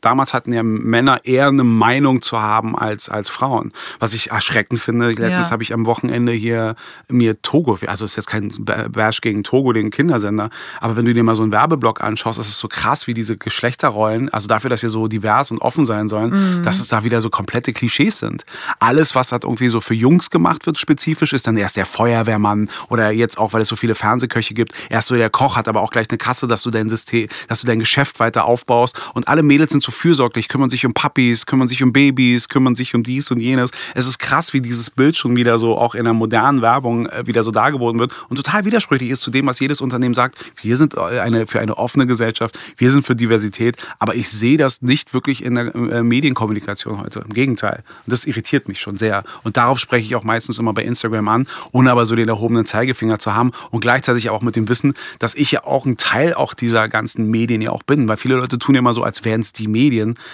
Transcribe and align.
Damals 0.00 0.32
hatten 0.32 0.52
ja 0.52 0.62
Männer 0.62 1.24
eher 1.24 1.48
eine 1.48 1.64
Meinung 1.64 2.22
zu 2.22 2.40
haben 2.40 2.78
als, 2.78 3.08
als 3.08 3.30
Frauen. 3.30 3.72
Was 3.98 4.14
ich 4.14 4.30
erschreckend 4.30 4.80
finde. 4.80 5.10
Letztes 5.10 5.46
ja. 5.46 5.50
habe 5.52 5.62
ich 5.62 5.72
am 5.72 5.86
Wochenende 5.86 6.32
hier 6.32 6.76
mir 7.08 7.40
Togo, 7.42 7.78
also 7.86 8.04
ist 8.04 8.16
jetzt 8.16 8.26
kein 8.26 8.52
Bash 8.58 9.20
gegen 9.20 9.42
Togo, 9.42 9.72
den 9.72 9.90
Kindersender, 9.90 10.50
aber 10.80 10.96
wenn 10.96 11.04
du 11.04 11.14
dir 11.14 11.22
mal 11.22 11.36
so 11.36 11.42
einen 11.42 11.52
Werbeblock 11.52 12.02
anschaust, 12.02 12.38
das 12.38 12.48
ist 12.48 12.58
so 12.58 12.68
krass, 12.68 13.06
wie 13.06 13.14
diese 13.14 13.36
Geschlechterrollen, 13.36 14.28
also 14.28 14.48
dafür, 14.48 14.70
dass 14.70 14.82
wir 14.82 14.90
so 14.90 15.08
divers 15.08 15.50
und 15.50 15.58
offen 15.58 15.86
sein 15.86 16.08
sollen, 16.08 16.30
mhm. 16.58 16.62
dass 16.62 16.78
es 16.78 16.88
da 16.88 17.04
wieder 17.04 17.20
so 17.20 17.30
komplette 17.30 17.72
Klischees 17.72 18.18
sind. 18.18 18.44
Alles, 18.78 19.14
was 19.14 19.32
halt 19.32 19.44
irgendwie 19.44 19.68
so 19.68 19.80
für 19.80 19.94
Jungs 19.94 20.30
gemacht 20.30 20.66
wird, 20.66 20.78
spezifisch, 20.78 21.32
ist 21.32 21.46
dann 21.46 21.56
erst 21.56 21.76
der 21.76 21.86
Feuerwehrmann 21.86 22.68
oder 22.88 23.10
jetzt 23.10 23.38
auch, 23.38 23.52
weil 23.52 23.62
es 23.62 23.68
so 23.68 23.76
viele 23.76 23.94
Fernsehköche 23.94 24.54
gibt, 24.54 24.72
erst 24.90 25.08
so 25.08 25.16
der 25.16 25.30
Koch 25.30 25.56
hat 25.56 25.68
aber 25.68 25.80
auch 25.80 25.90
gleich 25.90 26.08
eine 26.10 26.18
Kasse, 26.18 26.46
dass 26.46 26.62
du 26.62 26.70
dein 26.70 26.88
System, 26.88 27.28
dass 27.48 27.60
du 27.60 27.66
dein 27.66 27.78
Geschäft 27.78 28.20
weiter 28.20 28.44
aufbaust 28.44 29.00
und 29.14 29.28
alle 29.28 29.42
Mädels 29.42 29.72
sind 29.72 29.82
so 29.82 29.87
fürsorglich, 29.92 30.48
kümmern 30.48 30.70
sich 30.70 30.86
um 30.86 30.94
Puppies, 30.94 31.46
kümmern 31.46 31.68
sich 31.68 31.82
um 31.82 31.92
Babys, 31.92 32.48
kümmern 32.48 32.74
sich 32.74 32.94
um 32.94 33.02
dies 33.02 33.30
und 33.30 33.40
jenes. 33.40 33.70
Es 33.94 34.06
ist 34.06 34.18
krass, 34.18 34.52
wie 34.52 34.60
dieses 34.60 34.90
Bild 34.90 35.16
schon 35.16 35.36
wieder 35.36 35.58
so 35.58 35.76
auch 35.78 35.94
in 35.94 36.04
der 36.04 36.12
modernen 36.12 36.62
Werbung 36.62 37.06
äh, 37.06 37.26
wieder 37.26 37.42
so 37.42 37.50
dargeboten 37.50 37.98
wird 37.98 38.12
und 38.28 38.36
total 38.36 38.64
widersprüchlich 38.64 39.10
ist 39.10 39.22
zu 39.22 39.30
dem, 39.30 39.46
was 39.46 39.60
jedes 39.60 39.80
Unternehmen 39.80 40.14
sagt. 40.14 40.36
Wir 40.62 40.76
sind 40.76 40.94
äh, 40.94 41.20
eine, 41.20 41.46
für 41.46 41.60
eine 41.60 41.78
offene 41.78 42.06
Gesellschaft, 42.06 42.58
wir 42.76 42.90
sind 42.90 43.04
für 43.04 43.16
Diversität, 43.16 43.76
aber 43.98 44.14
ich 44.14 44.28
sehe 44.28 44.56
das 44.56 44.82
nicht 44.82 45.14
wirklich 45.14 45.44
in 45.44 45.54
der 45.54 45.74
äh, 45.74 46.02
Medienkommunikation 46.02 47.00
heute. 47.00 47.20
Im 47.20 47.32
Gegenteil. 47.32 47.82
Und 48.06 48.12
das 48.12 48.26
irritiert 48.26 48.68
mich 48.68 48.80
schon 48.80 48.96
sehr. 48.96 49.24
Und 49.42 49.56
darauf 49.56 49.78
spreche 49.78 50.04
ich 50.04 50.14
auch 50.14 50.24
meistens 50.24 50.58
immer 50.58 50.72
bei 50.72 50.84
Instagram 50.84 51.28
an, 51.28 51.46
ohne 51.72 51.90
aber 51.90 52.06
so 52.06 52.14
den 52.14 52.28
erhobenen 52.28 52.64
Zeigefinger 52.64 53.18
zu 53.18 53.34
haben 53.34 53.52
und 53.70 53.80
gleichzeitig 53.80 54.30
auch 54.30 54.42
mit 54.42 54.56
dem 54.56 54.68
Wissen, 54.68 54.94
dass 55.18 55.34
ich 55.34 55.50
ja 55.52 55.64
auch 55.64 55.86
ein 55.86 55.96
Teil 55.96 56.34
auch 56.34 56.54
dieser 56.54 56.88
ganzen 56.88 57.30
Medien 57.30 57.62
ja 57.62 57.70
auch 57.70 57.82
bin, 57.82 58.08
weil 58.08 58.16
viele 58.16 58.36
Leute 58.36 58.58
tun 58.58 58.74
ja 58.74 58.80
immer 58.80 58.92
so, 58.92 59.02
als 59.02 59.24
wären 59.24 59.40
es 59.40 59.52
die 59.52 59.66
Medien. 59.66 59.77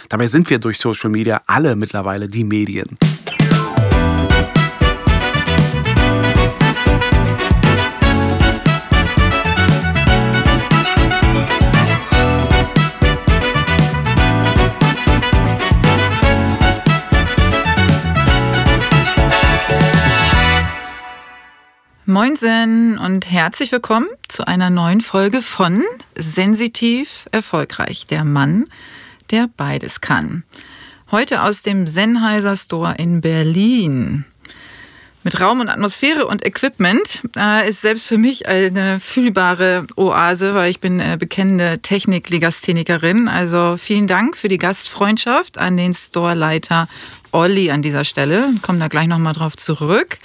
Dabei 0.08 0.26
sind 0.26 0.48
wir 0.48 0.58
durch 0.58 0.78
Social 0.78 1.10
Media 1.10 1.42
alle 1.46 1.76
mittlerweile 1.76 2.28
die 2.28 2.44
Medien. 2.44 2.96
Moinsen 22.06 22.96
und 22.96 23.30
herzlich 23.30 23.72
willkommen 23.72 24.08
zu 24.28 24.46
einer 24.46 24.70
neuen 24.70 25.02
Folge 25.02 25.42
von 25.42 25.82
Sensitiv 26.16 27.26
Erfolgreich, 27.32 28.06
der 28.06 28.24
Mann, 28.24 28.66
der 29.30 29.48
beides 29.56 30.00
kann. 30.00 30.44
Heute 31.10 31.42
aus 31.42 31.62
dem 31.62 31.86
Sennheiser 31.86 32.56
Store 32.56 32.94
in 32.98 33.20
Berlin. 33.20 34.24
Mit 35.22 35.40
Raum 35.40 35.60
und 35.60 35.70
Atmosphäre 35.70 36.26
und 36.26 36.44
Equipment 36.44 37.22
äh, 37.34 37.66
ist 37.66 37.80
selbst 37.80 38.06
für 38.06 38.18
mich 38.18 38.46
eine 38.46 39.00
fühlbare 39.00 39.86
Oase, 39.96 40.54
weil 40.54 40.70
ich 40.70 40.80
bin 40.80 41.00
äh, 41.00 41.16
bekennende 41.18 41.78
Technik-Legasthenikerin. 41.78 43.28
Also 43.28 43.76
vielen 43.78 44.06
Dank 44.06 44.36
für 44.36 44.48
die 44.48 44.58
Gastfreundschaft 44.58 45.56
an 45.56 45.78
den 45.78 45.94
Storeleiter 45.94 46.88
Olli 47.32 47.70
an 47.70 47.80
dieser 47.80 48.04
Stelle. 48.04 48.50
Ich 48.54 48.60
komme 48.60 48.78
da 48.78 48.88
gleich 48.88 49.06
nochmal 49.06 49.32
drauf 49.32 49.56
zurück. 49.56 50.18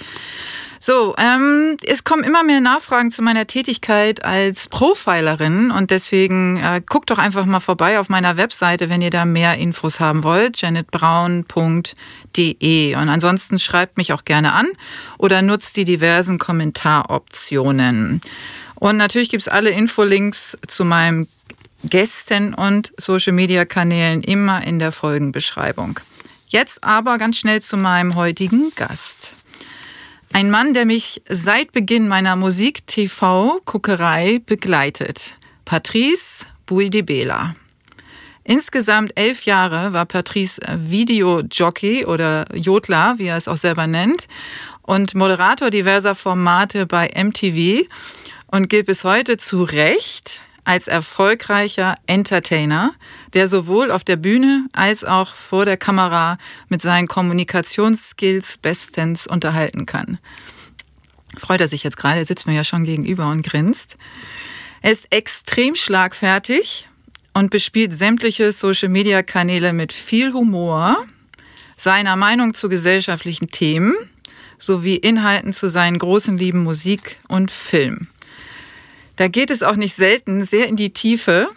So, 0.82 1.14
ähm, 1.18 1.76
es 1.84 2.04
kommen 2.04 2.24
immer 2.24 2.42
mehr 2.42 2.62
Nachfragen 2.62 3.10
zu 3.10 3.20
meiner 3.20 3.46
Tätigkeit 3.46 4.24
als 4.24 4.66
Profilerin 4.70 5.70
und 5.70 5.90
deswegen 5.90 6.56
äh, 6.56 6.80
guckt 6.84 7.10
doch 7.10 7.18
einfach 7.18 7.44
mal 7.44 7.60
vorbei 7.60 8.00
auf 8.00 8.08
meiner 8.08 8.38
Webseite, 8.38 8.88
wenn 8.88 9.02
ihr 9.02 9.10
da 9.10 9.26
mehr 9.26 9.58
Infos 9.58 10.00
haben 10.00 10.24
wollt, 10.24 10.62
janetbraun.de. 10.62 12.96
Und 12.96 13.08
ansonsten 13.10 13.58
schreibt 13.58 13.98
mich 13.98 14.14
auch 14.14 14.24
gerne 14.24 14.54
an 14.54 14.68
oder 15.18 15.42
nutzt 15.42 15.76
die 15.76 15.84
diversen 15.84 16.38
Kommentaroptionen. 16.38 18.22
Und 18.76 18.96
natürlich 18.96 19.28
gibt 19.28 19.42
es 19.42 19.48
alle 19.48 19.68
Infolinks 19.68 20.56
zu 20.66 20.86
meinem 20.86 21.28
Gästen 21.84 22.54
und 22.54 22.94
Social-Media-Kanälen 22.96 24.22
immer 24.22 24.64
in 24.64 24.78
der 24.78 24.92
Folgenbeschreibung. 24.92 26.00
Jetzt 26.48 26.82
aber 26.82 27.18
ganz 27.18 27.36
schnell 27.36 27.60
zu 27.60 27.76
meinem 27.76 28.14
heutigen 28.14 28.72
Gast. 28.76 29.34
Ein 30.32 30.48
Mann, 30.48 30.74
der 30.74 30.86
mich 30.86 31.22
seit 31.28 31.72
Beginn 31.72 32.06
meiner 32.06 32.36
Musik-TV-Guckerei 32.36 34.40
begleitet. 34.46 35.34
Patrice 35.64 36.46
Buidibela. 36.66 37.56
Insgesamt 38.44 39.10
elf 39.16 39.44
Jahre 39.44 39.92
war 39.92 40.06
Patrice 40.06 40.60
Videojockey 40.76 42.06
oder 42.06 42.46
Jodler, 42.56 43.16
wie 43.18 43.26
er 43.26 43.36
es 43.36 43.48
auch 43.48 43.56
selber 43.56 43.88
nennt, 43.88 44.28
und 44.82 45.16
Moderator 45.16 45.68
diverser 45.68 46.14
Formate 46.14 46.86
bei 46.86 47.10
MTV 47.12 47.88
und 48.46 48.70
gilt 48.70 48.86
bis 48.86 49.02
heute 49.02 49.36
zu 49.36 49.64
Recht 49.64 50.42
als 50.64 50.88
erfolgreicher 50.88 51.96
Entertainer, 52.06 52.94
der 53.34 53.48
sowohl 53.48 53.90
auf 53.90 54.04
der 54.04 54.16
Bühne 54.16 54.66
als 54.72 55.04
auch 55.04 55.34
vor 55.34 55.64
der 55.64 55.76
Kamera 55.76 56.36
mit 56.68 56.82
seinen 56.82 57.08
Kommunikationsskills 57.08 58.58
bestens 58.58 59.26
unterhalten 59.26 59.86
kann. 59.86 60.18
Freut 61.38 61.60
er 61.60 61.68
sich 61.68 61.84
jetzt 61.84 61.96
gerade, 61.96 62.18
er 62.18 62.26
sitzt 62.26 62.46
mir 62.46 62.54
ja 62.54 62.64
schon 62.64 62.84
gegenüber 62.84 63.28
und 63.30 63.42
grinst. 63.42 63.96
Er 64.82 64.92
ist 64.92 65.12
extrem 65.12 65.74
schlagfertig 65.74 66.86
und 67.34 67.50
bespielt 67.50 67.94
sämtliche 67.94 68.52
Social-Media-Kanäle 68.52 69.72
mit 69.72 69.92
viel 69.92 70.32
Humor, 70.32 71.04
seiner 71.76 72.16
Meinung 72.16 72.54
zu 72.54 72.68
gesellschaftlichen 72.68 73.48
Themen 73.48 73.94
sowie 74.58 74.96
Inhalten 74.96 75.52
zu 75.52 75.68
seinen 75.68 75.98
großen 75.98 76.36
Lieben 76.36 76.62
Musik 76.62 77.18
und 77.28 77.50
Film. 77.50 78.08
Da 79.20 79.28
geht 79.28 79.50
es 79.50 79.62
auch 79.62 79.76
nicht 79.76 79.94
selten 79.94 80.44
sehr 80.44 80.66
in 80.66 80.76
die 80.76 80.94
Tiefe 80.94 81.48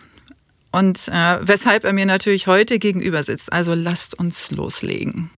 und 0.73 1.07
äh, 1.07 1.37
weshalb 1.47 1.85
er 1.85 1.93
mir 1.93 2.05
natürlich 2.05 2.45
heute 2.45 2.77
gegenüber 2.77 3.23
sitzt. 3.23 3.53
Also 3.53 3.73
lasst 3.73 4.19
uns 4.19 4.51
loslegen. 4.51 5.31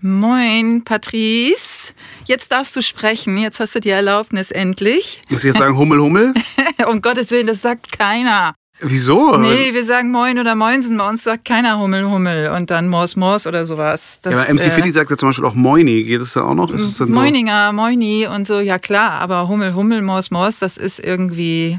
Moin, 0.00 0.82
Patrice. 0.82 1.92
Jetzt 2.24 2.52
darfst 2.52 2.74
du 2.74 2.80
sprechen. 2.80 3.36
Jetzt 3.36 3.60
hast 3.60 3.74
du 3.74 3.80
die 3.80 3.90
Erlaubnis 3.90 4.50
endlich. 4.50 5.20
Muss 5.28 5.44
ich 5.44 5.48
jetzt 5.48 5.58
sagen 5.58 5.76
Hummel, 5.76 6.00
Hummel? 6.00 6.32
um 6.88 7.02
Gottes 7.02 7.30
Willen, 7.32 7.46
das 7.46 7.60
sagt 7.60 7.98
keiner. 7.98 8.54
Wieso? 8.86 9.36
Nee, 9.38 9.72
wir 9.72 9.84
sagen 9.84 10.10
Moin 10.10 10.38
oder 10.38 10.54
Moinsen. 10.54 10.98
Bei 10.98 11.08
uns 11.08 11.24
sagt 11.24 11.44
keiner 11.44 11.78
Hummel, 11.78 12.08
Hummel 12.08 12.50
und 12.50 12.70
dann 12.70 12.88
Mors, 12.88 13.16
Mors 13.16 13.46
oder 13.46 13.64
sowas. 13.64 14.20
Das, 14.22 14.32
ja, 14.34 14.40
aber 14.42 14.52
MC 14.52 14.66
äh, 14.66 14.70
Fitty 14.70 14.92
sagt 14.92 15.10
ja 15.10 15.16
zum 15.16 15.30
Beispiel 15.30 15.44
auch 15.46 15.54
Moini. 15.54 16.04
Geht 16.04 16.20
es 16.20 16.34
da 16.34 16.42
auch 16.42 16.54
noch? 16.54 16.70
Ist 16.70 17.00
Moininger, 17.00 17.72
Moini 17.72 18.26
und 18.26 18.46
so. 18.46 18.60
Ja 18.60 18.78
klar, 18.78 19.20
aber 19.20 19.48
Hummel, 19.48 19.74
Hummel, 19.74 20.02
Mors, 20.02 20.30
Mors, 20.30 20.58
das 20.58 20.76
ist 20.76 20.98
irgendwie 20.98 21.78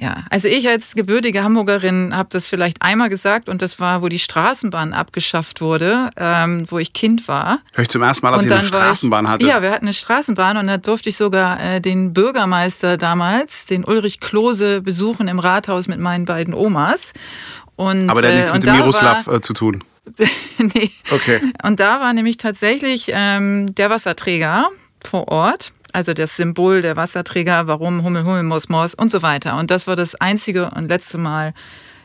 ja, 0.00 0.24
also 0.30 0.48
ich 0.48 0.66
als 0.66 0.94
gebürtige 0.94 1.44
Hamburgerin 1.44 2.16
habe 2.16 2.30
das 2.32 2.48
vielleicht 2.48 2.80
einmal 2.80 3.10
gesagt 3.10 3.50
und 3.50 3.60
das 3.60 3.78
war, 3.80 4.00
wo 4.00 4.08
die 4.08 4.18
Straßenbahn 4.18 4.94
abgeschafft 4.94 5.60
wurde, 5.60 6.08
ähm, 6.16 6.64
wo 6.70 6.78
ich 6.78 6.94
Kind 6.94 7.28
war. 7.28 7.58
Hör 7.74 7.82
ich 7.82 7.90
zum 7.90 8.00
ersten 8.00 8.24
Mal, 8.24 8.32
dass 8.32 8.46
ihr 8.46 8.54
eine 8.54 8.64
Straßenbahn 8.64 9.26
ich, 9.26 9.30
hattet? 9.30 9.48
Ja, 9.48 9.60
wir 9.60 9.70
hatten 9.70 9.84
eine 9.84 9.92
Straßenbahn 9.92 10.56
und 10.56 10.68
da 10.68 10.78
durfte 10.78 11.10
ich 11.10 11.18
sogar 11.18 11.62
äh, 11.62 11.80
den 11.82 12.14
Bürgermeister 12.14 12.96
damals, 12.96 13.66
den 13.66 13.84
Ulrich 13.84 14.20
Klose, 14.20 14.80
besuchen 14.80 15.28
im 15.28 15.38
Rathaus 15.38 15.86
mit 15.86 16.00
meinen 16.00 16.24
beiden 16.24 16.54
Omas. 16.54 17.12
Und, 17.76 18.08
Aber 18.08 18.22
der 18.22 18.30
hat 18.30 18.36
nichts 18.38 18.52
äh, 18.52 18.54
mit 18.54 18.64
dem 18.64 18.76
Miroslav 18.76 19.26
war, 19.26 19.34
äh, 19.34 19.40
zu 19.42 19.52
tun. 19.52 19.84
nee. 20.74 20.90
Okay. 21.10 21.42
Und 21.62 21.78
da 21.78 22.00
war 22.00 22.14
nämlich 22.14 22.38
tatsächlich 22.38 23.10
ähm, 23.12 23.74
der 23.74 23.90
Wasserträger 23.90 24.70
vor 25.04 25.28
Ort 25.28 25.72
also 25.92 26.14
das 26.14 26.36
Symbol 26.36 26.82
der 26.82 26.96
Wasserträger, 26.96 27.66
warum 27.66 28.04
Hummel, 28.04 28.24
Hummel, 28.24 28.42
Mos, 28.42 28.68
Mos 28.68 28.94
und 28.94 29.10
so 29.10 29.22
weiter. 29.22 29.58
Und 29.58 29.70
das 29.70 29.86
war 29.86 29.96
das 29.96 30.14
einzige 30.14 30.70
und 30.70 30.88
letzte 30.88 31.18
Mal, 31.18 31.54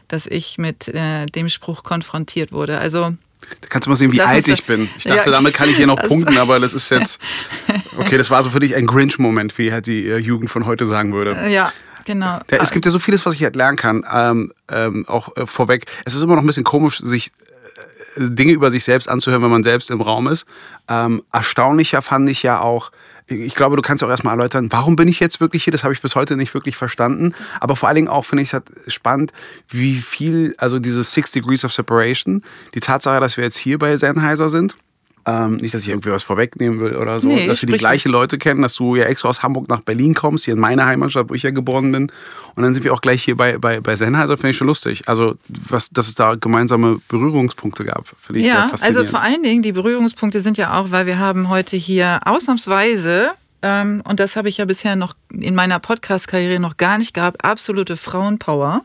dass 0.07 0.27
ich 0.27 0.57
mit 0.57 0.87
äh, 0.87 1.25
dem 1.25 1.49
Spruch 1.49 1.83
konfrontiert 1.83 2.51
wurde. 2.51 2.77
Also 2.77 3.13
da 3.61 3.67
kannst 3.69 3.85
du 3.85 3.89
mal 3.91 3.95
sehen, 3.95 4.11
wie 4.11 4.21
alt 4.21 4.47
ich 4.47 4.65
bin. 4.65 4.89
Ich 4.97 5.03
dachte, 5.03 5.29
ja, 5.29 5.31
damit 5.31 5.53
kann 5.53 5.69
ich 5.69 5.77
hier 5.77 5.87
noch 5.87 6.01
punkten, 6.07 6.37
aber 6.37 6.59
das 6.59 6.73
ist 6.73 6.89
jetzt. 6.89 7.19
Okay, 7.97 8.17
das 8.17 8.29
war 8.29 8.43
so 8.43 8.49
für 8.49 8.59
dich 8.59 8.75
ein 8.75 8.87
Grinch-Moment, 8.87 9.57
wie 9.57 9.71
halt 9.71 9.87
die 9.87 10.09
äh, 10.09 10.17
Jugend 10.17 10.49
von 10.49 10.65
heute 10.65 10.85
sagen 10.85 11.13
würde. 11.13 11.49
Ja, 11.49 11.71
genau. 12.03 12.41
Es 12.47 12.71
gibt 12.71 12.83
ja 12.83 12.91
so 12.91 12.99
vieles, 12.99 13.25
was 13.25 13.35
ich 13.35 13.43
halt 13.43 13.55
lernen 13.55 13.77
kann. 13.77 14.03
Ähm, 14.11 14.51
ähm, 14.69 15.05
auch 15.07 15.33
äh, 15.37 15.47
vorweg. 15.47 15.85
Es 16.03 16.13
ist 16.13 16.21
immer 16.21 16.35
noch 16.35 16.43
ein 16.43 16.45
bisschen 16.45 16.65
komisch, 16.65 16.97
sich 16.97 17.31
Dinge 18.17 18.53
über 18.53 18.71
sich 18.71 18.83
selbst 18.83 19.09
anzuhören, 19.09 19.43
wenn 19.43 19.51
man 19.51 19.63
selbst 19.63 19.91
im 19.91 20.01
Raum 20.01 20.27
ist. 20.27 20.45
Ähm, 20.87 21.23
erstaunlicher 21.31 22.01
fand 22.01 22.29
ich 22.29 22.43
ja 22.43 22.61
auch 22.61 22.91
ich 23.27 23.55
glaube, 23.55 23.75
du 23.75 23.81
kannst 23.81 24.03
auch 24.03 24.09
erstmal 24.09 24.35
erläutern, 24.37 24.67
warum 24.71 24.95
bin 24.95 25.07
ich 25.07 25.19
jetzt 25.19 25.41
wirklich 25.41 25.63
hier? 25.63 25.71
Das 25.71 25.83
habe 25.83 25.93
ich 25.93 26.01
bis 26.01 26.15
heute 26.15 26.37
nicht 26.37 26.53
wirklich 26.53 26.77
verstanden. 26.77 27.33
Aber 27.59 27.75
vor 27.75 27.89
allen 27.89 27.95
Dingen 27.95 28.07
auch 28.07 28.23
finde 28.23 28.43
ich 28.43 28.53
es 28.53 28.93
spannend, 28.93 29.33
wie 29.69 29.99
viel, 30.01 30.53
also 30.59 30.77
diese 30.77 31.03
Six 31.03 31.31
Degrees 31.31 31.65
of 31.65 31.73
Separation, 31.73 32.43
die 32.75 32.81
Tatsache, 32.81 33.19
dass 33.19 33.37
wir 33.37 33.43
jetzt 33.43 33.57
hier 33.57 33.79
bei 33.79 33.97
Sennheiser 33.97 34.49
sind, 34.49 34.75
Ähm, 35.27 35.55
nicht, 35.57 35.73
dass 35.73 35.81
ich 35.81 35.89
irgendwie 35.89 36.11
was 36.11 36.21
vorwegnehmen 36.21 36.79
will 36.79 36.95
oder 36.95 37.19
so. 37.19 37.27
Nee, 37.27 37.47
dass 37.47 37.61
wir 37.61 37.67
die 37.67 37.77
gleichen 37.77 38.11
Leute 38.11 38.37
kennen, 38.37 38.61
dass 38.61 38.75
du 38.75 38.95
ja 38.95 39.05
extra 39.05 39.29
aus 39.29 39.41
Hamburg 39.41 39.67
nach 39.69 39.81
Berlin 39.81 40.13
kommst, 40.13 40.45
hier 40.45 40.53
in 40.53 40.59
meine 40.59 40.85
Heimatstadt, 40.85 41.29
wo 41.29 41.33
ich 41.33 41.41
ja 41.41 41.49
geboren 41.49 41.91
bin. 41.91 42.11
Und 42.53 42.63
dann 42.63 42.75
sind 42.75 42.83
wir 42.83 42.93
auch 42.93 43.01
gleich 43.01 43.23
hier 43.23 43.35
bei, 43.35 43.57
bei, 43.57 43.79
bei 43.79 43.95
Sennheiser, 43.95 44.37
finde 44.37 44.51
ich 44.51 44.57
schon 44.57 44.67
lustig. 44.67 45.07
Also, 45.07 45.33
was, 45.47 45.89
dass 45.89 46.07
es 46.07 46.15
da 46.15 46.35
gemeinsame 46.35 46.99
Berührungspunkte 47.07 47.85
gab, 47.85 48.05
finde 48.21 48.41
ich 48.41 48.47
ja, 48.47 48.53
sehr 48.53 48.69
faszinierend. 48.69 48.97
Also 48.97 49.09
vor 49.09 49.21
allen 49.21 49.41
Dingen, 49.41 49.63
die 49.63 49.71
Berührungspunkte 49.71 50.41
sind 50.41 50.57
ja 50.57 50.79
auch, 50.79 50.91
weil 50.91 51.07
wir 51.07 51.17
haben 51.17 51.49
heute 51.49 51.75
hier 51.75 52.19
ausnahmsweise 52.25 53.31
ähm, 53.65 54.03
und 54.07 54.19
das 54.19 54.35
habe 54.35 54.47
ich 54.47 54.57
ja 54.57 54.65
bisher 54.65 54.95
noch 54.95 55.15
in 55.31 55.55
meiner 55.55 55.79
Podcast-Karriere 55.79 56.59
noch 56.59 56.77
gar 56.77 56.99
nicht 56.99 57.15
gehabt, 57.15 57.43
absolute 57.43 57.97
Frauenpower. 57.97 58.83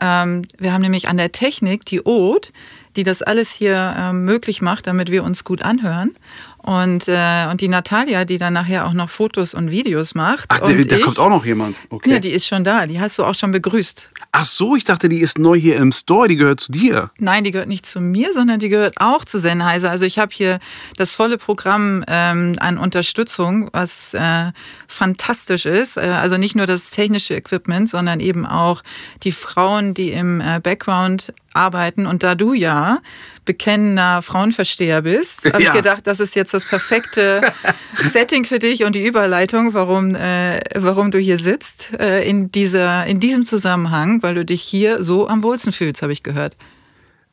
Ähm, 0.00 0.46
wir 0.58 0.72
haben 0.72 0.82
nämlich 0.82 1.08
an 1.08 1.16
der 1.16 1.32
Technik 1.32 1.84
die 1.86 2.02
Ode, 2.02 2.48
die 2.96 3.02
das 3.02 3.22
alles 3.22 3.52
hier 3.52 3.94
ähm, 3.96 4.24
möglich 4.24 4.62
macht, 4.62 4.86
damit 4.86 5.10
wir 5.10 5.22
uns 5.24 5.44
gut 5.44 5.62
anhören. 5.62 6.16
Und, 6.58 7.06
äh, 7.06 7.46
und 7.50 7.60
die 7.60 7.68
Natalia, 7.68 8.24
die 8.24 8.38
dann 8.38 8.54
nachher 8.54 8.86
auch 8.86 8.92
noch 8.92 9.08
Fotos 9.08 9.54
und 9.54 9.70
Videos 9.70 10.14
macht. 10.14 10.46
Ach, 10.48 10.60
da 10.60 10.98
kommt 10.98 11.18
auch 11.18 11.28
noch 11.28 11.44
jemand. 11.44 11.78
Okay. 11.90 12.10
Ja, 12.10 12.18
die 12.18 12.30
ist 12.30 12.46
schon 12.46 12.64
da. 12.64 12.86
Die 12.86 13.00
hast 13.00 13.18
du 13.18 13.24
auch 13.24 13.34
schon 13.34 13.52
begrüßt. 13.52 14.10
Ach 14.38 14.44
so, 14.44 14.76
ich 14.76 14.84
dachte, 14.84 15.08
die 15.08 15.20
ist 15.20 15.38
neu 15.38 15.58
hier 15.58 15.76
im 15.76 15.92
Store. 15.92 16.28
Die 16.28 16.36
gehört 16.36 16.60
zu 16.60 16.70
dir. 16.70 17.08
Nein, 17.18 17.44
die 17.44 17.52
gehört 17.52 17.70
nicht 17.70 17.86
zu 17.86 18.00
mir, 18.00 18.34
sondern 18.34 18.60
die 18.60 18.68
gehört 18.68 19.00
auch 19.00 19.24
zu 19.24 19.38
Sennheiser. 19.38 19.90
Also 19.90 20.04
ich 20.04 20.18
habe 20.18 20.30
hier 20.30 20.58
das 20.98 21.14
volle 21.14 21.38
Programm 21.38 22.04
ähm, 22.06 22.54
an 22.58 22.76
Unterstützung, 22.76 23.70
was 23.72 24.12
äh, 24.12 24.52
fantastisch 24.88 25.64
ist. 25.64 25.96
Äh, 25.96 26.00
also 26.00 26.36
nicht 26.36 26.54
nur 26.54 26.66
das 26.66 26.90
technische 26.90 27.34
Equipment, 27.34 27.88
sondern 27.88 28.20
eben 28.20 28.44
auch 28.44 28.82
die 29.22 29.32
Frauen, 29.32 29.94
die 29.94 30.10
im 30.10 30.42
äh, 30.42 30.60
Background 30.62 31.32
arbeiten. 31.56 32.06
Und 32.06 32.22
da 32.22 32.34
du 32.34 32.52
ja 32.52 33.00
bekennender 33.44 34.22
Frauenversteher 34.22 35.02
bist, 35.02 35.46
habe 35.52 35.62
ja. 35.62 35.70
ich 35.70 35.76
gedacht, 35.76 36.06
das 36.06 36.20
ist 36.20 36.36
jetzt 36.36 36.52
das 36.52 36.64
perfekte 36.64 37.40
Setting 37.94 38.44
für 38.44 38.58
dich 38.58 38.84
und 38.84 38.94
die 38.94 39.06
Überleitung, 39.06 39.72
warum, 39.72 40.14
äh, 40.14 40.60
warum 40.74 41.10
du 41.10 41.18
hier 41.18 41.38
sitzt 41.38 41.98
äh, 41.98 42.28
in, 42.28 42.52
dieser, 42.52 43.06
in 43.06 43.20
diesem 43.20 43.46
Zusammenhang, 43.46 44.22
weil 44.22 44.34
du 44.34 44.44
dich 44.44 44.62
hier 44.62 45.02
so 45.02 45.28
am 45.28 45.42
wohlsten 45.42 45.72
fühlst, 45.72 46.02
habe 46.02 46.12
ich 46.12 46.22
gehört. 46.22 46.56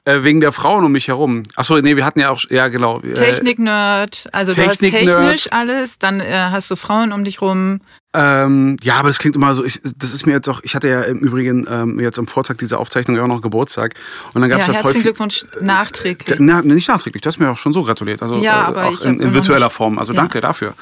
Äh, 0.05 0.23
wegen 0.23 0.41
der 0.41 0.51
Frauen 0.51 0.83
um 0.83 0.91
mich 0.91 1.07
herum. 1.07 1.43
Achso, 1.55 1.79
nee, 1.79 1.95
wir 1.95 2.05
hatten 2.05 2.19
ja 2.19 2.29
auch, 2.29 2.41
ja 2.49 2.67
genau. 2.67 2.99
Äh, 2.99 3.13
Technik-Nerd, 3.13 4.27
also 4.33 4.51
Technik 4.51 4.91
du 4.91 4.97
hast 4.97 5.05
technisch 5.05 5.51
alles, 5.51 5.97
dann 5.97 6.19
äh, 6.19 6.49
hast 6.51 6.69
du 6.69 6.75
Frauen 6.75 7.13
um 7.13 7.23
dich 7.23 7.41
rum. 7.41 7.79
Ähm, 8.15 8.77
ja, 8.83 8.95
aber 8.95 9.07
das 9.07 9.17
klingt 9.17 9.35
immer 9.35 9.53
so, 9.55 9.65
ich, 9.65 9.81
das 9.81 10.13
ist 10.13 10.27
mir 10.27 10.33
jetzt 10.33 10.47
auch, 10.47 10.61
ich 10.63 10.75
hatte 10.75 10.87
ja 10.87 11.01
im 11.01 11.17
Übrigen 11.19 11.65
ähm, 11.69 11.99
jetzt 11.99 12.19
am 12.19 12.27
Vortag 12.27 12.57
dieser 12.57 12.79
Aufzeichnung 12.79 13.19
auch 13.19 13.27
noch 13.27 13.41
Geburtstag. 13.41 13.95
Und 14.33 14.41
dann 14.41 14.49
gab's 14.51 14.67
ja, 14.67 14.73
ja 14.73 14.79
voll 14.79 14.89
herzlichen 14.91 15.03
Glückwunsch 15.03 15.45
nachträglich. 15.61 16.37
Na, 16.39 16.61
nicht 16.61 16.87
nachträglich, 16.87 17.21
du 17.21 17.27
hast 17.27 17.39
mir 17.39 17.49
auch 17.49 17.57
schon 17.57 17.73
so 17.73 17.81
gratuliert. 17.83 18.21
Also 18.21 18.37
ja, 18.37 18.63
äh, 18.63 18.65
aber 18.67 18.85
auch 18.85 19.01
in, 19.01 19.19
in 19.19 19.33
virtueller 19.33 19.71
Form. 19.71 19.97
Also 19.97 20.13
ja. 20.13 20.21
danke 20.21 20.41
dafür. 20.41 20.75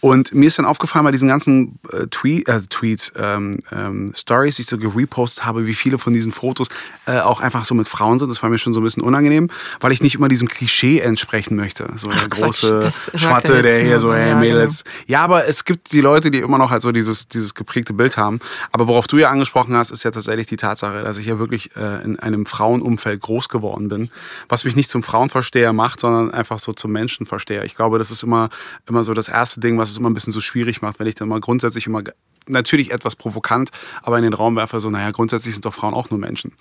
Und 0.00 0.32
mir 0.32 0.46
ist 0.46 0.58
dann 0.58 0.64
aufgefallen 0.64 1.04
bei 1.04 1.10
diesen 1.10 1.28
ganzen 1.28 1.78
äh, 1.92 2.06
Tweet, 2.06 2.48
äh, 2.48 2.60
Tweets, 2.60 3.12
ähm, 3.16 3.58
ähm, 3.72 4.12
Stories, 4.14 4.56
die 4.56 4.62
ich 4.62 4.68
so 4.68 4.78
gerepostet 4.78 5.44
habe, 5.44 5.66
wie 5.66 5.74
viele 5.74 5.98
von 5.98 6.14
diesen 6.14 6.32
Fotos 6.32 6.68
äh, 7.06 7.18
auch 7.18 7.40
einfach 7.40 7.64
so 7.64 7.74
mit 7.74 7.88
Frauen 7.88 8.18
sind. 8.18 8.30
Das 8.30 8.42
war 8.42 8.48
mir 8.48 8.58
schon 8.58 8.72
so 8.72 8.80
ein 8.80 8.84
bisschen 8.84 9.02
unangenehm, 9.02 9.50
weil 9.80 9.92
ich 9.92 10.00
nicht 10.00 10.14
immer 10.14 10.28
diesem 10.28 10.48
Klischee 10.48 11.00
entsprechen 11.00 11.56
möchte. 11.56 11.86
So 11.96 12.08
Ach, 12.10 12.18
der 12.18 12.28
große 12.28 12.92
Schwatte, 13.14 13.62
der 13.62 13.80
hier 13.80 13.98
so, 14.00 14.14
hey, 14.14 14.30
ja, 14.30 14.36
Mädels. 14.36 14.84
Genau. 14.84 14.96
Ja, 15.08 15.20
aber 15.24 15.46
es 15.48 15.64
gibt 15.64 15.92
die 15.92 16.00
Leute, 16.00 16.30
die 16.30 16.38
immer 16.38 16.58
noch 16.58 16.70
halt 16.70 16.77
so 16.82 16.92
dieses, 16.92 17.28
dieses 17.28 17.54
geprägte 17.54 17.92
Bild 17.92 18.16
haben. 18.16 18.40
Aber 18.72 18.88
worauf 18.88 19.06
du 19.06 19.18
ja 19.18 19.30
angesprochen 19.30 19.76
hast, 19.76 19.90
ist 19.90 20.04
ja 20.04 20.10
tatsächlich 20.10 20.46
die 20.46 20.56
Tatsache, 20.56 21.02
dass 21.02 21.18
ich 21.18 21.26
ja 21.26 21.38
wirklich 21.38 21.74
äh, 21.76 22.02
in 22.04 22.18
einem 22.18 22.46
Frauenumfeld 22.46 23.20
groß 23.20 23.48
geworden 23.48 23.88
bin, 23.88 24.10
was 24.48 24.64
mich 24.64 24.76
nicht 24.76 24.90
zum 24.90 25.02
Frauenversteher 25.02 25.72
macht, 25.72 26.00
sondern 26.00 26.30
einfach 26.30 26.58
so 26.58 26.72
zum 26.72 26.92
Menschenversteher. 26.92 27.64
Ich 27.64 27.74
glaube, 27.74 27.98
das 27.98 28.10
ist 28.10 28.22
immer, 28.22 28.48
immer 28.88 29.04
so 29.04 29.14
das 29.14 29.28
erste 29.28 29.60
Ding, 29.60 29.78
was 29.78 29.90
es 29.90 29.96
immer 29.96 30.10
ein 30.10 30.14
bisschen 30.14 30.32
so 30.32 30.40
schwierig 30.40 30.82
macht, 30.82 30.98
wenn 30.98 31.06
ich 31.06 31.14
dann 31.14 31.28
mal 31.28 31.40
grundsätzlich 31.40 31.86
immer 31.86 32.02
natürlich 32.48 32.90
etwas 32.90 33.16
provokant, 33.16 33.70
aber 34.02 34.16
in 34.16 34.24
den 34.24 34.32
Raum 34.32 34.56
werfe, 34.56 34.80
so, 34.80 34.90
naja, 34.90 35.10
grundsätzlich 35.10 35.54
sind 35.54 35.64
doch 35.64 35.74
Frauen 35.74 35.94
auch 35.94 36.10
nur 36.10 36.18
Menschen. 36.18 36.52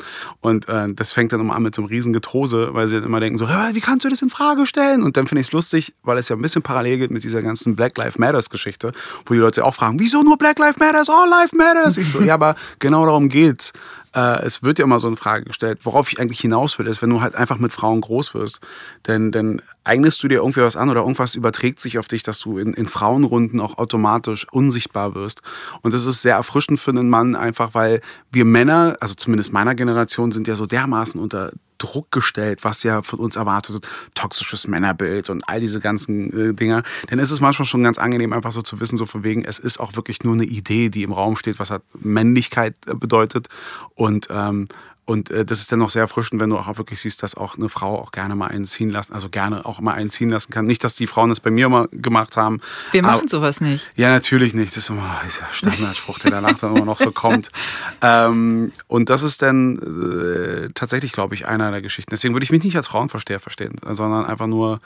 Und 0.42 0.68
äh, 0.70 0.94
das 0.94 1.12
fängt 1.12 1.32
dann 1.34 1.40
immer 1.40 1.56
an 1.56 1.64
mit 1.64 1.76
so 1.76 1.82
einem 1.82 1.90
riesen 1.90 2.14
Getrose, 2.14 2.74
weil 2.74 2.88
sie 2.88 2.96
dann 2.96 3.06
immer 3.06 3.20
denken 3.20 3.38
so, 3.38 3.48
wie 3.48 3.82
kannst 3.82 4.06
du 4.06 4.10
das 4.10 4.22
in 4.22 4.30
Frage 4.30 4.66
stellen? 4.66 5.04
Und 5.04 5.18
dann 5.18 5.28
finde 5.28 5.42
ich 5.42 5.48
es 5.48 5.54
lustig, 5.54 5.94
weil 6.04 6.18
es 6.18 6.30
ja 6.30 6.36
ein 6.36 6.42
bisschen 6.42 6.62
parallel 6.62 6.98
geht 6.98 7.12
mit 7.12 7.24
dieser 7.24 7.42
ganzen 7.42 7.76
Black 7.76 7.98
Lives 7.98 8.18
Matters 8.18 8.50
Geschichte, 8.50 8.92
wo 9.26 9.34
die 9.34 9.40
Leute 9.40 9.66
auch 9.66 9.74
fragen, 9.74 9.98
wieso 10.08 10.24
nur 10.24 10.38
Black 10.38 10.58
Lives 10.58 10.80
Matters, 10.80 11.10
all 11.10 11.30
Life 11.30 11.56
Matters? 11.56 11.98
Ich 11.98 12.10
so, 12.10 12.22
ja, 12.22 12.36
aber 12.36 12.56
genau 12.80 13.06
darum 13.06 13.28
geht's 13.28 13.74
äh, 14.16 14.42
es 14.46 14.64
wird 14.64 14.80
ja 14.80 14.86
immer 14.86 15.00
so 15.00 15.08
eine 15.08 15.18
Frage 15.18 15.46
gestellt, 15.46 15.80
worauf 15.84 16.12
ich 16.12 16.20
eigentlich 16.20 16.40
hinaus 16.40 16.80
will, 16.80 16.88
ist, 16.88 17.02
wenn 17.02 17.10
du 17.10 17.22
halt 17.22 17.36
einfach 17.36 17.58
mit 17.60 17.74
Frauen 17.74 18.02
groß 18.02 18.34
wirst, 18.34 18.62
denn, 19.06 19.32
dann 19.32 19.62
eignest 19.88 20.22
du 20.22 20.28
dir 20.28 20.40
irgendwie 20.40 20.62
was 20.62 20.76
an 20.76 20.90
oder 20.90 21.02
irgendwas 21.02 21.36
überträgt 21.36 21.80
sich 21.80 21.98
auf 21.98 22.08
dich, 22.08 22.24
dass 22.24 22.40
du 22.40 22.58
in, 22.58 22.74
in 22.74 22.88
Frauenrunden 22.88 23.60
auch 23.60 23.78
automatisch 23.78 24.48
unsichtbar 24.52 25.16
wirst. 25.16 25.42
Und 25.82 25.94
das 25.94 26.06
ist 26.06 26.22
sehr 26.22 26.36
erfrischend 26.36 26.80
für 26.80 26.92
einen 26.92 27.10
Mann, 27.10 27.36
einfach 27.36 27.74
weil 27.74 28.02
wir 28.32 28.46
Männer, 28.46 28.98
also 29.00 29.16
zumindest 29.16 29.54
meiner 29.54 29.76
Generation, 29.76 30.32
sind 30.32 30.48
ja 30.48 30.56
so 30.56 30.66
dermaßen 30.66 31.20
unter 31.20 31.52
Druck 31.78 32.12
gestellt, 32.12 32.60
was 32.64 32.84
ja 32.84 33.02
von 33.02 33.20
uns 33.20 33.36
erwartet 33.36 33.74
wird, 33.74 33.88
toxisches 34.16 34.68
Männerbild 34.68 35.30
und 35.30 35.48
all 35.48 35.60
diese 35.60 35.80
ganzen 35.80 36.50
äh, 36.50 36.54
Dinger. 36.54 36.84
Dann 37.10 37.20
ist 37.20 37.32
es 37.32 37.40
manchmal 37.40 37.66
schon 37.66 37.84
ganz 37.84 37.98
angenehm, 37.98 38.34
einfach 38.34 38.52
so 38.52 38.62
zu 38.62 38.80
wissen, 38.80 38.98
so 38.98 39.06
von 39.06 39.24
wegen, 39.24 39.46
es 39.46 39.60
ist 39.60 39.80
auch 39.80 39.96
wirklich 39.96 40.24
nur 40.24 40.34
eine 40.34 40.46
Idee, 40.46 40.90
die 40.90 41.04
im 41.04 41.12
Raum 41.12 41.36
steht, 41.36 41.60
was 41.60 41.70
hat 41.70 41.84
Männlichkeit 41.94 42.76
äh, 42.88 42.96
bedeutet. 42.96 43.48
Und 43.96 44.28
ähm, 44.32 44.68
und 45.08 45.32
äh, 45.32 45.46
das 45.46 45.62
ist 45.62 45.72
dann 45.72 45.80
noch 45.80 45.90
sehr 45.90 46.02
erfrischend, 46.02 46.42
wenn 46.42 46.50
du 46.50 46.58
auch 46.58 46.78
wirklich 46.78 47.00
siehst, 47.00 47.24
dass 47.24 47.34
auch 47.34 47.58
eine 47.58 47.70
Frau 47.70 47.98
auch 47.98 48.12
gerne 48.12 48.36
mal 48.36 48.48
einen 48.48 48.66
ziehen 48.66 48.90
lassen, 48.90 49.14
also 49.14 49.30
gerne 49.30 49.66
auch 49.66 49.80
mal 49.80 49.94
einen 49.94 50.10
ziehen 50.10 50.30
lassen 50.30 50.52
kann. 50.52 50.66
Nicht, 50.66 50.84
dass 50.84 50.96
die 50.96 51.08
Frauen 51.08 51.30
das 51.30 51.40
bei 51.40 51.50
mir 51.50 51.68
immer 51.68 51.88
gemacht 51.94 52.36
haben. 52.36 52.60
Wir 52.92 53.04
machen 53.04 53.20
aber, 53.20 53.28
sowas 53.30 53.62
nicht. 53.62 53.90
Ja, 53.96 54.10
natürlich 54.10 54.54
nicht. 54.54 54.72
Das 54.72 54.84
ist 54.84 54.90
immer 54.90 55.22
dieser 55.26 55.48
Standardspruch, 55.50 56.20
der 56.20 56.32
danach 56.32 56.60
dann 56.60 56.76
immer 56.76 56.86
noch 56.86 56.98
so 56.98 57.12
kommt. 57.12 57.50
Ähm, 58.02 58.74
und 58.88 59.10
das 59.10 59.24
ist 59.24 59.42
dann 59.42 59.78
äh, 59.80 60.70
tatsächlich, 60.74 61.12
glaube 61.12 61.36
ich, 61.36 61.48
einer 61.48 61.72
der 61.72 61.82
Geschichten. 61.82 62.12
Deswegen 62.12 62.34
würde 62.36 62.44
ich 62.44 62.52
mich 62.52 62.64
nicht 62.64 62.76
als 62.78 62.88
Frauenversteher 62.88 63.40
verstehen, 63.40 63.76
sondern 63.92 64.26
einfach 64.26 64.48
nur 64.48 64.82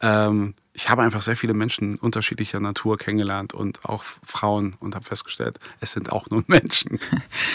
ähm, 0.00 0.54
ich 0.76 0.90
habe 0.90 1.02
einfach 1.02 1.22
sehr 1.22 1.36
viele 1.36 1.54
Menschen 1.54 1.94
unterschiedlicher 1.96 2.58
Natur 2.58 2.98
kennengelernt 2.98 3.54
und 3.54 3.84
auch 3.84 4.02
Frauen 4.24 4.74
und 4.80 4.96
habe 4.96 5.04
festgestellt, 5.04 5.58
es 5.80 5.92
sind 5.92 6.10
auch 6.10 6.28
nur 6.30 6.42
Menschen. 6.48 6.98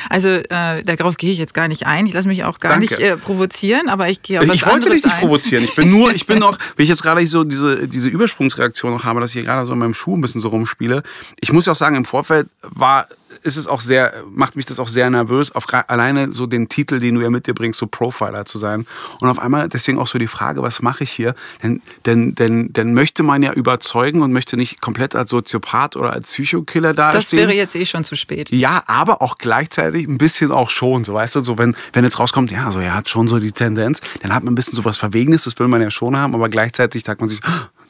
Also 0.09 0.29
äh, 0.29 0.83
darauf 0.85 1.17
gehe 1.17 1.31
ich 1.31 1.37
jetzt 1.37 1.53
gar 1.53 1.67
nicht 1.67 1.85
ein. 1.85 2.05
Ich 2.05 2.13
lasse 2.13 2.29
mich 2.29 2.45
auch 2.45 2.61
gar 2.61 2.71
Danke. 2.71 2.93
nicht 2.95 2.99
äh, 2.99 3.17
provozieren, 3.17 3.89
aber 3.89 4.07
ich 4.07 4.21
gehe 4.21 4.39
auf 4.39 4.47
was 4.47 4.55
Ich 4.55 4.65
wollte 4.65 4.89
dich 4.89 5.03
nicht 5.03 5.13
ein. 5.13 5.19
provozieren. 5.19 5.65
Ich 5.65 5.75
bin 5.75 5.91
nur, 5.91 6.13
ich 6.13 6.25
bin 6.25 6.39
noch, 6.45 6.57
wenn 6.77 6.83
ich 6.83 6.89
jetzt 6.89 7.03
gerade 7.03 7.25
so 7.27 7.43
diese, 7.43 7.89
diese 7.89 8.07
Übersprungsreaktion 8.07 8.93
noch 8.93 9.03
habe, 9.03 9.19
dass 9.19 9.31
ich 9.31 9.33
hier 9.33 9.43
gerade 9.43 9.65
so 9.65 9.73
in 9.73 9.79
meinem 9.79 9.93
Schuh 9.93 10.15
ein 10.15 10.21
bisschen 10.21 10.39
so 10.39 10.47
rumspiele. 10.47 11.03
Ich 11.41 11.51
muss 11.51 11.65
ja 11.65 11.73
auch 11.73 11.77
sagen, 11.77 11.97
im 11.97 12.05
Vorfeld 12.05 12.47
war 12.61 13.07
ist 13.43 13.57
es 13.57 13.67
auch 13.67 13.81
sehr, 13.81 14.13
macht 14.31 14.55
mich 14.55 14.65
das 14.65 14.79
auch 14.79 14.87
sehr 14.87 15.09
nervös, 15.09 15.51
auf 15.51 15.65
alleine 15.87 16.33
so 16.33 16.47
den 16.47 16.69
Titel, 16.69 16.99
den 16.99 17.15
du 17.15 17.21
ja 17.21 17.29
mit 17.29 17.47
dir 17.47 17.53
bringst, 17.53 17.79
so 17.79 17.87
Profiler 17.87 18.45
zu 18.45 18.57
sein. 18.57 18.85
Und 19.19 19.29
auf 19.29 19.39
einmal 19.39 19.69
deswegen 19.69 19.99
auch 19.99 20.07
so 20.07 20.17
die 20.17 20.27
Frage, 20.27 20.61
was 20.61 20.81
mache 20.81 21.03
ich 21.03 21.11
hier? 21.11 21.35
Denn, 21.63 21.81
denn, 22.05 22.35
denn, 22.35 22.73
denn 22.73 22.93
möchte 22.93 23.23
man 23.23 23.43
ja 23.43 23.53
überzeugen 23.53 24.21
und 24.21 24.31
möchte 24.31 24.57
nicht 24.57 24.81
komplett 24.81 25.15
als 25.15 25.29
Soziopath 25.29 25.95
oder 25.95 26.13
als 26.13 26.31
Psychokiller 26.31 26.93
dastehen. 26.93 27.21
Das 27.21 27.31
wäre 27.33 27.53
jetzt 27.53 27.75
eh 27.75 27.85
schon 27.85 28.03
zu 28.03 28.15
spät. 28.15 28.49
Ja, 28.51 28.83
aber 28.87 29.21
auch 29.21 29.37
gleichzeitig 29.37 30.07
ein 30.07 30.17
bisschen 30.17 30.51
auch 30.51 30.69
schon, 30.69 31.03
so 31.03 31.13
weißt 31.13 31.35
du, 31.35 31.41
so 31.41 31.57
wenn, 31.57 31.75
wenn 31.93 32.03
jetzt 32.03 32.19
rauskommt, 32.19 32.51
ja, 32.51 32.71
so 32.71 32.79
er 32.79 32.95
hat 32.95 33.09
schon 33.09 33.27
so 33.27 33.39
die 33.39 33.51
Tendenz, 33.51 34.01
dann 34.21 34.33
hat 34.33 34.43
man 34.43 34.53
ein 34.53 34.55
bisschen 34.55 34.75
so 34.75 34.85
was 34.85 34.97
Verwegenes, 34.97 35.43
das 35.43 35.57
will 35.59 35.67
man 35.67 35.81
ja 35.81 35.91
schon 35.91 36.17
haben, 36.17 36.33
aber 36.33 36.49
gleichzeitig 36.49 37.03
sagt 37.03 37.21
man 37.21 37.29
sich, 37.29 37.39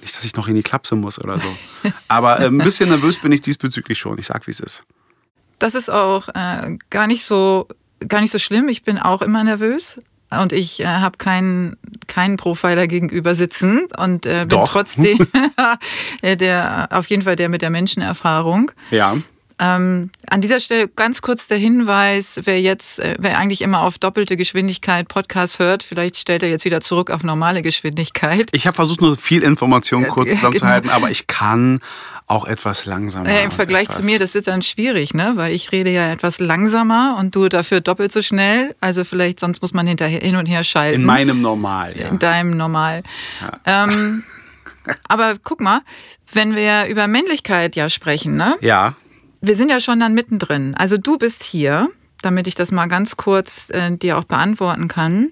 nicht, 0.01 0.15
dass 0.15 0.23
ich 0.23 0.35
noch 0.35 0.47
in 0.47 0.55
die 0.55 0.63
Klapse 0.63 0.95
muss 0.95 1.19
oder 1.19 1.39
so. 1.39 1.47
Aber 2.07 2.39
äh, 2.39 2.45
ein 2.45 2.57
bisschen 2.59 2.89
nervös 2.89 3.19
bin 3.19 3.31
ich 3.31 3.41
diesbezüglich 3.41 3.99
schon. 3.99 4.17
Ich 4.17 4.27
sag, 4.27 4.47
wie 4.47 4.51
es 4.51 4.59
ist. 4.59 4.83
Das 5.59 5.75
ist 5.75 5.89
auch 5.89 6.29
äh, 6.29 6.77
gar 6.89 7.07
nicht 7.07 7.23
so 7.23 7.67
gar 8.07 8.21
nicht 8.21 8.31
so 8.31 8.39
schlimm. 8.39 8.69
Ich 8.69 8.83
bin 8.83 8.97
auch 8.97 9.21
immer 9.21 9.43
nervös 9.43 9.99
und 10.31 10.53
ich 10.53 10.79
äh, 10.79 10.85
habe 10.85 11.17
keinen 11.17 11.77
keinen 12.07 12.37
Profiler 12.37 12.87
gegenüber 12.87 13.35
sitzen 13.35 13.87
und 13.97 14.25
äh, 14.25 14.41
bin 14.41 14.49
Doch. 14.49 14.71
trotzdem 14.71 15.27
der 16.23 16.87
auf 16.91 17.07
jeden 17.07 17.23
Fall 17.23 17.35
der 17.35 17.49
mit 17.49 17.61
der 17.61 17.69
Menschenerfahrung. 17.69 18.71
Ja. 18.91 19.15
Ähm, 19.61 20.09
an 20.29 20.39
dieser 20.39 20.61
Stelle 20.61 20.87
ganz 20.87 21.21
kurz 21.21 21.47
der 21.47 21.57
Hinweis, 21.57 22.39
wer 22.45 22.61
jetzt, 22.61 22.99
äh, 22.99 23.15
wer 23.19 23.37
eigentlich 23.37 23.61
immer 23.61 23.81
auf 23.81 23.97
doppelte 23.97 24.37
Geschwindigkeit 24.37 25.09
Podcast 25.09 25.59
hört, 25.59 25.83
vielleicht 25.83 26.15
stellt 26.15 26.43
er 26.43 26.49
jetzt 26.49 26.63
wieder 26.63 26.79
zurück 26.79 27.11
auf 27.11 27.23
normale 27.23 27.61
Geschwindigkeit. 27.61 28.47
Ich 28.53 28.67
habe 28.67 28.75
versucht, 28.75 29.01
nur 29.01 29.17
viel 29.17 29.43
Information 29.43 30.07
kurz 30.07 30.29
zusammenzuhalten, 30.35 30.87
genau. 30.87 30.95
aber 30.95 31.11
ich 31.11 31.27
kann 31.27 31.81
auch 32.29 32.45
etwas 32.45 32.85
langsamer. 32.85 33.27
Äh, 33.27 33.43
Im 33.43 33.51
Vergleich 33.51 33.89
zu 33.89 34.03
mir, 34.03 34.19
das 34.19 34.35
wird 34.35 34.47
dann 34.47 34.61
schwierig, 34.61 35.13
ne? 35.15 35.31
Weil 35.35 35.53
ich 35.53 35.71
rede 35.71 35.89
ja 35.89 36.11
etwas 36.11 36.39
langsamer 36.39 37.17
und 37.19 37.35
du 37.35 37.49
dafür 37.49 37.81
doppelt 37.81 38.13
so 38.13 38.21
schnell. 38.21 38.75
Also 38.81 39.03
vielleicht, 39.03 39.39
sonst 39.39 39.61
muss 39.61 39.73
man 39.73 39.87
hinterher 39.87 40.19
hin 40.19 40.35
und 40.35 40.45
her 40.45 40.63
schalten. 40.63 41.01
In 41.01 41.05
meinem 41.05 41.41
Normal, 41.41 41.97
ja. 41.97 42.07
In 42.07 42.19
deinem 42.19 42.55
Normal. 42.55 43.01
Ja. 43.41 43.85
Ähm, 43.85 44.23
aber 45.07 45.37
guck 45.43 45.59
mal, 45.59 45.81
wenn 46.31 46.55
wir 46.55 46.85
über 46.85 47.07
Männlichkeit 47.07 47.75
ja 47.75 47.89
sprechen, 47.89 48.35
ne? 48.37 48.55
Ja. 48.61 48.95
Wir 49.41 49.55
sind 49.55 49.69
ja 49.69 49.81
schon 49.81 49.99
dann 49.99 50.13
mittendrin. 50.13 50.75
Also 50.75 50.97
du 50.97 51.17
bist 51.17 51.43
hier, 51.43 51.89
damit 52.21 52.45
ich 52.45 52.53
das 52.53 52.71
mal 52.71 52.85
ganz 52.85 53.17
kurz 53.17 53.71
äh, 53.71 53.97
dir 53.97 54.17
auch 54.17 54.25
beantworten 54.25 54.87
kann. 54.87 55.31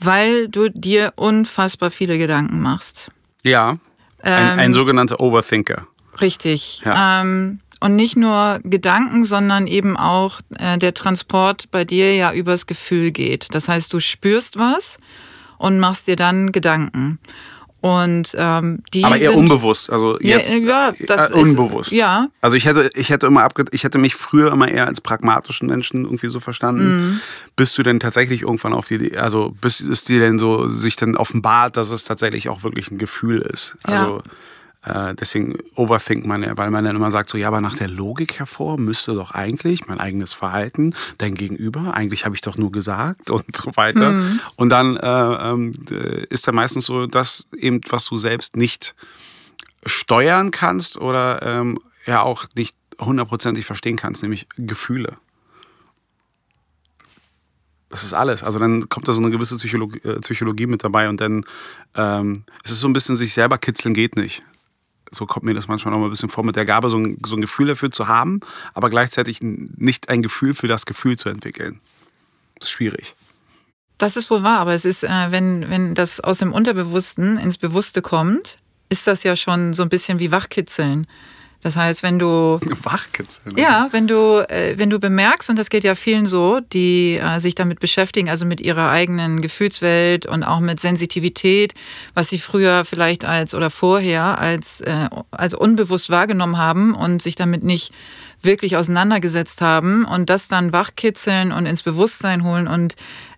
weil 0.00 0.48
du 0.48 0.70
dir 0.70 1.12
unfassbar 1.16 1.90
viele 1.90 2.16
Gedanken 2.18 2.60
machst. 2.60 3.10
Ja, 3.44 3.76
ein, 4.22 4.58
ein 4.58 4.74
sogenannter 4.74 5.20
Overthinker. 5.20 5.86
Richtig. 6.20 6.82
Ja. 6.84 7.22
Ähm, 7.22 7.60
und 7.80 7.96
nicht 7.96 8.16
nur 8.16 8.60
Gedanken, 8.62 9.24
sondern 9.24 9.66
eben 9.66 9.96
auch 9.96 10.40
äh, 10.58 10.76
der 10.76 10.92
Transport 10.92 11.70
bei 11.70 11.84
dir 11.84 12.14
ja 12.14 12.32
übers 12.32 12.66
Gefühl 12.66 13.10
geht. 13.10 13.46
Das 13.54 13.68
heißt, 13.68 13.92
du 13.92 14.00
spürst 14.00 14.58
was 14.58 14.98
und 15.56 15.78
machst 15.78 16.06
dir 16.06 16.16
dann 16.16 16.52
Gedanken. 16.52 17.18
Und 17.80 18.34
ähm, 18.36 18.82
die 18.92 19.04
Aber 19.04 19.16
eher 19.16 19.30
sind, 19.30 19.38
unbewusst, 19.38 19.90
also 19.90 20.18
jetzt 20.20 20.54
ja, 20.54 20.92
das 21.06 21.30
äh, 21.30 21.34
unbewusst. 21.34 21.92
Ist, 21.92 21.98
ja. 21.98 22.28
Also 22.42 22.58
ich 22.58 22.66
hätte, 22.66 22.90
ich 22.94 23.08
hätte 23.08 23.26
immer 23.26 23.42
abge 23.42 23.64
ich 23.70 23.84
hätte 23.84 23.98
mich 23.98 24.14
früher 24.14 24.52
immer 24.52 24.68
eher 24.68 24.86
als 24.86 25.00
pragmatischen 25.00 25.66
Menschen 25.66 26.04
irgendwie 26.04 26.28
so 26.28 26.40
verstanden. 26.40 26.84
Mhm. 26.84 27.20
Bis 27.56 27.72
du 27.74 27.82
denn 27.82 27.98
tatsächlich 27.98 28.42
irgendwann 28.42 28.74
auf 28.74 28.88
die, 28.88 29.16
also 29.16 29.54
bis 29.62 29.80
es 29.80 30.04
dir 30.04 30.20
denn 30.20 30.38
so 30.38 30.68
sich 30.68 30.96
dann 30.96 31.16
offenbart, 31.16 31.78
dass 31.78 31.88
es 31.88 32.04
tatsächlich 32.04 32.50
auch 32.50 32.62
wirklich 32.62 32.90
ein 32.90 32.98
Gefühl 32.98 33.38
ist. 33.38 33.76
Also 33.82 34.22
äh, 34.82 35.14
deswegen 35.14 35.58
overthink 35.74 36.24
man 36.24 36.42
ja, 36.42 36.56
weil 36.56 36.70
man 36.70 36.84
dann 36.84 36.96
immer 36.96 37.10
sagt 37.10 37.28
so, 37.28 37.36
ja, 37.36 37.48
aber 37.48 37.60
nach 37.60 37.74
der 37.74 37.88
Logik 37.88 38.38
hervor 38.38 38.78
müsste 38.78 39.14
doch 39.14 39.32
eigentlich 39.32 39.86
mein 39.86 40.00
eigenes 40.00 40.32
Verhalten, 40.32 40.94
dein 41.18 41.34
Gegenüber, 41.34 41.94
eigentlich 41.94 42.24
habe 42.24 42.34
ich 42.34 42.40
doch 42.40 42.56
nur 42.56 42.72
gesagt 42.72 43.30
und 43.30 43.54
so 43.54 43.76
weiter. 43.76 44.12
Mhm. 44.12 44.40
Und 44.56 44.70
dann 44.70 44.96
äh, 44.96 45.06
ähm, 45.06 45.72
äh, 45.90 46.24
ist 46.26 46.48
dann 46.48 46.54
meistens 46.54 46.86
so, 46.86 47.06
dass 47.06 47.46
eben, 47.56 47.80
was 47.90 48.06
du 48.06 48.16
selbst 48.16 48.56
nicht 48.56 48.94
steuern 49.84 50.50
kannst 50.50 50.98
oder 50.98 51.42
ähm, 51.42 51.78
ja 52.06 52.22
auch 52.22 52.44
nicht 52.54 52.74
hundertprozentig 52.98 53.66
verstehen 53.66 53.96
kannst, 53.96 54.22
nämlich 54.22 54.46
Gefühle. 54.56 55.16
Das 57.90 58.04
ist 58.04 58.14
alles. 58.14 58.42
Also 58.42 58.58
dann 58.58 58.88
kommt 58.88 59.08
da 59.08 59.12
so 59.12 59.20
eine 59.20 59.30
gewisse 59.30 59.56
Psychologie, 59.56 59.98
äh, 60.08 60.20
Psychologie 60.20 60.66
mit 60.66 60.84
dabei 60.84 61.08
und 61.08 61.20
dann 61.20 61.44
ähm, 61.96 62.44
es 62.62 62.70
ist 62.70 62.80
so 62.80 62.88
ein 62.88 62.92
bisschen 62.92 63.16
sich 63.16 63.34
selber 63.34 63.58
kitzeln 63.58 63.94
geht 63.94 64.16
nicht. 64.16 64.42
So 65.10 65.26
kommt 65.26 65.44
mir 65.44 65.54
das 65.54 65.68
manchmal 65.68 65.92
noch 65.92 66.00
mal 66.00 66.06
ein 66.06 66.10
bisschen 66.10 66.28
vor, 66.28 66.44
mit 66.44 66.56
der 66.56 66.64
Gabe 66.64 66.88
so 66.88 66.98
ein, 66.98 67.18
so 67.24 67.36
ein 67.36 67.40
Gefühl 67.40 67.68
dafür 67.68 67.90
zu 67.90 68.08
haben, 68.08 68.40
aber 68.74 68.90
gleichzeitig 68.90 69.38
nicht 69.40 70.08
ein 70.08 70.22
Gefühl 70.22 70.54
für 70.54 70.68
das 70.68 70.86
Gefühl 70.86 71.16
zu 71.16 71.28
entwickeln. 71.28 71.80
Das 72.58 72.68
ist 72.68 72.72
schwierig. 72.72 73.14
Das 73.98 74.16
ist 74.16 74.30
wohl 74.30 74.42
wahr, 74.42 74.60
aber 74.60 74.72
es 74.72 74.84
ist, 74.84 75.04
äh, 75.04 75.30
wenn, 75.30 75.68
wenn 75.68 75.94
das 75.94 76.20
aus 76.20 76.38
dem 76.38 76.52
Unterbewussten 76.52 77.36
ins 77.36 77.58
Bewusste 77.58 78.00
kommt, 78.00 78.56
ist 78.88 79.06
das 79.06 79.22
ja 79.24 79.36
schon 79.36 79.74
so 79.74 79.82
ein 79.82 79.88
bisschen 79.88 80.18
wie 80.18 80.32
Wachkitzeln. 80.32 81.06
Das 81.62 81.76
heißt, 81.76 82.02
wenn 82.02 82.18
du 82.18 82.58
Wachkitzeln. 82.82 83.56
Ja, 83.56 83.88
wenn 83.92 84.08
du, 84.08 84.46
äh, 84.48 84.78
wenn 84.78 84.90
du 84.90 84.98
bemerkst, 84.98 85.50
und 85.50 85.58
das 85.58 85.70
geht 85.70 85.84
ja 85.84 85.94
vielen 85.94 86.26
so, 86.26 86.60
die 86.60 87.16
äh, 87.16 87.38
sich 87.38 87.54
damit 87.54 87.80
beschäftigen, 87.80 88.30
also 88.30 88.46
mit 88.46 88.60
ihrer 88.60 88.90
eigenen 88.90 89.40
Gefühlswelt 89.40 90.26
und 90.26 90.42
auch 90.42 90.60
mit 90.60 90.80
Sensitivität, 90.80 91.74
was 92.14 92.28
sie 92.28 92.38
früher 92.38 92.84
vielleicht 92.84 93.24
als 93.24 93.54
oder 93.54 93.70
vorher 93.70 94.38
als, 94.38 94.80
äh, 94.80 95.08
also 95.30 95.58
unbewusst 95.58 96.10
wahrgenommen 96.10 96.56
haben 96.56 96.94
und 96.94 97.22
sich 97.22 97.36
damit 97.36 97.62
nicht 97.62 97.92
wirklich 98.42 98.76
auseinandergesetzt 98.76 99.60
haben 99.60 100.06
und 100.06 100.30
das 100.30 100.48
dann 100.48 100.72
wachkitzeln 100.72 101.52
und 101.52 101.66
ins 101.66 101.82
Bewusstsein 101.82 102.42
holen 102.42 102.66
und 102.68 102.96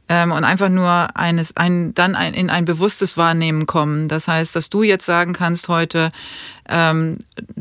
ähm, 0.09 0.33
und 0.33 0.45
einfach 0.45 0.69
nur 0.69 1.17
eines, 1.17 1.57
ein, 1.57 1.95
dann 1.95 2.15
ein, 2.15 2.35
in 2.35 2.51
ein 2.51 2.65
bewusstes 2.65 3.17
Wahrnehmen 3.17 3.67
kommen. 3.67 4.09
Das 4.09 4.29
heißt, 4.29 4.55
dass 4.55 4.69
du 4.69 4.83
jetzt 4.83 5.07
sagen 5.07 5.33
kannst 5.33 5.69
heute, 5.69 6.11
ähm, 6.69 7.19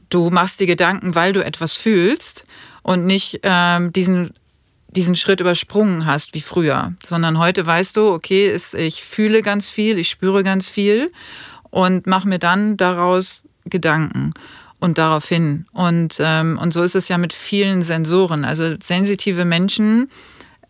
du 0.09 0.29
machst 0.29 0.59
dir 0.59 0.67
Gedanken, 0.67 1.15
weil 1.15 1.33
du 1.33 1.43
etwas 1.43 1.75
fühlst 1.75 2.45
und 2.83 3.05
nicht 3.05 3.39
ähm, 3.43 3.93
diesen, 3.93 4.33
diesen 4.89 5.15
Schritt 5.15 5.39
übersprungen 5.39 6.05
hast 6.05 6.33
wie 6.33 6.41
früher, 6.41 6.93
sondern 7.07 7.39
heute 7.39 7.65
weißt 7.65 7.97
du, 7.97 8.11
okay, 8.11 8.47
ist, 8.47 8.73
ich 8.73 9.03
fühle 9.03 9.41
ganz 9.41 9.69
viel, 9.69 9.97
ich 9.97 10.09
spüre 10.09 10.43
ganz 10.43 10.69
viel 10.69 11.11
und 11.69 12.07
mache 12.07 12.27
mir 12.27 12.39
dann 12.39 12.77
daraus 12.77 13.43
Gedanken 13.65 14.33
und 14.79 14.97
darauf 14.97 15.27
hin. 15.27 15.65
Und, 15.73 16.17
ähm, 16.19 16.57
und 16.61 16.73
so 16.73 16.81
ist 16.81 16.95
es 16.95 17.07
ja 17.07 17.17
mit 17.17 17.33
vielen 17.33 17.83
Sensoren. 17.83 18.43
Also 18.43 18.75
sensitive 18.81 19.45
Menschen 19.45 20.09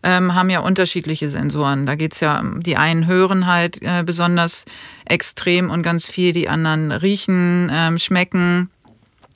ähm, 0.02 0.34
haben 0.34 0.50
ja 0.50 0.60
unterschiedliche 0.60 1.30
Sensoren. 1.30 1.86
Da 1.86 1.94
geht's 1.94 2.20
ja, 2.20 2.42
die 2.58 2.76
einen 2.76 3.06
hören 3.06 3.46
halt 3.46 3.80
äh, 3.82 4.02
besonders 4.04 4.64
extrem 5.04 5.70
und 5.70 5.82
ganz 5.82 6.08
viel, 6.08 6.32
die 6.32 6.48
anderen 6.48 6.92
riechen, 6.92 7.70
ähm, 7.72 7.98
schmecken, 7.98 8.70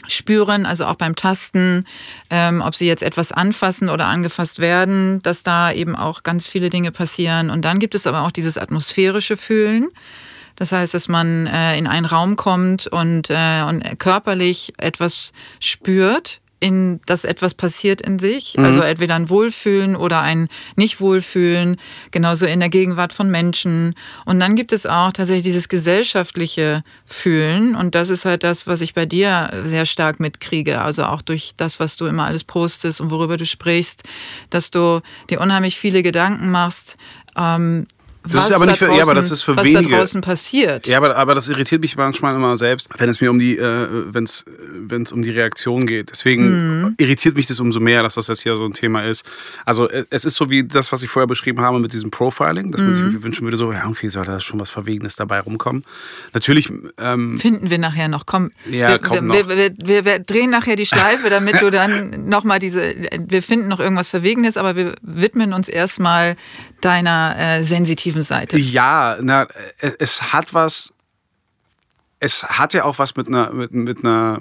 spüren, 0.08 0.66
also 0.66 0.86
auch 0.86 0.94
beim 0.96 1.16
Tasten, 1.16 1.84
ähm, 2.30 2.62
ob 2.64 2.74
sie 2.74 2.86
jetzt 2.86 3.02
etwas 3.02 3.32
anfassen 3.32 3.88
oder 3.88 4.06
angefasst 4.06 4.60
werden, 4.60 5.22
dass 5.22 5.42
da 5.42 5.72
eben 5.72 5.96
auch 5.96 6.22
ganz 6.22 6.46
viele 6.46 6.70
Dinge 6.70 6.92
passieren. 6.92 7.50
Und 7.50 7.64
dann 7.64 7.78
gibt 7.78 7.94
es 7.94 8.06
aber 8.06 8.22
auch 8.22 8.30
dieses 8.30 8.58
atmosphärische 8.58 9.36
Fühlen. 9.36 9.88
Das 10.56 10.72
heißt, 10.72 10.94
dass 10.94 11.08
man 11.08 11.46
äh, 11.46 11.76
in 11.76 11.86
einen 11.86 12.06
Raum 12.06 12.36
kommt 12.36 12.86
und, 12.86 13.28
äh, 13.30 13.62
und 13.62 13.98
körperlich 13.98 14.72
etwas 14.78 15.32
spürt, 15.60 16.40
in, 16.58 17.00
dass 17.04 17.24
etwas 17.24 17.54
passiert 17.54 18.00
in 18.00 18.18
sich. 18.18 18.58
Also 18.58 18.80
entweder 18.80 19.14
ein 19.14 19.28
Wohlfühlen 19.28 19.94
oder 19.94 20.20
ein 20.20 20.48
Nicht-Wohlfühlen, 20.76 21.76
genauso 22.10 22.46
in 22.46 22.60
der 22.60 22.70
Gegenwart 22.70 23.12
von 23.12 23.30
Menschen. 23.30 23.94
Und 24.24 24.40
dann 24.40 24.56
gibt 24.56 24.72
es 24.72 24.86
auch 24.86 25.12
tatsächlich 25.12 25.44
dieses 25.44 25.68
gesellschaftliche 25.68 26.82
Fühlen. 27.04 27.76
Und 27.76 27.94
das 27.94 28.08
ist 28.08 28.24
halt 28.24 28.42
das, 28.42 28.66
was 28.66 28.80
ich 28.80 28.94
bei 28.94 29.04
dir 29.04 29.50
sehr 29.64 29.84
stark 29.84 30.18
mitkriege. 30.18 30.80
Also 30.80 31.04
auch 31.04 31.20
durch 31.20 31.52
das, 31.58 31.78
was 31.78 31.98
du 31.98 32.06
immer 32.06 32.24
alles 32.24 32.44
postest 32.44 33.00
und 33.02 33.10
worüber 33.10 33.36
du 33.36 33.44
sprichst, 33.44 34.04
dass 34.48 34.70
du 34.70 35.00
dir 35.28 35.40
unheimlich 35.40 35.76
viele 35.76 36.02
Gedanken 36.02 36.50
machst. 36.50 36.96
Ähm, 37.36 37.86
Das 38.32 38.48
ist 38.48 38.52
aber 38.54 38.66
nicht 38.66 38.78
für- 38.78 38.92
ja, 38.94 39.02
aber 39.02 39.14
das 39.14 39.30
ist 39.30 39.42
für 39.42 39.56
was 39.56 39.64
wenige. 39.64 39.90
da 39.90 39.98
draußen 39.98 40.20
passiert. 40.20 40.86
Ja, 40.86 40.98
aber, 40.98 41.16
aber 41.16 41.34
das 41.34 41.48
irritiert 41.48 41.80
mich 41.82 41.96
manchmal 41.96 42.34
immer 42.34 42.56
selbst, 42.56 42.88
wenn 42.98 43.08
es 43.08 43.20
mir 43.20 43.30
um 43.30 43.38
die, 43.38 43.56
äh, 43.56 43.86
wenn 44.12 44.24
es 44.24 45.12
um 45.12 45.22
die 45.22 45.30
Reaktion 45.30 45.86
geht. 45.86 46.10
Deswegen 46.10 46.94
irritiert 46.98 47.36
mich 47.36 47.46
das 47.46 47.60
umso 47.60 47.80
mehr, 47.80 48.02
dass 48.02 48.14
das 48.14 48.28
jetzt 48.28 48.42
hier 48.42 48.56
so 48.56 48.64
ein 48.64 48.72
Thema 48.72 49.02
ist. 49.02 49.24
Also 49.64 49.88
es 49.88 50.06
es 50.10 50.24
ist 50.24 50.36
so 50.36 50.50
wie 50.50 50.64
das, 50.64 50.90
was 50.92 51.02
ich 51.02 51.08
vorher 51.10 51.26
beschrieben 51.26 51.60
habe 51.60 51.78
mit 51.78 51.92
diesem 51.92 52.10
Profiling, 52.10 52.72
dass 52.72 52.80
man 52.80 52.94
sich 52.94 53.02
irgendwie 53.02 53.22
wünschen 53.22 53.44
würde, 53.44 53.56
so 53.56 53.70
ja, 53.70 53.82
irgendwie 53.82 54.08
soll 54.08 54.24
da 54.24 54.40
schon 54.40 54.58
was 54.58 54.70
Verwegenes 54.70 55.14
dabei 55.14 55.40
rumkommen. 55.40 55.84
Natürlich, 56.32 56.72
ähm, 56.98 57.38
Finden 57.38 57.70
wir 57.70 57.78
nachher 57.78 58.08
noch. 58.08 58.26
Komm, 58.26 58.50
Ja, 58.68 58.88
wir, 58.88 58.98
kommt 58.98 59.22
wir, 59.30 59.42
noch. 59.44 59.48
Wir, 59.48 59.72
wir, 59.76 60.04
wir 60.04 60.18
drehen 60.18 60.50
nachher 60.50 60.74
die 60.74 60.86
Schleife, 60.86 61.28
damit 61.30 61.60
du 61.60 61.70
dann 61.70 62.28
nochmal 62.28 62.58
diese, 62.58 62.94
wir 63.28 63.42
finden 63.42 63.68
noch 63.68 63.78
irgendwas 63.78 64.08
Verwegenes, 64.10 64.56
aber 64.56 64.74
wir 64.74 64.94
widmen 65.02 65.52
uns 65.52 65.68
erstmal 65.68 66.34
deiner 66.80 67.36
äh, 67.38 67.62
sensitiven 67.62 68.15
Seite. 68.22 68.58
ja, 68.58 69.18
na, 69.20 69.42
äh, 69.80 69.92
es 69.98 70.32
hat 70.32 70.54
was, 70.54 70.92
es 72.20 72.44
hat 72.44 72.74
ja 72.74 72.84
auch 72.84 72.98
was 72.98 73.16
mit 73.16 73.28
einer, 73.28 73.52
mit, 73.52 73.72
mit 73.72 74.04
einer 74.04 74.40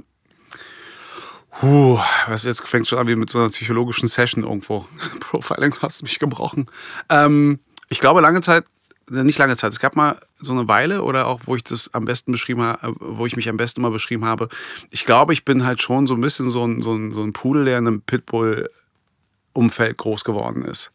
Puh, 1.60 1.98
was 2.28 2.44
jetzt 2.44 2.68
fängt 2.68 2.88
schon 2.88 3.00
an 3.00 3.08
wie 3.08 3.16
mit 3.16 3.30
so 3.30 3.40
einer 3.40 3.48
psychologischen 3.48 4.10
Session 4.10 4.44
irgendwo. 4.44 4.86
Profiling 5.22 5.74
hast 5.82 6.04
mich 6.04 6.20
gebrochen. 6.20 6.68
Ähm, 7.10 7.60
ich 7.88 8.00
glaube 8.00 8.20
lange 8.20 8.42
Zeit, 8.42 8.66
äh, 9.10 9.24
nicht 9.24 9.40
lange 9.40 9.56
Zeit, 9.56 9.72
es 9.72 9.80
gab 9.80 9.96
mal 9.96 10.20
so 10.38 10.52
eine 10.52 10.68
Weile 10.68 11.04
oder 11.04 11.28
auch, 11.28 11.42
wo 11.46 11.56
ich 11.56 11.64
das 11.64 11.94
am 11.94 12.04
besten 12.04 12.34
beschrieben 12.34 12.62
habe, 12.62 12.96
wo 13.00 13.26
ich 13.26 13.38
mich 13.38 13.48
am 13.48 13.56
besten 13.56 13.82
mal 13.82 13.92
beschrieben 13.92 14.26
habe. 14.26 14.50
Ich 14.90 15.06
glaube, 15.06 15.32
ich 15.32 15.46
bin 15.46 15.66
halt 15.66 15.82
schon 15.82 16.08
so 16.08 16.16
ein 16.16 16.22
bisschen 16.22 16.50
so 16.50 16.66
ein, 16.66 16.82
so 16.82 16.94
ein, 16.94 17.14
so 17.14 17.24
ein 17.24 17.32
Pudel, 17.32 17.64
der 17.64 17.78
in 17.78 17.88
einem 17.88 18.02
Pitbull-Umfeld 18.02 19.98
groß 19.98 20.26
geworden 20.26 20.66
ist. 20.66 20.92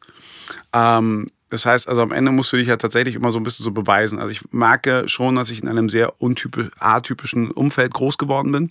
Ähm, 0.74 1.30
das 1.50 1.66
heißt, 1.66 1.88
also 1.88 2.02
am 2.02 2.12
Ende 2.12 2.30
musst 2.30 2.52
du 2.52 2.56
dich 2.56 2.68
ja 2.68 2.76
tatsächlich 2.76 3.14
immer 3.14 3.30
so 3.30 3.38
ein 3.38 3.42
bisschen 3.42 3.64
so 3.64 3.72
beweisen. 3.72 4.18
Also 4.18 4.30
ich 4.30 4.40
merke 4.52 5.08
schon, 5.08 5.34
dass 5.34 5.50
ich 5.50 5.62
in 5.62 5.68
einem 5.68 5.88
sehr 5.88 6.20
untypisch, 6.20 6.70
atypischen 6.78 7.50
Umfeld 7.50 7.92
groß 7.92 8.18
geworden 8.18 8.52
bin. 8.52 8.70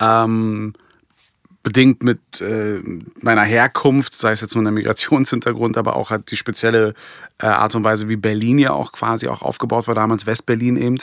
Ähm, 0.00 0.74
bedingt 1.62 2.02
mit 2.02 2.40
äh, 2.40 2.80
meiner 3.20 3.42
Herkunft, 3.42 4.14
sei 4.14 4.32
es 4.32 4.40
jetzt 4.40 4.54
nur 4.54 4.64
der 4.64 4.72
Migrationshintergrund, 4.72 5.76
aber 5.76 5.96
auch 5.96 6.10
halt 6.10 6.30
die 6.30 6.36
spezielle 6.36 6.94
äh, 7.38 7.46
Art 7.46 7.74
und 7.74 7.84
Weise, 7.84 8.08
wie 8.08 8.16
Berlin 8.16 8.58
ja 8.58 8.72
auch 8.72 8.92
quasi 8.92 9.28
auch 9.28 9.42
aufgebaut 9.42 9.86
war, 9.86 9.94
damals 9.94 10.26
Westberlin 10.26 10.76
eben. 10.76 10.98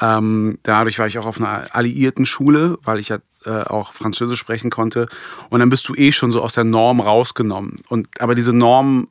Ähm, 0.00 0.58
dadurch 0.62 0.98
war 0.98 1.08
ich 1.08 1.18
auch 1.18 1.26
auf 1.26 1.40
einer 1.40 1.74
alliierten 1.74 2.26
Schule, 2.26 2.78
weil 2.84 3.00
ich 3.00 3.08
ja 3.08 3.18
äh, 3.44 3.62
auch 3.62 3.92
Französisch 3.92 4.38
sprechen 4.38 4.70
konnte. 4.70 5.08
Und 5.50 5.60
dann 5.60 5.68
bist 5.68 5.88
du 5.88 5.94
eh 5.94 6.12
schon 6.12 6.30
so 6.30 6.42
aus 6.42 6.52
der 6.52 6.64
Norm 6.64 7.00
rausgenommen. 7.00 7.76
Und 7.88 8.08
aber 8.20 8.36
diese 8.36 8.52
Norm, 8.52 9.08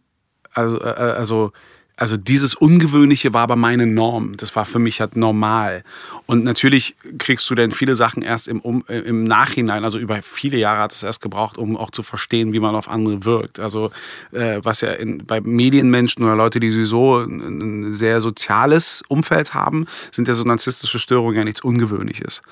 also, 0.58 0.82
äh, 0.82 0.90
also 0.90 1.52
also 2.00 2.16
dieses 2.16 2.54
Ungewöhnliche 2.54 3.34
war 3.34 3.42
aber 3.42 3.56
meine 3.56 3.88
Norm. 3.88 4.38
Das 4.38 4.56
war 4.56 4.66
für 4.66 4.78
mich 4.78 5.02
halt 5.02 5.18
normal. 5.18 5.84
Und 6.28 6.44
natürlich 6.44 6.96
kriegst 7.18 7.50
du 7.50 7.56
dann 7.56 7.72
viele 7.72 7.96
Sachen 7.96 8.22
erst 8.22 8.48
im, 8.48 8.62
um, 8.62 8.86
äh, 8.88 9.00
im 9.00 9.24
Nachhinein, 9.24 9.84
also 9.84 9.98
über 9.98 10.22
viele 10.22 10.58
Jahre 10.58 10.80
hat 10.82 10.94
es 10.94 11.02
erst 11.02 11.24
gebraucht, 11.24 11.58
um 11.58 11.76
auch 11.76 11.90
zu 11.90 12.04
verstehen, 12.04 12.54
wie 12.54 12.60
man 12.60 12.76
auf 12.76 12.88
andere 12.88 13.26
wirkt. 13.26 13.60
Also 13.60 13.90
äh, 14.32 14.60
was 14.62 14.82
ja 14.82 14.92
in, 14.92 15.26
bei 15.26 15.42
Medienmenschen 15.42 16.24
oder 16.24 16.36
Leute, 16.36 16.60
die 16.60 16.70
sowieso 16.70 17.18
ein, 17.18 17.88
ein 17.88 17.94
sehr 17.96 18.22
soziales 18.22 19.04
Umfeld 19.08 19.56
haben, 19.56 19.88
sind 20.12 20.28
ja 20.28 20.36
so 20.36 20.44
narzisstische 20.44 21.00
Störungen 21.00 21.36
ja 21.36 21.44
nichts 21.44 21.62
Ungewöhnliches. 21.62 22.44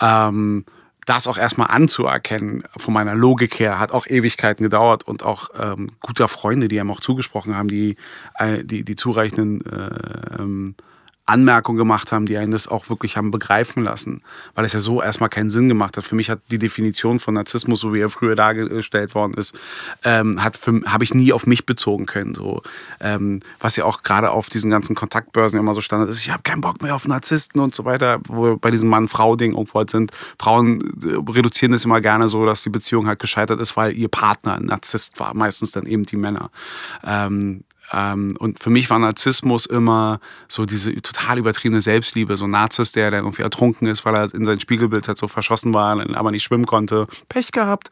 Ähm, 0.00 0.64
das 1.06 1.26
auch 1.26 1.38
erstmal 1.38 1.68
anzuerkennen, 1.68 2.64
von 2.76 2.94
meiner 2.94 3.14
Logik 3.14 3.58
her, 3.58 3.78
hat 3.78 3.92
auch 3.92 4.06
Ewigkeiten 4.06 4.62
gedauert 4.62 5.02
und 5.02 5.22
auch 5.22 5.50
ähm, 5.58 5.88
guter 6.00 6.28
Freunde, 6.28 6.68
die 6.68 6.78
einem 6.78 6.90
auch 6.90 7.00
zugesprochen 7.00 7.56
haben, 7.56 7.68
die 7.68 7.96
äh, 8.38 8.64
die, 8.64 8.84
die 8.84 8.96
zureichenden 8.96 9.64
äh, 9.66 10.40
ähm, 10.40 10.74
Anmerkungen 11.24 11.78
gemacht 11.78 12.10
haben, 12.10 12.26
die 12.26 12.36
einen 12.36 12.50
das 12.50 12.66
auch 12.66 12.88
wirklich 12.88 13.16
haben 13.16 13.30
begreifen 13.30 13.84
lassen, 13.84 14.22
weil 14.54 14.64
es 14.64 14.72
ja 14.72 14.80
so 14.80 15.00
erstmal 15.00 15.28
keinen 15.28 15.50
Sinn 15.50 15.68
gemacht 15.68 15.96
hat. 15.96 16.04
Für 16.04 16.16
mich 16.16 16.28
hat 16.28 16.40
die 16.50 16.58
Definition 16.58 17.20
von 17.20 17.34
Narzissmus, 17.34 17.80
so 17.80 17.94
wie 17.94 18.00
er 18.00 18.08
früher 18.08 18.34
dargestellt 18.34 19.14
worden 19.14 19.34
ist, 19.34 19.54
ähm, 20.04 20.42
hat 20.42 20.58
habe 20.86 21.04
ich 21.04 21.14
nie 21.14 21.32
auf 21.32 21.46
mich 21.46 21.64
bezogen 21.64 22.06
können. 22.06 22.34
So, 22.34 22.62
ähm, 23.00 23.40
was 23.60 23.76
ja 23.76 23.84
auch 23.84 24.02
gerade 24.02 24.30
auf 24.30 24.48
diesen 24.48 24.70
ganzen 24.70 24.96
Kontaktbörsen 24.96 25.58
immer 25.58 25.74
so 25.74 25.80
Standard 25.80 26.10
ist. 26.10 26.20
Ich 26.20 26.30
habe 26.30 26.42
keinen 26.42 26.60
Bock 26.60 26.82
mehr 26.82 26.94
auf 26.94 27.06
Narzissten 27.06 27.60
und 27.60 27.74
so 27.74 27.84
weiter, 27.84 28.20
wo 28.26 28.44
wir 28.44 28.56
bei 28.56 28.70
diesem 28.70 28.88
Mann-Frau-Ding 28.88 29.52
irgendwo 29.52 29.78
halt 29.78 29.90
sind. 29.90 30.10
Frauen 30.38 30.80
äh, 31.02 31.30
reduzieren 31.30 31.72
das 31.72 31.84
immer 31.84 32.00
gerne 32.00 32.28
so, 32.28 32.44
dass 32.46 32.62
die 32.62 32.70
Beziehung 32.70 33.06
halt 33.06 33.20
gescheitert 33.20 33.60
ist, 33.60 33.76
weil 33.76 33.96
ihr 33.96 34.08
Partner 34.08 34.54
ein 34.54 34.66
Narzisst 34.66 35.18
war. 35.20 35.34
Meistens 35.34 35.70
dann 35.70 35.86
eben 35.86 36.02
die 36.02 36.16
Männer. 36.16 36.50
Ähm, 37.06 37.64
ähm, 37.92 38.36
und 38.38 38.58
für 38.58 38.70
mich 38.70 38.88
war 38.90 38.98
Narzissmus 38.98 39.66
immer 39.66 40.20
so 40.48 40.64
diese 40.64 40.94
total 41.02 41.38
übertriebene 41.38 41.82
Selbstliebe. 41.82 42.36
So 42.36 42.44
ein 42.44 42.50
Narzisst, 42.50 42.96
der 42.96 43.10
dann 43.10 43.24
irgendwie 43.24 43.42
ertrunken 43.42 43.86
ist, 43.86 44.04
weil 44.04 44.14
er 44.14 44.32
in 44.34 44.44
sein 44.44 44.58
Spiegelbild 44.58 45.06
halt 45.08 45.18
so 45.18 45.28
verschossen 45.28 45.74
war, 45.74 46.00
aber 46.16 46.30
nicht 46.30 46.42
schwimmen 46.42 46.66
konnte. 46.66 47.06
Pech 47.28 47.52
gehabt. 47.52 47.90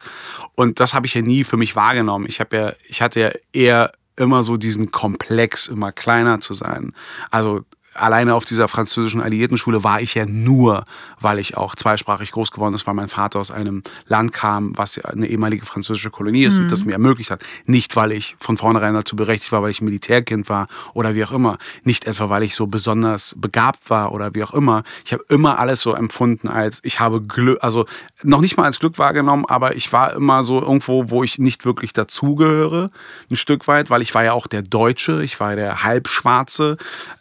Und 0.55 0.79
das 0.79 0.93
habe 0.93 1.05
ich 1.05 1.13
ja 1.13 1.21
nie 1.21 1.43
für 1.43 1.57
mich 1.57 1.75
wahrgenommen. 1.75 2.25
Ich, 2.27 2.39
ja, 2.39 2.73
ich 2.87 3.01
hatte 3.01 3.19
ja 3.19 3.31
eher 3.53 3.91
immer 4.15 4.43
so 4.43 4.57
diesen 4.57 4.91
Komplex, 4.91 5.67
immer 5.67 5.91
kleiner 5.91 6.41
zu 6.41 6.53
sein. 6.53 6.93
Also 7.29 7.61
alleine 7.93 8.35
auf 8.35 8.45
dieser 8.45 8.67
französischen 8.67 9.21
Alliiertenschule 9.21 9.83
war 9.83 10.01
ich 10.01 10.15
ja 10.15 10.25
nur, 10.25 10.85
weil 11.19 11.39
ich 11.39 11.57
auch 11.57 11.75
zweisprachig 11.75 12.31
groß 12.31 12.51
geworden 12.51 12.73
ist, 12.73 12.87
weil 12.87 12.93
mein 12.93 13.09
Vater 13.09 13.39
aus 13.39 13.51
einem 13.51 13.83
Land 14.07 14.31
kam, 14.31 14.77
was 14.77 14.95
ja 14.95 15.05
eine 15.05 15.27
ehemalige 15.27 15.65
französische 15.65 16.09
Kolonie 16.09 16.43
ist 16.43 16.57
mhm. 16.57 16.63
und 16.63 16.71
das 16.71 16.85
mir 16.85 16.93
ermöglicht 16.93 17.31
hat. 17.31 17.43
Nicht, 17.65 17.95
weil 17.95 18.11
ich 18.11 18.35
von 18.39 18.57
vornherein 18.57 18.93
dazu 18.93 19.15
berechtigt 19.15 19.51
war, 19.51 19.61
weil 19.61 19.71
ich 19.71 19.81
ein 19.81 19.85
Militärkind 19.85 20.47
war 20.49 20.67
oder 20.93 21.15
wie 21.15 21.23
auch 21.23 21.31
immer. 21.31 21.57
Nicht 21.83 22.05
etwa, 22.05 22.29
weil 22.29 22.43
ich 22.43 22.55
so 22.55 22.67
besonders 22.67 23.35
begabt 23.37 23.89
war 23.89 24.13
oder 24.13 24.33
wie 24.33 24.43
auch 24.43 24.53
immer. 24.53 24.83
Ich 25.05 25.11
habe 25.11 25.23
immer 25.27 25.59
alles 25.59 25.81
so 25.81 25.93
empfunden 25.93 26.47
als, 26.47 26.79
ich 26.83 26.99
habe 26.99 27.21
Glück, 27.21 27.59
also 27.61 27.85
noch 28.23 28.41
nicht 28.41 28.55
mal 28.57 28.65
als 28.65 28.79
Glück 28.79 28.97
wahrgenommen, 28.99 29.45
aber 29.47 29.75
ich 29.75 29.91
war 29.91 30.13
immer 30.13 30.43
so 30.43 30.61
irgendwo, 30.61 31.09
wo 31.09 31.23
ich 31.23 31.39
nicht 31.39 31.65
wirklich 31.65 31.91
dazugehöre, 31.93 32.91
ein 33.29 33.35
Stück 33.35 33.67
weit, 33.67 33.89
weil 33.89 34.01
ich 34.01 34.15
war 34.15 34.23
ja 34.23 34.33
auch 34.33 34.47
der 34.47 34.61
Deutsche, 34.61 35.21
ich 35.23 35.39
war 35.39 35.55
der 35.55 35.83
Halbschwarze. 35.83 36.77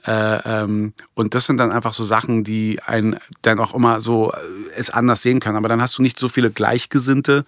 Äh, 0.06 0.59
ähm, 0.60 0.92
und 1.14 1.34
das 1.34 1.46
sind 1.46 1.58
dann 1.58 1.72
einfach 1.72 1.92
so 1.92 2.04
Sachen, 2.04 2.44
die 2.44 2.80
einen 2.84 3.16
dann 3.42 3.58
auch 3.58 3.74
immer 3.74 4.00
so 4.00 4.32
äh, 4.32 4.36
es 4.76 4.90
anders 4.90 5.22
sehen 5.22 5.40
können. 5.40 5.56
Aber 5.56 5.68
dann 5.68 5.80
hast 5.80 5.98
du 5.98 6.02
nicht 6.02 6.18
so 6.18 6.28
viele 6.28 6.50
Gleichgesinnte, 6.50 7.44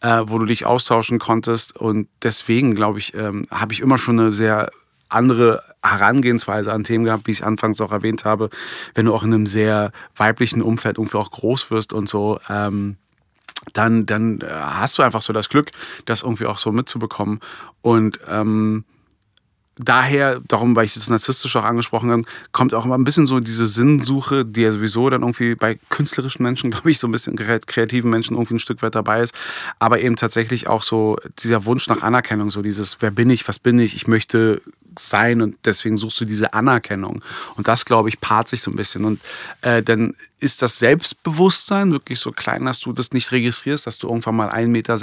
äh, 0.00 0.22
wo 0.26 0.38
du 0.38 0.46
dich 0.46 0.66
austauschen 0.66 1.18
konntest. 1.18 1.76
Und 1.76 2.08
deswegen, 2.22 2.74
glaube 2.74 2.98
ich, 2.98 3.14
ähm, 3.14 3.44
habe 3.50 3.72
ich 3.72 3.80
immer 3.80 3.98
schon 3.98 4.18
eine 4.18 4.32
sehr 4.32 4.70
andere 5.08 5.62
Herangehensweise 5.82 6.72
an 6.72 6.84
Themen 6.84 7.04
gehabt, 7.04 7.26
wie 7.26 7.32
ich 7.32 7.44
anfangs 7.44 7.80
auch 7.80 7.92
erwähnt 7.92 8.24
habe, 8.24 8.48
wenn 8.94 9.06
du 9.06 9.14
auch 9.14 9.24
in 9.24 9.34
einem 9.34 9.46
sehr 9.46 9.92
weiblichen 10.16 10.62
Umfeld 10.62 10.96
irgendwie 10.96 11.18
auch 11.18 11.30
groß 11.30 11.70
wirst 11.70 11.92
und 11.92 12.08
so. 12.08 12.38
Ähm, 12.48 12.96
dann, 13.74 14.06
dann 14.06 14.40
äh, 14.40 14.46
hast 14.48 14.98
du 14.98 15.02
einfach 15.02 15.22
so 15.22 15.32
das 15.32 15.48
Glück, 15.48 15.70
das 16.04 16.22
irgendwie 16.22 16.46
auch 16.46 16.58
so 16.58 16.72
mitzubekommen. 16.72 17.40
Und 17.80 18.20
ähm, 18.28 18.84
daher, 19.78 20.40
darum, 20.46 20.76
weil 20.76 20.84
ich 20.84 20.94
das 20.94 21.08
narzisstisch 21.08 21.56
auch 21.56 21.64
angesprochen 21.64 22.10
habe, 22.10 22.22
kommt 22.52 22.74
auch 22.74 22.84
immer 22.84 22.96
ein 22.96 23.04
bisschen 23.04 23.26
so 23.26 23.40
diese 23.40 23.66
Sinnsuche, 23.66 24.44
die 24.44 24.62
ja 24.62 24.72
sowieso 24.72 25.08
dann 25.08 25.22
irgendwie 25.22 25.54
bei 25.54 25.78
künstlerischen 25.88 26.42
Menschen, 26.42 26.70
glaube 26.72 26.90
ich, 26.90 26.98
so 26.98 27.08
ein 27.08 27.12
bisschen 27.12 27.36
kreativen 27.36 28.10
Menschen 28.10 28.34
irgendwie 28.34 28.54
ein 28.54 28.58
Stück 28.58 28.82
weit 28.82 28.94
dabei 28.94 29.22
ist. 29.22 29.34
Aber 29.78 30.00
eben 30.00 30.16
tatsächlich 30.16 30.68
auch 30.68 30.82
so 30.82 31.16
dieser 31.38 31.64
Wunsch 31.64 31.88
nach 31.88 32.02
Anerkennung, 32.02 32.50
so 32.50 32.62
dieses, 32.62 32.98
wer 33.00 33.10
bin 33.10 33.30
ich, 33.30 33.48
was 33.48 33.58
bin 33.58 33.78
ich, 33.78 33.94
ich 33.96 34.06
möchte 34.06 34.60
sein 34.98 35.40
und 35.40 35.56
deswegen 35.64 35.96
suchst 35.96 36.20
du 36.20 36.24
diese 36.24 36.52
Anerkennung. 36.52 37.22
Und 37.56 37.68
das, 37.68 37.84
glaube 37.84 38.08
ich, 38.08 38.20
paart 38.20 38.48
sich 38.48 38.60
so 38.60 38.70
ein 38.70 38.76
bisschen. 38.76 39.04
Und 39.04 39.20
äh, 39.62 39.82
dann 39.82 40.14
ist 40.42 40.60
das 40.62 40.78
Selbstbewusstsein 40.78 41.92
wirklich 41.92 42.18
so 42.18 42.32
klein, 42.32 42.64
dass 42.64 42.80
du 42.80 42.92
das 42.92 43.12
nicht 43.12 43.32
registrierst, 43.32 43.86
dass 43.86 43.98
du 43.98 44.08
irgendwann 44.08 44.36
mal 44.36 44.50
1,86 44.50 44.66
Meter 44.66 44.96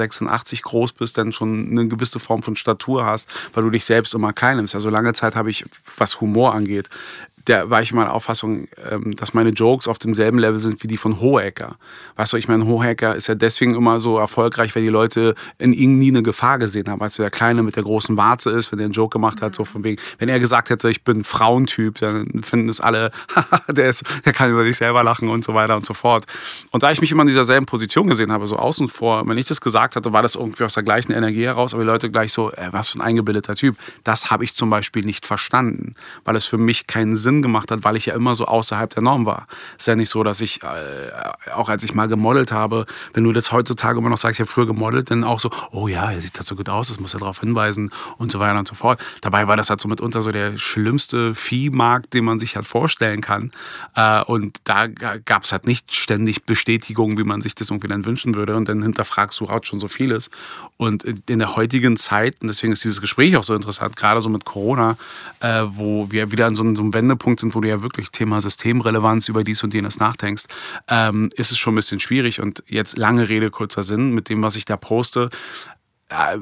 groß 0.64 0.92
bist, 0.92 1.18
dann 1.18 1.32
schon 1.32 1.70
eine 1.72 1.88
gewisse 1.88 2.20
Form 2.20 2.44
von 2.44 2.56
Statur 2.56 3.06
hast, 3.06 3.28
weil 3.54 3.64
du 3.64 3.70
dich 3.70 3.86
selbst 3.86 4.14
immer 4.14 4.34
klein 4.34 4.58
nimmst. 4.58 4.76
Also 4.76 4.90
lange 4.90 5.14
Zeit 5.14 5.36
habe 5.36 5.50
ich, 5.50 5.66
was 5.98 6.22
Humor 6.22 6.54
angeht, 6.54 6.90
der 7.48 7.70
war 7.70 7.82
ich 7.82 7.94
meiner 7.94 8.14
Auffassung, 8.14 8.68
ähm, 8.90 9.16
dass 9.16 9.34
meine 9.34 9.50
Jokes 9.50 9.88
auf 9.88 9.98
demselben 9.98 10.40
Level 10.40 10.60
sind 10.60 10.84
wie 10.84 10.88
die 10.88 10.98
von 10.98 11.20
Hohecker. 11.20 11.78
Weißt 12.16 12.34
du, 12.34 12.38
ich 12.38 12.48
meine, 12.48 12.66
Hohecker 12.66 13.16
ist 13.16 13.28
ja 13.28 13.36
deswegen 13.36 13.76
immer 13.76 14.00
so 14.00 14.18
erfolgreich, 14.18 14.76
weil 14.76 14.84
die 14.84 14.90
Leute 14.90 15.36
in 15.58 15.74
ihm 15.74 15.98
nie 15.98 16.10
eine 16.10 16.24
Gefahr 16.24 16.60
gesehen 16.60 16.90
haben. 16.90 17.02
Als 17.02 17.16
der 17.16 17.30
Kleine 17.30 17.64
mit 17.64 17.76
der 17.76 17.84
großen 17.84 18.18
Warze 18.18 18.50
ist, 18.52 18.72
wenn 18.72 18.80
er 18.80 18.86
einen 18.86 18.94
Joke 18.94 19.14
gemacht 19.14 19.42
hat, 19.42 19.56
so 19.56 19.66
von 19.66 19.84
wegen, 19.84 20.02
wenn 20.18 20.30
er 20.30 20.40
gesagt 20.40 20.70
hätte, 20.70 20.90
ich 20.90 21.04
bin 21.04 21.24
Frauentyp, 21.24 22.00
dann 22.00 22.42
finden 22.44 22.70
es 22.70 22.82
alle, 22.82 23.12
der, 23.68 23.90
ist, 23.90 24.04
der 24.26 24.34
kann 24.34 24.52
über 24.52 24.64
sich 24.64 24.78
selber 24.78 25.04
lachen 25.04 25.30
und 25.30 25.44
so 25.44 25.54
weiter 25.54 25.76
und 25.76 25.86
so 25.86 25.94
fort. 25.94 26.26
Und 26.72 26.84
da 26.84 26.92
ich 26.92 27.02
mich 27.02 27.12
immer 27.12 27.24
in 27.24 27.28
dieser 27.28 27.46
selben 27.46 27.66
Position 27.66 28.08
gesehen 28.08 28.32
habe, 28.32 28.48
so 28.48 28.58
außen 28.58 28.90
vor, 28.90 29.28
wenn 29.28 29.38
ich 29.38 29.46
das 29.46 29.62
gesagt 29.62 29.96
hatte, 29.96 30.12
war 30.14 30.22
das 30.22 30.36
irgendwie 30.36 30.64
aus 30.64 30.74
der 30.74 30.84
gleichen 30.84 31.14
Energie 31.14 31.46
heraus, 31.46 31.74
aber 31.74 31.84
die 31.84 31.90
Leute 31.90 32.12
gleich 32.12 32.34
so, 32.34 32.52
äh, 32.52 32.70
was 32.72 32.90
für 32.90 33.00
ein 33.00 33.02
eingebildeter 33.02 33.56
Typ. 33.56 33.78
Das 34.04 34.30
habe 34.30 34.44
ich 34.44 34.54
zum 34.54 34.70
Beispiel 34.70 35.04
nicht 35.04 35.26
verstanden, 35.26 35.94
weil 36.26 36.36
es 36.36 36.46
für 36.46 36.58
mich 36.58 36.88
keinen 36.88 37.16
Sinn 37.16 37.29
gemacht 37.42 37.72
hat, 37.72 37.84
weil 37.84 37.96
ich 37.96 38.08
ja 38.08 38.16
immer 38.16 38.36
so 38.36 38.46
außerhalb 38.46 38.94
der 38.94 39.04
Norm 39.04 39.26
war. 39.26 39.48
Ist 39.78 39.88
ja 39.88 39.96
nicht 39.96 40.10
so, 40.10 40.24
dass 40.24 40.42
ich, 40.42 40.62
äh, 40.64 41.52
auch 41.54 41.70
als 41.70 41.84
ich 41.84 41.94
mal 41.94 42.08
gemodelt 42.08 42.52
habe, 42.52 42.86
wenn 43.14 43.24
du 43.24 43.32
das 43.32 43.52
heutzutage 43.52 44.00
immer 44.00 44.10
noch 44.10 44.18
sagst, 44.18 44.40
ich 44.40 44.42
habe 44.42 44.52
früher 44.52 44.66
gemodelt, 44.66 45.12
dann 45.12 45.24
auch 45.24 45.40
so, 45.40 45.50
oh 45.72 45.88
ja, 45.88 46.12
er 46.12 46.22
sieht 46.22 46.38
halt 46.38 46.48
so 46.48 46.56
gut 46.56 46.70
aus, 46.70 46.90
das 46.90 47.00
muss 47.00 47.14
er 47.14 47.20
darauf 47.20 47.40
hinweisen 47.40 47.92
und 48.18 48.32
so 48.32 48.40
weiter 48.40 48.60
und 48.60 48.68
so 48.68 48.76
fort. 48.76 49.00
Dabei 49.22 49.48
war 49.48 49.56
das 49.56 49.70
halt 49.70 49.80
so 49.80 49.88
mitunter 49.88 50.22
so 50.22 50.32
der 50.32 50.58
schlimmste 50.58 51.36
Viehmarkt, 51.36 52.14
den 52.14 52.26
man 52.26 52.40
sich 52.40 52.56
halt 52.56 52.68
vorstellen 52.68 53.22
kann. 53.22 53.52
Äh, 53.96 54.24
und 54.24 54.58
da 54.64 54.88
gab 54.88 55.44
es 55.44 55.52
halt 55.52 55.68
nicht 55.68 55.96
ständig 55.96 56.44
Bestätigung, 56.46 57.18
wie 57.18 57.24
man 57.24 57.42
sich 57.42 57.56
das 57.56 57.70
irgendwie 57.70 57.88
dann 57.88 58.06
wünschen 58.06 58.36
würde. 58.36 58.56
Und 58.56 58.68
dann 58.70 58.82
hinterfragst 58.82 59.40
du 59.40 59.50
halt 59.50 59.68
schon 59.68 59.80
so 59.80 59.88
vieles. 59.88 60.30
Und 60.78 61.04
in 61.04 61.40
der 61.40 61.56
heutigen 61.56 61.98
Zeit, 61.98 62.36
und 62.42 62.48
deswegen 62.48 62.74
ist 62.74 62.84
dieses 62.84 63.02
Gespräch 63.02 63.36
auch 63.38 63.44
so 63.44 63.54
interessant, 63.54 63.96
gerade 63.96 64.22
so 64.22 64.30
mit 64.30 64.46
Corona, 64.46 64.98
äh, 65.40 65.64
wo 65.66 66.10
wir 66.10 66.32
wieder 66.32 66.48
an 66.48 66.56
so 66.56 66.64
einem, 66.64 66.76
so 66.76 66.84
einem 66.84 66.94
Wendepunkt 66.94 67.19
sind, 67.40 67.56
wo 67.56 67.62
du 67.62 67.70
ja 67.70 67.82
wirklich 67.82 68.10
Thema 68.12 68.42
Systemrelevanz 68.42 69.30
über 69.30 69.44
dies 69.44 69.64
und 69.64 69.74
jenes 69.74 70.00
nachdenkst, 70.00 70.46
ähm, 70.88 71.30
ist 71.36 71.52
es 71.52 71.58
schon 71.58 71.74
ein 71.74 71.76
bisschen 71.76 72.00
schwierig. 72.00 72.42
Und 72.42 72.64
jetzt 72.68 72.98
lange 72.98 73.30
Rede, 73.30 73.52
kurzer 73.52 73.84
Sinn, 73.84 74.14
mit 74.14 74.30
dem, 74.30 74.42
was 74.42 74.56
ich 74.56 74.66
da 74.66 74.78
poste, 74.78 75.30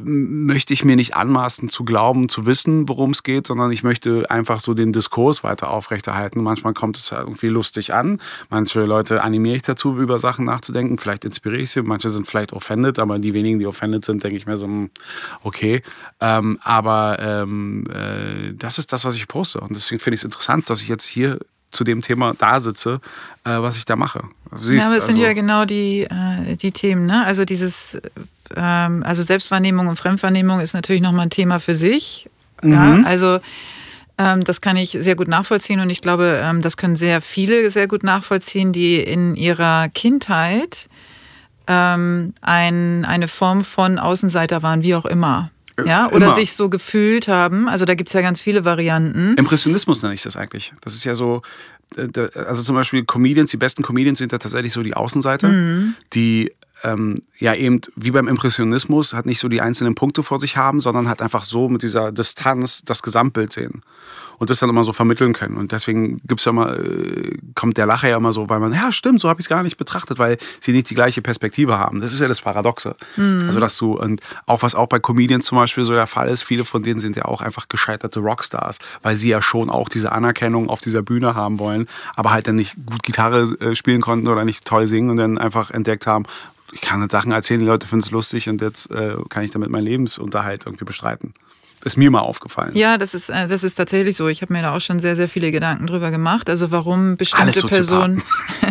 möchte 0.02 0.74
ich 0.74 0.86
mir 0.86 0.96
nicht 0.96 1.16
anmaßen 1.16 1.68
zu 1.68 1.84
glauben, 1.84 2.30
zu 2.30 2.46
wissen, 2.46 2.88
worum 2.88 3.12
es 3.12 3.24
geht, 3.24 3.48
sondern 3.48 3.72
ich 3.72 3.84
möchte 3.84 4.30
einfach 4.32 4.62
so 4.62 4.74
den 4.74 4.94
Diskurs 4.94 5.44
weiter 5.44 5.70
aufrechterhalten. 5.70 6.42
Manchmal 6.42 6.74
kommt 6.74 6.98
es 6.98 7.12
irgendwie 7.12 7.48
lustig 7.48 7.94
an. 7.94 8.22
Manche 8.50 8.86
Leute 8.86 9.24
animiere 9.24 9.58
ich 9.58 9.64
dazu, 9.64 9.98
über 9.98 10.20
Sachen 10.20 10.46
nachzudenken. 10.46 10.98
Vielleicht 10.98 11.26
inspiriere 11.26 11.62
ich 11.62 11.72
sie. 11.72 11.82
Manche 11.82 12.10
sind 12.10 12.28
vielleicht 12.28 12.54
offended, 12.54 12.98
aber 13.00 13.20
die 13.20 13.34
wenigen, 13.34 13.60
die 13.60 13.68
offended 13.68 14.06
sind, 14.06 14.24
denke 14.24 14.38
ich 14.38 14.46
mir 14.46 14.56
so, 14.56 14.68
hm, 14.68 14.90
okay. 15.44 15.82
Ähm, 16.22 16.60
aber 16.64 17.18
ähm, 17.20 17.84
äh, 17.94 18.54
das 18.54 18.80
ist 18.80 18.94
das, 18.94 19.04
was 19.04 19.16
ich 19.16 19.28
poste. 19.28 19.60
Und 19.60 19.72
deswegen 19.72 20.00
finde 20.00 20.16
ich 20.16 20.22
es 20.22 20.26
interessant, 20.26 20.70
dass 20.70 20.82
ich 20.82 20.88
jetzt 20.88 21.06
hier 21.06 21.40
zu 21.72 21.84
dem 21.84 22.02
Thema 22.02 22.34
da 22.38 22.60
sitze, 22.60 23.02
äh, 23.44 23.62
was 23.62 23.78
ich 23.78 23.86
da 23.86 23.96
mache. 23.96 24.24
Also, 24.50 24.68
siehst, 24.68 24.84
ja, 24.84 24.88
aber 24.88 24.98
es 24.98 25.04
also, 25.04 25.14
sind 25.14 25.22
ja 25.22 25.34
genau 25.34 25.66
die, 25.66 26.04
äh, 26.04 26.56
die 26.56 26.72
Themen. 26.72 27.06
Ne? 27.06 27.26
Also 27.26 27.44
dieses, 27.44 28.00
ähm, 28.56 29.04
also 29.06 29.24
Selbstwahrnehmung 29.24 29.88
und 29.88 29.96
Fremdwahrnehmung 29.98 30.60
ist 30.60 30.74
natürlich 30.74 31.02
nochmal 31.02 31.28
ein 31.28 31.30
Thema 31.30 31.60
für 31.60 31.76
sich. 31.76 32.30
Mhm. 32.62 32.74
Ja? 32.74 33.02
Also 33.06 33.40
ähm, 34.18 34.44
das 34.44 34.62
kann 34.62 34.78
ich 34.78 34.92
sehr 34.92 35.16
gut 35.16 35.28
nachvollziehen 35.28 35.80
und 35.80 35.90
ich 35.90 36.02
glaube, 36.02 36.40
ähm, 36.44 36.62
das 36.62 36.78
können 36.78 36.96
sehr 36.96 37.22
viele 37.22 37.70
sehr 37.70 37.88
gut 37.88 38.04
nachvollziehen, 38.04 38.74
die 38.74 38.96
in 38.96 39.36
ihrer 39.36 39.90
Kindheit 39.90 40.90
ähm, 41.68 42.34
ein, 42.42 43.06
eine 43.06 43.28
Form 43.28 43.64
von 43.64 44.00
Außenseiter 44.00 44.64
waren, 44.64 44.84
wie 44.84 44.96
auch 44.96 45.06
immer. 45.06 45.52
Ja, 45.86 46.08
oder 46.08 46.28
Immer. 46.28 46.36
sich 46.36 46.54
so 46.54 46.70
gefühlt 46.70 47.28
haben. 47.28 47.70
Also 47.70 47.86
da 47.86 47.94
gibt 47.94 48.10
es 48.10 48.14
ja 48.14 48.22
ganz 48.22 48.42
viele 48.42 48.66
Varianten. 48.66 49.36
Impressionismus 49.36 50.02
nenne 50.02 50.16
ich 50.16 50.24
das 50.24 50.36
eigentlich. 50.36 50.74
Das 50.82 50.96
ist 50.96 51.04
ja 51.04 51.14
so, 51.14 51.44
äh, 51.96 52.08
also 52.48 52.64
zum 52.64 52.76
Beispiel 52.76 53.06
Comedians, 53.06 53.52
die 53.52 53.58
besten 53.58 53.84
Comedians 53.84 54.18
sind 54.18 54.32
ja 54.32 54.40
tatsächlich 54.40 54.74
so 54.74 54.82
die 54.82 54.96
Außenseiter, 54.96 55.50
mhm. 55.50 55.94
die 56.14 56.52
ähm, 56.84 57.16
ja 57.38 57.54
eben 57.54 57.82
wie 57.96 58.12
beim 58.12 58.28
Impressionismus 58.28 59.14
hat 59.14 59.26
nicht 59.26 59.40
so 59.40 59.48
die 59.48 59.62
einzelnen 59.62 59.96
Punkte 59.96 60.24
vor 60.24 60.40
sich 60.40 60.58
haben, 60.58 60.80
sondern 60.80 61.10
hat 61.10 61.22
einfach 61.22 61.44
so 61.44 61.70
mit 61.70 61.84
dieser 61.84 62.12
Distanz 62.12 62.82
das 62.84 63.04
Gesamtbild 63.04 63.52
sehen 63.52 63.82
und 64.38 64.50
das 64.50 64.60
dann 64.60 64.70
immer 64.70 64.84
so 64.84 64.94
vermitteln 64.94 65.34
können. 65.34 65.58
Und 65.58 65.72
deswegen 65.72 66.20
gibt's 66.26 66.46
ja 66.46 66.52
immer, 66.52 66.78
äh, 66.78 67.38
kommt 67.56 67.78
der 67.78 67.86
Lacher 67.86 68.10
ja 68.10 68.18
immer 68.18 68.34
so, 68.34 68.50
weil 68.50 68.60
man, 68.60 68.74
ja 68.74 68.92
stimmt, 68.92 69.20
so 69.20 69.30
habe 69.30 69.40
ich 69.40 69.46
es 69.46 69.50
gar 69.50 69.64
nicht 69.64 69.78
betrachtet, 69.78 70.20
weil 70.20 70.38
sie 70.62 70.72
nicht 70.72 70.90
die 70.90 70.96
gleiche 70.96 71.22
Perspektive 71.22 71.78
haben. 71.78 72.00
Das 72.02 72.14
ist 72.14 72.20
ja 72.20 72.28
das 72.28 72.42
Paradoxe. 72.42 72.96
Mhm. 73.16 73.44
Also 73.48 73.60
dass 73.60 73.78
du, 73.78 73.98
und 73.98 74.22
auch 74.46 74.62
was 74.62 74.76
auch 74.76 74.88
bei 74.88 75.00
Comedians 75.00 75.46
zum 75.46 75.58
Beispiel 75.58 75.86
so 75.86 75.94
der 75.94 76.08
Fall 76.08 76.30
ist, 76.30 76.44
viele 76.44 76.66
von 76.66 76.84
denen 76.84 77.00
sind 77.00 77.16
ja 77.16 77.26
auch 77.26 77.42
einfach 77.42 77.68
gescheiterte 77.68 78.20
Rockstars, 78.20 78.80
weil 79.02 79.16
sie 79.16 79.30
ja 79.30 79.42
schon 79.42 79.70
auch 79.70 79.90
diese 79.90 80.12
Anerkennung 80.12 80.70
auf 80.70 80.82
dieser 80.82 81.02
Bühne 81.02 81.36
haben 81.36 81.60
wollen, 81.60 81.88
aber 82.16 82.32
halt 82.32 82.48
dann 82.48 82.56
nicht 82.56 82.76
gut 82.86 83.04
Gitarre 83.04 83.44
äh, 83.60 83.76
spielen 83.76 84.02
konnten 84.02 84.28
oder 84.28 84.46
nicht 84.46 84.66
toll 84.66 84.88
singen 84.88 85.10
und 85.10 85.18
dann 85.18 85.38
einfach 85.38 85.72
entdeckt 85.72 86.06
haben, 86.06 86.26
ich 86.78 86.82
kann 86.82 87.08
Sachen 87.10 87.32
erzählen, 87.32 87.60
die 87.60 87.66
Leute 87.66 87.88
finden 87.88 88.06
es 88.06 88.12
lustig 88.12 88.50
und 88.50 88.62
jetzt 88.62 88.92
äh, 88.92 89.16
kann 89.30 89.44
ich 89.44 89.52
damit 89.52 89.70
meinen 89.70 89.84
Lebensunterhalt 89.84 90.66
irgendwie 90.66 90.86
bestreiten 90.86 91.34
ist 91.86 91.98
mir 91.98 92.12
mal 92.12 92.20
aufgefallen. 92.20 92.76
Ja, 92.76 92.98
das 92.98 93.14
ist, 93.14 93.30
äh, 93.30 93.48
das 93.48 93.64
ist 93.64 93.76
tatsächlich 93.76 94.16
so. 94.16 94.28
Ich 94.28 94.42
habe 94.42 94.54
mir 94.54 94.62
da 94.62 94.76
auch 94.76 94.82
schon 94.82 95.00
sehr, 95.00 95.16
sehr 95.16 95.30
viele 95.30 95.52
Gedanken 95.52 95.88
drüber 95.88 96.12
gemacht. 96.12 96.50
Also 96.50 96.72
warum 96.72 97.18
bestimmte 97.18 97.62
Personen, 97.62 98.22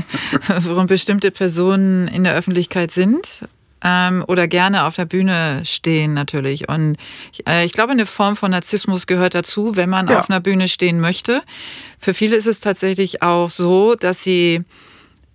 warum 0.48 0.86
bestimmte 0.86 1.30
Personen 1.30 2.08
in 2.08 2.24
der 2.24 2.34
Öffentlichkeit 2.34 2.90
sind 2.90 3.48
ähm, 3.82 4.24
oder 4.28 4.48
gerne 4.48 4.84
auf 4.84 4.96
der 4.96 5.06
Bühne 5.06 5.62
stehen 5.64 6.14
natürlich. 6.14 6.68
Und 6.68 6.96
ich, 7.32 7.46
äh, 7.46 7.64
ich 7.64 7.72
glaube, 7.72 7.92
eine 7.92 8.06
Form 8.06 8.36
von 8.36 8.50
Narzissmus 8.50 9.06
gehört 9.06 9.34
dazu, 9.34 9.76
wenn 9.76 9.88
man 9.88 10.08
ja. 10.08 10.20
auf 10.20 10.28
einer 10.28 10.40
Bühne 10.40 10.68
stehen 10.68 11.00
möchte. 11.00 11.42
Für 11.98 12.12
viele 12.12 12.36
ist 12.36 12.46
es 12.46 12.60
tatsächlich 12.60 13.22
auch 13.22 13.50
so, 13.50 13.94
dass 13.94 14.22
sie 14.22 14.62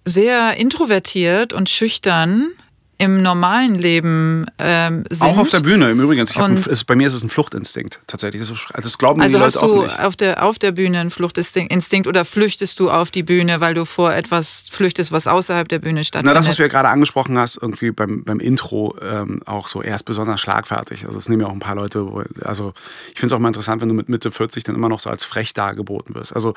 sehr 0.06 0.58
introvertiert 0.58 1.54
und 1.54 1.70
schüchtern 1.70 2.54
im 3.02 3.24
normalen 3.24 3.74
Leben 3.74 4.46
ähm, 4.60 5.06
sind. 5.10 5.28
Auch 5.28 5.40
auf 5.40 5.50
der 5.50 5.62
Bühne 5.62 5.90
im 5.90 6.00
Übrigen. 6.00 6.24
Ein, 6.36 6.58
ist, 6.58 6.84
bei 6.86 6.96
mir 6.96 7.08
ist 7.08 7.16
es 7.16 7.24
ein 7.24 7.32
Fluchtinstinkt 7.32 8.00
tatsächlich. 8.06 8.48
Das, 8.48 8.54
das 8.76 8.98
glauben 9.00 9.20
also 9.20 9.38
die 9.38 9.44
Leute 9.44 9.60
auch 9.60 9.74
nicht. 9.74 9.86
Hast 9.88 9.98
du 9.98 10.06
auf 10.06 10.16
der, 10.16 10.44
auf 10.44 10.60
der 10.60 10.72
Bühne 10.72 11.00
einen 11.00 11.10
Fluchtinstinkt 11.10 12.06
oder 12.06 12.26
flüchtest 12.26 12.80
du 12.80 12.92
auf 12.92 13.10
die 13.10 13.24
Bühne, 13.24 13.60
weil 13.60 13.74
du 13.74 13.86
vor 13.86 14.14
etwas 14.14 14.66
flüchtest, 14.70 15.12
was 15.12 15.26
außerhalb 15.26 15.68
der 15.68 15.80
Bühne 15.80 16.04
stattfindet? 16.04 16.36
Na, 16.36 16.40
das, 16.40 16.48
was 16.48 16.58
du 16.58 16.62
ja 16.62 16.68
gerade 16.68 16.90
angesprochen 16.90 17.40
hast, 17.40 17.58
irgendwie 17.60 17.90
beim, 17.90 18.24
beim 18.24 18.40
Intro 18.40 18.96
ähm, 19.02 19.42
auch 19.48 19.68
so, 19.68 19.82
er 19.82 19.96
ist 19.96 20.04
besonders 20.04 20.40
schlagfertig. 20.40 21.08
Also 21.08 21.18
es 21.18 21.28
nehmen 21.28 21.42
ja 21.42 21.48
auch 21.48 21.54
ein 21.54 21.60
paar 21.60 21.76
Leute, 21.76 22.06
wo, 22.06 22.24
also 22.44 22.74
ich 23.14 23.20
finde 23.20 23.34
es 23.34 23.34
auch 23.34 23.40
mal 23.42 23.48
interessant, 23.48 23.82
wenn 23.82 23.90
du 23.90 23.96
mit 23.96 24.10
Mitte 24.10 24.30
40 24.30 24.64
dann 24.64 24.76
immer 24.76 24.90
noch 24.90 25.00
so 25.00 25.10
als 25.10 25.26
frech 25.26 25.56
dargeboten 25.56 26.14
wirst. 26.14 26.36
Also 26.36 26.54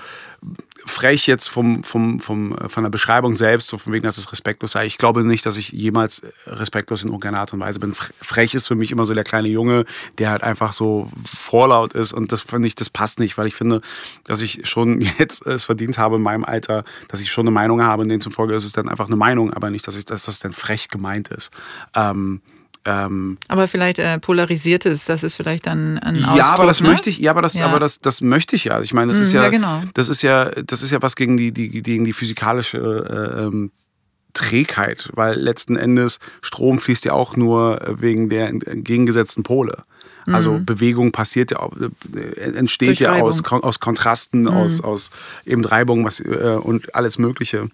frech 0.87 1.27
jetzt 1.27 1.49
vom, 1.49 1.85
vom, 1.85 2.21
vom, 2.21 2.57
von 2.69 2.83
der 2.83 2.91
Beschreibung 2.91 3.37
selbst, 3.37 3.69
so 3.69 3.79
von 3.79 3.93
wegen, 3.93 4.05
dass 4.05 4.19
es 4.19 4.31
respektlos 4.33 4.73
sei. 4.73 4.87
Ich 4.87 4.99
glaube 4.99 5.25
nicht, 5.25 5.47
dass 5.47 5.57
ich 5.57 5.71
jemals 5.71 6.23
respektlos 6.47 7.03
in 7.03 7.09
irgendeiner 7.09 7.39
Art 7.39 7.53
und 7.53 7.61
Weise 7.61 7.81
bin. 7.81 7.95
Frech 7.95 8.55
ist 8.55 8.69
für 8.69 8.75
mich 8.75 8.91
immer 8.91 9.05
so 9.05 9.15
der 9.15 9.25
kleine 9.25 9.49
Junge, 9.49 9.85
der 10.19 10.31
halt 10.31 10.43
einfach 10.43 10.73
so 10.73 11.11
vorlaut 11.25 11.95
ist 11.95 12.13
und 12.13 12.33
das 12.33 12.43
finde 12.43 12.69
ich, 12.69 12.75
das 12.75 12.91
passt 12.91 13.21
nicht, 13.21 13.39
weil 13.39 13.47
ich 13.47 13.55
finde, 13.55 13.81
dass 14.25 14.43
ich 14.43 14.69
schon 14.69 15.01
jetzt 15.19 15.47
es 15.47 15.65
verdient 15.65 15.99
habe 15.99 16.17
in 16.17 16.23
meinem 16.23 16.45
Alter, 16.45 16.85
dass 17.09 17.21
ich 17.21 17.31
schon 17.31 17.45
eine 17.45 17.53
Meinung 17.53 17.83
habe, 17.83 18.03
in 18.03 18.09
denen 18.09 18.21
zufolge 18.21 18.55
ist 18.55 18.65
es 18.65 18.73
dann 18.73 18.89
einfach 18.89 19.07
eine 19.07 19.17
Meinung, 19.17 19.53
aber 19.53 19.71
nicht, 19.71 19.87
dass, 19.87 19.97
ich, 19.97 20.05
dass 20.05 20.25
das 20.25 20.41
dann 20.41 20.53
frech 20.53 20.89
gemeint 20.89 21.29
ist. 21.29 21.51
Ähm, 21.95 22.41
ähm, 22.85 23.39
aber 23.49 23.67
vielleicht 23.69 23.99
äh, 23.99 24.19
polarisiert 24.19 24.85
es, 24.85 25.07
das 25.07 25.23
ist 25.23 25.37
vielleicht 25.37 25.67
dann 25.67 25.99
ein 25.99 26.17
Ausdruck, 26.17 26.37
Ja, 26.37 26.47
aber 26.53 26.67
das 26.67 26.81
ne? 26.81 26.89
möchte 26.91 27.09
ich, 27.09 27.19
ja, 27.19 27.31
aber 27.31 27.43
das, 27.43 27.55
ja. 27.55 27.67
aber 27.67 27.81
das, 27.81 28.01
das 28.01 28.21
möchte 28.21 28.57
ich 28.57 28.65
ja. 28.65 28.81
Ich 28.83 28.93
meine, 28.93 29.13
das 29.13 29.21
ist 29.21 29.33
mhm, 29.33 29.37
ja, 29.37 29.45
ja 29.45 29.51
genau. 29.51 29.83
das 29.95 30.09
ist 30.09 30.23
ja, 30.23 30.51
das 30.51 30.83
ist 30.83 30.91
ja 30.91 31.01
was 31.01 31.17
gegen 31.17 31.37
die, 31.37 31.53
die 31.53 31.83
gegen 31.83 32.05
die 32.05 32.13
physikalische 32.13 32.79
äh, 32.79 33.45
ähm, 33.45 33.73
Trägheit, 34.35 35.11
weil 35.15 35.39
letzten 35.39 35.77
Endes 35.77 36.19
Strom 36.43 36.79
fließt 36.79 37.05
ja 37.05 37.13
auch 37.13 37.37
nur 37.37 37.81
wegen 37.89 38.29
der 38.29 38.49
entgegengesetzten 38.49 39.45
Pole. 39.45 39.85
Also 40.27 40.55
mhm. 40.55 40.65
Bewegung 40.65 41.13
passiert 41.13 41.51
ja, 41.51 41.69
äh, 42.15 42.41
entsteht 42.41 42.89
Durch 42.89 43.01
ja 43.01 43.13
aus, 43.15 43.45
aus 43.45 43.81
Kontrasten, 43.81 44.43
mhm. 44.43 44.49
aus, 44.49 44.81
aus 44.81 45.11
eben 45.45 45.65
Reibung 45.65 46.05
was, 46.05 46.21
äh, 46.21 46.59
und 46.61 46.95
alles 46.95 47.19
Mögliche. 47.19 47.69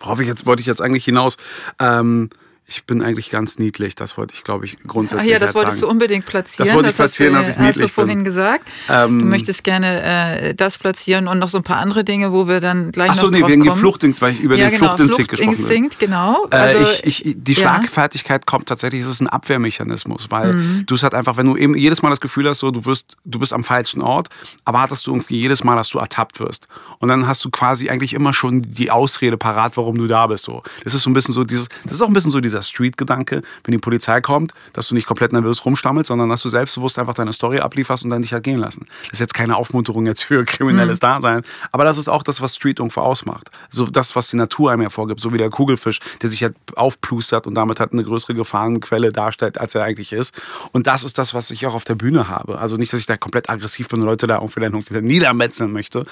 Worauf 0.00 0.20
ich 0.20 0.28
jetzt 0.28 0.46
wollte 0.46 0.60
ich 0.60 0.66
jetzt 0.66 0.82
eigentlich 0.82 1.04
hinaus. 1.04 1.36
Ähm, 1.78 2.30
ich 2.66 2.84
bin 2.84 3.02
eigentlich 3.02 3.30
ganz 3.30 3.58
niedlich. 3.58 3.94
Das 3.94 4.16
wollte 4.16 4.32
ich, 4.34 4.42
glaube 4.42 4.64
ich, 4.64 4.78
grundsätzlich 4.86 5.28
Ach 5.28 5.32
ja, 5.32 5.38
das 5.38 5.54
wolltest 5.54 5.80
sagen. 5.80 5.88
du 5.88 5.90
unbedingt 5.90 6.24
platzieren. 6.24 6.66
Das 6.66 6.74
wollte 6.74 6.90
ich 6.90 6.96
platzieren, 6.96 7.34
dass 7.34 7.48
ich 7.48 7.58
niedlich 7.58 7.76
bin. 7.76 7.82
Hast 7.84 7.90
du 7.90 7.94
vorhin 7.94 8.18
bin. 8.18 8.24
gesagt. 8.24 8.66
Ähm, 8.88 9.18
du 9.18 9.24
möchtest 9.26 9.64
gerne 9.64 10.02
äh, 10.02 10.54
das 10.54 10.78
platzieren 10.78 11.28
und 11.28 11.38
noch 11.38 11.50
so 11.50 11.58
ein 11.58 11.62
paar 11.62 11.76
andere 11.76 12.04
Dinge, 12.04 12.32
wo 12.32 12.48
wir 12.48 12.60
dann 12.60 12.90
gleich 12.90 13.10
Ach 13.10 13.16
so, 13.16 13.26
noch 13.26 13.38
nee, 13.38 13.46
wegen 13.46 13.66
kommen. 13.66 13.78
Fluchtinstinkt, 13.78 14.22
weil 14.22 14.32
ich 14.32 14.40
über 14.40 14.56
ja, 14.56 14.68
den 14.68 14.78
genau, 14.78 14.86
Fluchtinstinkt 14.86 15.30
gesprochen 15.32 15.48
habe. 15.48 15.56
Fluchtinstinkt, 15.56 15.98
genau. 15.98 16.46
Äh, 16.50 16.56
also, 16.56 16.78
äh, 16.78 16.82
ich, 17.04 17.26
ich, 17.26 17.34
die 17.36 17.54
Schlagfertigkeit 17.54 18.42
ja. 18.42 18.46
kommt 18.46 18.66
tatsächlich, 18.66 19.02
es 19.02 19.08
ist 19.10 19.20
ein 19.20 19.28
Abwehrmechanismus, 19.28 20.30
weil 20.30 20.54
mhm. 20.54 20.86
du 20.86 20.94
es 20.94 21.02
halt 21.02 21.12
einfach, 21.12 21.36
wenn 21.36 21.46
du 21.46 21.56
eben 21.56 21.74
jedes 21.76 22.00
Mal 22.00 22.10
das 22.10 22.20
Gefühl 22.20 22.48
hast, 22.48 22.60
so, 22.60 22.70
du, 22.70 22.86
wirst, 22.86 23.16
du 23.26 23.38
bist 23.38 23.52
am 23.52 23.62
falschen 23.62 24.00
Ort, 24.00 24.28
erwartest 24.64 25.06
du 25.06 25.12
irgendwie 25.12 25.38
jedes 25.38 25.64
Mal, 25.64 25.76
dass 25.76 25.90
du 25.90 25.98
ertappt 25.98 26.40
wirst. 26.40 26.66
Und 26.98 27.08
dann 27.08 27.26
hast 27.26 27.44
du 27.44 27.50
quasi 27.50 27.90
eigentlich 27.90 28.14
immer 28.14 28.32
schon 28.32 28.62
die 28.62 28.90
Ausrede 28.90 29.36
parat, 29.36 29.76
warum 29.76 29.98
du 29.98 30.06
da 30.06 30.26
bist. 30.28 30.44
So. 30.44 30.62
Das 30.82 30.94
ist 30.94 31.02
so 31.02 31.10
ein 31.10 31.12
bisschen 31.12 31.34
so 31.34 31.44
dieses, 31.44 31.68
das 31.84 31.92
ist 31.92 32.02
auch 32.02 32.08
ein 32.08 32.14
bisschen 32.14 32.30
so 32.30 32.40
dieser 32.54 32.62
Street-Gedanke 32.62 33.24
Gedanke, 33.24 33.42
wenn 33.64 33.72
die 33.72 33.78
Polizei 33.78 34.20
kommt, 34.20 34.52
dass 34.72 34.88
du 34.88 34.94
nicht 34.94 35.06
komplett 35.06 35.32
nervös 35.32 35.64
rumstammelst, 35.64 36.08
sondern 36.08 36.28
dass 36.28 36.42
du 36.42 36.48
selbstbewusst 36.48 36.98
einfach 36.98 37.14
deine 37.14 37.32
Story 37.32 37.58
ablieferst 37.58 38.04
und 38.04 38.10
dann 38.10 38.22
dich 38.22 38.32
halt 38.32 38.44
gehen 38.44 38.58
lassen. 38.58 38.86
Das 39.04 39.14
ist 39.14 39.20
jetzt 39.20 39.34
keine 39.34 39.56
Aufmunterung 39.56 40.06
jetzt 40.06 40.22
für 40.22 40.44
kriminelles 40.44 40.98
mhm. 40.98 41.06
Dasein, 41.06 41.42
aber 41.72 41.84
das 41.84 41.98
ist 41.98 42.08
auch 42.08 42.22
das, 42.22 42.40
was 42.40 42.56
Street 42.56 42.78
irgendwo 42.78 43.00
ausmacht. 43.00 43.50
So 43.70 43.86
das, 43.86 44.16
was 44.16 44.28
die 44.28 44.36
Natur 44.36 44.72
einem 44.72 44.82
hervorgibt, 44.82 45.20
so 45.20 45.32
wie 45.32 45.38
der 45.38 45.50
Kugelfisch, 45.50 46.00
der 46.22 46.30
sich 46.30 46.42
halt 46.42 46.54
aufplustert 46.76 47.46
und 47.46 47.54
damit 47.54 47.80
halt 47.80 47.92
eine 47.92 48.02
größere 48.02 48.34
Gefahrenquelle 48.34 49.12
darstellt, 49.12 49.58
als 49.58 49.74
er 49.74 49.82
eigentlich 49.82 50.12
ist. 50.12 50.40
Und 50.72 50.86
das 50.86 51.04
ist 51.04 51.18
das, 51.18 51.34
was 51.34 51.50
ich 51.50 51.66
auch 51.66 51.74
auf 51.74 51.84
der 51.84 51.94
Bühne 51.94 52.28
habe. 52.28 52.58
Also 52.58 52.76
nicht, 52.76 52.92
dass 52.92 53.00
ich 53.00 53.06
da 53.06 53.16
komplett 53.16 53.50
aggressiv 53.50 53.88
bin 53.88 54.00
und 54.00 54.06
Leute 54.06 54.26
da 54.26 54.36
irgendwie 54.36 54.60
dann 54.60 54.72
irgendwie 54.72 55.00
niedermetzeln 55.00 55.72
möchte, 55.72 56.06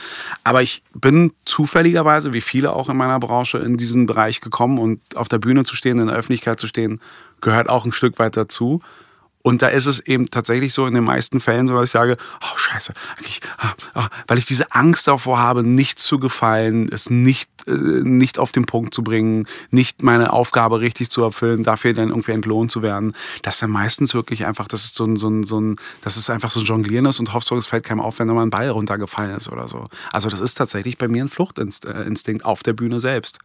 aber 0.44 0.62
ich 0.62 0.83
bin 0.94 1.33
zufälligerweise, 1.44 2.33
wie 2.33 2.40
viele 2.40 2.72
auch 2.72 2.88
in 2.88 2.96
meiner 2.96 3.18
Branche, 3.18 3.59
in 3.59 3.76
diesen 3.76 4.07
Bereich 4.07 4.40
gekommen 4.40 4.78
und 4.78 5.00
auf 5.16 5.28
der 5.28 5.38
Bühne 5.38 5.64
zu 5.64 5.74
stehen, 5.74 5.98
in 5.98 6.07
der 6.07 6.16
Öffentlichkeit 6.16 6.31
zu 6.60 6.66
stehen, 6.66 7.00
gehört 7.40 7.68
auch 7.68 7.84
ein 7.84 7.92
Stück 7.92 8.18
weit 8.18 8.36
dazu. 8.36 8.80
Und 9.42 9.60
da 9.60 9.68
ist 9.68 9.86
es 9.86 9.98
eben 9.98 10.26
tatsächlich 10.26 10.72
so 10.72 10.86
in 10.86 10.94
den 10.94 11.02
meisten 11.02 11.40
Fällen 11.40 11.66
so, 11.66 11.74
dass 11.74 11.86
ich 11.86 11.90
sage, 11.90 12.16
oh 12.40 12.56
scheiße, 12.56 12.94
ich, 13.20 13.40
oh, 13.94 14.04
weil 14.28 14.38
ich 14.38 14.46
diese 14.46 14.70
Angst 14.70 15.08
davor 15.08 15.40
habe, 15.40 15.64
nicht 15.64 15.98
zu 15.98 16.20
gefallen, 16.20 16.88
es 16.92 17.10
nicht, 17.10 17.50
äh, 17.66 17.72
nicht 17.72 18.38
auf 18.38 18.52
den 18.52 18.66
Punkt 18.66 18.94
zu 18.94 19.02
bringen, 19.02 19.48
nicht 19.70 20.04
meine 20.04 20.32
Aufgabe 20.32 20.80
richtig 20.80 21.10
zu 21.10 21.22
erfüllen, 21.22 21.64
dafür 21.64 21.92
dann 21.92 22.10
irgendwie 22.10 22.30
entlohnt 22.30 22.70
zu 22.70 22.82
werden. 22.82 23.14
Das 23.42 23.54
ist 23.54 23.62
dann 23.62 23.70
meistens 23.70 24.14
wirklich 24.14 24.46
einfach, 24.46 24.68
das 24.68 24.84
ist 24.84 24.94
so 24.94 25.04
ein, 25.04 25.16
so 25.16 25.28
ein, 25.28 25.42
so 25.42 25.60
ein 25.60 25.76
das 26.02 26.16
ist 26.16 26.30
einfach 26.30 26.52
so 26.52 26.60
ein 26.60 26.66
Jonglieren 26.66 27.06
ist 27.06 27.18
und 27.18 27.32
hoffst 27.32 27.50
es 27.50 27.66
fällt 27.66 27.84
keinem 27.84 28.00
auf, 28.00 28.20
wenn 28.20 28.28
da 28.28 28.34
mal 28.34 28.46
ein 28.46 28.50
Ball 28.50 28.70
runtergefallen 28.70 29.36
ist 29.36 29.50
oder 29.50 29.66
so. 29.66 29.88
Also 30.12 30.28
das 30.28 30.40
ist 30.40 30.54
tatsächlich 30.54 30.98
bei 30.98 31.08
mir 31.08 31.24
ein 31.24 31.28
Fluchtinstinkt 31.28 32.44
auf 32.44 32.62
der 32.62 32.74
Bühne 32.74 33.00
selbst. 33.00 33.40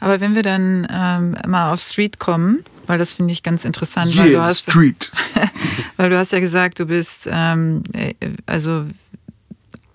Aber 0.00 0.20
wenn 0.20 0.34
wir 0.34 0.42
dann 0.42 0.86
ähm, 0.90 1.36
mal 1.46 1.72
auf 1.72 1.80
Street 1.80 2.18
kommen, 2.18 2.64
weil 2.86 2.98
das 2.98 3.12
finde 3.12 3.32
ich 3.32 3.42
ganz 3.42 3.64
interessant, 3.64 4.14
yeah, 4.14 4.24
weil 4.24 4.32
du 4.32 4.40
hast, 4.42 4.70
Street. 4.70 5.10
weil 5.96 6.10
du 6.10 6.18
hast 6.18 6.32
ja 6.32 6.40
gesagt, 6.40 6.78
du 6.78 6.86
bist 6.86 7.28
ähm, 7.30 7.82
äh, 7.92 8.14
also 8.46 8.86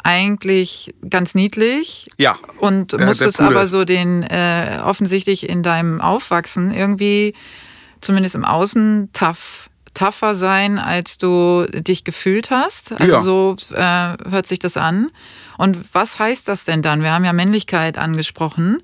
eigentlich 0.03 0.93
ganz 1.09 1.33
niedlich. 1.33 2.07
Ja. 2.17 2.37
Und 2.59 2.91
der, 2.91 3.05
musstest 3.05 3.39
der 3.39 3.47
aber 3.47 3.67
so 3.67 3.85
den 3.85 4.23
äh, 4.23 4.79
offensichtlich 4.83 5.47
in 5.49 5.63
deinem 5.63 6.01
Aufwachsen 6.01 6.71
irgendwie, 6.71 7.33
zumindest 8.01 8.35
im 8.35 8.45
Außen, 8.45 9.09
tough 9.13 9.69
tougher 9.93 10.33
sein, 10.33 10.79
als 10.79 11.19
du 11.19 11.67
dich 11.71 12.03
gefühlt 12.03 12.49
hast. 12.49 12.93
Also 12.93 13.13
ja. 13.13 13.21
so 13.21 13.55
äh, 13.73 14.31
hört 14.31 14.47
sich 14.47 14.59
das 14.59 14.75
an. 14.75 15.11
Und 15.57 15.77
was 15.93 16.17
heißt 16.17 16.47
das 16.47 16.65
denn 16.65 16.81
dann? 16.81 17.03
Wir 17.03 17.11
haben 17.11 17.25
ja 17.25 17.33
Männlichkeit 17.33 17.97
angesprochen. 17.97 18.81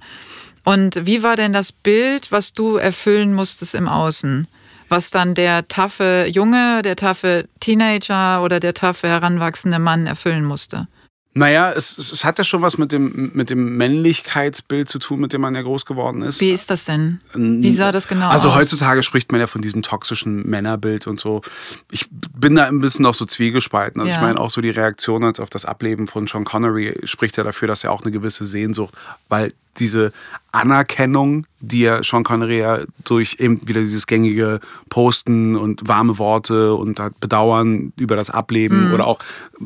Und 0.63 1.05
wie 1.05 1.23
war 1.23 1.35
denn 1.35 1.53
das 1.53 1.71
Bild, 1.71 2.31
was 2.31 2.53
du 2.53 2.75
erfüllen 2.75 3.33
musstest 3.33 3.75
im 3.75 3.87
Außen? 3.87 4.47
Was 4.89 5.11
dann 5.11 5.35
der 5.35 5.67
taffe 5.67 6.25
Junge, 6.29 6.81
der 6.81 6.95
taffe 6.95 7.47
Teenager 7.59 8.43
oder 8.43 8.59
der 8.59 8.73
taffe 8.73 9.07
heranwachsende 9.07 9.79
Mann 9.79 10.07
erfüllen 10.07 10.45
musste? 10.45 10.87
Naja, 11.35 11.71
es, 11.71 11.95
es 11.97 12.25
hat 12.25 12.39
ja 12.39 12.43
schon 12.43 12.63
was 12.63 12.79
mit 12.79 12.91
dem, 12.91 13.31
mit 13.35 13.51
dem 13.51 13.77
Männlichkeitsbild 13.77 14.89
zu 14.89 14.97
tun, 14.97 15.19
mit 15.19 15.31
dem 15.31 15.41
man 15.41 15.53
ja 15.53 15.61
groß 15.61 15.85
geworden 15.85 16.23
ist. 16.23 16.41
Wie 16.41 16.49
ist 16.49 16.71
das 16.71 16.85
denn? 16.85 17.19
Wie 17.33 17.71
sah 17.71 17.91
das 17.91 18.07
genau 18.07 18.27
also 18.29 18.49
aus? 18.49 18.55
Also 18.55 18.61
heutzutage 18.61 19.03
spricht 19.03 19.31
man 19.31 19.39
ja 19.39 19.45
von 19.45 19.61
diesem 19.61 19.83
toxischen 19.83 20.49
Männerbild 20.49 21.05
und 21.05 21.19
so. 21.19 21.43
Ich 21.91 22.07
bin 22.09 22.55
da 22.55 22.65
ein 22.65 22.81
bisschen 22.81 23.05
auch 23.05 23.13
so 23.13 23.25
zwiegespalten. 23.25 24.01
Also 24.01 24.11
ja. 24.11 24.17
ich 24.17 24.21
meine 24.23 24.39
auch 24.39 24.49
so 24.49 24.59
die 24.59 24.71
Reaktion 24.71 25.23
als 25.23 25.39
auf 25.39 25.51
das 25.51 25.65
Ableben 25.65 26.07
von 26.07 26.25
Sean 26.25 26.45
Connery 26.45 26.99
spricht 27.03 27.37
ja 27.37 27.43
dafür, 27.43 27.67
dass 27.67 27.83
er 27.83 27.91
auch 27.91 28.01
eine 28.01 28.11
gewisse 28.11 28.43
Sehnsucht, 28.43 28.95
weil 29.29 29.53
diese 29.79 30.11
Anerkennung, 30.51 31.45
die 31.59 31.81
ja 31.81 32.03
Sean 32.03 32.23
Connery 32.23 32.59
ja 32.59 32.79
durch 33.03 33.37
eben 33.39 33.67
wieder 33.67 33.81
dieses 33.81 34.07
gängige 34.07 34.59
Posten 34.89 35.55
und 35.55 35.87
warme 35.87 36.17
Worte 36.17 36.73
und 36.73 36.99
halt 36.99 37.19
Bedauern 37.19 37.93
über 37.97 38.15
das 38.15 38.29
Ableben 38.29 38.87
mhm. 38.87 38.93
oder 38.93 39.07
auch 39.07 39.19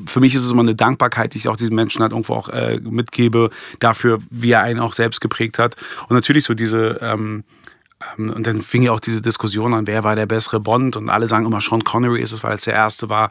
für 0.05 0.19
mich 0.19 0.35
ist 0.35 0.43
es 0.43 0.51
immer 0.51 0.61
eine 0.61 0.75
Dankbarkeit, 0.75 1.33
die 1.33 1.37
ich 1.37 1.47
auch 1.47 1.55
diesen 1.55 1.75
Menschen 1.75 2.01
halt 2.01 2.11
irgendwo 2.11 2.33
auch 2.33 2.49
äh, 2.49 2.79
mitgebe, 2.79 3.49
dafür, 3.79 4.19
wie 4.29 4.51
er 4.51 4.61
einen 4.61 4.79
auch 4.79 4.93
selbst 4.93 5.21
geprägt 5.21 5.59
hat. 5.59 5.75
Und 6.09 6.15
natürlich 6.15 6.45
so 6.45 6.53
diese 6.53 6.99
ähm, 7.01 7.23
ähm, 7.23 7.43
und 8.17 8.45
dann 8.45 8.61
fing 8.61 8.83
ja 8.83 8.91
auch 8.91 8.99
diese 8.99 9.21
Diskussion 9.21 9.73
an, 9.73 9.87
wer 9.87 10.03
war 10.03 10.15
der 10.15 10.25
bessere 10.25 10.59
Bond 10.59 10.95
und 10.95 11.09
alle 11.09 11.27
sagen 11.27 11.45
immer, 11.45 11.61
Sean 11.61 11.83
Connery 11.83 12.21
ist 12.21 12.31
es, 12.31 12.43
weil 12.43 12.51
er 12.51 12.57
der 12.57 12.73
Erste 12.73 13.09
war. 13.09 13.29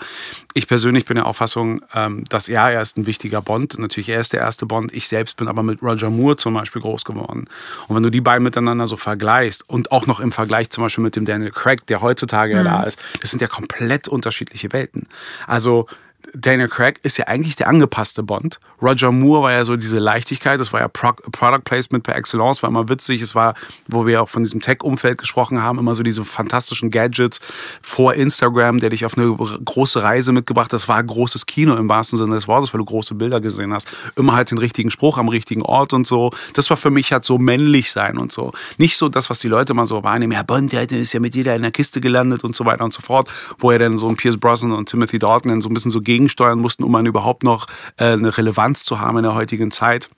Ich 0.54 0.66
persönlich 0.66 1.04
bin 1.06 1.16
der 1.16 1.26
Auffassung, 1.26 1.82
ähm, 1.94 2.24
dass 2.28 2.46
ja, 2.46 2.70
er 2.70 2.82
ist 2.82 2.96
ein 2.96 3.06
wichtiger 3.06 3.42
Bond. 3.42 3.78
Natürlich, 3.78 4.08
er 4.08 4.20
ist 4.20 4.32
der 4.32 4.40
erste 4.40 4.66
Bond. 4.66 4.92
Ich 4.92 5.08
selbst 5.08 5.37
bin 5.37 5.48
aber 5.48 5.62
mit 5.62 5.82
Roger 5.82 6.11
Moore 6.11 6.37
zum 6.37 6.54
Beispiel 6.54 6.82
groß 6.82 7.04
geworden. 7.04 7.46
Und 7.88 7.96
wenn 7.96 8.02
du 8.02 8.11
die 8.11 8.20
beiden 8.20 8.42
miteinander 8.42 8.87
so 8.87 8.96
vergleichst 8.96 9.68
und 9.68 9.92
auch 9.92 10.06
noch 10.06 10.20
im 10.20 10.32
Vergleich 10.32 10.70
zum 10.70 10.85
Beispiel 10.85 11.04
mit 11.04 11.16
dem 11.16 11.24
Daniel 11.24 11.50
Craig, 11.50 11.87
der 11.87 12.02
heutzutage 12.02 12.52
mhm. 12.52 12.58
ja 12.58 12.64
da 12.64 12.82
ist, 12.85 12.98
das 13.20 13.30
sind 13.30 13.40
ja 13.40 13.48
komplett 13.48 14.08
unterschiedliche 14.08 14.72
Welten. 14.72 15.06
Also 15.46 15.87
Daniel 16.34 16.68
Craig 16.68 16.98
ist 17.02 17.18
ja 17.18 17.26
eigentlich 17.26 17.56
der 17.56 17.68
angepasste 17.68 18.22
Bond. 18.22 18.58
Roger 18.80 19.12
Moore 19.12 19.42
war 19.42 19.52
ja 19.52 19.64
so 19.64 19.76
diese 19.76 19.98
Leichtigkeit, 19.98 20.58
das 20.58 20.72
war 20.72 20.80
ja 20.80 20.88
Pro 20.88 21.12
Product 21.30 21.62
Placement 21.64 22.04
per 22.04 22.16
Excellence, 22.16 22.62
war 22.62 22.70
immer 22.70 22.88
witzig. 22.88 23.20
Es 23.22 23.34
war, 23.34 23.54
wo 23.86 24.06
wir 24.06 24.22
auch 24.22 24.28
von 24.28 24.42
diesem 24.42 24.60
Tech-Umfeld 24.60 25.18
gesprochen 25.18 25.62
haben, 25.62 25.78
immer 25.78 25.94
so 25.94 26.02
diese 26.02 26.24
fantastischen 26.24 26.90
Gadgets 26.90 27.40
vor 27.82 28.14
Instagram, 28.14 28.80
der 28.80 28.90
dich 28.90 29.04
auf 29.04 29.16
eine 29.16 29.34
große 29.34 30.02
Reise 30.02 30.32
mitgebracht 30.32 30.66
hat. 30.66 30.72
Das 30.72 30.88
war 30.88 31.02
großes 31.02 31.46
Kino 31.46 31.76
im 31.76 31.88
wahrsten 31.88 32.18
Sinne 32.18 32.34
des 32.34 32.48
Wortes, 32.48 32.72
weil 32.72 32.78
du 32.78 32.84
große 32.84 33.14
Bilder 33.14 33.40
gesehen 33.40 33.72
hast. 33.72 33.88
Immer 34.16 34.34
halt 34.34 34.50
den 34.50 34.58
richtigen 34.58 34.90
Spruch 34.90 35.18
am 35.18 35.28
richtigen 35.28 35.62
Ort 35.62 35.92
und 35.92 36.06
so. 36.06 36.30
Das 36.54 36.70
war 36.70 36.76
für 36.76 36.90
mich 36.90 37.12
halt 37.12 37.24
so 37.24 37.38
männlich 37.38 37.92
sein 37.92 38.18
und 38.18 38.32
so. 38.32 38.52
Nicht 38.78 38.96
so 38.96 39.08
das, 39.08 39.30
was 39.30 39.38
die 39.40 39.48
Leute 39.48 39.74
mal 39.74 39.86
so 39.86 40.02
wahrnehmen. 40.02 40.32
Ja, 40.32 40.42
Bond, 40.42 40.72
der 40.72 40.90
ist 40.90 41.12
ja 41.12 41.20
mit 41.20 41.34
jeder 41.34 41.54
in 41.54 41.62
der 41.62 41.70
Kiste 41.70 42.00
gelandet 42.00 42.42
und 42.42 42.56
so 42.56 42.64
weiter 42.64 42.84
und 42.84 42.92
so 42.92 43.02
fort. 43.02 43.28
Wo 43.58 43.70
er 43.70 43.78
dann 43.78 43.98
so 43.98 44.08
ein 44.08 44.16
Pierce 44.16 44.38
Brosnan 44.38 44.72
und 44.72 44.88
Timothy 44.88 45.18
Dalton 45.18 45.50
dann 45.50 45.60
so 45.60 45.68
ein 45.68 45.74
bisschen 45.74 45.90
so 45.90 46.00
gegen 46.00 46.21
gegensteuern 46.22 46.61
mussten, 46.61 46.85
um 46.85 46.92
man 46.92 47.06
überhaupt 47.06 47.42
noch 47.42 47.66
äh, 47.96 48.12
eine 48.12 48.37
Relevanz 48.37 48.85
zu 48.85 49.00
haben 49.00 49.18
in 49.18 49.24
der 49.24 49.35
heutigen 49.35 49.70
Zeit. 49.70 50.08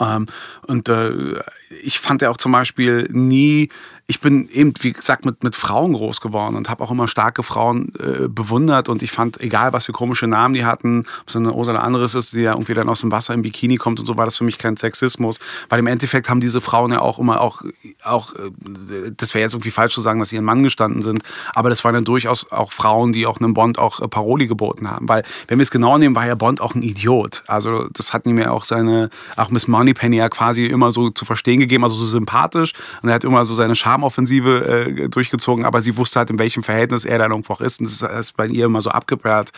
Ähm, 0.00 0.26
und 0.66 0.88
äh, 0.88 1.12
ich 1.82 1.98
fand 1.98 2.22
ja 2.22 2.30
auch 2.30 2.36
zum 2.36 2.52
Beispiel 2.52 3.08
nie 3.10 3.68
ich 4.10 4.22
bin 4.22 4.48
eben, 4.48 4.72
wie 4.80 4.94
gesagt, 4.94 5.26
mit, 5.26 5.44
mit 5.44 5.54
Frauen 5.54 5.92
groß 5.92 6.22
geworden 6.22 6.56
und 6.56 6.70
habe 6.70 6.82
auch 6.82 6.90
immer 6.90 7.06
starke 7.08 7.42
Frauen 7.42 7.92
äh, 7.98 8.26
bewundert. 8.26 8.88
Und 8.88 9.02
ich 9.02 9.12
fand, 9.12 9.38
egal 9.38 9.74
was 9.74 9.84
für 9.84 9.92
komische 9.92 10.26
Namen 10.26 10.54
die 10.54 10.64
hatten, 10.64 11.00
ob 11.20 11.28
es 11.28 11.36
eine 11.36 11.52
Ursula 11.52 11.80
anderes 11.80 12.14
ist, 12.14 12.32
die 12.32 12.40
ja 12.40 12.52
irgendwie 12.52 12.72
dann 12.72 12.88
aus 12.88 13.02
dem 13.02 13.12
Wasser 13.12 13.34
im 13.34 13.42
Bikini 13.42 13.76
kommt 13.76 14.00
und 14.00 14.06
so, 14.06 14.16
war 14.16 14.24
das 14.24 14.38
für 14.38 14.44
mich 14.44 14.56
kein 14.56 14.78
Sexismus. 14.78 15.40
Weil 15.68 15.80
im 15.80 15.86
Endeffekt 15.86 16.30
haben 16.30 16.40
diese 16.40 16.62
Frauen 16.62 16.90
ja 16.90 17.02
auch 17.02 17.18
immer 17.18 17.42
auch, 17.42 17.60
auch 18.02 18.34
äh, 18.34 18.50
das 19.14 19.34
wäre 19.34 19.42
jetzt 19.42 19.52
irgendwie 19.52 19.70
falsch 19.70 19.92
zu 19.92 20.00
sagen, 20.00 20.20
dass 20.20 20.30
sie 20.30 20.36
ihren 20.36 20.46
Mann 20.46 20.62
gestanden 20.62 21.02
sind, 21.02 21.22
aber 21.52 21.68
das 21.68 21.84
waren 21.84 21.94
ja 21.94 22.00
durchaus 22.00 22.50
auch 22.50 22.72
Frauen, 22.72 23.12
die 23.12 23.26
auch 23.26 23.40
einem 23.40 23.52
Bond 23.52 23.78
auch 23.78 24.00
äh, 24.00 24.08
Paroli 24.08 24.46
geboten 24.46 24.90
haben. 24.90 25.06
Weil, 25.06 25.22
wenn 25.48 25.58
wir 25.58 25.64
es 25.64 25.70
genau 25.70 25.98
nehmen, 25.98 26.16
war 26.16 26.26
ja 26.26 26.34
Bond 26.34 26.62
auch 26.62 26.74
ein 26.74 26.82
Idiot. 26.82 27.42
Also, 27.46 27.88
das 27.92 28.14
hat 28.14 28.24
ihm 28.24 28.38
ja 28.38 28.52
auch 28.52 28.64
seine, 28.64 29.10
auch 29.36 29.50
Miss 29.50 29.68
Moneypenny 29.68 30.16
ja 30.16 30.30
quasi 30.30 30.64
immer 30.64 30.92
so 30.92 31.10
zu 31.10 31.26
verstehen 31.26 31.60
gegeben, 31.60 31.84
also 31.84 31.96
so 31.96 32.06
sympathisch. 32.06 32.72
Und 33.02 33.10
er 33.10 33.16
hat 33.16 33.24
immer 33.24 33.44
so 33.44 33.52
seine 33.52 33.76
Scham 33.76 33.97
Charmoffensive 33.98 34.64
äh, 34.64 35.08
durchgezogen, 35.08 35.64
aber 35.64 35.82
sie 35.82 35.96
wusste 35.96 36.20
halt, 36.20 36.30
in 36.30 36.38
welchem 36.38 36.62
Verhältnis 36.62 37.04
er 37.04 37.18
dann 37.18 37.30
irgendwo 37.32 37.54
auch 37.54 37.60
ist. 37.60 37.80
Und 37.80 37.90
das 37.90 38.02
ist 38.02 38.36
bei 38.36 38.46
ihr 38.46 38.66
immer 38.66 38.80
so 38.80 38.90
abgeperrt. 38.90 39.50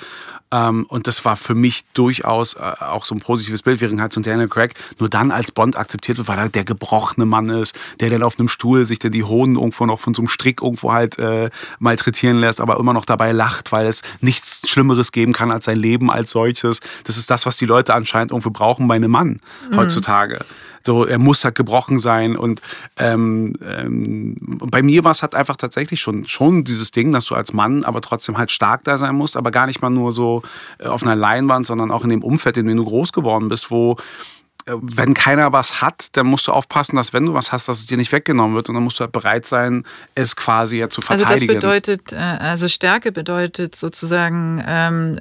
Ähm, 0.52 0.86
und 0.88 1.06
das 1.06 1.24
war 1.24 1.36
für 1.36 1.54
mich 1.54 1.84
durchaus 1.94 2.54
äh, 2.54 2.60
auch 2.80 3.04
so 3.04 3.14
ein 3.14 3.20
positives 3.20 3.62
Bild, 3.62 3.80
während 3.80 4.00
halt 4.00 4.12
so 4.12 4.20
Daniel 4.20 4.48
Craig 4.48 4.74
nur 4.98 5.08
dann 5.08 5.30
als 5.30 5.52
Bond 5.52 5.76
akzeptiert 5.76 6.18
wird, 6.18 6.28
weil 6.28 6.38
er 6.38 6.48
der 6.48 6.64
gebrochene 6.64 7.26
Mann 7.26 7.48
ist, 7.50 7.78
der 8.00 8.10
dann 8.10 8.22
auf 8.22 8.38
einem 8.38 8.48
Stuhl 8.48 8.84
sich 8.84 8.98
dann 8.98 9.12
die 9.12 9.24
Hoden 9.24 9.54
irgendwo 9.54 9.86
noch 9.86 10.00
von 10.00 10.14
so 10.14 10.22
einem 10.22 10.28
Strick 10.28 10.62
irgendwo 10.62 10.92
halt 10.92 11.18
äh, 11.18 11.50
malträtieren 11.78 12.38
lässt, 12.38 12.60
aber 12.60 12.78
immer 12.78 12.92
noch 12.92 13.04
dabei 13.04 13.32
lacht, 13.32 13.72
weil 13.72 13.86
es 13.86 14.02
nichts 14.20 14.68
Schlimmeres 14.68 15.12
geben 15.12 15.32
kann 15.32 15.50
als 15.52 15.66
sein 15.66 15.78
Leben 15.78 16.10
als 16.10 16.30
solches. 16.30 16.80
Das 17.04 17.16
ist 17.16 17.30
das, 17.30 17.46
was 17.46 17.56
die 17.56 17.66
Leute 17.66 17.94
anscheinend 17.94 18.32
irgendwo 18.32 18.50
brauchen 18.50 18.88
bei 18.88 18.96
einem 18.96 19.10
Mann 19.10 19.40
mhm. 19.70 19.76
heutzutage. 19.76 20.44
So, 20.82 21.04
er 21.04 21.18
muss 21.18 21.44
halt 21.44 21.54
gebrochen 21.54 21.98
sein. 21.98 22.36
Und 22.36 22.60
ähm, 22.96 23.54
ähm, 23.64 24.36
bei 24.40 24.82
mir 24.82 25.04
war 25.04 25.12
es 25.12 25.22
halt 25.22 25.34
einfach 25.34 25.56
tatsächlich 25.56 26.00
schon, 26.00 26.26
schon 26.26 26.64
dieses 26.64 26.90
Ding, 26.90 27.12
dass 27.12 27.26
du 27.26 27.34
als 27.34 27.52
Mann 27.52 27.84
aber 27.84 28.00
trotzdem 28.00 28.38
halt 28.38 28.50
stark 28.50 28.84
da 28.84 28.98
sein 28.98 29.14
musst, 29.14 29.36
aber 29.36 29.50
gar 29.50 29.66
nicht 29.66 29.82
mal 29.82 29.90
nur 29.90 30.12
so 30.12 30.42
äh, 30.78 30.86
auf 30.86 31.02
einer 31.02 31.16
Leinwand, 31.16 31.66
sondern 31.66 31.90
auch 31.90 32.04
in 32.04 32.10
dem 32.10 32.22
Umfeld, 32.22 32.56
in 32.56 32.66
dem 32.66 32.76
du 32.76 32.84
groß 32.84 33.12
geworden 33.12 33.48
bist, 33.48 33.70
wo 33.70 33.96
äh, 34.66 34.72
wenn 34.80 35.14
keiner 35.14 35.52
was 35.52 35.80
hat, 35.82 36.16
dann 36.16 36.26
musst 36.26 36.46
du 36.46 36.52
aufpassen, 36.52 36.96
dass 36.96 37.12
wenn 37.12 37.26
du 37.26 37.34
was 37.34 37.52
hast, 37.52 37.68
dass 37.68 37.80
es 37.80 37.86
dir 37.86 37.96
nicht 37.96 38.12
weggenommen 38.12 38.56
wird 38.56 38.68
und 38.68 38.74
dann 38.74 38.84
musst 38.84 38.98
du 38.98 39.04
halt 39.04 39.12
bereit 39.12 39.46
sein, 39.46 39.84
es 40.14 40.36
quasi 40.36 40.78
ja 40.78 40.88
zu 40.88 41.00
verteidigen. 41.00 41.32
Also 41.32 41.46
das 41.46 41.54
bedeutet, 41.54 42.12
äh, 42.12 42.16
also 42.16 42.68
Stärke 42.68 43.12
bedeutet 43.12 43.76
sozusagen 43.76 44.62
ähm, 44.66 45.18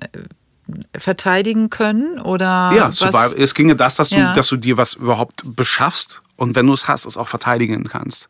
verteidigen 0.98 1.70
können 1.70 2.20
oder 2.20 2.72
ja, 2.76 2.90
was? 2.90 3.34
es 3.34 3.54
ginge 3.54 3.76
das, 3.76 3.96
dass 3.96 4.10
du, 4.10 4.18
ja. 4.18 4.34
dass 4.34 4.48
du 4.48 4.58
dir 4.58 4.78
was 4.78 4.94
überhaupt 4.94 5.44
beschaffst 5.44 6.22
und 6.40 6.56
wenn 6.56 6.66
du 6.66 6.74
es 6.74 6.88
hast, 6.88 7.06
es 7.06 7.18
auch 7.18 7.28
verteidigen 7.28 7.84
kannst. 7.84 8.30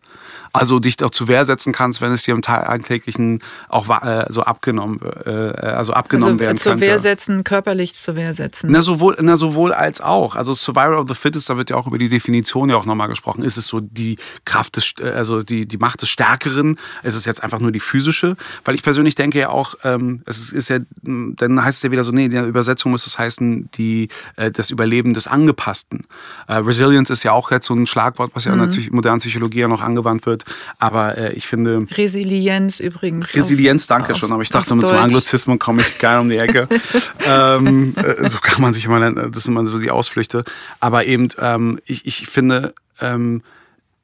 Also 0.51 0.79
dich 0.79 1.03
auch 1.03 1.11
zu 1.11 1.27
Wehr 1.27 1.45
setzen 1.45 1.73
kannst, 1.73 2.01
wenn 2.01 2.11
es 2.11 2.23
dir 2.23 2.33
im 2.33 2.41
alltäglichen 2.43 3.39
auch 3.67 3.87
äh, 4.03 4.25
so 4.29 4.41
abgenommen, 4.41 4.99
äh, 5.25 5.29
also 5.29 5.93
abgenommen 5.93 6.33
also 6.33 6.39
werden 6.39 6.57
zur 6.57 6.71
könnte. 6.71 6.87
Wehr 6.87 6.97
setzen, 6.97 7.43
körperlich 7.43 7.93
zur 7.93 8.15
Wehr 8.15 8.33
setzen. 8.33 8.71
Na 8.71 8.81
sowohl, 8.81 9.15
na 9.21 9.35
sowohl 9.35 9.73
als 9.73 10.01
auch. 10.01 10.35
Also 10.35 10.53
Survival 10.53 10.95
of 10.95 11.07
the 11.07 11.13
Fittest, 11.13 11.49
da 11.51 11.57
wird 11.57 11.69
ja 11.69 11.75
auch 11.75 11.85
über 11.85 11.99
die 11.99 12.09
Definition 12.09 12.71
ja 12.71 12.77
auch 12.77 12.85
nochmal 12.85 13.09
gesprochen. 13.09 13.43
Ist 13.43 13.57
es 13.57 13.67
so 13.67 13.79
die 13.79 14.17
Kraft 14.43 14.77
des, 14.77 14.95
also 15.03 15.43
die, 15.43 15.67
die 15.67 15.77
Macht 15.77 16.01
des 16.01 16.09
Stärkeren? 16.09 16.79
Ist 17.03 17.15
es 17.15 17.25
jetzt 17.25 17.43
einfach 17.43 17.59
nur 17.59 17.71
die 17.71 17.79
physische? 17.79 18.35
Weil 18.65 18.73
ich 18.73 18.81
persönlich 18.81 19.13
denke 19.13 19.39
ja 19.39 19.49
auch, 19.49 19.75
ähm, 19.83 20.23
es 20.25 20.39
ist, 20.39 20.51
ist 20.51 20.69
ja, 20.69 20.79
dann 21.03 21.63
heißt 21.63 21.77
es 21.77 21.83
ja 21.83 21.91
wieder 21.91 22.03
so, 22.03 22.11
nee, 22.11 22.25
in 22.25 22.31
der 22.31 22.47
Übersetzung 22.47 22.91
muss 22.91 23.05
es 23.05 23.19
heißen, 23.19 23.69
die, 23.75 24.07
äh, 24.35 24.49
das 24.49 24.71
Überleben 24.71 25.13
des 25.13 25.27
Angepassten. 25.27 26.07
Äh, 26.47 26.55
Resilience 26.55 27.11
ist 27.11 27.21
ja 27.21 27.33
auch 27.33 27.51
jetzt 27.51 27.67
so 27.67 27.75
ein 27.75 27.85
Schlagwort, 27.99 28.31
was 28.33 28.45
ja 28.45 28.55
mhm. 28.55 28.63
in 28.63 28.69
der 28.69 28.93
modernen 28.93 29.19
Psychologie 29.19 29.59
ja 29.59 29.67
noch 29.67 29.81
angewandt 29.81 30.25
wird. 30.25 30.45
Aber 30.77 31.17
äh, 31.17 31.33
ich 31.33 31.47
finde. 31.47 31.85
Resilienz 31.91 32.79
übrigens. 32.79 33.35
Resilienz, 33.35 33.83
auf, 33.83 33.87
danke 33.87 34.13
auf, 34.13 34.19
schon. 34.19 34.31
Aber 34.31 34.41
ich 34.41 34.49
dachte, 34.49 34.73
mit 34.75 34.87
so 34.87 34.95
Anglizismen 34.95 35.59
komme 35.59 35.81
ich 35.81 35.99
geil 35.99 36.19
um 36.19 36.29
die 36.29 36.37
Ecke. 36.37 36.67
ähm, 37.25 37.93
äh, 37.97 38.29
so 38.29 38.37
kann 38.39 38.61
man 38.61 38.73
sich 38.73 38.85
immer, 38.85 39.11
das 39.11 39.43
sind 39.43 39.53
immer 39.53 39.65
so 39.65 39.79
die 39.79 39.91
Ausflüchte. 39.91 40.43
Aber 40.79 41.05
eben, 41.05 41.27
ähm, 41.39 41.79
ich, 41.85 42.05
ich 42.05 42.27
finde, 42.27 42.73
ähm, 43.01 43.43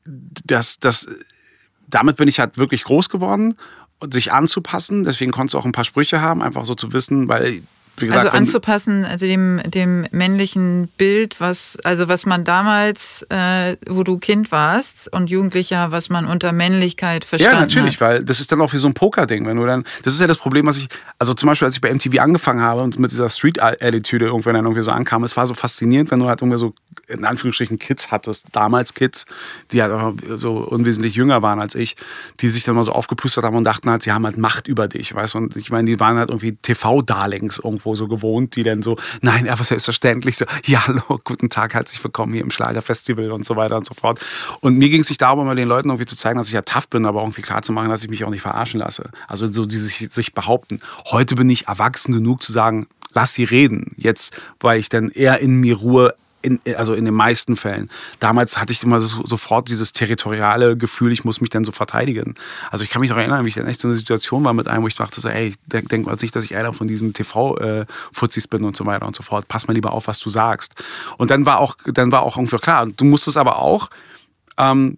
dass, 0.05 0.79
dass 0.79 1.07
damit 1.87 2.17
bin 2.17 2.27
ich 2.27 2.39
halt 2.39 2.57
wirklich 2.57 2.83
groß 2.83 3.09
geworden 3.09 3.55
und 3.99 4.13
sich 4.13 4.33
anzupassen. 4.33 5.03
Deswegen 5.03 5.31
konntest 5.31 5.53
du 5.53 5.59
auch 5.59 5.65
ein 5.65 5.71
paar 5.71 5.85
Sprüche 5.85 6.21
haben, 6.21 6.41
einfach 6.41 6.65
so 6.65 6.75
zu 6.75 6.91
wissen, 6.91 7.29
weil 7.29 7.61
Gesagt, 7.97 8.25
also 8.25 8.37
anzupassen, 8.37 9.05
also 9.05 9.25
dem, 9.25 9.61
dem 9.65 10.05
männlichen 10.11 10.89
Bild, 10.97 11.39
was, 11.39 11.77
also 11.83 12.09
was 12.09 12.25
man 12.25 12.43
damals, 12.43 13.25
äh, 13.29 13.77
wo 13.87 14.03
du 14.03 14.17
Kind 14.17 14.51
warst 14.51 15.11
und 15.13 15.29
Jugendlicher, 15.29 15.91
was 15.91 16.09
man 16.09 16.25
unter 16.25 16.51
Männlichkeit 16.51 17.23
verstanden 17.23 17.61
hat. 17.61 17.71
Ja, 17.71 17.79
natürlich, 17.79 17.95
hat. 17.95 18.01
weil 18.01 18.23
das 18.23 18.41
ist 18.41 18.51
dann 18.51 18.59
auch 18.59 18.73
wie 18.73 18.77
so 18.77 18.87
ein 18.87 18.93
Poker-Ding. 18.93 19.45
Wenn 19.45 19.55
du 19.55 19.65
dann, 19.65 19.85
das 20.03 20.13
ist 20.13 20.19
ja 20.19 20.27
das 20.27 20.37
Problem, 20.37 20.65
was 20.65 20.77
ich, 20.77 20.89
also 21.19 21.33
zum 21.33 21.47
Beispiel, 21.47 21.67
als 21.67 21.75
ich 21.75 21.81
bei 21.81 21.93
MTV 21.93 22.19
angefangen 22.19 22.61
habe 22.61 22.81
und 22.81 22.99
mit 22.99 23.11
dieser 23.11 23.29
Street-Attitüde 23.29 24.25
irgendwann 24.25 24.55
dann 24.55 24.65
irgendwie 24.65 24.83
so 24.83 24.91
ankam, 24.91 25.23
es 25.23 25.37
war 25.37 25.45
so 25.45 25.53
faszinierend, 25.53 26.11
wenn 26.11 26.19
du 26.19 26.27
halt 26.27 26.41
irgendwie 26.41 26.57
so, 26.57 26.73
in 27.07 27.23
Anführungsstrichen, 27.23 27.79
Kids 27.79 28.11
hattest, 28.11 28.47
damals 28.51 28.93
Kids, 28.93 29.25
die 29.71 29.81
halt 29.81 30.19
so 30.35 30.57
unwesentlich 30.57 31.15
jünger 31.15 31.41
waren 31.41 31.61
als 31.61 31.75
ich, 31.75 31.95
die 32.41 32.49
sich 32.49 32.63
dann 32.63 32.75
mal 32.75 32.83
so 32.83 32.91
aufgeplustert 32.91 33.45
haben 33.45 33.55
und 33.55 33.63
dachten 33.63 33.89
halt, 33.89 34.03
sie 34.03 34.11
haben 34.11 34.25
halt 34.25 34.37
Macht 34.37 34.67
über 34.67 34.87
dich, 34.87 35.13
weißt 35.13 35.35
du? 35.35 35.37
Und 35.37 35.55
ich 35.55 35.69
meine, 35.69 35.85
die 35.85 35.99
waren 35.99 36.17
halt 36.17 36.29
irgendwie 36.29 36.53
TV-Darlings 36.53 37.59
irgendwo 37.59 37.84
irgendwo 37.85 37.95
so 37.95 38.07
gewohnt, 38.07 38.55
die 38.55 38.63
dann 38.63 38.81
so, 38.81 38.97
nein, 39.21 39.47
aber 39.47 39.63
selbstverständlich 39.63 40.37
so, 40.37 40.45
ja, 40.65 40.85
hallo, 40.87 41.19
guten 41.23 41.49
Tag, 41.49 41.73
herzlich 41.73 42.03
willkommen 42.03 42.33
hier 42.33 42.41
im 42.41 42.51
Schlagerfestival 42.51 43.31
und 43.31 43.45
so 43.45 43.55
weiter 43.55 43.77
und 43.77 43.85
so 43.85 43.93
fort. 43.93 44.19
Und 44.61 44.77
mir 44.77 44.89
ging 44.89 45.01
es 45.01 45.07
sich 45.07 45.17
darum, 45.17 45.45
mal 45.45 45.55
den 45.55 45.67
Leuten 45.67 45.89
irgendwie 45.89 46.05
zu 46.05 46.17
zeigen, 46.17 46.37
dass 46.37 46.47
ich 46.47 46.53
ja 46.53 46.63
tough 46.63 46.87
bin, 46.89 47.05
aber 47.05 47.21
irgendwie 47.21 47.41
klar 47.41 47.61
zu 47.61 47.71
machen, 47.71 47.89
dass 47.89 48.03
ich 48.03 48.09
mich 48.09 48.23
auch 48.23 48.29
nicht 48.29 48.41
verarschen 48.41 48.79
lasse. 48.79 49.09
Also 49.27 49.51
so 49.51 49.65
dieses 49.65 49.95
sich 49.97 50.33
behaupten. 50.33 50.81
Heute 51.11 51.35
bin 51.35 51.49
ich 51.49 51.67
erwachsen 51.67 52.13
genug 52.13 52.41
zu 52.41 52.51
sagen, 52.51 52.87
lass 53.13 53.33
sie 53.33 53.43
reden. 53.43 53.93
Jetzt, 53.97 54.39
weil 54.59 54.79
ich 54.79 54.89
dann 54.89 55.09
eher 55.09 55.39
in 55.39 55.59
mir 55.59 55.77
Ruhe 55.77 56.15
in, 56.45 56.59
also 56.77 56.93
in 56.93 57.05
den 57.05 57.13
meisten 57.13 57.55
Fällen. 57.55 57.89
Damals 58.19 58.57
hatte 58.57 58.71
ich 58.71 58.83
immer 58.83 59.01
so, 59.01 59.25
sofort 59.25 59.69
dieses 59.69 59.93
territoriale 59.93 60.77
Gefühl, 60.77 61.11
ich 61.11 61.25
muss 61.25 61.41
mich 61.41 61.49
dann 61.49 61.63
so 61.63 61.71
verteidigen. 61.71 62.35
Also 62.71 62.83
ich 62.83 62.89
kann 62.89 63.01
mich 63.01 63.09
noch 63.09 63.17
erinnern, 63.17 63.43
wie 63.45 63.49
ich 63.49 63.55
dann 63.55 63.67
echt 63.67 63.79
so 63.79 63.87
eine 63.87 63.97
Situation 63.97 64.43
war 64.43 64.53
mit 64.53 64.67
einem, 64.67 64.83
wo 64.83 64.87
ich 64.87 64.95
dachte 64.95 65.19
so, 65.19 65.27
ey, 65.27 65.55
denk, 65.65 65.89
denk 65.89 66.05
mal 66.05 66.15
nicht, 66.21 66.35
dass 66.35 66.43
ich 66.43 66.55
einer 66.55 66.73
von 66.73 66.87
diesen 66.87 67.13
TV-Fuzis 67.13 68.47
bin 68.47 68.63
und 68.63 68.75
so 68.75 68.85
weiter 68.85 69.05
und 69.07 69.15
so 69.15 69.23
fort. 69.23 69.47
Pass 69.47 69.67
mal 69.67 69.73
lieber 69.73 69.91
auf, 69.91 70.07
was 70.07 70.19
du 70.19 70.29
sagst. 70.29 70.75
Und 71.17 71.31
dann 71.31 71.45
war 71.45 71.59
auch, 71.59 71.75
dann 71.85 72.11
war 72.11 72.23
auch 72.23 72.37
irgendwie 72.37 72.57
klar, 72.57 72.85
du 72.85 73.05
musstest 73.05 73.37
aber 73.37 73.59
auch 73.59 73.89
ähm, 74.57 74.97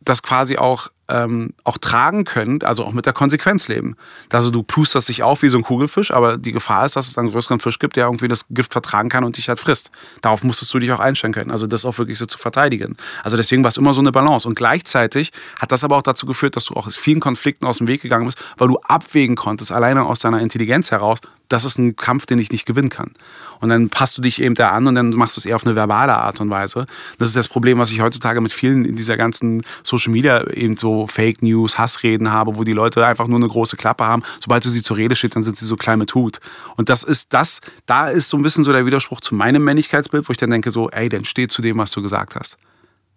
das 0.00 0.22
quasi 0.22 0.56
auch 0.56 0.90
ähm, 1.08 1.54
auch 1.64 1.78
tragen 1.78 2.24
können, 2.24 2.62
also 2.62 2.84
auch 2.84 2.92
mit 2.92 3.06
der 3.06 3.12
Konsequenz 3.12 3.68
leben. 3.68 3.96
Also 4.30 4.50
du 4.50 4.62
pusterst 4.62 5.08
dich 5.08 5.22
auf 5.22 5.42
wie 5.42 5.48
so 5.48 5.58
ein 5.58 5.64
Kugelfisch, 5.64 6.10
aber 6.10 6.36
die 6.36 6.52
Gefahr 6.52 6.84
ist, 6.84 6.96
dass 6.96 7.08
es 7.08 7.18
einen 7.18 7.30
größeren 7.30 7.60
Fisch 7.60 7.78
gibt, 7.78 7.96
der 7.96 8.06
irgendwie 8.06 8.28
das 8.28 8.46
Gift 8.50 8.72
vertragen 8.72 9.08
kann 9.08 9.24
und 9.24 9.36
dich 9.36 9.48
halt 9.48 9.60
frisst. 9.60 9.90
Darauf 10.20 10.44
musstest 10.44 10.72
du 10.74 10.78
dich 10.78 10.92
auch 10.92 11.00
einstellen 11.00 11.32
können. 11.32 11.50
Also 11.50 11.66
das 11.66 11.84
auch 11.84 11.98
wirklich 11.98 12.18
so 12.18 12.26
zu 12.26 12.38
verteidigen. 12.38 12.96
Also 13.24 13.36
deswegen 13.36 13.62
war 13.64 13.70
es 13.70 13.76
immer 13.76 13.92
so 13.92 14.00
eine 14.00 14.12
Balance. 14.12 14.46
Und 14.46 14.54
gleichzeitig 14.54 15.32
hat 15.58 15.72
das 15.72 15.84
aber 15.84 15.96
auch 15.96 16.02
dazu 16.02 16.26
geführt, 16.26 16.56
dass 16.56 16.66
du 16.66 16.74
auch 16.74 16.90
vielen 16.90 17.20
Konflikten 17.20 17.66
aus 17.66 17.78
dem 17.78 17.88
Weg 17.88 18.02
gegangen 18.02 18.26
bist, 18.26 18.38
weil 18.56 18.68
du 18.68 18.78
abwägen 18.78 19.36
konntest, 19.36 19.72
alleine 19.72 20.04
aus 20.04 20.20
deiner 20.20 20.40
Intelligenz 20.40 20.90
heraus, 20.90 21.18
das 21.48 21.64
ist 21.64 21.78
ein 21.78 21.96
Kampf, 21.96 22.26
den 22.26 22.38
ich 22.38 22.50
nicht 22.50 22.66
gewinnen 22.66 22.90
kann. 22.90 23.12
Und 23.60 23.70
dann 23.70 23.88
passt 23.88 24.16
du 24.16 24.22
dich 24.22 24.40
eben 24.40 24.54
da 24.54 24.70
an 24.70 24.86
und 24.86 24.94
dann 24.94 25.10
machst 25.10 25.36
du 25.36 25.40
es 25.40 25.46
eher 25.46 25.56
auf 25.56 25.66
eine 25.66 25.74
verbale 25.74 26.14
Art 26.14 26.40
und 26.40 26.50
Weise. 26.50 26.86
Das 27.18 27.28
ist 27.28 27.36
das 27.36 27.48
Problem, 27.48 27.78
was 27.78 27.90
ich 27.90 28.00
heutzutage 28.00 28.40
mit 28.40 28.52
vielen 28.52 28.84
in 28.84 28.96
dieser 28.96 29.16
ganzen 29.16 29.62
Social 29.82 30.12
Media 30.12 30.46
eben 30.50 30.76
so 30.76 31.06
Fake 31.06 31.42
News, 31.42 31.78
Hassreden 31.78 32.30
habe, 32.30 32.56
wo 32.56 32.64
die 32.64 32.72
Leute 32.72 33.04
einfach 33.04 33.26
nur 33.26 33.38
eine 33.38 33.48
große 33.48 33.76
Klappe 33.76 34.06
haben. 34.06 34.22
Sobald 34.40 34.64
du 34.64 34.68
sie 34.68 34.82
zur 34.82 34.96
Rede 34.96 35.16
steht, 35.16 35.34
dann 35.34 35.42
sind 35.42 35.56
sie 35.56 35.66
so 35.66 35.76
klein 35.76 35.98
mit 35.98 36.14
Hut. 36.14 36.38
Und 36.76 36.88
das 36.88 37.02
ist 37.02 37.32
das, 37.32 37.60
da 37.86 38.08
ist 38.08 38.28
so 38.28 38.36
ein 38.36 38.42
bisschen 38.42 38.64
so 38.64 38.72
der 38.72 38.86
Widerspruch 38.86 39.20
zu 39.20 39.34
meinem 39.34 39.64
Männlichkeitsbild, 39.64 40.28
wo 40.28 40.32
ich 40.32 40.38
dann 40.38 40.50
denke 40.50 40.70
so, 40.70 40.90
ey, 40.90 41.08
dann 41.08 41.24
steh 41.24 41.48
zu 41.48 41.62
dem, 41.62 41.78
was 41.78 41.90
du 41.90 42.02
gesagt 42.02 42.36
hast 42.36 42.56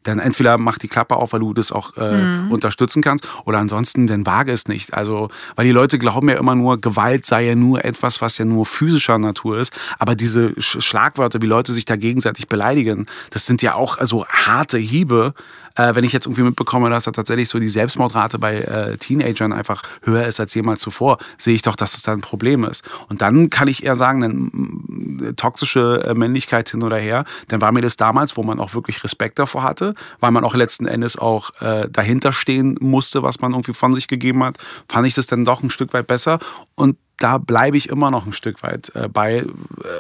dann 0.04 0.20
entweder 0.20 0.58
mach 0.58 0.78
die 0.78 0.88
Klappe 0.88 1.16
auf, 1.16 1.34
weil 1.34 1.40
du 1.42 1.54
das 1.54 1.72
auch 1.72 1.96
äh, 1.98 2.22
mhm. 2.22 2.52
unterstützen 2.52 3.02
kannst, 3.02 3.28
oder 3.46 3.60
ansonsten 3.60 4.08
dann 4.08 4.26
wage 4.26 4.52
es 4.52 4.68
nicht. 4.68 4.94
Also, 4.94 5.30
weil 5.56 5.66
die 5.66 5.72
Leute 5.72 5.98
glauben 5.98 6.30
ja 6.30 6.38
immer 6.38 6.56
nur, 6.56 6.80
Gewalt 6.80 7.26
sei 7.26 7.46
ja 7.46 7.56
nur 7.56 7.86
etwas, 7.86 8.22
was 8.22 8.38
ja 8.38 8.46
nur 8.46 8.66
physischer 8.66 9.18
Natur 9.18 9.60
ist. 9.60 9.74
Aber 10.00 10.16
diese 10.16 10.54
Schlagwörter, 10.60 11.42
wie 11.42 11.48
Leute 11.48 11.74
sich 11.74 11.86
da 11.86 11.96
gegenseitig 11.96 12.48
beleidigen, 12.48 13.06
das 13.30 13.46
sind 13.46 13.62
ja 13.62 13.76
auch 13.76 13.98
also 13.98 14.26
harte 14.28 14.78
Hiebe, 14.78 15.34
äh, 15.76 15.96
wenn 15.96 16.04
ich 16.04 16.14
jetzt 16.14 16.26
irgendwie 16.26 16.44
mitbekomme, 16.44 16.90
dass 16.90 17.06
da 17.06 17.12
tatsächlich 17.12 17.50
so 17.50 17.60
die 17.60 17.70
Selbstmordrate 17.70 18.40
bei 18.40 18.58
äh, 18.58 18.98
Teenagern 18.98 19.54
einfach 19.54 19.84
höher 20.04 20.26
ist 20.26 20.40
als 20.40 20.54
jemals 20.54 20.82
zuvor, 20.82 21.18
sehe 21.38 21.56
ich 21.56 21.62
doch, 21.62 21.76
dass 21.76 21.96
es 21.96 22.04
da 22.04 22.14
ein 22.14 22.22
Problem 22.22 22.64
ist. 22.64 22.84
Und 23.10 23.22
dann 23.22 23.50
kann 23.50 23.68
ich 23.68 23.84
eher 23.84 23.96
sagen, 23.96 24.22
dann, 24.22 25.36
toxische 25.36 26.04
äh, 26.06 26.14
Männlichkeit 26.14 26.70
hin 26.70 26.84
oder 26.84 26.98
her, 26.98 27.26
dann 27.48 27.62
war 27.62 27.72
mir 27.72 27.82
das 27.82 27.98
damals, 27.98 28.38
wo 28.38 28.44
man 28.44 28.60
auch 28.60 28.74
wirklich 28.74 29.04
Respekt 29.04 29.40
davor 29.40 29.64
hatte, 29.64 29.94
weil 30.20 30.32
man 30.32 30.44
auch 30.44 30.56
letzten 30.56 30.86
Endes 30.86 31.18
auch 31.18 31.52
äh, 31.62 31.88
dahinter 31.90 32.34
stehen 32.34 32.78
musste, 32.80 33.24
was 33.24 33.40
man 33.42 33.52
irgendwie 33.52 33.74
von 33.74 33.94
sich 33.94 34.08
gegeben 34.08 34.44
hat, 34.44 34.58
fand 34.88 35.08
ich 35.08 35.16
das 35.16 35.28
dann 35.28 35.46
doch 35.46 35.64
ein 35.64 35.70
Stück 35.70 35.94
weit 35.94 36.08
besser. 36.08 36.40
Und 36.76 36.98
da 37.18 37.38
bleibe 37.38 37.78
ich 37.78 37.90
immer 37.90 38.10
noch 38.10 38.26
ein 38.26 38.34
Stück 38.34 38.64
weit 38.64 38.92
äh, 38.96 39.08
bei 39.08 39.38
äh, 39.38 39.46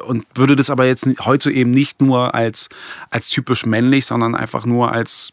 und 0.06 0.26
würde 0.34 0.56
das 0.56 0.70
aber 0.70 0.86
jetzt 0.86 1.08
heute 1.22 1.52
eben 1.52 1.72
nicht 1.72 2.02
nur 2.02 2.34
als, 2.34 2.70
als 3.10 3.30
typisch 3.30 3.66
männlich, 3.66 4.06
sondern 4.06 4.36
einfach 4.36 4.66
nur 4.66 4.92
als 4.92 5.32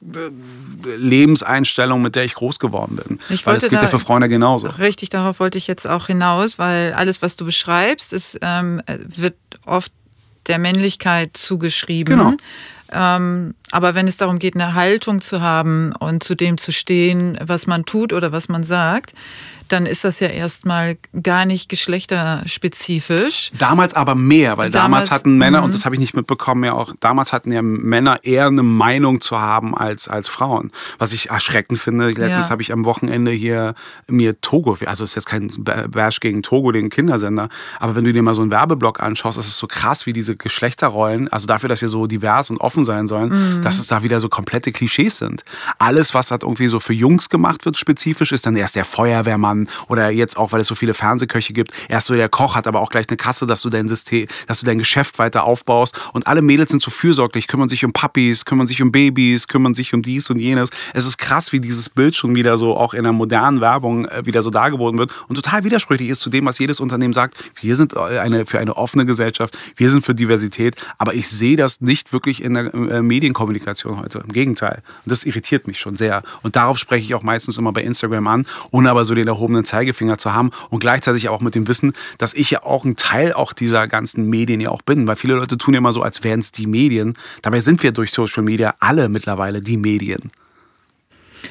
Lebenseinstellung, 0.00 2.00
mit 2.00 2.16
der 2.16 2.24
ich 2.24 2.34
groß 2.34 2.58
geworden 2.58 2.96
bin. 2.96 3.18
Ich 3.28 3.44
weil 3.44 3.54
das 3.54 3.64
geht 3.64 3.74
da, 3.74 3.82
ja 3.82 3.88
für 3.88 3.98
Frauen 3.98 4.22
ja 4.22 4.28
genauso. 4.28 4.68
Richtig, 4.68 5.10
darauf 5.10 5.40
wollte 5.40 5.58
ich 5.58 5.66
jetzt 5.66 5.86
auch 5.86 6.06
hinaus, 6.06 6.58
weil 6.58 6.94
alles, 6.94 7.20
was 7.20 7.36
du 7.36 7.44
beschreibst, 7.44 8.12
ist, 8.12 8.38
ähm, 8.40 8.80
wird 8.86 9.36
oft 9.66 9.92
der 10.46 10.58
Männlichkeit 10.58 11.36
zugeschrieben. 11.36 12.16
Genau. 12.16 12.34
Ähm, 12.92 13.54
aber 13.70 13.94
wenn 13.94 14.08
es 14.08 14.16
darum 14.16 14.38
geht, 14.38 14.54
eine 14.54 14.74
Haltung 14.74 15.20
zu 15.20 15.40
haben 15.40 15.92
und 15.98 16.24
zu 16.24 16.34
dem 16.34 16.58
zu 16.58 16.72
stehen, 16.72 17.38
was 17.42 17.66
man 17.66 17.84
tut 17.84 18.12
oder 18.12 18.32
was 18.32 18.48
man 18.48 18.64
sagt, 18.64 19.12
dann 19.72 19.86
ist 19.86 20.04
das 20.04 20.20
ja 20.20 20.28
erstmal 20.28 20.98
gar 21.22 21.46
nicht 21.46 21.68
geschlechterspezifisch. 21.68 23.52
Damals 23.58 23.94
aber 23.94 24.14
mehr, 24.14 24.58
weil 24.58 24.70
damals, 24.70 25.08
damals 25.08 25.10
hatten 25.10 25.38
Männer, 25.38 25.62
und 25.62 25.68
mhm. 25.70 25.72
das 25.72 25.84
habe 25.84 25.94
ich 25.94 26.00
nicht 26.00 26.14
mitbekommen, 26.14 26.64
ja 26.64 26.72
auch, 26.72 26.92
damals 27.00 27.32
hatten 27.32 27.52
ja 27.52 27.62
Männer 27.62 28.20
eher 28.22 28.46
eine 28.46 28.62
Meinung 28.62 29.20
zu 29.20 29.40
haben 29.40 29.76
als, 29.76 30.08
als 30.08 30.28
Frauen. 30.28 30.70
Was 30.98 31.12
ich 31.12 31.30
erschreckend 31.30 31.78
finde. 31.78 32.10
Letztes 32.10 32.46
ja. 32.46 32.50
habe 32.50 32.62
ich 32.62 32.72
am 32.72 32.84
Wochenende 32.84 33.30
hier 33.30 33.74
mir 34.08 34.40
Togo, 34.40 34.76
also 34.84 35.04
ist 35.04 35.14
jetzt 35.14 35.26
kein 35.26 35.50
Bash 35.58 36.20
gegen 36.20 36.42
Togo, 36.42 36.72
den 36.72 36.90
Kindersender, 36.90 37.48
aber 37.78 37.96
wenn 37.96 38.04
du 38.04 38.12
dir 38.12 38.22
mal 38.22 38.34
so 38.34 38.42
einen 38.42 38.50
Werbeblock 38.50 39.00
anschaust, 39.00 39.38
ist 39.38 39.56
so 39.56 39.66
krass, 39.66 40.06
wie 40.06 40.12
diese 40.12 40.36
Geschlechterrollen, 40.36 41.28
also 41.28 41.46
dafür, 41.46 41.68
dass 41.68 41.80
wir 41.80 41.88
so 41.88 42.06
divers 42.06 42.50
und 42.50 42.58
offen 42.58 42.84
sein 42.84 43.06
sollen, 43.08 43.58
mhm. 43.58 43.62
dass 43.62 43.78
es 43.78 43.86
da 43.86 44.02
wieder 44.02 44.20
so 44.20 44.28
komplette 44.28 44.72
Klischees 44.72 45.18
sind. 45.18 45.44
Alles, 45.78 46.14
was 46.14 46.30
halt 46.30 46.42
irgendwie 46.42 46.68
so 46.68 46.80
für 46.80 46.92
Jungs 46.92 47.28
gemacht 47.28 47.64
wird, 47.64 47.76
spezifisch, 47.76 48.32
ist 48.32 48.46
dann 48.46 48.56
erst 48.56 48.76
der 48.76 48.84
Feuerwehrmann, 48.84 49.59
oder 49.88 50.10
jetzt 50.10 50.36
auch, 50.36 50.52
weil 50.52 50.60
es 50.60 50.68
so 50.68 50.74
viele 50.74 50.94
Fernsehköche 50.94 51.52
gibt, 51.52 51.72
erst 51.88 52.06
so 52.06 52.14
der 52.14 52.28
Koch 52.28 52.54
hat 52.54 52.66
aber 52.66 52.80
auch 52.80 52.90
gleich 52.90 53.08
eine 53.08 53.16
Kasse, 53.16 53.46
dass 53.46 53.62
du 53.62 53.70
dein 53.70 53.88
System, 53.88 54.26
dass 54.46 54.60
du 54.60 54.66
dein 54.66 54.78
Geschäft 54.78 55.18
weiter 55.18 55.44
aufbaust 55.44 56.00
und 56.12 56.26
alle 56.26 56.42
Mädels 56.42 56.70
sind 56.70 56.82
so 56.82 56.90
fürsorglich, 56.90 57.46
kümmern 57.46 57.68
sich 57.68 57.84
um 57.84 57.92
Puppies, 57.92 58.44
kümmern 58.44 58.66
sich 58.66 58.82
um 58.82 58.92
Babys, 58.92 59.48
kümmern 59.48 59.74
sich 59.74 59.94
um 59.94 60.02
dies 60.02 60.30
und 60.30 60.38
jenes. 60.38 60.70
Es 60.94 61.06
ist 61.06 61.18
krass, 61.18 61.52
wie 61.52 61.60
dieses 61.60 61.88
Bild 61.88 62.16
schon 62.16 62.34
wieder 62.34 62.56
so 62.56 62.76
auch 62.76 62.94
in 62.94 63.02
der 63.02 63.12
modernen 63.12 63.60
Werbung 63.60 64.06
äh, 64.06 64.24
wieder 64.26 64.42
so 64.42 64.50
dargeboten 64.50 64.98
wird 64.98 65.12
und 65.28 65.36
total 65.36 65.64
widersprüchlich 65.64 66.10
ist 66.10 66.20
zu 66.20 66.30
dem, 66.30 66.46
was 66.46 66.58
jedes 66.58 66.80
Unternehmen 66.80 67.12
sagt. 67.12 67.36
Wir 67.60 67.74
sind 67.74 67.94
äh, 67.94 68.18
eine, 68.18 68.46
für 68.46 68.58
eine 68.58 68.76
offene 68.76 69.06
Gesellschaft, 69.06 69.56
wir 69.76 69.90
sind 69.90 70.04
für 70.04 70.14
Diversität, 70.14 70.76
aber 70.98 71.14
ich 71.14 71.28
sehe 71.28 71.56
das 71.56 71.80
nicht 71.80 72.12
wirklich 72.12 72.42
in 72.42 72.54
der 72.54 72.72
äh, 72.74 73.02
Medienkommunikation 73.02 73.98
heute. 73.98 74.20
Im 74.20 74.32
Gegenteil. 74.32 74.82
Und 75.04 75.10
das 75.10 75.24
irritiert 75.24 75.66
mich 75.66 75.80
schon 75.80 75.96
sehr. 75.96 76.22
Und 76.42 76.56
darauf 76.56 76.78
spreche 76.78 77.04
ich 77.04 77.14
auch 77.14 77.22
meistens 77.22 77.58
immer 77.58 77.72
bei 77.72 77.82
Instagram 77.82 78.26
an, 78.26 78.46
ohne 78.70 78.90
aber 78.90 79.04
so 79.04 79.14
den 79.14 79.26
erhobenen 79.26 79.49
erhobenen 79.50 79.64
Zeigefinger 79.64 80.18
zu 80.18 80.32
haben 80.32 80.50
und 80.70 80.80
gleichzeitig 80.80 81.28
auch 81.28 81.40
mit 81.40 81.54
dem 81.54 81.68
Wissen, 81.68 81.92
dass 82.18 82.34
ich 82.34 82.50
ja 82.50 82.62
auch 82.62 82.84
ein 82.84 82.96
Teil 82.96 83.32
auch 83.32 83.52
dieser 83.52 83.88
ganzen 83.88 84.28
Medien 84.28 84.60
ja 84.60 84.70
auch 84.70 84.82
bin, 84.82 85.06
weil 85.06 85.16
viele 85.16 85.34
Leute 85.34 85.58
tun 85.58 85.74
ja 85.74 85.78
immer 85.78 85.92
so, 85.92 86.02
als 86.02 86.22
wären 86.22 86.40
es 86.40 86.52
die 86.52 86.66
Medien. 86.66 87.14
Dabei 87.42 87.60
sind 87.60 87.82
wir 87.82 87.92
durch 87.92 88.12
Social 88.12 88.42
Media 88.42 88.74
alle 88.80 89.08
mittlerweile 89.08 89.60
die 89.60 89.76
Medien. 89.76 90.30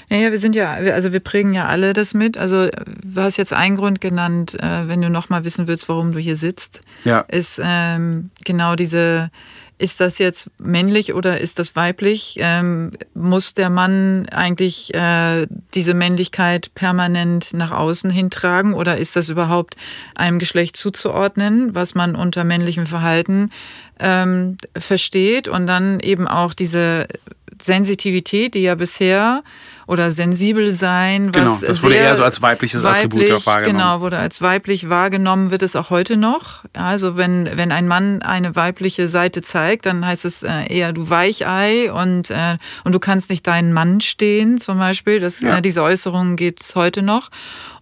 Ja, 0.09 0.17
ja, 0.17 0.31
wir 0.31 0.37
sind 0.37 0.55
ja, 0.55 0.73
also 0.73 1.13
wir 1.13 1.19
prägen 1.19 1.53
ja 1.53 1.65
alle 1.65 1.93
das 1.93 2.13
mit. 2.13 2.37
Also 2.37 2.67
du 2.67 3.21
hast 3.21 3.37
jetzt 3.37 3.53
einen 3.53 3.75
Grund 3.75 4.01
genannt, 4.01 4.55
äh, 4.61 4.87
wenn 4.87 5.01
du 5.01 5.09
noch 5.09 5.29
mal 5.29 5.43
wissen 5.43 5.67
willst, 5.67 5.89
warum 5.89 6.11
du 6.11 6.19
hier 6.19 6.35
sitzt, 6.35 6.81
ja. 7.05 7.21
ist 7.21 7.59
ähm, 7.63 8.29
genau 8.45 8.75
diese 8.75 9.31
ist 9.79 10.01
das 10.01 10.17
jetzt 10.17 10.49
männlich 10.59 11.13
oder 11.13 11.39
ist 11.39 11.57
das 11.57 11.75
weiblich? 11.75 12.35
Ähm, 12.39 12.91
muss 13.13 13.53
der 13.53 13.69
Mann 13.69 14.27
eigentlich 14.29 14.93
äh, 14.93 15.47
diese 15.73 15.93
Männlichkeit 15.93 16.75
permanent 16.75 17.53
nach 17.53 17.71
außen 17.71 18.11
hintragen 18.11 18.73
oder 18.73 18.97
ist 18.97 19.15
das 19.15 19.29
überhaupt 19.29 19.77
einem 20.15 20.37
Geschlecht 20.37 20.75
zuzuordnen, 20.75 21.73
was 21.73 21.95
man 21.95 22.15
unter 22.15 22.43
männlichem 22.43 22.85
Verhalten 22.85 23.51
ähm, 23.99 24.57
versteht? 24.77 25.47
Und 25.47 25.65
dann 25.65 26.01
eben 26.01 26.27
auch 26.27 26.53
diese 26.53 27.07
Sensitivität, 27.61 28.55
die 28.55 28.63
ja 28.63 28.75
bisher 28.75 29.41
oder 29.89 30.11
sensibel 30.11 30.71
sein. 30.71 31.31
Genau, 31.31 31.49
was 31.49 31.59
genau, 31.61 31.67
das 31.67 31.81
wurde 31.81 31.95
eher 31.95 32.15
so 32.15 32.23
als 32.23 32.43
weibliches 32.43 32.83
weiblich, 32.83 33.23
Attribut 33.23 33.47
wahrgenommen. 33.47 33.77
Genau, 33.79 34.01
wurde 34.01 34.19
als 34.19 34.39
weiblich 34.39 34.87
wahrgenommen, 34.87 35.49
wird 35.49 35.63
es 35.63 35.75
auch 35.75 35.89
heute 35.89 36.15
noch. 36.15 36.63
Also 36.73 37.17
wenn, 37.17 37.49
wenn 37.55 37.71
ein 37.71 37.87
Mann 37.87 38.21
eine 38.21 38.55
weibliche 38.55 39.07
Seite 39.07 39.41
zeigt, 39.41 39.87
dann 39.87 40.05
heißt 40.05 40.25
es 40.25 40.43
äh, 40.43 40.67
eher 40.69 40.93
du 40.93 41.09
Weichei 41.09 41.91
und, 41.91 42.29
äh, 42.29 42.57
und 42.83 42.93
du 42.93 42.99
kannst 42.99 43.31
nicht 43.31 43.47
deinen 43.47 43.73
Mann 43.73 43.99
stehen 43.99 44.59
zum 44.59 44.77
Beispiel. 44.77 45.19
Das, 45.19 45.41
ja. 45.41 45.57
äh, 45.57 45.61
diese 45.63 45.81
Äußerungen 45.81 46.35
geht 46.35 46.61
es 46.61 46.75
heute 46.75 47.01
noch. 47.01 47.29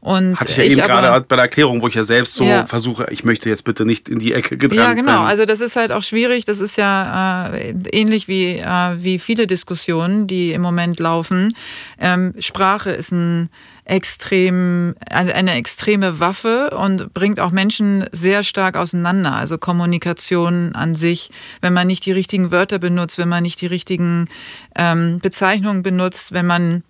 Und 0.07 0.39
Hatte 0.39 0.51
ich 0.51 0.57
ja 0.57 0.63
ich 0.63 0.71
eben 0.77 0.87
gerade 0.87 1.25
bei 1.27 1.35
der 1.35 1.43
Erklärung, 1.43 1.81
wo 1.81 1.87
ich 1.89 1.95
ja 1.95 2.03
selbst 2.05 2.35
so 2.35 2.45
ja. 2.45 2.65
versuche, 2.65 3.07
ich 3.09 3.25
möchte 3.25 3.49
jetzt 3.49 3.65
bitte 3.65 3.85
nicht 3.85 4.07
in 4.07 4.19
die 4.19 4.31
Ecke 4.31 4.57
gedrängt 4.57 4.81
Ja, 4.81 4.93
genau. 4.93 5.23
Also 5.23 5.43
das 5.43 5.59
ist 5.59 5.75
halt 5.75 5.91
auch 5.91 6.01
schwierig. 6.01 6.45
Das 6.45 6.61
ist 6.61 6.77
ja 6.77 7.49
äh, 7.53 7.75
ähnlich 7.91 8.29
wie, 8.29 8.55
äh, 8.55 8.95
wie 8.95 9.19
viele 9.19 9.47
Diskussionen, 9.47 10.25
die 10.25 10.53
im 10.53 10.61
Moment 10.61 11.01
laufen. 11.01 11.53
Ähm, 11.99 12.33
Sprache 12.39 12.89
ist 12.91 13.11
ein 13.11 13.49
extrem, 13.83 14.95
also 15.09 15.33
eine 15.33 15.55
extreme 15.55 16.21
Waffe 16.21 16.69
und 16.69 17.13
bringt 17.13 17.41
auch 17.41 17.51
Menschen 17.51 18.05
sehr 18.13 18.43
stark 18.43 18.77
auseinander. 18.77 19.33
Also 19.33 19.57
Kommunikation 19.57 20.73
an 20.73 20.95
sich, 20.95 21.31
wenn 21.59 21.73
man 21.73 21.87
nicht 21.87 22.05
die 22.05 22.13
richtigen 22.13 22.49
Wörter 22.49 22.79
benutzt, 22.79 23.17
wenn 23.17 23.27
man 23.27 23.43
nicht 23.43 23.59
die 23.59 23.67
richtigen 23.67 24.29
ähm, 24.77 25.19
Bezeichnungen 25.21 25.83
benutzt, 25.83 26.31
wenn 26.31 26.45
man 26.45 26.83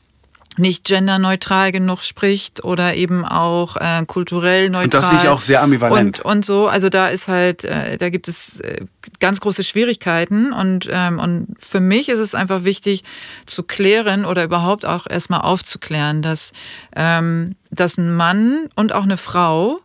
nicht 0.58 0.86
genderneutral 0.86 1.72
genug 1.72 2.04
spricht 2.04 2.63
oder 2.63 2.96
eben 2.96 3.26
auch 3.26 3.76
äh, 3.78 4.04
kulturell 4.06 4.70
neutral. 4.70 4.84
Und 4.86 4.93
das 4.93 5.10
sehe 5.10 5.20
ich 5.20 5.30
auch 5.30 5.41
sehr 5.41 5.62
ambivalent. 5.62 6.20
Und, 6.20 6.26
und 6.26 6.46
so, 6.46 6.67
also 6.67 6.89
da 6.89 7.08
ist 7.08 7.28
halt, 7.28 7.63
äh, 7.63 7.98
da 7.98 8.10
gibt 8.10 8.28
es 8.28 8.60
äh, 8.60 8.86
ganz 9.20 9.39
große 9.39 9.63
Schwierigkeiten 9.63 10.54
und, 10.54 10.88
ähm, 10.91 11.20
und 11.20 11.56
für 11.60 11.80
mich 11.80 12.10
ist 12.10 12.20
es 12.20 12.36
einfach 12.36 12.63
wichtig 12.63 13.04
zu 13.46 13.63
klären 13.63 14.26
oder 14.26 14.43
überhaupt 14.43 14.86
auch 14.86 15.08
erstmal 15.08 15.41
aufzuklären, 15.41 16.22
dass, 16.22 16.52
ähm, 16.96 17.56
dass 17.72 17.98
ein 17.98 18.15
Mann 18.15 18.67
und 18.76 18.93
auch 18.93 19.04
eine 19.04 19.17
Frau 19.17 19.78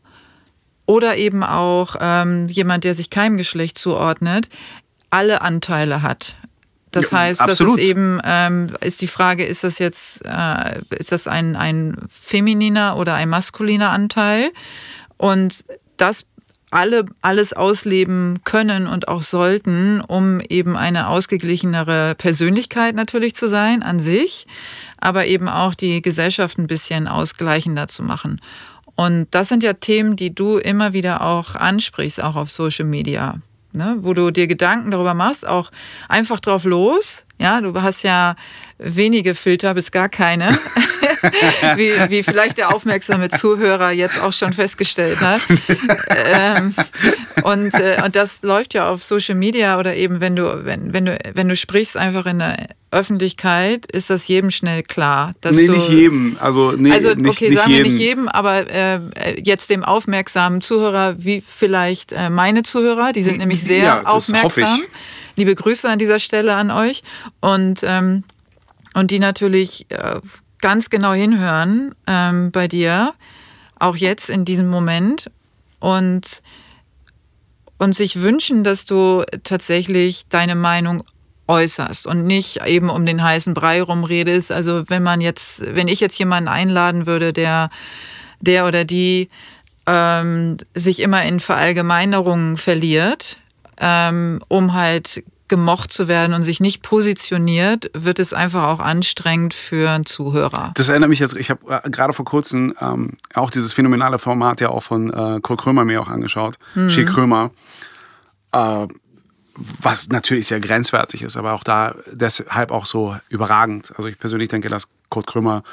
oder 0.87 1.17
eben 1.17 1.43
auch 1.45 1.97
ähm, 2.01 2.49
jemand, 2.49 2.85
der 2.85 2.95
sich 2.95 3.11
keinem 3.11 3.37
Geschlecht 3.37 3.79
zuordnet, 3.79 4.49
alle 5.11 5.43
Anteile 5.43 6.03
hat. 6.03 6.37
Das 6.93 7.11
ja, 7.11 7.19
heißt, 7.19 7.41
absolut. 7.41 7.79
das 7.79 7.83
ist 7.83 7.91
eben, 7.91 8.21
ähm, 8.25 8.69
ist 8.81 9.01
die 9.01 9.09
Frage, 9.09 9.45
ist 9.45 9.65
das 9.65 9.79
jetzt, 9.79 10.23
äh, 10.25 10.81
ist 10.91 11.11
das 11.11 11.27
ein, 11.27 11.57
ein 11.57 11.97
femininer 12.09 12.97
oder 12.97 13.15
ein 13.15 13.29
maskuliner 13.29 13.91
Anteil? 13.91 14.53
Und 15.17 15.65
das 15.97 16.25
alle 16.71 17.05
alles 17.21 17.53
ausleben 17.53 18.41
können 18.45 18.87
und 18.87 19.07
auch 19.09 19.23
sollten, 19.23 20.01
um 20.01 20.41
eben 20.41 20.77
eine 20.77 21.09
ausgeglichenere 21.09 22.15
Persönlichkeit 22.17 22.95
natürlich 22.95 23.35
zu 23.35 23.47
sein 23.47 23.83
an 23.83 24.01
sich, 24.01 24.47
aber 24.99 25.27
eben 25.27 25.49
auch 25.49 25.75
die 25.75 26.01
Gesellschaft 26.01 26.59
ein 26.59 26.67
bisschen 26.67 27.09
ausgleichender 27.09 27.89
zu 27.89 28.03
machen. 28.03 28.41
Und 28.95 29.27
das 29.33 29.49
sind 29.49 29.63
ja 29.63 29.75
Themen, 29.75 30.17
die 30.17 30.35
du 30.35 30.57
immer 30.57 30.93
wieder 30.93 31.23
auch 31.23 31.55
ansprichst, 31.55 32.23
auch 32.23 32.37
auf 32.37 32.51
Social 32.51 32.87
Media 32.87 33.41
ne, 33.73 33.99
wo 34.01 34.15
du 34.15 34.31
dir 34.31 34.47
Gedanken 34.47 34.91
darüber 34.91 35.15
machst, 35.15 35.47
auch 35.47 35.71
einfach 36.09 36.41
drauf 36.41 36.65
los. 36.65 37.25
Ja, 37.39 37.61
du 37.61 37.81
hast 37.81 38.03
ja 38.03 38.37
wenige 38.79 39.35
Filter 39.35 39.75
bis 39.75 39.91
gar 39.91 40.09
keine. 40.09 40.49
wie, 41.77 41.93
wie 42.09 42.23
vielleicht 42.23 42.59
der 42.59 42.75
aufmerksame 42.75 43.29
Zuhörer 43.29 43.91
jetzt 43.91 44.21
auch 44.21 44.33
schon 44.33 44.53
festgestellt 44.53 45.21
hat. 45.21 45.41
ähm, 46.09 46.75
und, 47.43 47.75
äh, 47.75 48.01
und 48.05 48.17
das 48.17 48.43
läuft 48.43 48.75
ja 48.75 48.89
auf 48.89 49.03
Social 49.03 49.35
Media 49.35 49.79
oder 49.79 49.95
eben, 49.95 50.21
wenn 50.21 50.37
du, 50.37 50.65
wenn, 50.65 50.93
wenn 50.93 51.07
du, 51.07 51.19
wenn 51.35 51.49
du 51.49 51.57
sprichst 51.57 51.97
einfach 51.97 52.27
in 52.27 52.41
der 52.41 52.69
Öffentlichkeit, 52.91 53.87
ist 53.87 54.11
das 54.11 54.29
jedem 54.29 54.51
schnell 54.51 54.83
klar. 54.83 55.33
Dass 55.41 55.57
nee, 55.57 55.67
du, 55.67 55.73
nicht 55.73 55.89
jedem. 55.89 56.37
Also, 56.39 56.73
nee, 56.73 56.93
also 56.93 57.15
nicht, 57.15 57.29
okay, 57.29 57.49
nicht 57.49 57.59
sagen 57.59 57.71
jedem. 57.71 57.85
wir 57.85 57.93
nicht 57.93 58.03
jedem, 58.03 58.29
aber 58.29 58.71
äh, 58.71 59.01
jetzt 59.43 59.71
dem 59.71 59.83
aufmerksamen 59.83 60.61
Zuhörer, 60.61 61.17
wie 61.19 61.43
vielleicht 61.45 62.13
äh, 62.13 62.31
meine 62.31 62.63
Zuhörer, 62.63 63.13
die 63.13 63.23
sind 63.23 63.39
nämlich 63.39 63.63
sehr 63.63 63.85
ja, 63.85 64.03
aufmerksam. 64.05 64.81
Liebe 65.37 65.55
Grüße 65.55 65.89
an 65.89 65.99
dieser 65.99 66.21
Stelle 66.21 66.55
an 66.55 66.71
euch. 66.71 67.03
Und, 67.41 67.81
ähm, 67.85 68.25
und 68.95 69.11
die 69.11 69.19
natürlich 69.19 69.87
äh, 69.89 70.21
ganz 70.63 70.89
genau 70.89 71.13
hinhören 71.13 71.95
ähm, 72.07 72.51
bei 72.51 72.67
dir, 72.67 73.13
auch 73.79 73.97
jetzt 73.97 74.31
in 74.31 74.47
diesem 74.47 74.69
Moment. 74.69 75.31
Und 75.79 76.43
und 77.83 77.97
sich 77.97 78.21
wünschen, 78.23 78.63
dass 78.63 78.85
du 78.85 79.25
tatsächlich 79.43 80.29
deine 80.29 80.55
Meinung 80.55 81.03
äußerst 81.49 82.07
und 82.07 82.25
nicht 82.25 82.65
eben 82.65 82.89
um 82.89 83.05
den 83.05 83.25
heißen 83.25 83.55
Brei 83.55 83.83
rumredest. 83.83 84.53
Also 84.53 84.85
wenn 84.89 85.03
man 85.03 85.21
jetzt, 85.21 85.65
wenn 85.67 85.89
ich 85.89 85.99
jetzt 85.99 86.17
jemanden 86.17 86.49
einladen 86.49 87.07
würde, 87.07 87.33
der, 87.33 87.71
der 88.41 88.67
oder 88.67 88.85
die 88.85 89.27
ähm, 89.87 90.59
sich 90.75 91.01
immer 91.01 91.25
in 91.25 91.41
Verallgemeinerungen 91.41 92.57
verliert, 92.57 93.39
ähm, 93.81 94.41
um 94.47 94.75
halt 94.75 95.25
gemocht 95.53 95.93
zu 95.93 96.09
werden 96.09 96.33
und 96.33 96.45
sich 96.45 96.61
nicht 96.61 96.81
positioniert, 96.81 97.91
wird 97.93 98.19
es 98.19 98.33
einfach 98.33 98.69
auch 98.69 98.81
anstrengend 98.81 99.53
für 99.53 99.91
einen 99.91 100.07
Zuhörer. 100.07 100.73
Das 100.77 100.89
erinnert 100.89 101.11
mich 101.11 101.19
jetzt, 101.19 101.37
ich 101.37 101.51
habe 101.51 101.61
äh, 101.85 101.91
gerade 101.91 102.15
vor 102.15 102.25
kurzem 102.25 102.75
ähm, 102.81 103.19
auch 103.35 103.51
dieses 103.51 103.75
phänomenale 103.75 104.19
Format 104.19 104.63
ja 104.63 104.71
auch 104.71 104.83
von 104.83 105.13
äh, 105.13 105.41
Kurt 105.43 105.61
Krömer 105.61 105.85
mir 105.85 106.01
auch 106.01 106.09
angeschaut, 106.09 106.55
mhm. 106.75 106.89
Schick 106.89 107.09
Krömer. 107.09 107.51
Äh, 108.53 108.87
was 109.55 110.09
natürlich 110.09 110.47
sehr 110.47 110.61
grenzwertig 110.61 111.21
ist, 111.21 111.37
aber 111.37 111.53
auch 111.53 111.65
da 111.65 111.97
deshalb 112.11 112.71
auch 112.71 112.87
so 112.87 113.15
überragend. 113.29 113.93
Also 113.99 114.09
ich 114.09 114.19
persönlich 114.19 114.49
denke, 114.49 114.71
dass 114.71 114.89
Kurt 115.11 115.27
Krömer 115.27 115.65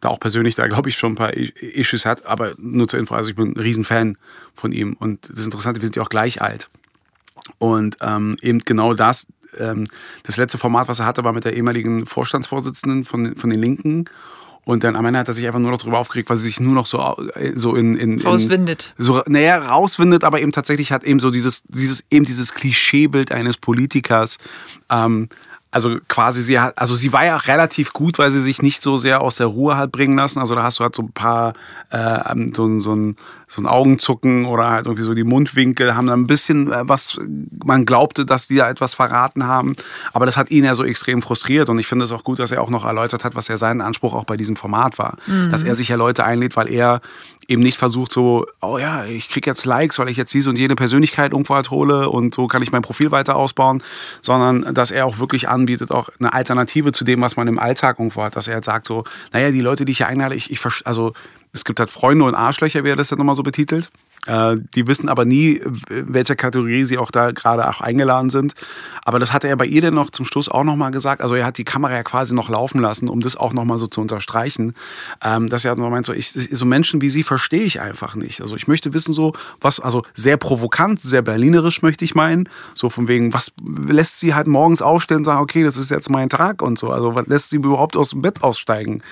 da 0.00 0.08
auch 0.08 0.18
persönlich 0.18 0.56
da, 0.56 0.66
glaube 0.66 0.88
ich, 0.88 0.98
schon 0.98 1.12
ein 1.12 1.14
paar 1.14 1.34
Issues 1.34 2.04
hat, 2.04 2.26
aber 2.26 2.54
nur 2.58 2.88
zur 2.88 2.98
Info, 2.98 3.14
also 3.14 3.30
ich 3.30 3.36
bin 3.36 3.52
ein 3.52 3.60
Riesenfan 3.60 4.16
von 4.54 4.72
ihm 4.72 4.94
und 4.94 5.30
das 5.32 5.44
Interessante, 5.44 5.80
wir 5.80 5.86
sind 5.86 5.94
ja 5.94 6.02
auch 6.02 6.08
gleich 6.08 6.42
alt. 6.42 6.68
Und 7.58 7.96
ähm, 8.00 8.36
eben 8.42 8.60
genau 8.60 8.94
das, 8.94 9.26
ähm, 9.58 9.86
das 10.22 10.36
letzte 10.36 10.58
Format, 10.58 10.88
was 10.88 11.00
er 11.00 11.06
hatte, 11.06 11.24
war 11.24 11.32
mit 11.32 11.44
der 11.44 11.56
ehemaligen 11.56 12.06
Vorstandsvorsitzenden 12.06 13.04
von, 13.04 13.36
von 13.36 13.50
den 13.50 13.60
Linken. 13.60 14.04
Und 14.64 14.84
dann 14.84 14.94
am 14.94 15.06
Ende 15.06 15.18
hat 15.18 15.28
er 15.28 15.34
sich 15.34 15.46
einfach 15.46 15.58
nur 15.58 15.70
noch 15.70 15.78
darüber 15.78 15.98
aufgeregt, 15.98 16.28
weil 16.28 16.36
sie 16.36 16.46
sich 16.46 16.60
nur 16.60 16.74
noch 16.74 16.86
so, 16.86 17.00
äh, 17.34 17.52
so 17.56 17.74
in, 17.74 17.96
in, 17.96 18.20
rauswindet. 18.20 18.92
In, 18.98 19.04
so, 19.04 19.22
naja, 19.26 19.58
rauswindet, 19.58 20.22
aber 20.22 20.40
eben 20.40 20.52
tatsächlich 20.52 20.92
hat 20.92 21.02
eben 21.02 21.18
so 21.18 21.30
dieses, 21.30 21.62
dieses, 21.64 22.04
eben 22.10 22.24
dieses 22.24 22.54
Klischeebild 22.54 23.32
eines 23.32 23.56
Politikers. 23.56 24.38
Ähm, 24.90 25.28
also 25.72 25.98
quasi 26.08 26.42
sie 26.42 26.58
hat, 26.58 26.76
also 26.78 26.94
sie 26.94 27.12
war 27.12 27.24
ja 27.24 27.36
relativ 27.36 27.92
gut, 27.92 28.18
weil 28.18 28.30
sie 28.30 28.40
sich 28.40 28.60
nicht 28.60 28.82
so 28.82 28.96
sehr 28.96 29.20
aus 29.20 29.36
der 29.36 29.46
Ruhe 29.46 29.76
hat 29.76 29.92
bringen 29.92 30.16
lassen. 30.16 30.40
Also 30.40 30.54
da 30.54 30.62
hast 30.62 30.80
du 30.80 30.84
halt 30.84 30.94
so 30.94 31.02
ein 31.02 31.12
paar, 31.12 31.54
äh, 31.90 32.18
so, 32.54 32.80
so 32.80 32.94
ein 32.94 33.16
so 33.50 33.60
ein 33.60 33.66
Augenzucken 33.66 34.44
oder 34.44 34.70
halt 34.70 34.86
irgendwie 34.86 35.02
so 35.02 35.12
die 35.12 35.24
Mundwinkel 35.24 35.96
haben 35.96 36.06
dann 36.06 36.20
ein 36.20 36.26
bisschen 36.28 36.70
äh, 36.70 36.88
was, 36.88 37.18
man 37.64 37.84
glaubte, 37.84 38.24
dass 38.24 38.46
die 38.46 38.54
da 38.54 38.70
etwas 38.70 38.94
verraten 38.94 39.44
haben. 39.44 39.74
Aber 40.12 40.24
das 40.24 40.36
hat 40.36 40.52
ihn 40.52 40.62
ja 40.62 40.76
so 40.76 40.84
extrem 40.84 41.20
frustriert 41.20 41.68
und 41.68 41.80
ich 41.80 41.88
finde 41.88 42.04
es 42.04 42.12
auch 42.12 42.22
gut, 42.22 42.38
dass 42.38 42.52
er 42.52 42.62
auch 42.62 42.70
noch 42.70 42.84
erläutert 42.84 43.24
hat, 43.24 43.34
was 43.34 43.48
ja 43.48 43.56
sein 43.56 43.80
Anspruch 43.80 44.14
auch 44.14 44.22
bei 44.22 44.36
diesem 44.36 44.54
Format 44.54 44.98
war. 44.98 45.16
Mhm. 45.26 45.50
Dass 45.50 45.64
er 45.64 45.74
sich 45.74 45.88
ja 45.88 45.96
Leute 45.96 46.24
einlädt, 46.24 46.56
weil 46.56 46.70
er 46.70 47.00
eben 47.48 47.60
nicht 47.60 47.76
versucht 47.76 48.12
so, 48.12 48.46
oh 48.62 48.78
ja, 48.78 49.04
ich 49.04 49.28
kriege 49.28 49.50
jetzt 49.50 49.64
Likes, 49.64 49.98
weil 49.98 50.08
ich 50.08 50.16
jetzt 50.16 50.32
diese 50.32 50.48
und 50.50 50.56
jene 50.56 50.76
Persönlichkeit 50.76 51.32
irgendwo 51.32 51.56
halt 51.56 51.72
hole 51.72 52.08
und 52.08 52.32
so 52.32 52.46
kann 52.46 52.62
ich 52.62 52.70
mein 52.70 52.82
Profil 52.82 53.10
weiter 53.10 53.34
ausbauen, 53.34 53.82
sondern 54.20 54.72
dass 54.72 54.92
er 54.92 55.06
auch 55.06 55.18
wirklich 55.18 55.48
anbietet, 55.48 55.90
auch 55.90 56.10
eine 56.20 56.32
Alternative 56.32 56.92
zu 56.92 57.02
dem, 57.02 57.20
was 57.20 57.36
man 57.36 57.48
im 57.48 57.58
Alltag 57.58 57.98
irgendwo 57.98 58.22
hat, 58.22 58.36
dass 58.36 58.46
er 58.46 58.56
jetzt 58.56 58.66
sagt 58.66 58.86
so, 58.86 59.02
naja, 59.32 59.50
die 59.50 59.60
Leute, 59.60 59.84
die 59.84 59.90
ich 59.90 59.98
hier 59.98 60.06
einlade, 60.06 60.36
ich, 60.36 60.52
ich 60.52 60.60
also 60.84 61.14
es 61.52 61.64
gibt 61.64 61.80
halt 61.80 61.90
Freunde 61.90 62.24
und 62.24 62.34
Arschlöcher, 62.34 62.84
wie 62.84 62.90
er 62.90 62.96
das 62.96 63.08
dann 63.08 63.18
nochmal 63.18 63.34
so 63.34 63.42
betitelt. 63.42 63.90
Äh, 64.26 64.56
die 64.74 64.86
wissen 64.86 65.08
aber 65.08 65.24
nie, 65.24 65.60
welcher 65.88 66.36
Kategorie 66.36 66.84
sie 66.84 66.98
auch 66.98 67.10
da 67.10 67.30
gerade 67.30 67.68
auch 67.68 67.80
eingeladen 67.80 68.30
sind. 68.30 68.54
Aber 69.04 69.18
das 69.18 69.32
hatte 69.32 69.48
er 69.48 69.56
bei 69.56 69.66
ihr 69.66 69.80
dann 69.80 69.94
noch 69.94 70.10
zum 70.10 70.24
Schluss 70.24 70.48
auch 70.48 70.64
nochmal 70.64 70.90
gesagt. 70.90 71.22
Also 71.22 71.34
er 71.34 71.46
hat 71.46 71.58
die 71.58 71.64
Kamera 71.64 71.92
ja 71.92 72.02
quasi 72.02 72.34
noch 72.34 72.48
laufen 72.48 72.80
lassen, 72.80 73.08
um 73.08 73.20
das 73.20 73.36
auch 73.36 73.52
nochmal 73.52 73.78
so 73.78 73.86
zu 73.86 74.00
unterstreichen. 74.00 74.74
Ähm, 75.22 75.48
dass 75.48 75.64
er 75.64 75.74
nochmal 75.74 75.90
meint, 75.90 76.06
so, 76.06 76.12
ich, 76.12 76.30
so 76.30 76.64
Menschen 76.64 77.00
wie 77.00 77.10
sie 77.10 77.22
verstehe 77.22 77.62
ich 77.62 77.80
einfach 77.80 78.14
nicht. 78.14 78.42
Also 78.42 78.56
ich 78.56 78.68
möchte 78.68 78.92
wissen 78.92 79.14
so, 79.14 79.32
was, 79.60 79.80
also 79.80 80.02
sehr 80.14 80.36
provokant, 80.36 81.00
sehr 81.00 81.22
berlinerisch 81.22 81.82
möchte 81.82 82.04
ich 82.04 82.14
meinen. 82.14 82.48
So 82.74 82.90
von 82.90 83.08
wegen, 83.08 83.32
was 83.32 83.52
lässt 83.64 84.20
sie 84.20 84.34
halt 84.34 84.46
morgens 84.46 84.82
aufstehen 84.82 85.18
und 85.18 85.24
sagen, 85.24 85.40
okay, 85.40 85.64
das 85.64 85.76
ist 85.76 85.90
jetzt 85.90 86.10
mein 86.10 86.28
Tag 86.28 86.62
und 86.62 86.78
so. 86.78 86.90
Also 86.90 87.14
was 87.14 87.26
lässt 87.26 87.50
sie 87.50 87.56
überhaupt 87.56 87.96
aus 87.96 88.10
dem 88.10 88.22
Bett 88.22 88.42
aussteigen? 88.42 89.02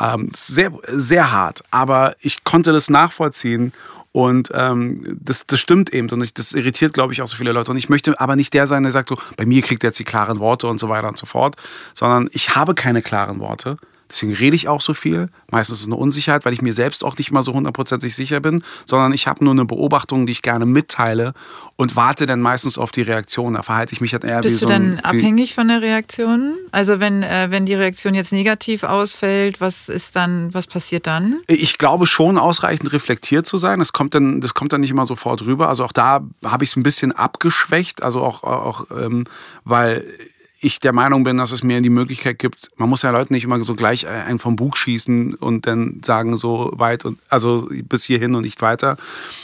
Ähm, 0.00 0.30
sehr, 0.34 0.72
sehr 0.88 1.32
hart. 1.32 1.62
Aber 1.70 2.14
ich 2.20 2.44
konnte 2.44 2.72
das 2.72 2.88
nachvollziehen 2.88 3.72
und 4.14 4.52
ähm, 4.54 5.18
das, 5.20 5.44
das 5.44 5.58
stimmt 5.58 5.92
eben 5.92 6.08
und 6.08 6.22
ich, 6.22 6.32
das 6.32 6.52
irritiert, 6.52 6.94
glaube 6.94 7.12
ich, 7.12 7.20
auch 7.20 7.26
so 7.26 7.36
viele 7.36 7.50
Leute. 7.50 7.72
Und 7.72 7.78
ich 7.78 7.88
möchte 7.88 8.20
aber 8.20 8.36
nicht 8.36 8.54
der 8.54 8.68
sein, 8.68 8.84
der 8.84 8.92
sagt 8.92 9.08
so, 9.08 9.18
bei 9.36 9.44
mir 9.44 9.60
kriegt 9.60 9.82
er 9.82 9.88
jetzt 9.88 9.98
die 9.98 10.04
klaren 10.04 10.38
Worte 10.38 10.68
und 10.68 10.78
so 10.78 10.88
weiter 10.88 11.08
und 11.08 11.18
so 11.18 11.26
fort, 11.26 11.56
sondern 11.94 12.30
ich 12.32 12.54
habe 12.54 12.76
keine 12.76 13.02
klaren 13.02 13.40
Worte. 13.40 13.76
Deswegen 14.14 14.32
rede 14.32 14.54
ich 14.54 14.68
auch 14.68 14.80
so 14.80 14.94
viel. 14.94 15.28
Meistens 15.50 15.78
ist 15.78 15.80
es 15.82 15.86
eine 15.88 15.96
Unsicherheit, 15.96 16.44
weil 16.44 16.52
ich 16.52 16.62
mir 16.62 16.72
selbst 16.72 17.02
auch 17.02 17.18
nicht 17.18 17.32
mal 17.32 17.42
so 17.42 17.52
hundertprozentig 17.52 18.14
sicher 18.14 18.38
bin, 18.38 18.62
sondern 18.86 19.12
ich 19.12 19.26
habe 19.26 19.42
nur 19.42 19.52
eine 19.52 19.64
Beobachtung, 19.64 20.26
die 20.26 20.32
ich 20.32 20.42
gerne 20.42 20.66
mitteile 20.66 21.34
und 21.74 21.96
warte 21.96 22.26
dann 22.26 22.40
meistens 22.40 22.78
auf 22.78 22.92
die 22.92 23.02
Reaktion. 23.02 23.54
Da 23.54 23.64
verhalte 23.64 23.92
ich 23.92 24.00
mich 24.00 24.12
dann 24.12 24.22
eher 24.22 24.40
Bist 24.40 24.54
wie 24.54 24.58
so 24.58 24.66
du 24.66 24.72
dann 24.72 25.00
abhängig 25.00 25.54
von 25.54 25.66
der 25.66 25.82
Reaktion? 25.82 26.54
Also 26.70 27.00
wenn, 27.00 27.24
äh, 27.24 27.48
wenn 27.50 27.66
die 27.66 27.74
Reaktion 27.74 28.14
jetzt 28.14 28.32
negativ 28.32 28.84
ausfällt, 28.84 29.60
was 29.60 29.88
ist 29.88 30.14
dann, 30.14 30.54
was 30.54 30.68
passiert 30.68 31.08
dann? 31.08 31.40
Ich 31.48 31.78
glaube 31.78 32.06
schon 32.06 32.38
ausreichend 32.38 32.92
reflektiert 32.92 33.46
zu 33.46 33.56
sein. 33.56 33.80
Das 33.80 33.92
kommt 33.92 34.14
dann, 34.14 34.40
das 34.40 34.54
kommt 34.54 34.72
dann 34.72 34.82
nicht 34.82 34.90
immer 34.90 35.06
sofort 35.06 35.42
rüber. 35.42 35.68
Also 35.68 35.84
auch 35.84 35.92
da 35.92 36.24
habe 36.44 36.62
ich 36.62 36.70
es 36.70 36.76
ein 36.76 36.84
bisschen 36.84 37.10
abgeschwächt. 37.10 38.00
Also 38.04 38.20
auch, 38.20 38.44
auch 38.44 38.86
ähm, 38.96 39.24
weil 39.64 40.04
ich 40.64 40.80
der 40.80 40.92
Meinung 40.92 41.24
bin, 41.24 41.36
dass 41.36 41.52
es 41.52 41.62
mir 41.62 41.80
die 41.80 41.90
Möglichkeit 41.90 42.38
gibt, 42.38 42.70
man 42.76 42.88
muss 42.88 43.02
ja 43.02 43.10
Leuten 43.10 43.34
nicht 43.34 43.44
immer 43.44 43.62
so 43.64 43.74
gleich 43.74 44.06
einen 44.06 44.38
vom 44.38 44.56
Bug 44.56 44.76
schießen 44.76 45.34
und 45.34 45.66
dann 45.66 46.00
sagen 46.04 46.36
so 46.36 46.72
weit 46.74 47.04
und 47.04 47.18
also 47.28 47.68
bis 47.70 48.04
hierhin 48.04 48.34
und 48.34 48.42
nicht 48.42 48.62
weiter, 48.62 48.96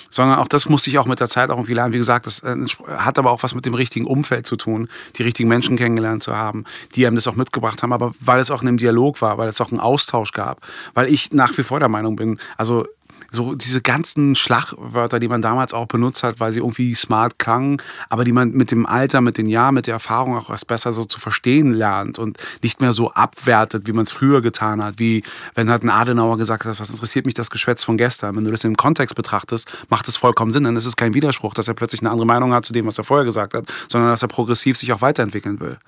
sondern 0.09 0.39
auch 0.39 0.49
das 0.49 0.69
musste 0.69 0.91
ich 0.91 0.99
auch 0.99 1.07
mit 1.07 1.21
der 1.21 1.29
Zeit 1.29 1.51
auch 1.51 1.57
irgendwie 1.57 1.75
lernen. 1.75 1.93
Wie 1.93 1.99
gesagt, 1.99 2.27
das 2.27 2.41
äh, 2.41 2.57
hat 2.89 3.19
aber 3.19 3.31
auch 3.31 3.43
was 3.43 3.55
mit 3.55 3.67
dem 3.67 3.75
richtigen 3.75 4.07
Umfeld 4.07 4.47
zu 4.47 4.57
tun, 4.57 4.89
die 5.17 5.23
richtigen 5.23 5.49
Menschen 5.49 5.77
kennengelernt 5.77 6.23
zu 6.23 6.37
haben, 6.37 6.65
die 6.95 7.07
einem 7.07 7.17
das 7.17 7.29
auch 7.29 7.37
mitgebracht 7.37 7.83
haben, 7.83 7.93
aber 7.93 8.13
weil 8.21 8.41
es 8.41 8.51
auch 8.51 8.63
in 8.63 8.69
einem 8.69 8.79
Dialog 8.79 9.21
war, 9.21 9.39
weil 9.39 9.49
es 9.49 9.61
auch 9.61 9.71
einen 9.71 9.81
Austausch 9.81 10.33
gab, 10.33 10.67
weil 10.95 11.13
ich 11.13 11.33
nach 11.33 11.57
wie 11.59 11.63
vor 11.63 11.79
der 11.79 11.89
Meinung 11.89 12.17
bin, 12.17 12.39
also 12.57 12.87
so 13.31 13.55
diese 13.55 13.81
ganzen 13.81 14.35
Schlagwörter, 14.35 15.21
die 15.21 15.29
man 15.29 15.43
damals 15.43 15.73
auch 15.73 15.87
benutzt 15.87 16.23
hat, 16.23 16.41
weil 16.41 16.53
sie 16.53 16.61
irgendwie 16.61 16.95
smart 16.95 17.39
klangen, 17.39 17.81
aber 18.09 18.25
die 18.25 18.33
man 18.33 18.51
mit 18.53 18.71
dem 18.71 18.87
Alter, 18.87 19.21
mit 19.21 19.39
den 19.39 19.47
Jahren, 19.47 19.75
mit 19.75 19.87
der 19.87 19.95
Erfahrung 19.95 20.37
auch 20.37 20.51
erst 20.51 20.67
besser 20.67 20.93
so 20.93 21.05
zu 21.05 21.21
verstehen 21.21 21.73
lernt 21.73 22.19
und 22.19 22.39
nicht 22.63 22.81
mehr 22.81 22.93
so 22.93 23.13
abwertet, 23.13 23.87
wie 23.87 23.93
man 23.93 24.05
es 24.05 24.13
früher 24.13 24.43
getan 24.43 24.83
hat, 24.83 24.99
wie 24.99 25.23
wenn 25.55 25.71
halt 25.71 25.83
ein 25.83 25.91
Adenauer 25.91 26.39
gesagt 26.39 26.65
hat, 26.65 26.79
was 26.81 26.91
interessiert 26.91 27.27
mich 27.27 27.35
das 27.35 27.51
Geschwätz 27.51 27.85
von 27.85 27.97
gestern? 27.97 28.37
Wenn 28.37 28.45
du 28.45 28.51
das 28.51 28.65
im 28.65 28.77
Kontext 28.77 29.15
betrachtest, 29.15 29.71
macht 29.89 30.09
es 30.09 30.17
vollkommen 30.17 30.51
Sinn, 30.51 30.65
dann 30.65 30.77
ist 30.77 30.87
es 30.87 30.97
kein 30.97 31.15
Widerspruch, 31.15 31.55
dass 31.55 31.69
er 31.69 31.75
plötzlich 31.75 32.01
eine 32.01 32.11
andere 32.11 32.27
Meinung 32.27 32.53
hat 32.53 32.65
zu 32.65 32.73
dem, 32.73 32.87
was 32.87 32.99
er 32.99 33.05
vorher 33.05 33.25
gesagt 33.25 33.55
hat, 33.55 33.65
sondern 33.89 34.11
dass 34.11 34.23
er 34.23 34.29
progressiv 34.29 34.77
sich 34.77 34.93
auch 34.93 35.01
weiterentwickeln 35.01 35.61
will 35.61 35.79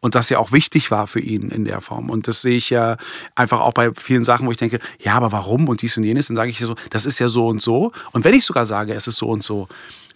und 0.00 0.14
das 0.14 0.30
ja 0.30 0.38
auch 0.38 0.52
wichtig 0.52 0.90
war 0.90 1.06
für 1.06 1.20
ihn 1.20 1.50
in 1.50 1.64
der 1.64 1.80
Form. 1.80 2.10
Und 2.10 2.26
das 2.26 2.42
sehe 2.42 2.56
ich 2.56 2.70
ja 2.70 2.96
einfach 3.34 3.60
auch 3.60 3.72
bei 3.72 3.92
vielen 3.94 4.24
Sachen, 4.24 4.46
wo 4.46 4.50
ich 4.50 4.56
denke, 4.56 4.80
ja, 4.98 5.14
aber 5.14 5.32
warum 5.32 5.68
und 5.68 5.82
dies 5.82 5.96
und 5.96 6.04
jenes, 6.04 6.28
dann 6.28 6.36
sage 6.36 6.50
ich 6.50 6.58
so, 6.58 6.74
das 6.90 7.06
ist 7.06 7.18
ja 7.18 7.28
so 7.28 7.46
und 7.48 7.62
so. 7.62 7.92
Und 8.12 8.24
wenn 8.24 8.34
ich 8.34 8.44
sogar 8.44 8.64
sage, 8.64 8.94
es 8.94 9.06
ist 9.06 9.16
so 9.16 9.28
und 9.28 9.42
so, 9.42 9.68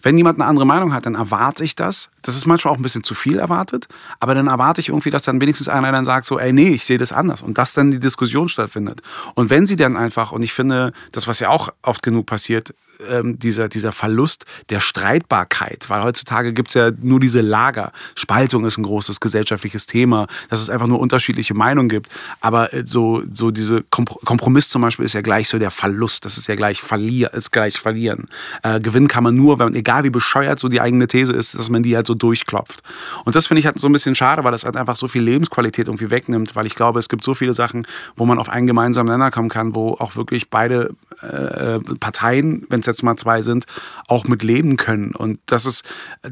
wenn 0.05 0.17
jemand 0.17 0.39
eine 0.39 0.47
andere 0.47 0.67
Meinung 0.67 0.93
hat, 0.93 1.07
dann 1.07 1.15
erwarte 1.15 1.63
ich 1.63 1.75
das. 1.75 2.11
Das 2.21 2.35
ist 2.35 2.45
manchmal 2.45 2.71
auch 2.71 2.77
ein 2.77 2.83
bisschen 2.83 3.03
zu 3.03 3.15
viel 3.15 3.39
erwartet, 3.39 3.87
aber 4.19 4.35
dann 4.35 4.45
erwarte 4.45 4.79
ich 4.79 4.89
irgendwie, 4.89 5.09
dass 5.09 5.23
dann 5.23 5.41
wenigstens 5.41 5.67
einer 5.67 5.91
dann 5.91 6.05
sagt 6.05 6.27
so, 6.27 6.37
ey, 6.37 6.53
nee, 6.53 6.69
ich 6.69 6.85
sehe 6.85 6.99
das 6.99 7.11
anders 7.11 7.41
und 7.41 7.57
dass 7.57 7.73
dann 7.73 7.89
die 7.89 7.99
Diskussion 7.99 8.47
stattfindet. 8.47 9.01
Und 9.33 9.49
wenn 9.49 9.65
sie 9.65 9.75
dann 9.75 9.97
einfach, 9.97 10.31
und 10.31 10.43
ich 10.43 10.53
finde, 10.53 10.93
das, 11.11 11.27
was 11.27 11.39
ja 11.39 11.49
auch 11.49 11.69
oft 11.81 12.03
genug 12.03 12.27
passiert, 12.27 12.75
ähm, 13.09 13.39
dieser, 13.39 13.69
dieser 13.69 13.91
Verlust 13.91 14.45
der 14.69 14.79
Streitbarkeit, 14.79 15.89
weil 15.89 16.03
heutzutage 16.03 16.53
gibt 16.53 16.69
es 16.69 16.75
ja 16.75 16.91
nur 17.01 17.19
diese 17.19 17.41
Lager. 17.41 17.91
Spaltung 18.13 18.65
ist 18.65 18.77
ein 18.77 18.83
großes 18.83 19.19
gesellschaftliches 19.19 19.87
Thema, 19.87 20.27
dass 20.49 20.61
es 20.61 20.69
einfach 20.69 20.87
nur 20.87 20.99
unterschiedliche 20.99 21.55
Meinungen 21.55 21.89
gibt. 21.89 22.11
Aber 22.41 22.73
äh, 22.73 22.83
so, 22.85 23.23
so 23.33 23.49
diese 23.49 23.83
Kompromiss 23.89 24.69
zum 24.69 24.83
Beispiel 24.83 25.05
ist 25.05 25.13
ja 25.13 25.21
gleich 25.21 25.49
so 25.49 25.57
der 25.57 25.71
Verlust, 25.71 26.25
das 26.25 26.37
ist 26.37 26.47
ja 26.47 26.55
gleich 26.55 26.81
verlier, 26.81 27.33
ist 27.33 27.51
gleich 27.51 27.79
verlieren. 27.79 28.27
Äh, 28.61 28.79
gewinnen 28.79 29.07
kann 29.07 29.23
man 29.23 29.35
nur, 29.35 29.57
wenn 29.57 29.73
egal 29.73 29.95
egal 29.95 30.03
wie 30.03 30.09
bescheuert 30.09 30.59
so 30.59 30.67
die 30.67 30.81
eigene 30.81 31.07
These 31.07 31.33
ist, 31.33 31.55
dass 31.55 31.69
man 31.69 31.83
die 31.83 31.95
halt 31.95 32.07
so 32.07 32.13
durchklopft. 32.13 32.81
Und 33.23 33.35
das 33.35 33.47
finde 33.47 33.59
ich 33.59 33.65
halt 33.65 33.79
so 33.79 33.87
ein 33.87 33.93
bisschen 33.93 34.15
schade, 34.15 34.43
weil 34.43 34.51
das 34.51 34.65
halt 34.65 34.75
einfach 34.77 34.95
so 34.95 35.07
viel 35.07 35.23
Lebensqualität 35.23 35.87
irgendwie 35.87 36.09
wegnimmt, 36.09 36.55
weil 36.55 36.65
ich 36.65 36.75
glaube, 36.75 36.99
es 36.99 37.09
gibt 37.09 37.23
so 37.23 37.33
viele 37.33 37.53
Sachen, 37.53 37.87
wo 38.15 38.25
man 38.25 38.39
auf 38.39 38.49
einen 38.49 38.67
gemeinsamen 38.67 39.09
Nenner 39.09 39.31
kommen 39.31 39.49
kann, 39.49 39.75
wo 39.75 39.93
auch 39.93 40.15
wirklich 40.15 40.49
beide 40.49 40.93
äh, 41.21 41.79
Parteien, 41.99 42.65
wenn 42.69 42.79
es 42.85 42.87
jetzt 42.87 43.03
mal 43.03 43.17
zwei 43.17 43.41
sind, 43.41 43.65
auch 44.07 44.25
mit 44.25 44.43
leben 44.43 44.77
können. 44.77 45.11
Und 45.11 45.39
das 45.45 45.65
ist 45.65 45.83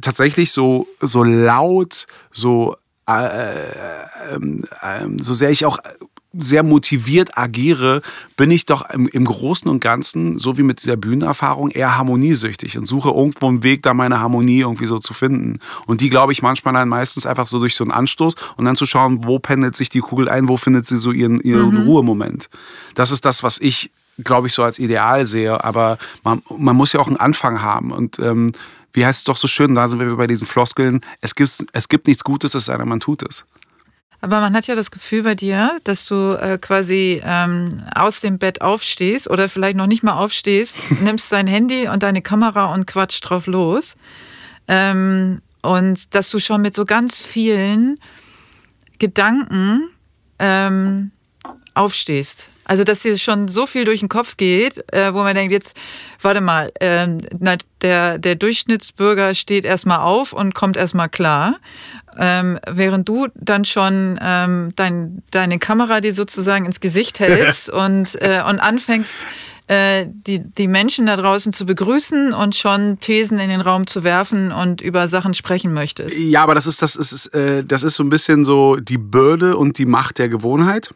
tatsächlich 0.01 0.51
so, 0.51 0.87
so 0.99 1.23
laut, 1.23 2.07
so 2.31 2.77
äh, 3.07 3.25
äh, 3.27 4.35
äh, 4.81 5.09
so 5.19 5.33
sehr 5.33 5.49
ich 5.49 5.65
auch 5.65 5.77
sehr 6.35 6.63
motiviert 6.63 7.37
agiere, 7.37 8.01
bin 8.37 8.49
ich 8.49 8.65
doch 8.65 8.89
im, 8.89 9.07
im, 9.07 9.25
Großen 9.25 9.69
und 9.69 9.81
Ganzen, 9.81 10.39
so 10.39 10.57
wie 10.57 10.63
mit 10.63 10.81
dieser 10.81 10.95
Bühnenerfahrung, 10.95 11.69
eher 11.69 11.95
harmoniesüchtig 11.95 12.77
und 12.77 12.87
suche 12.87 13.09
irgendwo 13.09 13.47
einen 13.47 13.61
Weg, 13.61 13.83
da 13.83 13.93
meine 13.93 14.19
Harmonie 14.19 14.61
irgendwie 14.61 14.87
so 14.87 14.97
zu 14.97 15.13
finden. 15.13 15.59
Und 15.85 16.01
die 16.01 16.09
glaube 16.09 16.31
ich 16.31 16.41
manchmal 16.41 16.73
dann 16.73 16.89
meistens 16.89 17.27
einfach 17.27 17.45
so 17.45 17.59
durch 17.59 17.75
so 17.75 17.83
einen 17.83 17.91
Anstoß 17.91 18.35
und 18.57 18.65
dann 18.65 18.75
zu 18.75 18.87
schauen, 18.87 19.25
wo 19.25 19.37
pendelt 19.37 19.75
sich 19.75 19.89
die 19.89 19.99
Kugel 19.99 20.27
ein, 20.27 20.47
wo 20.47 20.57
findet 20.57 20.87
sie 20.87 20.97
so 20.97 21.11
ihren, 21.11 21.39
ihren 21.41 21.81
mhm. 21.81 21.87
Ruhemoment. 21.87 22.49
Das 22.95 23.11
ist 23.11 23.25
das, 23.25 23.43
was 23.43 23.59
ich, 23.59 23.91
glaube 24.21 24.47
ich, 24.47 24.53
so 24.53 24.63
als 24.63 24.79
Ideal 24.79 25.25
sehe. 25.25 25.63
Aber 25.63 25.97
man, 26.23 26.41
man 26.57 26.75
muss 26.75 26.93
ja 26.93 26.99
auch 26.99 27.07
einen 27.07 27.17
Anfang 27.17 27.61
haben 27.61 27.91
und 27.91 28.19
ähm, 28.19 28.51
wie 28.93 29.05
heißt 29.05 29.19
es 29.19 29.23
doch 29.23 29.37
so 29.37 29.47
schön, 29.47 29.73
da 29.73 29.87
sind 29.87 29.99
wir 29.99 30.15
bei 30.15 30.27
diesen 30.27 30.47
Floskeln, 30.47 31.01
es 31.19 31.33
gibt, 31.35 31.65
es 31.73 31.89
gibt 31.89 32.07
nichts 32.07 32.23
Gutes, 32.23 32.53
es 32.53 32.65
sei 32.65 32.77
denn, 32.77 32.87
man 32.87 32.99
tut 32.99 33.23
es. 33.27 33.43
Aber 34.21 34.39
man 34.39 34.55
hat 34.55 34.67
ja 34.67 34.75
das 34.75 34.89
Gefühl 34.89 35.23
bei 35.23 35.35
dir, 35.35 35.79
dass 35.83 36.05
du 36.05 36.39
äh, 36.39 36.57
quasi 36.57 37.21
ähm, 37.25 37.83
aus 37.93 38.21
dem 38.21 38.37
Bett 38.39 38.61
aufstehst 38.61 39.29
oder 39.29 39.49
vielleicht 39.49 39.75
noch 39.75 39.87
nicht 39.87 40.01
mal 40.01 40.13
aufstehst, 40.13 40.77
nimmst 41.01 41.29
dein 41.31 41.45
Handy 41.45 41.89
und 41.89 42.03
deine 42.03 42.21
Kamera 42.21 42.73
und 42.73 42.87
quatscht 42.87 43.29
drauf 43.29 43.47
los. 43.47 43.97
Ähm, 44.69 45.41
und 45.61 46.15
dass 46.15 46.29
du 46.29 46.39
schon 46.39 46.61
mit 46.61 46.73
so 46.73 46.85
ganz 46.85 47.21
vielen 47.21 47.99
Gedanken 48.97 49.89
ähm, 50.39 51.11
aufstehst. 51.73 52.47
Also, 52.65 52.83
dass 52.83 53.01
dir 53.01 53.17
schon 53.17 53.47
so 53.47 53.67
viel 53.67 53.85
durch 53.85 53.99
den 53.99 54.09
Kopf 54.09 54.37
geht, 54.37 54.83
äh, 54.93 55.13
wo 55.13 55.23
man 55.23 55.35
denkt, 55.35 55.51
jetzt, 55.51 55.75
warte 56.21 56.41
mal, 56.41 56.71
ähm, 56.79 57.21
na, 57.39 57.55
der, 57.81 58.17
der 58.17 58.35
Durchschnittsbürger 58.35 59.35
steht 59.35 59.65
erstmal 59.65 59.99
auf 59.99 60.33
und 60.33 60.55
kommt 60.55 60.77
erstmal 60.77 61.09
klar. 61.09 61.57
Ähm, 62.17 62.59
während 62.69 63.09
du 63.09 63.27
dann 63.33 63.65
schon 63.65 64.19
ähm, 64.21 64.71
dein, 64.75 65.23
deine 65.31 65.59
Kamera 65.59 65.99
dir 65.99 66.13
sozusagen 66.13 66.65
ins 66.65 66.79
Gesicht 66.79 67.19
hältst 67.19 67.69
und, 67.71 68.21
äh, 68.21 68.41
und 68.47 68.59
anfängst, 68.59 69.15
äh, 69.67 70.07
die, 70.09 70.39
die 70.39 70.67
Menschen 70.67 71.05
da 71.05 71.15
draußen 71.15 71.53
zu 71.53 71.65
begrüßen 71.65 72.33
und 72.33 72.55
schon 72.55 72.99
Thesen 72.99 73.39
in 73.39 73.49
den 73.49 73.61
Raum 73.61 73.87
zu 73.87 74.03
werfen 74.03 74.51
und 74.51 74.81
über 74.81 75.07
Sachen 75.07 75.33
sprechen 75.33 75.73
möchtest. 75.73 76.17
Ja, 76.17 76.43
aber 76.43 76.53
das 76.53 76.67
ist, 76.67 76.81
das 76.81 76.95
ist, 76.95 77.27
äh, 77.33 77.63
das 77.63 77.83
ist 77.83 77.95
so 77.95 78.03
ein 78.03 78.09
bisschen 78.09 78.45
so 78.45 78.75
die 78.75 78.97
Bürde 78.97 79.57
und 79.57 79.77
die 79.77 79.85
Macht 79.85 80.19
der 80.19 80.29
Gewohnheit. 80.29 80.93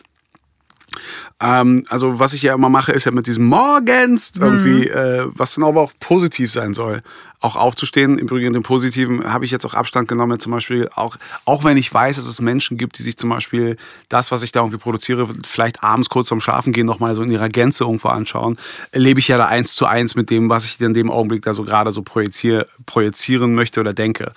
Ähm, 1.41 1.83
also 1.89 2.19
was 2.19 2.33
ich 2.33 2.41
ja 2.41 2.53
immer 2.53 2.69
mache, 2.69 2.91
ist 2.91 3.05
ja 3.05 3.11
mit 3.11 3.27
diesem 3.27 3.45
Morgens 3.45 4.31
irgendwie, 4.39 4.89
mhm. 4.89 4.95
äh, 4.95 5.37
was 5.37 5.55
dann 5.55 5.63
aber 5.63 5.81
auch 5.81 5.91
positiv 5.99 6.51
sein 6.51 6.73
soll, 6.73 7.01
auch 7.39 7.55
aufzustehen. 7.55 8.17
Im 8.17 8.25
Übrigen 8.25 8.53
dem 8.53 8.63
Positiven 8.63 9.31
habe 9.31 9.45
ich 9.45 9.51
jetzt 9.51 9.65
auch 9.65 9.73
Abstand 9.73 10.07
genommen, 10.07 10.39
zum 10.39 10.51
Beispiel 10.51 10.89
auch, 10.95 11.17
auch 11.45 11.63
wenn 11.63 11.77
ich 11.77 11.93
weiß, 11.93 12.15
dass 12.15 12.27
es 12.27 12.41
Menschen 12.41 12.77
gibt, 12.77 12.97
die 12.97 13.03
sich 13.03 13.17
zum 13.17 13.29
Beispiel 13.29 13.77
das, 14.09 14.31
was 14.31 14.43
ich 14.43 14.51
da 14.51 14.61
irgendwie 14.61 14.77
produziere, 14.77 15.29
vielleicht 15.45 15.83
abends 15.83 16.09
kurz 16.09 16.29
vorm 16.29 16.41
Schlafen 16.41 16.73
gehen, 16.73 16.85
nochmal 16.85 17.15
so 17.15 17.21
in 17.21 17.31
ihrer 17.31 17.49
Gänze 17.49 17.83
irgendwo 17.83 18.07
anschauen, 18.09 18.57
lebe 18.93 19.19
ich 19.19 19.27
ja 19.27 19.38
da 19.38 19.45
eins 19.45 19.75
zu 19.75 19.85
eins 19.85 20.15
mit 20.15 20.29
dem, 20.29 20.49
was 20.49 20.65
ich 20.65 20.79
in 20.81 20.93
dem 20.93 21.11
Augenblick 21.11 21.43
da 21.43 21.53
so 21.53 21.63
gerade 21.63 21.91
so 21.91 22.01
projiziere, 22.01 22.67
projizieren 22.85 23.53
möchte 23.53 23.79
oder 23.79 23.93
denke. 23.93 24.31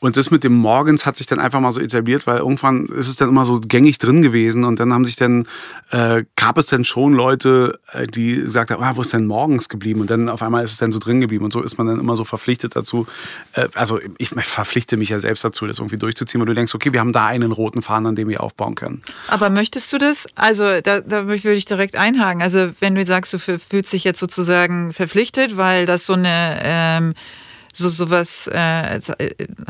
Und 0.00 0.16
das 0.16 0.30
mit 0.30 0.44
dem 0.44 0.54
Morgens 0.54 1.04
hat 1.04 1.18
sich 1.18 1.26
dann 1.26 1.38
einfach 1.38 1.60
mal 1.60 1.72
so 1.72 1.80
etabliert, 1.80 2.26
weil 2.26 2.38
irgendwann 2.38 2.86
ist 2.86 3.08
es 3.08 3.16
dann 3.16 3.28
immer 3.28 3.44
so 3.44 3.60
gängig 3.60 3.98
drin 3.98 4.22
gewesen 4.22 4.64
und 4.64 4.80
dann 4.80 4.94
haben 4.94 5.04
sich 5.04 5.16
dann, 5.16 5.46
äh, 5.90 6.24
gab 6.36 6.56
es 6.56 6.66
dann 6.66 6.86
schon 6.86 7.12
Leute, 7.12 7.78
äh, 7.92 8.06
die 8.06 8.36
gesagt 8.36 8.70
haben, 8.70 8.82
ah, 8.82 8.96
wo 8.96 9.02
ist 9.02 9.12
denn 9.12 9.26
morgens 9.26 9.68
geblieben? 9.68 10.00
Und 10.00 10.08
dann 10.08 10.30
auf 10.30 10.42
einmal 10.42 10.64
ist 10.64 10.72
es 10.72 10.78
dann 10.78 10.90
so 10.90 10.98
drin 10.98 11.20
geblieben 11.20 11.44
und 11.44 11.52
so 11.52 11.60
ist 11.60 11.76
man 11.76 11.86
dann 11.86 12.00
immer 12.00 12.16
so 12.16 12.24
verpflichtet 12.40 12.74
dazu. 12.74 13.06
Äh, 13.52 13.68
also 13.74 14.00
ich, 14.18 14.32
ich 14.32 14.44
verpflichte 14.46 14.96
mich 14.96 15.10
ja 15.10 15.20
selbst 15.20 15.44
dazu, 15.44 15.66
das 15.66 15.78
irgendwie 15.78 15.96
durchzuziehen, 15.96 16.40
weil 16.40 16.46
du 16.46 16.54
denkst, 16.54 16.74
okay, 16.74 16.92
wir 16.92 17.00
haben 17.00 17.12
da 17.12 17.26
einen 17.26 17.52
roten 17.52 17.82
Faden, 17.82 18.06
an 18.06 18.14
dem 18.14 18.28
wir 18.28 18.42
aufbauen 18.42 18.74
können. 18.74 19.02
Aber 19.28 19.50
möchtest 19.50 19.92
du 19.92 19.98
das? 19.98 20.26
Also 20.34 20.80
da, 20.80 21.00
da 21.00 21.26
würde 21.26 21.52
ich 21.52 21.66
direkt 21.66 21.96
einhaken. 21.96 22.42
Also 22.42 22.70
wenn 22.80 22.94
du 22.94 23.04
sagst, 23.04 23.32
du 23.32 23.38
fühlst 23.38 23.92
dich 23.92 24.04
jetzt 24.04 24.18
sozusagen 24.18 24.92
verpflichtet, 24.92 25.56
weil 25.56 25.86
das 25.86 26.06
so 26.06 26.14
eine 26.14 26.60
ähm, 26.62 27.14
so 27.72 27.88
sowas 27.88 28.50
äh, 28.52 28.96
äh, 28.96 29.00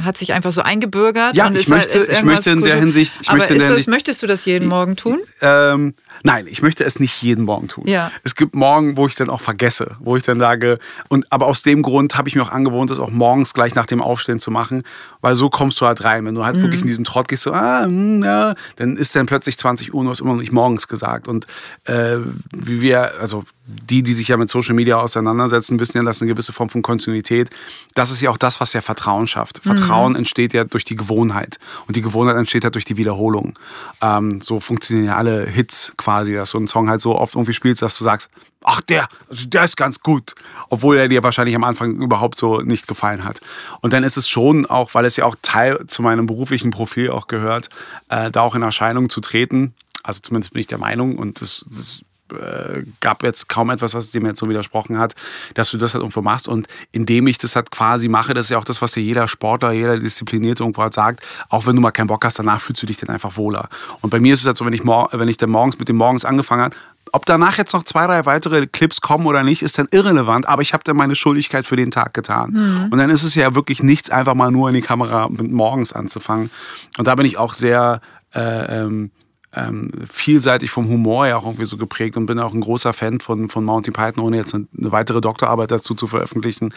hat 0.03 0.17
sich 0.17 0.33
einfach 0.33 0.53
so 0.53 0.63
eingebürgert. 0.63 1.35
Ja, 1.35 1.51
ich, 1.51 1.69
möchte, 1.69 1.99
ich 1.99 2.23
möchte 2.23 2.51
in 2.51 2.63
der 2.63 2.77
Hinsicht. 2.77 3.19
Ich 3.21 3.29
aber 3.29 3.39
möchte 3.39 3.53
in 3.53 3.59
der 3.59 3.69
das, 3.69 3.77
Hinsicht, 3.77 3.91
möchtest 3.91 4.23
du 4.23 4.27
das 4.27 4.45
jeden 4.47 4.69
Morgen 4.69 4.97
tun? 4.97 5.19
Ähm, 5.43 5.95
nein, 6.23 6.47
ich 6.49 6.63
möchte 6.63 6.85
es 6.85 7.01
nicht 7.01 7.23
jeden 7.23 7.45
Morgen 7.45 7.69
tun. 7.69 7.85
Ja. 7.87 8.11
Es 8.25 8.35
gibt 8.35 8.55
Morgen, 8.55 8.97
wo 8.97 9.07
ich 9.07 9.13
es 9.13 9.17
dann 9.17 9.31
auch 9.31 9.41
vergesse, 9.41 9.97
wo 10.01 10.17
ich 10.17 10.23
dann 10.23 10.39
sage, 10.39 10.79
und 11.09 11.31
aber 11.33 11.47
aus 11.47 11.63
dem 11.63 11.83
Grund 11.83 12.17
habe 12.17 12.29
ich 12.29 12.35
mir 12.35 12.43
auch 12.43 12.53
angewohnt, 12.53 12.91
das 12.91 12.99
auch 12.99 13.11
morgens 13.11 13.55
gleich 13.55 13.75
nach 13.75 13.87
dem 13.87 14.03
Aufstehen 14.03 14.41
zu 14.41 14.51
machen, 14.51 14.83
weil 15.21 15.35
so 15.35 15.51
kommst 15.51 15.81
du 15.81 15.87
halt 15.87 16.05
rein. 16.05 16.25
Wenn 16.25 16.35
du 16.35 16.45
halt 16.45 16.57
mhm. 16.57 16.63
wirklich 16.63 16.83
in 16.83 16.87
diesen 16.87 17.05
Trott 17.05 17.29
gehst, 17.29 17.43
so, 17.43 17.53
ah, 17.53 17.87
mh, 17.87 17.87
hm, 17.87 18.23
ja, 18.25 18.55
dann 18.77 18.97
ist 18.97 19.15
dann 19.15 19.27
plötzlich 19.27 19.59
20 19.59 19.95
Uhr 19.95 20.01
und 20.01 20.07
du 20.07 20.11
hast 20.11 20.21
immer 20.21 20.33
noch 20.33 20.41
nicht 20.41 20.53
morgens 20.53 20.89
gesagt. 20.89 21.29
Und 21.29 21.47
äh, 21.85 22.17
wie 22.53 22.81
wir, 22.81 23.21
also 23.21 23.45
die, 23.67 24.03
die 24.03 24.15
sich 24.15 24.29
ja 24.29 24.37
mit 24.37 24.49
Social 24.51 24.75
Media 24.75 24.97
auseinandersetzen, 24.97 25.79
wissen 25.79 25.99
ja, 25.99 26.03
dass 26.03 26.21
eine 26.21 26.31
gewisse 26.31 26.53
Form 26.53 26.69
von 26.69 26.83
Kontinuität, 26.83 27.51
das 27.95 28.11
ist 28.11 28.21
ja 28.21 28.31
auch 28.31 28.37
das, 28.37 28.61
was 28.61 28.73
ja 28.73 28.81
Vertrauen 28.81 29.27
schafft. 29.27 29.65
Mhm. 29.65 29.77
Vertrauen 29.77 30.17
entsteht 30.17 30.53
ja 30.53 30.65
durch 30.65 30.85
die 30.85 30.97
Gewohnheit. 30.97 31.59
Und 31.87 31.97
die 31.97 32.03
Gewohnheit 32.03 32.37
entsteht 32.37 32.65
halt 32.65 32.75
durch 32.75 32.85
die 32.85 32.97
Wiederholung. 32.97 33.59
Ähm, 34.01 34.41
so 34.41 34.61
funktionieren 34.61 35.07
ja 35.07 35.17
alle 35.17 35.47
Hits 35.47 35.93
quasi, 35.97 36.10
dass 36.11 36.51
du 36.51 36.59
einen 36.59 36.69
Song 36.69 36.89
halt 36.89 37.01
so 37.01 37.17
oft 37.17 37.35
irgendwie 37.35 37.53
spielst, 37.53 37.83
dass 37.83 37.97
du 37.97 38.05
sagst, 38.05 38.31
ach 38.65 38.81
der, 38.81 39.09
also 39.29 39.47
der 39.47 39.65
ist 39.65 39.77
ganz 39.77 40.01
gut, 40.01 40.35
obwohl 40.69 40.97
er 40.97 41.09
dir 41.09 41.23
wahrscheinlich 41.23 41.55
am 41.55 41.65
Anfang 41.65 41.97
überhaupt 42.01 42.39
so 42.39 42.61
nicht 42.61 42.87
gefallen 42.87 43.25
hat. 43.25 43.41
Und 43.81 43.93
dann 43.93 44.05
ist 44.05 44.17
es 44.17 44.29
schon 44.29 44.67
auch, 44.67 44.95
weil 44.95 45.05
es 45.05 45.17
ja 45.17 45.25
auch 45.25 45.37
Teil 45.43 45.87
zu 45.87 46.03
meinem 46.03 46.27
beruflichen 46.27 46.71
Profil 46.71 47.11
auch 47.11 47.27
gehört, 47.27 47.71
äh, 48.09 48.31
da 48.31 48.43
auch 48.43 48.55
in 48.55 48.63
Erscheinung 48.63 49.09
zu 49.09 49.21
treten. 49.21 49.75
Also 50.03 50.21
zumindest 50.21 50.53
bin 50.53 50.61
ich 50.61 50.67
der 50.67 50.79
Meinung 50.79 51.19
und 51.19 51.41
das, 51.41 51.65
das 51.69 52.03
äh, 52.33 52.85
gab 53.01 53.23
jetzt 53.23 53.49
kaum 53.49 53.71
etwas, 53.71 53.95
was 53.95 54.11
dem 54.11 54.27
jetzt 54.27 54.39
so 54.39 54.49
widersprochen 54.49 54.99
hat, 54.99 55.15
dass 55.55 55.71
du 55.71 55.79
das 55.79 55.95
halt 55.95 56.03
irgendwo 56.03 56.23
machst. 56.23 56.49
Und 56.49 56.67
indem 56.93 57.27
ich 57.27 57.39
das 57.39 57.57
halt 57.57 57.71
quasi 57.71 58.09
mache, 58.09 58.35
das 58.35 58.47
ist 58.47 58.51
ja 58.51 58.59
auch 58.59 58.65
das, 58.65 58.83
was 58.83 58.93
dir 58.93 59.03
jeder 59.03 59.29
Sportler, 59.29 59.73
jeder 59.73 59.99
Disziplinierte 59.99 60.63
irgendwo 60.63 60.83
halt 60.83 60.95
sagt, 60.95 61.25
auch 61.49 61.67
wenn 61.67 61.77
du 61.77 61.83
mal 61.83 61.91
keinen 61.91 62.09
Bock 62.09 62.25
hast, 62.25 62.39
danach 62.39 62.61
fühlst 62.61 62.83
du 62.83 62.87
dich 62.87 62.99
dann 62.99 63.11
einfach 63.11 63.37
wohler. 63.37 63.69
Und 64.01 64.11
bei 64.11 64.21
mir 64.21 64.35
ist 64.35 64.41
es 64.41 64.47
halt 64.47 64.57
so, 64.57 64.65
wenn 64.65 64.73
ich, 64.73 64.85
wenn 64.85 65.29
ich 65.29 65.37
dann 65.37 65.51
morgens 65.51 65.79
mit 65.79 65.89
dem 65.89 65.97
Morgens 65.97 66.25
angefangen 66.25 66.63
habe, 66.63 66.77
ob 67.13 67.27
danach 67.27 67.59
jetzt 67.59 67.73
noch 67.73 67.83
zwei, 67.83 68.07
drei 68.07 68.25
weitere 68.27 68.67
Clips 68.67 69.01
kommen 69.01 69.27
oder 69.27 69.43
nicht, 69.43 69.63
ist 69.63 69.79
dann 69.79 69.89
irrelevant, 69.91 70.47
aber 70.47 70.63
ich 70.63 70.73
habe 70.73 70.85
dann 70.85 70.97
meine 70.97 71.17
Schuldigkeit 71.17 71.67
für 71.67 71.77
den 71.77 71.91
Tag 71.91 72.15
getan. 72.15 72.51
Mhm. 72.51 72.89
Und 72.91 72.99
dann 72.99 73.11
ist 73.11 73.23
es 73.23 73.35
ja 73.35 73.55
wirklich 73.55 73.83
nichts, 73.83 74.11
einfach 74.11 74.35
mal 74.35 74.51
nur 74.51 74.69
in 74.69 74.75
die 74.75 74.81
Kamera 74.81 75.29
mit 75.29 75.51
morgens 75.51 75.93
anzufangen. 75.93 76.51
Und 76.99 77.09
da 77.09 77.15
bin 77.15 77.27
ich 77.27 77.37
auch 77.37 77.53
sehr 77.53 78.01
äh, 78.35 78.83
ähm, 78.83 79.11
ähm, 79.55 79.91
vielseitig 80.09 80.71
vom 80.71 80.89
Humor 80.89 81.27
ja 81.27 81.37
auch 81.37 81.45
irgendwie 81.45 81.65
so 81.65 81.77
geprägt 81.77 82.17
und 82.17 82.27
bin 82.27 82.39
auch 82.39 82.55
ein 82.55 82.61
großer 82.61 82.93
Fan 82.93 83.21
von, 83.21 83.49
von 83.49 83.65
Monty 83.65 83.91
Python, 83.91 84.23
ohne 84.25 84.37
jetzt 84.37 84.55
eine, 84.55 84.67
eine 84.79 84.93
weitere 84.93 85.21
Doktorarbeit 85.21 85.71
dazu 85.73 85.95
zu 85.95 86.07
veröffentlichen. 86.07 86.73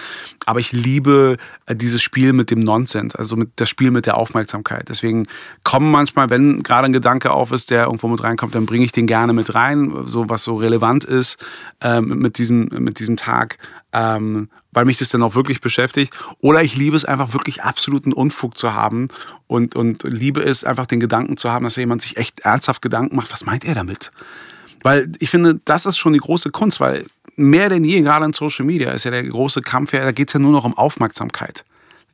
Aber 0.46 0.60
ich 0.60 0.72
liebe 0.72 1.38
äh, 1.68 1.76
dieses 1.76 2.02
Spiel 2.02 2.34
mit 2.34 2.50
dem 2.50 2.60
Nonsens, 2.60 3.16
also 3.16 3.36
mit 3.36 3.52
das 3.58 3.70
Spiel 3.70 3.92
mit 3.92 4.06
der 4.06 4.18
Aufmerksamkeit. 4.18 4.90
Deswegen 4.90 5.28
kommen 5.64 5.92
manchmal, 5.92 6.30
wenn 6.32 6.64
gerade 6.64 6.86
ein 6.88 6.94
Gedanke 6.94 7.32
auf 7.32 7.52
ist, 7.52 7.70
der 7.70 7.86
irgendwo 7.86 8.08
mit 8.08 8.24
reinkommt, 8.24 8.56
dann 8.56 8.66
bringe 8.66 8.86
ich 8.86 8.92
den 8.92 9.06
gerne 9.06 9.34
mit 9.34 9.54
rein, 9.54 9.94
so 10.06 10.30
was 10.30 10.44
so 10.44 10.56
relevant 10.56 11.04
ist 11.04 11.44
ähm, 11.82 12.08
mit, 12.08 12.40
diesem, 12.40 12.70
mit 12.80 13.00
diesem 13.00 13.18
Tag. 13.18 13.58
Ähm, 13.92 14.50
weil 14.74 14.86
mich 14.86 14.98
das 14.98 15.10
dann 15.10 15.24
auch 15.24 15.36
wirklich 15.36 15.62
beschäftigt. 15.62 16.14
Oder 16.40 16.64
ich 16.64 16.76
liebe 16.76 16.96
es 16.96 17.06
einfach 17.06 17.34
wirklich 17.34 17.64
absoluten 17.64 18.14
Unfug 18.14 18.58
zu 18.58 18.74
haben 18.74 19.10
und, 19.48 19.76
und 19.76 20.04
liebe 20.04 20.42
es 20.42 20.64
einfach 20.64 20.88
den 20.88 21.00
Gedanken 21.00 21.38
zu 21.38 21.52
haben, 21.52 21.64
dass 21.64 21.76
jemand 21.76 22.02
sich 22.02 22.18
echt 22.18 22.42
ernsthaft 22.42 22.82
Gedanken 22.82 23.16
macht, 23.16 23.32
was 23.32 23.46
meint 23.46 23.66
er 23.66 23.76
damit? 23.76 24.12
Weil 24.82 25.12
ich 25.20 25.30
finde, 25.30 25.60
das 25.66 25.86
ist 25.86 25.98
schon 25.98 26.14
die 26.14 26.20
große 26.20 26.52
Kunst, 26.52 26.80
weil 26.80 27.06
mehr 27.36 27.70
denn 27.70 27.84
je, 27.84 28.02
gerade 28.02 28.26
in 28.26 28.34
Social 28.34 28.66
Media, 28.66 28.92
ist 28.92 29.06
ja 29.06 29.12
der 29.12 29.24
große 29.24 29.62
Kampf, 29.62 29.92
da 29.92 30.12
geht 30.12 30.30
es 30.30 30.34
ja 30.34 30.40
nur 30.40 30.52
noch 30.52 30.66
um 30.66 30.78
Aufmerksamkeit. 30.78 31.64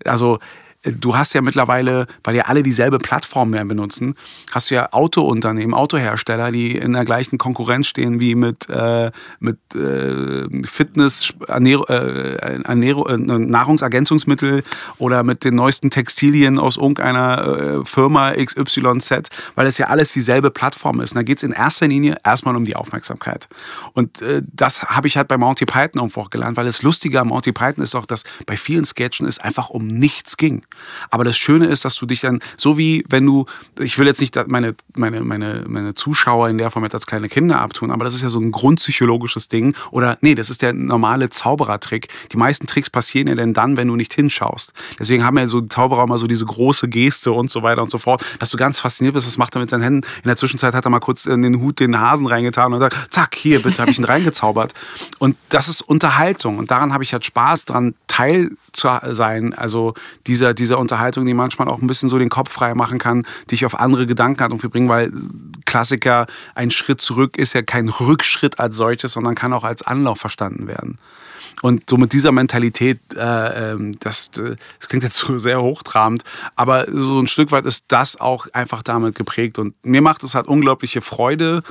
Also 0.06 0.40
du 0.84 1.18
hast 1.18 1.34
ja 1.34 1.42
mittlerweile, 1.42 2.08
weil 2.24 2.36
ja 2.36 2.44
alle 2.44 2.64
dieselbe 2.64 3.00
Plattform 3.00 3.50
mehr 3.50 3.66
benutzen, 3.66 4.16
hast 4.52 4.72
du 4.72 4.76
ja 4.76 4.94
Autounternehmen, 4.94 5.74
Autohersteller, 5.74 6.52
die 6.52 6.78
in 6.78 6.94
der 6.94 7.04
gleichen 7.04 7.38
Konkurrenz 7.38 7.88
stehen 7.88 8.22
wie 8.22 8.36
mit, 8.36 8.70
äh, 8.70 9.12
mit 9.40 9.58
äh, 9.76 10.48
Fitness, 10.66 11.34
Ernähr 11.48 11.82
äh, 11.90 12.56
äh, 12.56 13.18
Nahrungsergänzungsmittel 13.18 14.64
oder 14.98 15.24
mit 15.24 15.44
den 15.44 15.56
neuesten 15.56 15.90
Textilien 15.90 16.60
aus 16.60 16.78
irgendeiner 16.78 17.82
äh, 17.82 17.86
Firma 17.86 18.32
XYZ, 18.32 19.30
weil 19.56 19.68
es 19.68 19.78
ja 19.78 19.88
alles 19.88 20.14
dieselbe 20.14 20.50
Plattform 20.50 21.02
ist. 21.02 21.12
Und 21.12 21.18
da 21.18 21.24
geht 21.24 21.38
es 21.40 21.44
in 21.44 21.52
erster 21.52 21.88
Linie 21.88 22.18
erstmal 22.24 22.56
um 22.56 22.64
die 22.64 22.78
Aufmerksamkeit. 22.78 23.50
Und 23.94 24.22
äh, 24.22 24.42
das 24.46 24.84
habe 24.84 25.08
ich 25.08 25.18
halt 25.18 25.28
bei 25.28 25.38
Monty 25.38 25.66
Python 25.66 26.00
auch 26.00 26.30
gelernt, 26.30 26.56
weil 26.56 26.66
das 26.66 26.84
Lustige 26.84 27.20
am 27.20 27.28
Monty 27.28 27.52
Python 27.52 27.84
ist 27.84 27.96
auch, 27.96 28.06
dass 28.06 28.24
bei 28.46 28.56
vielen 28.56 28.86
Sketchen 28.86 29.28
es 29.28 29.40
einfach 29.40 29.70
um 29.70 29.88
nichts 29.88 30.38
ging. 30.38 30.64
Aber 31.10 31.24
das 31.24 31.38
Schöne 31.38 31.68
ist, 31.68 31.86
dass 31.86 31.96
du 31.96 32.06
dich 32.06 32.22
dann, 32.22 32.40
so 32.58 32.78
wie 32.78 33.04
wenn 33.10 33.26
du, 33.26 33.46
ich 33.80 33.98
will 33.98 34.08
jetzt 34.08 34.22
nicht 34.22 34.36
meine, 34.48 34.76
meine, 34.96 35.22
meine, 35.22 35.66
meine 35.68 35.94
Zuschauer 35.94 36.50
in 36.50 36.58
der 36.58 36.72
Form 36.72 36.84
jetzt 36.84 36.94
als 36.94 37.06
kleine 37.06 37.30
Kinder 37.30 37.60
abtun, 37.60 37.92
aber 37.92 38.06
das 38.06 38.14
ist 38.14 38.22
ja 38.22 38.30
so 38.30 38.40
ein 38.40 38.52
grundpsychologisches 38.52 39.48
Ding. 39.48 39.76
Oder 39.92 40.18
nee, 40.22 40.36
das 40.36 40.50
ist 40.50 40.62
der 40.62 40.74
normale 40.74 41.30
Zauberertrick. 41.30 42.08
Die 42.32 42.38
meisten 42.38 42.68
Tricks 42.68 42.90
passieren 42.90 43.28
ja 43.28 43.36
denn 43.36 43.54
dann, 43.54 43.78
wenn 43.78 43.88
du 43.88 43.96
nicht 43.96 44.14
hinschaust. 44.14 44.74
Deswegen 44.98 45.26
haben 45.26 45.38
ja 45.38 45.48
so 45.48 45.62
Zauberer 45.62 46.04
immer 46.04 46.18
so 46.18 46.28
diese 46.28 46.46
große 46.46 46.88
Geste 46.88 47.32
und 47.32 47.52
so 47.52 47.64
weiter 47.64 47.82
und 47.82 47.92
so 47.92 47.98
fort, 47.98 48.26
dass 48.40 48.50
du 48.50 48.58
ganz 48.58 48.80
fasziniert 48.80 49.14
bist, 49.14 49.28
was 49.28 49.38
macht 49.38 49.56
er 49.56 49.62
mit 49.62 49.70
seinen 49.70 49.82
Händen. 49.82 50.08
In 50.24 50.28
der 50.28 50.36
Zwischenzeit 50.36 50.74
hat 50.74 50.86
er 50.86 50.90
mal 50.90 51.00
kurz 51.00 51.26
in 51.26 51.42
den 51.42 51.62
Hut 51.62 51.80
den 51.80 52.00
Hasen 52.00 52.28
reingetan 52.28 52.74
und 52.74 52.80
sagt, 52.80 53.12
zack, 53.12 53.36
hier, 53.36 53.62
bitte, 53.62 53.82
habe 53.82 53.92
ich 53.92 54.00
ihn 54.00 54.04
reingezaubert. 54.06 54.74
Und 55.18 55.36
das 55.50 55.68
ist 55.68 55.82
Unterhaltung. 55.82 56.58
Und 56.58 56.72
daran 56.72 56.94
habe 56.94 57.04
ich 57.04 57.14
halt 57.14 57.26
Spaß 57.26 57.66
dran, 57.66 57.94
Teil 58.08 58.52
zu 58.72 58.90
sein. 59.12 59.54
Also 59.54 59.94
dieser, 60.28 60.54
dieser 60.60 60.78
Unterhaltung, 60.78 61.26
die 61.26 61.34
manchmal 61.34 61.68
auch 61.68 61.82
ein 61.82 61.88
bisschen 61.88 62.10
so 62.10 62.20
den 62.20 62.30
Kopf 62.30 62.52
frei 62.52 62.74
machen 62.76 63.00
kann, 63.00 63.26
dich 63.50 63.66
auf 63.66 63.80
andere 63.80 64.06
Gedanken 64.06 64.44
hat 64.44 64.52
und 64.52 64.62
wir 64.62 64.70
bringen, 64.70 64.90
weil 64.90 65.12
Klassiker, 65.66 66.28
ein 66.56 66.72
Schritt 66.72 67.02
zurück 67.02 67.38
ist 67.38 67.54
ja 67.54 67.62
kein 67.62 67.90
Rückschritt 67.90 68.60
als 68.60 68.78
solches, 68.78 69.14
sondern 69.14 69.36
kann 69.36 69.54
auch 69.54 69.64
als 69.64 69.82
Anlauf 69.82 70.20
verstanden 70.20 70.68
werden. 70.68 70.98
Und 71.62 71.90
so 71.90 71.98
mit 71.98 72.14
dieser 72.14 72.32
Mentalität, 72.32 73.00
äh, 73.16 73.72
ähm, 73.72 73.92
das, 74.00 74.32
das 74.32 74.88
klingt 74.88 75.04
jetzt 75.04 75.18
so 75.18 75.38
sehr 75.38 75.62
hochtrabend, 75.62 76.24
aber 76.56 76.86
so 76.90 77.20
ein 77.20 77.28
Stück 77.28 77.52
weit 77.52 77.66
ist 77.66 77.86
das 77.90 78.20
auch 78.20 78.48
einfach 78.54 78.82
damit 78.82 79.16
geprägt. 79.16 79.60
Und 79.60 79.74
mir 79.84 80.02
macht 80.02 80.24
es 80.24 80.36
halt 80.36 80.48
unglaubliche 80.48 81.02
Freude, 81.02 81.62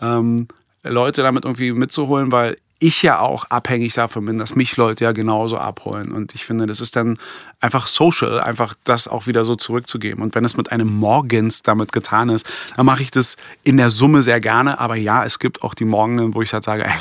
ähm, 0.00 0.48
Leute 0.82 1.22
damit 1.22 1.44
irgendwie 1.44 1.72
mitzuholen, 1.72 2.32
weil 2.32 2.58
ich 2.78 3.02
ja 3.02 3.20
auch 3.20 3.44
abhängig 3.50 3.94
davon 3.94 4.26
bin, 4.26 4.38
dass 4.38 4.56
mich 4.56 4.76
Leute 4.76 5.04
ja 5.04 5.12
genauso 5.12 5.56
abholen. 5.58 6.12
Und 6.12 6.34
ich 6.34 6.44
finde, 6.44 6.66
das 6.66 6.80
ist 6.80 6.96
dann 6.96 7.18
einfach 7.60 7.86
social, 7.86 8.40
einfach 8.40 8.74
das 8.84 9.08
auch 9.08 9.26
wieder 9.26 9.44
so 9.44 9.54
zurückzugeben. 9.54 10.22
Und 10.22 10.34
wenn 10.34 10.44
es 10.44 10.56
mit 10.56 10.72
einem 10.72 10.88
Morgens 10.88 11.62
damit 11.62 11.92
getan 11.92 12.28
ist, 12.28 12.46
dann 12.76 12.84
mache 12.84 13.02
ich 13.02 13.10
das 13.10 13.36
in 13.62 13.76
der 13.76 13.90
Summe 13.90 14.22
sehr 14.22 14.40
gerne. 14.40 14.80
Aber 14.80 14.96
ja, 14.96 15.24
es 15.24 15.38
gibt 15.38 15.62
auch 15.62 15.74
die 15.74 15.84
Morgen, 15.84 16.34
wo 16.34 16.42
ich 16.42 16.52
halt 16.52 16.64
sage, 16.64 16.84
ey, 16.84 16.92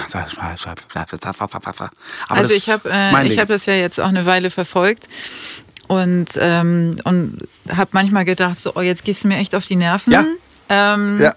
aber 2.28 2.40
also 2.40 2.54
ich 2.54 2.70
habe 2.70 2.90
äh, 2.90 3.38
hab 3.38 3.48
das 3.48 3.66
ja 3.66 3.74
jetzt 3.74 4.00
auch 4.00 4.08
eine 4.08 4.26
Weile 4.26 4.52
verfolgt 4.52 5.08
und, 5.88 6.30
ähm, 6.38 6.98
und 7.04 7.48
habe 7.70 7.90
manchmal 7.94 8.26
gedacht, 8.26 8.60
so, 8.60 8.74
oh, 8.76 8.82
jetzt 8.82 9.04
gehst 9.04 9.24
du 9.24 9.28
mir 9.28 9.38
echt 9.38 9.56
auf 9.56 9.66
die 9.66 9.76
Nerven. 9.76 10.14
Ja. 10.14 10.26
Ähm, 10.70 11.22
ja. 11.22 11.36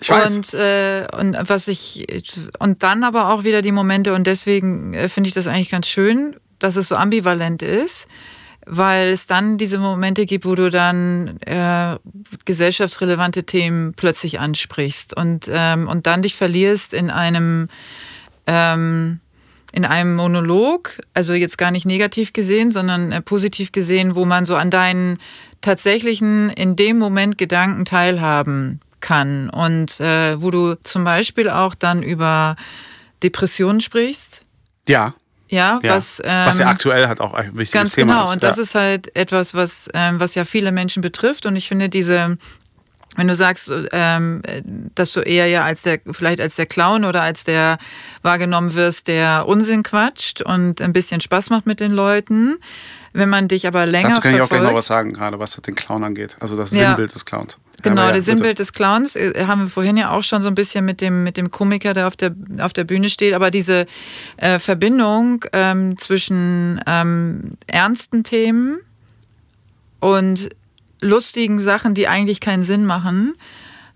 Ich 0.00 0.08
weiß. 0.08 0.36
Und, 0.36 0.54
äh, 0.54 1.06
und 1.18 1.36
was 1.42 1.68
ich 1.68 2.06
und 2.58 2.82
dann 2.82 3.04
aber 3.04 3.30
auch 3.30 3.44
wieder 3.44 3.62
die 3.62 3.72
Momente 3.72 4.14
und 4.14 4.26
deswegen 4.26 4.94
äh, 4.94 5.08
finde 5.08 5.28
ich 5.28 5.34
das 5.34 5.46
eigentlich 5.46 5.70
ganz 5.70 5.88
schön, 5.88 6.36
dass 6.58 6.76
es 6.76 6.88
so 6.88 6.96
ambivalent 6.96 7.62
ist, 7.62 8.08
weil 8.66 9.08
es 9.08 9.26
dann 9.26 9.58
diese 9.58 9.78
Momente 9.78 10.24
gibt, 10.24 10.46
wo 10.46 10.54
du 10.54 10.70
dann 10.70 11.38
äh, 11.42 11.96
gesellschaftsrelevante 12.46 13.44
Themen 13.44 13.92
plötzlich 13.94 14.40
ansprichst 14.40 15.14
und 15.16 15.50
ähm, 15.52 15.86
und 15.86 16.06
dann 16.06 16.22
dich 16.22 16.34
verlierst 16.34 16.94
in 16.94 17.10
einem 17.10 17.68
ähm, 18.46 19.20
in 19.72 19.84
einem 19.84 20.16
Monolog, 20.16 20.98
also 21.14 21.32
jetzt 21.32 21.58
gar 21.58 21.70
nicht 21.70 21.86
negativ 21.86 22.32
gesehen, 22.32 22.70
sondern 22.70 23.12
äh, 23.12 23.20
positiv 23.20 23.70
gesehen, 23.70 24.14
wo 24.14 24.24
man 24.24 24.46
so 24.46 24.56
an 24.56 24.70
deinen 24.70 25.18
tatsächlichen 25.60 26.48
in 26.50 26.74
dem 26.74 26.98
Moment 26.98 27.36
Gedanken 27.36 27.84
teilhaben 27.84 28.80
kann 29.00 29.50
und 29.50 30.00
äh, 30.00 30.40
wo 30.40 30.50
du 30.50 30.74
zum 30.82 31.04
Beispiel 31.04 31.48
auch 31.48 31.74
dann 31.74 32.02
über 32.02 32.56
Depressionen 33.22 33.80
sprichst. 33.80 34.42
Ja. 34.88 35.14
Ja, 35.48 35.80
ja. 35.82 35.96
Was, 35.96 36.20
ähm, 36.24 36.46
was 36.46 36.58
ja 36.58 36.68
aktuell 36.68 37.08
halt 37.08 37.20
auch 37.20 37.34
ein 37.34 37.58
wichtiges 37.58 37.72
ganz 37.72 37.94
Thema 37.94 38.12
genau. 38.12 38.24
ist. 38.24 38.34
Und 38.34 38.42
das 38.44 38.56
ist 38.56 38.76
halt 38.76 39.14
etwas, 39.16 39.52
was, 39.52 39.88
ähm, 39.94 40.20
was 40.20 40.36
ja 40.36 40.44
viele 40.44 40.70
Menschen 40.70 41.02
betrifft. 41.02 41.44
Und 41.44 41.56
ich 41.56 41.66
finde 41.66 41.88
diese, 41.88 42.38
wenn 43.16 43.26
du 43.26 43.34
sagst, 43.34 43.70
ähm, 43.90 44.42
dass 44.94 45.12
du 45.12 45.20
eher 45.20 45.48
ja 45.48 45.64
als 45.64 45.82
der, 45.82 45.98
vielleicht 46.12 46.40
als 46.40 46.54
der 46.54 46.66
Clown 46.66 47.04
oder 47.04 47.22
als 47.22 47.42
der 47.42 47.78
wahrgenommen 48.22 48.74
wirst, 48.74 49.08
der 49.08 49.46
Unsinn 49.48 49.82
quatscht 49.82 50.40
und 50.40 50.80
ein 50.80 50.92
bisschen 50.92 51.20
Spaß 51.20 51.50
macht 51.50 51.66
mit 51.66 51.80
den 51.80 51.92
Leuten. 51.92 52.58
Wenn 53.12 53.28
man 53.28 53.48
dich 53.48 53.66
aber 53.66 53.86
länger 53.86 54.10
Dazu 54.10 54.20
kann 54.20 54.34
verfolgt, 54.34 54.52
ich 54.52 54.58
auch 54.58 54.60
gleich 54.60 54.70
noch 54.70 54.78
was 54.78 54.86
sagen, 54.86 55.12
gerade 55.12 55.40
was 55.40 55.56
den 55.56 55.74
Clown 55.74 56.04
angeht. 56.04 56.36
Also 56.38 56.56
das 56.56 56.70
ja. 56.70 56.86
Sinnbild 56.86 57.12
des 57.12 57.24
Clowns. 57.24 57.58
Genau, 57.82 58.02
ja, 58.02 58.12
das 58.12 58.24
Sinnbild 58.24 58.58
des 58.58 58.72
Clowns 58.72 59.16
äh, 59.16 59.44
haben 59.46 59.62
wir 59.62 59.68
vorhin 59.68 59.96
ja 59.96 60.10
auch 60.10 60.22
schon 60.22 60.42
so 60.42 60.48
ein 60.48 60.54
bisschen 60.54 60.84
mit 60.84 61.00
dem, 61.00 61.22
mit 61.22 61.36
dem 61.36 61.50
Komiker, 61.50 61.94
der 61.94 62.06
auf 62.06 62.16
der, 62.16 62.34
auf 62.58 62.72
der 62.72 62.84
Bühne 62.84 63.10
steht. 63.10 63.34
Aber 63.34 63.50
diese 63.50 63.86
äh, 64.36 64.58
Verbindung 64.58 65.44
ähm, 65.52 65.96
zwischen 65.98 66.80
ähm, 66.86 67.52
ernsten 67.66 68.24
Themen 68.24 68.80
und 70.00 70.50
lustigen 71.02 71.58
Sachen, 71.58 71.94
die 71.94 72.08
eigentlich 72.08 72.40
keinen 72.40 72.62
Sinn 72.62 72.84
machen, 72.84 73.34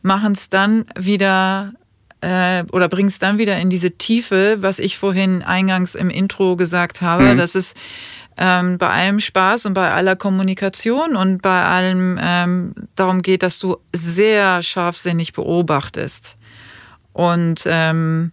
machen 0.03 0.33
es 0.33 0.49
dann 0.49 0.87
wieder 0.99 1.73
äh, 2.21 2.65
oder 2.73 2.89
bringen 2.89 3.09
es 3.09 3.19
dann 3.19 3.39
wieder 3.39 3.59
in 3.59 3.71
diese 3.71 3.93
Tiefe, 3.93 4.59
was 4.61 4.79
ich 4.79 4.97
vorhin 4.97 5.43
eingangs 5.43 5.95
im 5.95 6.11
Intro 6.11 6.57
gesagt 6.57 7.03
habe, 7.03 7.35
mhm. 7.35 7.37
dass 7.37 7.55
es 7.55 7.75
ähm, 8.37 8.79
bei 8.79 8.89
allem 8.89 9.21
Spaß 9.21 9.67
und 9.67 9.75
bei 9.75 9.93
aller 9.93 10.17
Kommunikation 10.17 11.17
und 11.17 11.43
bei 11.43 11.65
allem 11.65 12.19
ähm, 12.21 12.75
darum 12.97 13.23
geht, 13.23 13.43
dass 13.43 13.59
du 13.59 13.77
sehr 13.93 14.63
scharfsinnig 14.63 15.33
beobachtest. 15.33 16.37
Und 17.13 17.63
ähm, 17.67 18.33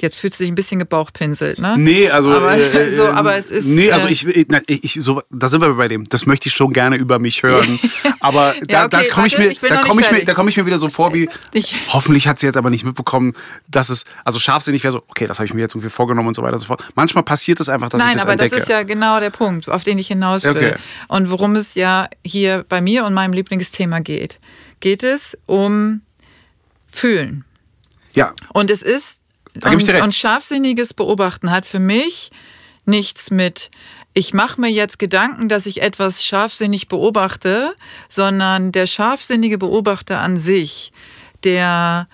Jetzt 0.00 0.16
fühlst 0.16 0.38
du 0.38 0.44
dich 0.44 0.52
ein 0.52 0.54
bisschen 0.54 0.78
gebauchpinselt, 0.78 1.58
ne? 1.58 1.74
Nee, 1.76 2.08
also. 2.08 2.30
Aber, 2.30 2.56
äh, 2.56 2.90
so, 2.94 3.06
aber 3.06 3.36
es 3.36 3.50
ist. 3.50 3.66
Nee, 3.66 3.90
also 3.90 4.06
äh, 4.06 4.12
ich, 4.12 4.26
ich, 4.26 4.84
ich, 4.84 4.98
so, 5.02 5.22
da 5.30 5.48
sind 5.48 5.60
wir 5.60 5.74
bei 5.74 5.88
dem. 5.88 6.08
Das 6.08 6.26
möchte 6.26 6.48
ich 6.48 6.54
schon 6.54 6.72
gerne 6.72 6.96
über 6.96 7.18
mich 7.18 7.42
hören. 7.42 7.80
Aber 8.20 8.54
da, 8.66 8.72
ja, 8.72 8.86
okay, 8.86 9.06
da 9.08 9.14
komme 9.14 9.26
ich 9.28 9.38
mir, 9.38 9.54
da 9.54 9.80
komme 9.82 10.00
ich 10.00 10.10
mir, 10.10 10.24
da 10.24 10.34
komme 10.34 10.50
ich 10.50 10.56
mir 10.56 10.66
wieder 10.66 10.78
so 10.78 10.88
vor 10.88 11.14
wie. 11.14 11.28
Ich, 11.52 11.74
hoffentlich 11.88 12.26
hat 12.26 12.40
sie 12.40 12.46
jetzt 12.46 12.56
aber 12.56 12.68
nicht 12.68 12.84
mitbekommen, 12.84 13.34
dass 13.68 13.90
es, 13.90 14.04
also 14.24 14.40
scharfsinnig 14.40 14.82
wäre 14.82 14.90
so, 14.90 15.04
okay, 15.06 15.28
das 15.28 15.38
habe 15.38 15.46
ich 15.46 15.54
mir 15.54 15.60
jetzt 15.60 15.74
irgendwie 15.74 15.90
vorgenommen 15.90 16.26
und 16.26 16.34
so 16.34 16.42
weiter 16.42 16.54
und 16.54 16.60
so 16.60 16.66
fort. 16.66 16.82
Manchmal 16.96 17.22
passiert 17.22 17.60
es 17.60 17.68
einfach, 17.68 17.88
dass 17.88 18.00
Nein, 18.00 18.10
ich 18.10 18.14
das 18.14 18.22
aber 18.22 18.32
entdecke. 18.32 18.56
das 18.56 18.64
ist 18.64 18.68
ja 18.68 18.82
genau 18.82 19.20
der 19.20 19.30
Punkt, 19.30 19.68
auf 19.68 19.84
den 19.84 19.98
ich 19.98 20.08
hinaus 20.08 20.42
will. 20.42 20.50
Okay. 20.50 20.74
Und 21.06 21.30
worum 21.30 21.54
es 21.54 21.74
ja 21.74 22.08
hier 22.24 22.64
bei 22.68 22.80
mir 22.80 23.04
und 23.04 23.14
meinem 23.14 23.32
Lieblingsthema 23.32 24.00
geht. 24.00 24.38
Geht 24.80 25.02
es 25.02 25.38
um 25.46 26.02
Fühlen. 26.88 27.44
Ja. 28.14 28.34
Und 28.52 28.70
es 28.70 28.82
ist 28.82 29.17
und, 29.64 29.88
und 29.88 30.14
scharfsinniges 30.14 30.94
Beobachten 30.94 31.50
hat 31.50 31.66
für 31.66 31.78
mich 31.78 32.30
nichts 32.84 33.30
mit, 33.30 33.70
ich 34.14 34.34
mache 34.34 34.60
mir 34.60 34.70
jetzt 34.70 34.98
Gedanken, 34.98 35.48
dass 35.48 35.66
ich 35.66 35.82
etwas 35.82 36.24
scharfsinnig 36.24 36.88
beobachte, 36.88 37.74
sondern 38.08 38.72
der 38.72 38.86
scharfsinnige 38.86 39.58
Beobachter 39.58 40.20
an 40.20 40.36
sich, 40.36 40.92
der 41.44 42.08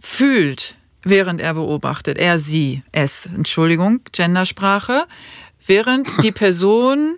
fühlt, 0.00 0.74
während 1.02 1.40
er 1.40 1.54
beobachtet, 1.54 2.18
er, 2.18 2.38
sie, 2.38 2.82
es, 2.92 3.26
Entschuldigung, 3.26 4.00
Gendersprache, 4.12 5.06
während 5.66 6.08
die 6.22 6.32
Person 6.32 7.16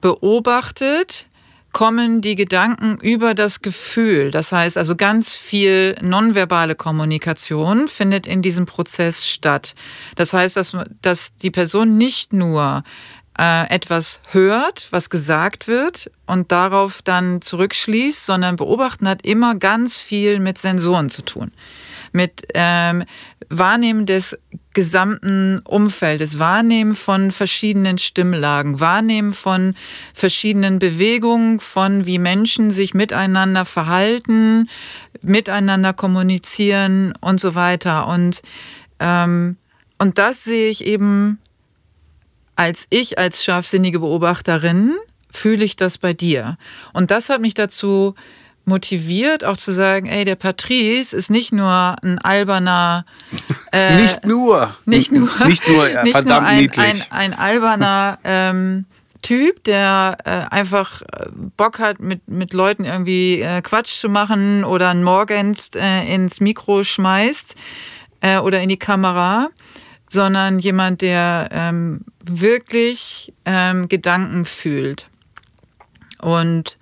beobachtet, 0.00 1.26
kommen 1.72 2.20
die 2.20 2.34
Gedanken 2.34 2.98
über 2.98 3.34
das 3.34 3.62
Gefühl. 3.62 4.30
Das 4.30 4.52
heißt 4.52 4.76
also 4.76 4.94
ganz 4.96 5.36
viel 5.36 5.96
nonverbale 6.00 6.74
Kommunikation 6.74 7.88
findet 7.88 8.26
in 8.26 8.42
diesem 8.42 8.66
Prozess 8.66 9.26
statt. 9.26 9.74
Das 10.16 10.32
heißt, 10.32 10.56
dass, 10.56 10.76
dass 11.00 11.34
die 11.36 11.50
Person 11.50 11.96
nicht 11.96 12.32
nur 12.32 12.84
äh, 13.38 13.68
etwas 13.70 14.20
hört, 14.30 14.88
was 14.90 15.08
gesagt 15.08 15.66
wird 15.66 16.10
und 16.26 16.52
darauf 16.52 17.00
dann 17.00 17.40
zurückschließt, 17.40 18.26
sondern 18.26 18.56
beobachten 18.56 19.08
hat 19.08 19.24
immer 19.24 19.54
ganz 19.54 19.98
viel 19.98 20.40
mit 20.40 20.58
Sensoren 20.58 21.08
zu 21.08 21.22
tun 21.22 21.50
mit 22.12 22.46
ähm, 22.54 23.04
Wahrnehmen 23.48 24.06
des 24.06 24.38
gesamten 24.74 25.60
Umfeldes, 25.64 26.38
Wahrnehmen 26.38 26.94
von 26.94 27.30
verschiedenen 27.30 27.98
Stimmlagen, 27.98 28.80
Wahrnehmen 28.80 29.32
von 29.34 29.74
verschiedenen 30.14 30.78
Bewegungen, 30.78 31.60
von 31.60 32.06
wie 32.06 32.18
Menschen 32.18 32.70
sich 32.70 32.94
miteinander 32.94 33.64
verhalten, 33.64 34.68
miteinander 35.20 35.92
kommunizieren 35.92 37.14
und 37.20 37.40
so 37.40 37.54
weiter. 37.54 38.08
Und, 38.08 38.42
ähm, 38.98 39.56
und 39.98 40.18
das 40.18 40.44
sehe 40.44 40.70
ich 40.70 40.84
eben 40.84 41.38
als 42.56 42.86
ich, 42.90 43.18
als 43.18 43.44
scharfsinnige 43.44 44.00
Beobachterin, 44.00 44.96
fühle 45.30 45.64
ich 45.64 45.76
das 45.76 45.98
bei 45.98 46.12
dir? 46.12 46.56
Und 46.92 47.10
das 47.10 47.28
hat 47.28 47.40
mich 47.40 47.54
dazu 47.54 48.14
motiviert, 48.64 49.44
auch 49.44 49.56
zu 49.56 49.72
sagen, 49.72 50.06
ey, 50.06 50.24
der 50.24 50.36
Patrice 50.36 51.16
ist 51.16 51.30
nicht 51.30 51.52
nur 51.52 51.96
ein 52.02 52.18
alberner. 52.18 53.04
Äh, 53.74 53.96
nicht 53.96 54.26
nur. 54.26 54.76
Nicht 54.84 55.12
nur. 55.12 55.30
Nicht 55.46 55.66
nur, 55.66 55.88
ja, 55.88 56.02
nicht 56.02 56.12
verdammt 56.12 56.42
nur 56.42 56.50
ein, 56.50 56.58
niedlich. 56.58 57.10
Ein, 57.10 57.32
ein 57.32 57.38
alberner 57.38 58.18
ähm, 58.24 58.84
Typ, 59.22 59.64
der 59.64 60.18
äh, 60.26 60.54
einfach 60.54 61.00
äh, 61.00 61.30
Bock 61.56 61.78
hat, 61.78 61.98
mit, 61.98 62.28
mit 62.28 62.52
Leuten 62.52 62.84
irgendwie 62.84 63.40
äh, 63.40 63.62
Quatsch 63.62 63.98
zu 63.98 64.10
machen 64.10 64.64
oder 64.64 64.90
ein 64.90 65.02
Morgenst 65.02 65.76
äh, 65.76 66.04
ins 66.14 66.40
Mikro 66.40 66.84
schmeißt 66.84 67.54
äh, 68.20 68.40
oder 68.40 68.60
in 68.60 68.68
die 68.68 68.78
Kamera, 68.78 69.48
sondern 70.10 70.58
jemand, 70.58 71.00
der 71.00 71.48
ähm, 71.50 72.04
wirklich 72.24 73.32
ähm, 73.46 73.88
Gedanken 73.88 74.44
fühlt. 74.44 75.08
Und 76.20 76.76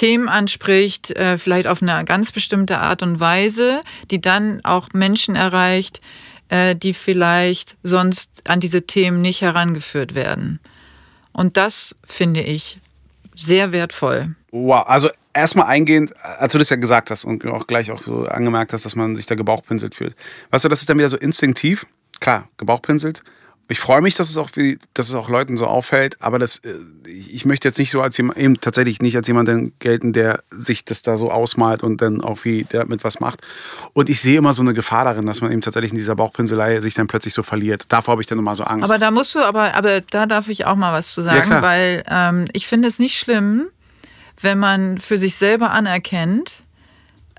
Themen 0.00 0.30
anspricht, 0.30 1.10
äh, 1.10 1.36
vielleicht 1.36 1.66
auf 1.66 1.82
eine 1.82 2.06
ganz 2.06 2.32
bestimmte 2.32 2.78
Art 2.78 3.02
und 3.02 3.20
Weise, 3.20 3.82
die 4.10 4.18
dann 4.18 4.64
auch 4.64 4.88
Menschen 4.94 5.36
erreicht, 5.36 6.00
äh, 6.48 6.74
die 6.74 6.94
vielleicht 6.94 7.76
sonst 7.82 8.48
an 8.48 8.60
diese 8.60 8.86
Themen 8.86 9.20
nicht 9.20 9.42
herangeführt 9.42 10.14
werden. 10.14 10.58
Und 11.32 11.58
das 11.58 11.96
finde 12.02 12.40
ich 12.40 12.78
sehr 13.36 13.72
wertvoll. 13.72 14.30
Wow, 14.52 14.86
also 14.86 15.10
erstmal 15.34 15.66
eingehend, 15.66 16.14
als 16.38 16.52
du 16.52 16.58
das 16.58 16.70
ja 16.70 16.76
gesagt 16.76 17.10
hast 17.10 17.26
und 17.26 17.44
auch 17.44 17.66
gleich 17.66 17.90
auch 17.90 18.02
so 18.02 18.24
angemerkt 18.24 18.72
hast, 18.72 18.86
dass 18.86 18.96
man 18.96 19.16
sich 19.16 19.26
da 19.26 19.34
gebauchpinselt 19.34 19.94
fühlt. 19.94 20.16
Weißt 20.50 20.64
du, 20.64 20.70
das 20.70 20.80
ist 20.80 20.88
dann 20.88 20.96
wieder 20.96 21.10
so 21.10 21.18
instinktiv. 21.18 21.84
Klar, 22.20 22.48
gebauchpinselt. 22.56 23.22
Ich 23.70 23.78
freue 23.78 24.00
mich, 24.00 24.16
dass 24.16 24.28
es 24.28 24.36
auch, 24.36 24.50
dass 24.94 25.08
es 25.08 25.14
auch 25.14 25.28
Leuten 25.28 25.56
so 25.56 25.66
auffällt, 25.66 26.16
aber 26.20 26.40
das, 26.40 26.58
äh, 26.58 26.74
ich 27.06 27.44
möchte 27.44 27.68
jetzt 27.68 27.78
nicht 27.78 27.92
so 27.92 28.02
als 28.02 28.16
jemand, 28.16 28.38
eben 28.38 28.60
tatsächlich 28.60 29.00
nicht 29.00 29.16
als 29.16 29.28
jemand 29.28 29.78
gelten, 29.78 30.12
der 30.12 30.42
sich 30.50 30.84
das 30.84 31.02
da 31.02 31.16
so 31.16 31.30
ausmalt 31.30 31.84
und 31.84 32.02
dann 32.02 32.20
auch 32.20 32.44
wie 32.44 32.64
der 32.64 32.86
mit 32.86 33.04
was 33.04 33.20
macht. 33.20 33.42
Und 33.92 34.10
ich 34.10 34.20
sehe 34.20 34.38
immer 34.38 34.52
so 34.54 34.62
eine 34.62 34.74
Gefahr 34.74 35.04
darin, 35.04 35.24
dass 35.24 35.40
man 35.40 35.52
eben 35.52 35.60
tatsächlich 35.60 35.92
in 35.92 35.98
dieser 35.98 36.16
Bauchpinselei 36.16 36.80
sich 36.80 36.94
dann 36.94 37.06
plötzlich 37.06 37.32
so 37.32 37.44
verliert. 37.44 37.84
Davor 37.90 38.12
habe 38.12 38.22
ich 38.22 38.26
dann 38.26 38.38
immer 38.38 38.56
so 38.56 38.64
Angst. 38.64 38.90
Aber 38.90 38.98
da 38.98 39.12
musst 39.12 39.36
du, 39.36 39.38
aber, 39.38 39.74
aber 39.76 40.00
da 40.00 40.26
darf 40.26 40.48
ich 40.48 40.66
auch 40.66 40.76
mal 40.76 40.92
was 40.92 41.14
zu 41.14 41.22
sagen, 41.22 41.50
ja, 41.50 41.62
weil 41.62 42.02
ähm, 42.10 42.48
ich 42.52 42.66
finde 42.66 42.88
es 42.88 42.98
nicht 42.98 43.18
schlimm, 43.18 43.68
wenn 44.40 44.58
man 44.58 44.98
für 44.98 45.16
sich 45.16 45.36
selber 45.36 45.70
anerkennt, 45.70 46.62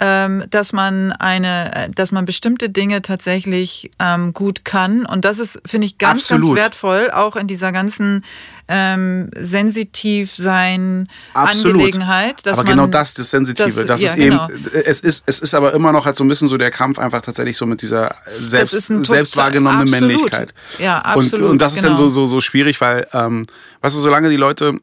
dass 0.01 0.73
man 0.73 1.11
eine, 1.11 1.75
äh, 1.75 1.89
dass 1.91 2.11
man 2.11 2.25
bestimmte 2.25 2.71
Dinge 2.71 3.03
tatsächlich 3.03 3.91
ähm, 3.99 4.33
gut 4.33 4.65
kann. 4.65 5.05
Und 5.05 5.25
das 5.25 5.37
ist, 5.37 5.61
finde 5.63 5.85
ich, 5.85 5.99
ganz, 5.99 6.31
Absolut. 6.31 6.55
ganz 6.55 6.59
wertvoll, 6.59 7.11
auch 7.11 7.35
in 7.35 7.45
dieser 7.45 7.71
ganzen 7.71 8.25
ähm, 8.67 9.29
sensitiv 9.37 10.35
sein 10.35 11.07
Absolut. 11.33 11.75
Angelegenheit. 11.75 12.47
aber 12.47 12.63
genau 12.63 12.87
das, 12.87 13.13
das 13.13 13.29
Sensitive, 13.29 13.85
das, 13.85 14.01
das 14.01 14.01
ja, 14.01 14.09
ist 14.09 14.15
genau. 14.15 14.49
eben, 14.49 14.71
es 14.85 15.01
ist, 15.01 15.23
es 15.27 15.39
ist 15.39 15.53
aber 15.53 15.73
immer 15.73 15.91
noch 15.91 16.05
halt 16.05 16.15
so 16.15 16.23
ein 16.23 16.27
bisschen 16.27 16.47
so 16.47 16.57
der 16.57 16.71
Kampf 16.71 16.97
einfach 16.97 17.21
tatsächlich 17.21 17.57
so 17.57 17.67
mit 17.67 17.83
dieser 17.83 18.15
selbst, 18.39 18.71
selbst 19.05 19.37
wahrgenommenen 19.37 19.87
Männlichkeit. 19.87 20.51
Ja, 20.79 20.99
absolut. 20.99 21.33
Und, 21.41 21.49
und 21.51 21.61
das 21.61 21.75
genau. 21.75 21.91
ist 21.91 21.99
dann 21.99 22.07
so, 22.07 22.07
so, 22.07 22.25
so 22.25 22.41
schwierig, 22.41 22.81
weil, 22.81 23.05
ähm, 23.13 23.45
weißt 23.81 23.95
du, 23.95 23.99
solange 23.99 24.31
die 24.31 24.35
Leute, 24.35 24.73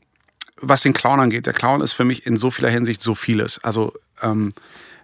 was 0.61 0.83
den 0.83 0.93
Clown 0.93 1.19
angeht, 1.19 1.47
der 1.47 1.55
Clown 1.55 1.81
ist 1.81 1.93
für 1.93 2.05
mich 2.05 2.25
in 2.25 2.37
so 2.37 2.53
vieler 2.53 2.71
Hinsicht 2.71 3.03
so 3.03 3.17
vieles. 3.17 3.59
Also, 3.65 3.95
ähm, 4.23 4.53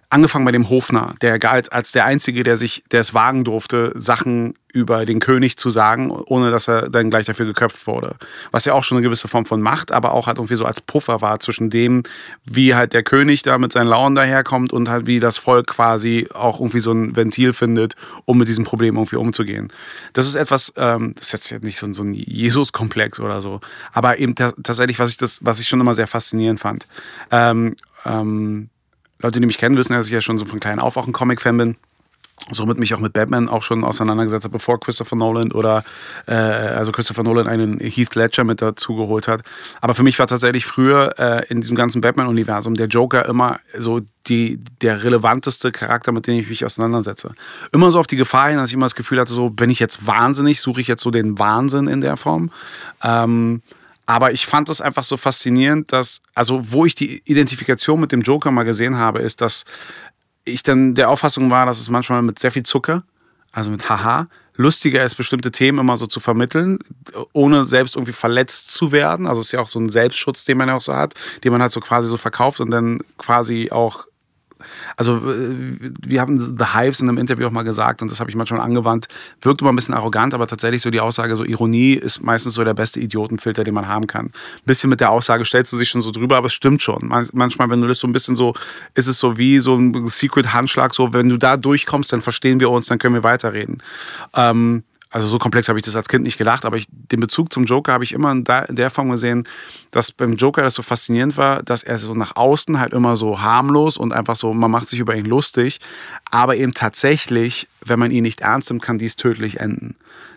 angefangen 0.09 0.45
bei 0.45 0.51
dem 0.51 0.69
Hofner, 0.69 1.15
der 1.21 1.39
galt 1.39 1.71
als 1.71 1.91
der 1.91 2.05
Einzige, 2.05 2.43
der 2.43 2.57
sich, 2.57 2.83
der 2.91 3.01
es 3.01 3.13
wagen 3.13 3.43
durfte, 3.43 3.91
Sachen 3.95 4.53
über 4.75 5.05
den 5.05 5.19
König 5.19 5.57
zu 5.57 5.69
sagen, 5.69 6.11
ohne 6.11 6.51
dass 6.51 6.67
er 6.67 6.89
dann 6.89 7.09
gleich 7.09 7.25
dafür 7.25 7.45
geköpft 7.45 7.87
wurde. 7.87 8.17
Was 8.51 8.65
ja 8.65 8.73
auch 8.73 8.83
schon 8.83 8.97
eine 8.97 9.05
gewisse 9.05 9.29
Form 9.29 9.45
von 9.45 9.61
Macht, 9.61 9.93
aber 9.93 10.11
auch 10.11 10.27
halt 10.27 10.37
irgendwie 10.37 10.55
so 10.55 10.65
als 10.65 10.81
Puffer 10.81 11.21
war 11.21 11.39
zwischen 11.39 11.69
dem, 11.69 12.03
wie 12.43 12.75
halt 12.75 12.91
der 12.91 13.03
König 13.03 13.41
da 13.43 13.57
mit 13.57 13.71
seinen 13.71 13.87
Launen 13.87 14.15
daherkommt 14.15 14.73
und 14.73 14.89
halt 14.89 15.07
wie 15.07 15.21
das 15.21 15.37
Volk 15.37 15.67
quasi 15.67 16.27
auch 16.33 16.59
irgendwie 16.59 16.81
so 16.81 16.91
ein 16.91 17.15
Ventil 17.15 17.53
findet, 17.53 17.95
um 18.25 18.37
mit 18.37 18.49
diesem 18.49 18.65
Problem 18.65 18.95
irgendwie 18.97 19.15
umzugehen. 19.15 19.69
Das 20.11 20.27
ist 20.27 20.35
etwas, 20.35 20.73
ähm, 20.75 21.15
das 21.17 21.33
ist 21.33 21.51
jetzt 21.51 21.63
nicht 21.63 21.77
so, 21.77 21.91
so 21.93 22.03
ein 22.03 22.13
Jesus-Komplex 22.13 23.21
oder 23.21 23.41
so, 23.41 23.61
aber 23.93 24.19
eben 24.19 24.35
tatsächlich, 24.35 24.99
was 24.99 25.11
ich 25.11 25.17
das, 25.17 25.39
was 25.41 25.61
ich 25.61 25.69
schon 25.69 25.79
immer 25.79 25.93
sehr 25.93 26.07
faszinierend 26.07 26.59
fand. 26.59 26.85
Ähm, 27.31 27.77
ähm, 28.05 28.69
Leute, 29.19 29.39
die 29.39 29.45
mich 29.45 29.57
kennen, 29.57 29.77
wissen, 29.77 29.93
dass 29.93 30.07
ich 30.07 30.13
ja 30.13 30.21
schon 30.21 30.37
so 30.37 30.45
von 30.45 30.59
klein 30.59 30.79
auf 30.79 30.97
auch 30.97 31.07
ein 31.07 31.13
Comic-Fan 31.13 31.57
bin. 31.57 31.75
Somit 32.51 32.77
mich 32.77 32.93
auch 32.93 32.99
mit 32.99 33.13
Batman 33.13 33.47
auch 33.47 33.63
schon 33.63 33.85
auseinandergesetzt 33.85 34.43
habe, 34.43 34.51
bevor 34.51 34.77
Christopher 34.79 35.15
Nolan 35.15 35.53
oder 35.53 35.85
äh, 36.27 36.33
also 36.33 36.91
Christopher 36.91 37.23
Nolan 37.23 37.47
einen 37.47 37.79
Heath 37.79 38.13
Ledger 38.13 38.43
mit 38.43 38.61
dazu 38.61 38.95
geholt 38.95 39.29
hat. 39.29 39.41
Aber 39.79 39.95
für 39.95 40.03
mich 40.03 40.19
war 40.19 40.27
tatsächlich 40.27 40.65
früher 40.65 41.17
äh, 41.17 41.47
in 41.47 41.61
diesem 41.61 41.77
ganzen 41.77 42.01
Batman-Universum 42.01 42.75
der 42.75 42.87
Joker 42.87 43.25
immer 43.25 43.61
so 43.79 44.01
die, 44.27 44.59
der 44.81 45.03
relevanteste 45.03 45.71
Charakter, 45.71 46.11
mit 46.11 46.27
dem 46.27 46.37
ich 46.37 46.49
mich 46.49 46.65
auseinandersetze. 46.65 47.31
Immer 47.71 47.89
so 47.89 47.99
auf 47.99 48.07
die 48.07 48.17
Gefahr 48.17 48.49
hin, 48.49 48.57
dass 48.57 48.69
ich 48.69 48.75
immer 48.75 48.85
das 48.85 48.95
Gefühl 48.95 49.19
hatte, 49.19 49.31
so 49.33 49.49
bin 49.49 49.69
ich 49.69 49.79
jetzt 49.79 50.05
wahnsinnig, 50.05 50.59
suche 50.59 50.81
ich 50.81 50.87
jetzt 50.87 51.03
so 51.03 51.11
den 51.11 51.39
Wahnsinn 51.39 51.87
in 51.87 52.01
der 52.01 52.17
Form. 52.17 52.51
Ähm, 53.01 53.61
aber 54.05 54.31
ich 54.31 54.45
fand 54.45 54.69
es 54.69 54.81
einfach 54.81 55.03
so 55.03 55.17
faszinierend, 55.17 55.91
dass, 55.91 56.21
also 56.33 56.61
wo 56.71 56.85
ich 56.85 56.95
die 56.95 57.21
Identifikation 57.25 57.99
mit 57.99 58.11
dem 58.11 58.21
Joker 58.21 58.51
mal 58.51 58.63
gesehen 58.63 58.97
habe, 58.97 59.19
ist, 59.19 59.41
dass 59.41 59.65
ich 60.43 60.61
dann 60.63 60.93
der 60.93 61.09
Auffassung 61.09 61.49
war, 61.49 61.65
dass 61.65 61.79
es 61.79 61.89
manchmal 61.89 62.21
mit 62.21 62.37
sehr 62.37 62.51
viel 62.51 62.63
Zucker, 62.63 63.03
also 63.51 63.71
mit 63.71 63.89
Haha, 63.89 64.27
lustiger 64.57 65.03
ist, 65.03 65.15
bestimmte 65.15 65.51
Themen 65.51 65.79
immer 65.79 65.97
so 65.97 66.05
zu 66.07 66.19
vermitteln, 66.19 66.79
ohne 67.33 67.65
selbst 67.65 67.95
irgendwie 67.95 68.13
verletzt 68.13 68.71
zu 68.71 68.91
werden. 68.91 69.27
Also 69.27 69.41
es 69.41 69.47
ist 69.47 69.51
ja 69.53 69.59
auch 69.59 69.67
so 69.67 69.79
ein 69.79 69.89
Selbstschutz, 69.89 70.45
den 70.45 70.57
man 70.57 70.69
ja 70.69 70.75
auch 70.75 70.81
so 70.81 70.95
hat, 70.95 71.13
den 71.43 71.51
man 71.51 71.61
halt 71.61 71.71
so 71.71 71.79
quasi 71.79 72.07
so 72.07 72.17
verkauft 72.17 72.59
und 72.61 72.71
dann 72.71 72.99
quasi 73.17 73.69
auch 73.71 74.05
also 74.95 75.17
äh, 75.17 75.91
wir 76.05 76.21
haben 76.21 76.39
The 76.39 76.65
Hives 76.73 76.99
in 76.99 77.09
einem 77.09 77.17
Interview 77.17 77.47
auch 77.47 77.51
mal 77.51 77.63
gesagt 77.63 78.01
und 78.01 78.11
das 78.11 78.19
habe 78.19 78.29
ich 78.29 78.35
manchmal 78.35 78.61
angewandt, 78.61 79.07
wirkt 79.41 79.61
immer 79.61 79.71
ein 79.71 79.75
bisschen 79.75 79.93
arrogant, 79.93 80.33
aber 80.33 80.47
tatsächlich 80.47 80.81
so 80.81 80.89
die 80.89 80.99
Aussage, 80.99 81.35
so 81.35 81.43
Ironie 81.43 81.93
ist 81.93 82.23
meistens 82.23 82.53
so 82.53 82.63
der 82.63 82.73
beste 82.73 82.99
Idiotenfilter, 82.99 83.63
den 83.63 83.73
man 83.73 83.87
haben 83.87 84.07
kann. 84.07 84.27
Ein 84.27 84.31
bisschen 84.65 84.89
mit 84.89 84.99
der 84.99 85.11
Aussage 85.11 85.45
stellst 85.45 85.73
du 85.73 85.77
dich 85.77 85.89
schon 85.89 86.01
so 86.01 86.11
drüber, 86.11 86.37
aber 86.37 86.47
es 86.47 86.53
stimmt 86.53 86.81
schon. 86.81 86.99
Manchmal, 87.33 87.69
wenn 87.69 87.81
du 87.81 87.87
das 87.87 87.99
so 87.99 88.07
ein 88.07 88.13
bisschen 88.13 88.35
so, 88.35 88.53
ist 88.93 89.07
es 89.07 89.19
so 89.19 89.37
wie 89.37 89.59
so 89.59 89.75
ein 89.75 90.07
Secret-Handschlag, 90.07 90.93
so 90.93 91.13
wenn 91.13 91.29
du 91.29 91.37
da 91.37 91.57
durchkommst, 91.57 92.11
dann 92.13 92.21
verstehen 92.21 92.59
wir 92.59 92.69
uns, 92.69 92.87
dann 92.87 92.99
können 92.99 93.15
wir 93.15 93.23
weiterreden. 93.23 93.81
Ähm, 94.35 94.83
also 95.15 95.29
so 95.29 95.39
komplex 95.39 95.69
habe 95.69 95.79
ich 95.79 95.85
das 95.85 95.95
als 95.95 96.09
Kind 96.09 96.25
nicht 96.25 96.37
gedacht, 96.37 96.65
aber 96.65 96.75
ich, 96.75 96.87
den 96.89 97.21
Bezug 97.21 97.53
zum 97.53 97.63
Joker 97.63 97.93
habe 97.93 98.03
ich 98.03 98.11
immer 98.11 98.33
in 98.33 98.43
der, 98.43 98.67
in 98.67 98.75
der 98.75 98.89
Form 98.89 99.09
gesehen, 99.09 99.47
dass 99.91 100.11
beim 100.11 100.35
Joker 100.35 100.61
das 100.61 100.73
so 100.73 100.81
faszinierend 100.81 101.37
war, 101.37 101.63
dass 101.63 101.83
er 101.83 101.97
so 101.99 102.13
nach 102.13 102.35
außen 102.35 102.81
halt 102.81 102.91
immer 102.91 103.15
so 103.15 103.41
harmlos 103.41 103.95
und 103.95 104.11
einfach 104.11 104.35
so, 104.35 104.51
man 104.51 104.69
macht 104.69 104.89
sich 104.89 104.99
über 104.99 105.15
ihn 105.15 105.23
lustig, 105.23 105.79
aber 106.31 106.57
eben 106.57 106.73
tatsächlich, 106.73 107.69
wenn 107.79 107.97
man 107.97 108.11
ihn 108.11 108.23
nicht 108.23 108.41
ernst 108.41 108.69
nimmt, 108.69 108.81
kann 108.81 108.97
dies 108.97 109.15
tödlich 109.15 109.61
enden 109.61 109.95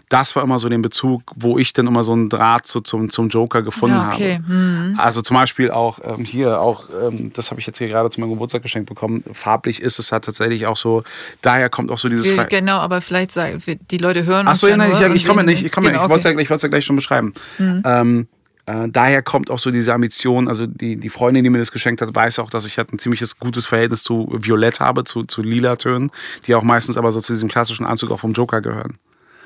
das 0.08 0.34
war 0.36 0.42
immer 0.42 0.58
so 0.58 0.68
den 0.68 0.82
Bezug, 0.82 1.22
wo 1.36 1.58
ich 1.58 1.72
dann 1.72 1.86
immer 1.86 2.02
so 2.02 2.12
einen 2.12 2.28
Draht 2.28 2.66
zu, 2.66 2.80
zum, 2.80 3.10
zum 3.10 3.28
Joker 3.28 3.62
gefunden 3.62 3.96
ja, 3.96 4.12
okay. 4.12 4.40
habe. 4.42 4.52
Mhm. 4.52 4.98
Also 4.98 5.22
zum 5.22 5.36
Beispiel 5.36 5.70
auch 5.70 5.98
ähm, 6.02 6.24
hier, 6.24 6.60
auch 6.60 6.84
ähm, 7.02 7.30
das 7.34 7.50
habe 7.50 7.60
ich 7.60 7.66
jetzt 7.66 7.78
hier 7.78 7.88
gerade 7.88 8.08
zu 8.10 8.20
meinem 8.20 8.30
Geburtstag 8.30 8.62
geschenkt 8.62 8.88
bekommen. 8.88 9.22
Farblich 9.32 9.82
ist 9.82 9.98
es 9.98 10.10
halt 10.12 10.24
tatsächlich 10.24 10.66
auch 10.66 10.76
so, 10.76 11.02
daher 11.42 11.68
kommt 11.68 11.90
auch 11.90 11.98
so 11.98 12.08
dieses. 12.08 12.34
Wir, 12.34 12.44
genau, 12.44 12.78
aber 12.78 13.00
vielleicht 13.00 13.32
sagen 13.32 13.62
die 13.90 13.98
Leute 13.98 14.24
hören. 14.24 14.48
Achso, 14.48 14.66
ja, 14.66 14.76
nein, 14.76 14.92
ich, 14.92 15.14
ich 15.14 15.26
komme 15.26 15.44
nicht, 15.44 15.64
ich 15.64 15.72
komme 15.72 15.88
genau, 15.88 16.04
ich 16.04 16.08
wollte 16.08 16.28
es 16.28 16.48
ja, 16.48 16.56
ja 16.56 16.68
gleich 16.68 16.84
schon 16.84 16.96
beschreiben. 16.96 17.34
Mhm. 17.58 17.82
Ähm, 17.84 18.28
äh, 18.68 18.88
daher 18.88 19.22
kommt 19.22 19.50
auch 19.50 19.58
so 19.58 19.70
diese 19.70 19.94
Ambition, 19.94 20.46
also 20.46 20.66
die, 20.66 20.96
die 20.96 21.08
Freundin, 21.08 21.42
die 21.42 21.50
mir 21.50 21.58
das 21.58 21.72
geschenkt 21.72 22.02
hat, 22.02 22.14
weiß 22.14 22.38
auch, 22.38 22.50
dass 22.50 22.66
ich 22.66 22.76
halt 22.76 22.92
ein 22.92 22.98
ziemliches 22.98 23.38
gutes 23.38 23.66
Verhältnis 23.66 24.02
zu 24.02 24.28
Violett 24.30 24.80
habe, 24.80 25.04
zu, 25.04 25.24
zu 25.24 25.42
lila 25.42 25.76
Tönen, 25.76 26.10
die 26.46 26.54
auch 26.54 26.62
meistens 26.62 26.98
aber 26.98 27.10
so 27.10 27.20
zu 27.20 27.32
diesem 27.32 27.48
klassischen 27.48 27.86
Anzug 27.86 28.10
auch 28.10 28.20
vom 28.20 28.32
Joker 28.32 28.60
gehören. 28.60 28.98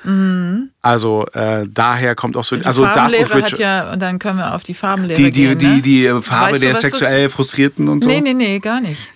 Mhm. 0.03 0.69
Also 0.81 1.25
äh, 1.33 1.65
daher 1.71 2.15
kommt 2.15 2.35
auch 2.37 2.43
so. 2.43 2.55
Die 2.55 2.65
also 2.65 2.83
das 2.85 3.15
und 3.15 3.33
Richard, 3.33 3.53
hat 3.53 3.59
ja, 3.59 3.91
und 3.93 3.99
dann 3.99 4.19
können 4.19 4.37
wir 4.37 4.53
auf 4.53 4.63
die 4.63 4.73
Farbenlehre 4.73 5.17
die, 5.17 5.31
die, 5.31 5.41
gehen. 5.47 5.57
Die, 5.59 5.65
ne? 5.65 5.81
die, 5.81 6.05
die 6.05 6.21
Farbe 6.21 6.53
weißt 6.53 6.63
der 6.63 6.75
sexuell 6.75 7.29
Frustrierten 7.29 7.87
und 7.87 8.03
so? 8.03 8.09
Nee, 8.09 8.21
nee, 8.21 8.33
nee, 8.33 8.59
gar 8.59 8.81
nicht. 8.81 9.09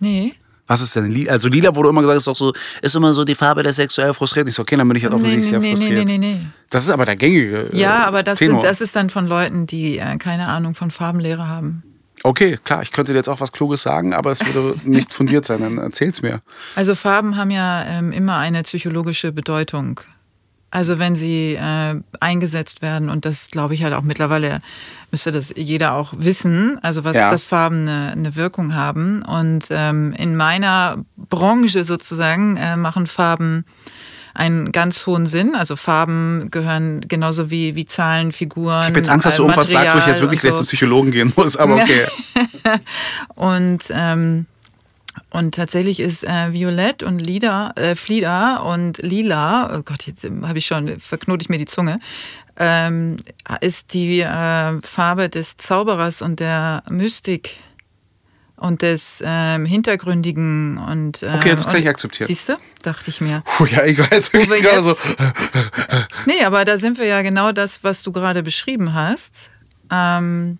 Nee. 0.00 0.34
Was 0.68 0.82
ist 0.82 0.94
denn 0.94 1.10
lila? 1.10 1.32
Also 1.32 1.48
lila 1.48 1.74
wurde 1.74 1.88
immer 1.88 2.02
gesagt, 2.02 2.18
ist 2.18 2.28
auch 2.28 2.36
so, 2.36 2.52
ist 2.82 2.94
immer 2.94 3.14
so 3.14 3.24
die 3.24 3.34
Farbe 3.34 3.62
der 3.62 3.72
sexuell 3.72 4.12
Frustrierten. 4.12 4.50
Ich 4.50 4.54
so, 4.54 4.62
okay, 4.62 4.76
dann 4.76 4.86
bin 4.86 4.98
ich 4.98 5.02
halt 5.02 5.14
offensichtlich 5.14 5.50
nee, 5.50 5.58
nee, 5.58 5.64
sehr 5.64 5.76
frustriert. 5.76 6.04
Nee, 6.06 6.18
nee, 6.18 6.34
nee, 6.34 6.34
nee. 6.34 6.46
Das 6.68 6.82
ist 6.82 6.90
aber 6.90 7.06
der 7.06 7.16
gängige. 7.16 7.70
Äh, 7.72 7.78
ja, 7.78 8.04
aber 8.06 8.22
das, 8.22 8.38
sind, 8.38 8.62
das 8.62 8.82
ist 8.82 8.94
dann 8.94 9.08
von 9.08 9.26
Leuten, 9.26 9.66
die 9.66 9.98
äh, 9.98 10.18
keine 10.18 10.46
Ahnung 10.48 10.74
von 10.74 10.90
Farbenlehre 10.90 11.48
haben. 11.48 11.82
Okay, 12.28 12.58
klar, 12.62 12.82
ich 12.82 12.92
könnte 12.92 13.12
dir 13.12 13.16
jetzt 13.16 13.30
auch 13.30 13.40
was 13.40 13.52
Kluges 13.52 13.80
sagen, 13.80 14.12
aber 14.12 14.30
es 14.30 14.44
würde 14.44 14.78
nicht 14.84 15.14
fundiert 15.14 15.46
sein, 15.46 15.62
dann 15.62 15.78
erzähl's 15.78 16.20
mir. 16.20 16.42
Also 16.76 16.94
Farben 16.94 17.38
haben 17.38 17.50
ja 17.50 17.86
ähm, 17.86 18.12
immer 18.12 18.36
eine 18.36 18.64
psychologische 18.64 19.32
Bedeutung. 19.32 20.02
Also 20.70 20.98
wenn 20.98 21.16
sie 21.16 21.54
äh, 21.54 21.98
eingesetzt 22.20 22.82
werden 22.82 23.08
und 23.08 23.24
das 23.24 23.48
glaube 23.48 23.72
ich 23.72 23.82
halt 23.82 23.94
auch 23.94 24.02
mittlerweile 24.02 24.60
müsste 25.10 25.32
das 25.32 25.54
jeder 25.56 25.94
auch 25.94 26.12
wissen, 26.18 26.78
also 26.82 27.02
was 27.02 27.16
ja. 27.16 27.30
das 27.30 27.46
Farben 27.46 27.88
eine, 27.88 28.12
eine, 28.12 28.36
Wirkung 28.36 28.74
haben. 28.74 29.22
Und 29.22 29.68
ähm, 29.70 30.12
in 30.12 30.36
meiner 30.36 31.02
Branche 31.16 31.82
sozusagen 31.84 32.58
äh, 32.58 32.76
machen 32.76 33.06
Farben 33.06 33.64
einen 34.38 34.70
ganz 34.70 35.04
hohen 35.06 35.26
Sinn. 35.26 35.54
Also 35.56 35.74
Farben 35.74 36.48
gehören 36.50 37.00
genauso 37.08 37.50
wie, 37.50 37.74
wie 37.74 37.86
Zahlen, 37.86 38.30
Figuren. 38.30 38.80
Ich 38.82 38.86
habe 38.86 38.98
jetzt 38.98 39.08
Angst, 39.08 39.26
dass 39.26 39.36
du 39.36 39.42
irgendwas 39.42 39.70
sagst, 39.70 39.94
wo 39.94 39.98
ich 39.98 40.06
jetzt 40.06 40.20
wirklich 40.20 40.40
so. 40.40 40.48
gleich 40.48 40.56
zum 40.56 40.66
Psychologen 40.66 41.10
gehen 41.10 41.32
muss, 41.36 41.56
aber 41.56 41.74
okay. 41.74 42.06
und 43.34 43.80
ähm, 43.90 44.46
und 45.30 45.56
tatsächlich 45.56 45.98
ist 45.98 46.24
äh, 46.24 46.52
Violett 46.52 47.02
und 47.02 47.18
Lida, 47.18 47.72
äh, 47.74 47.96
Flieder 47.96 48.64
und 48.64 48.98
Lila, 48.98 49.76
oh 49.76 49.82
Gott, 49.82 50.06
jetzt 50.06 50.24
habe 50.24 50.58
ich 50.58 50.66
schon, 50.66 51.00
verknote 51.00 51.42
ich 51.42 51.48
mir 51.48 51.58
die 51.58 51.66
Zunge, 51.66 51.98
ähm, 52.56 53.16
ist 53.60 53.92
die 53.92 54.20
äh, 54.20 54.80
Farbe 54.82 55.28
des 55.28 55.56
Zauberers 55.56 56.22
und 56.22 56.38
der 56.38 56.84
Mystik 56.88 57.56
und 58.58 58.82
des 58.82 59.22
ähm, 59.24 59.64
Hintergründigen 59.64 60.78
und. 60.78 61.22
Ähm, 61.22 61.34
okay, 61.36 61.54
das 61.54 61.66
kann 61.66 61.76
ich 61.76 61.88
akzeptieren. 61.88 62.28
Siehst 62.28 62.48
du? 62.48 62.56
Dachte 62.82 63.10
ich 63.10 63.20
mir. 63.20 63.42
Puh, 63.44 63.66
ja, 63.66 63.84
ich 63.84 63.98
weiß 63.98 64.32
wirklich 64.32 64.62
gerade 64.62 64.82
so. 64.82 64.96
nee, 66.26 66.44
aber 66.44 66.64
da 66.64 66.78
sind 66.78 66.98
wir 66.98 67.06
ja 67.06 67.22
genau 67.22 67.52
das, 67.52 67.82
was 67.82 68.02
du 68.02 68.12
gerade 68.12 68.42
beschrieben 68.42 68.94
hast. 68.94 69.50
Ähm, 69.90 70.58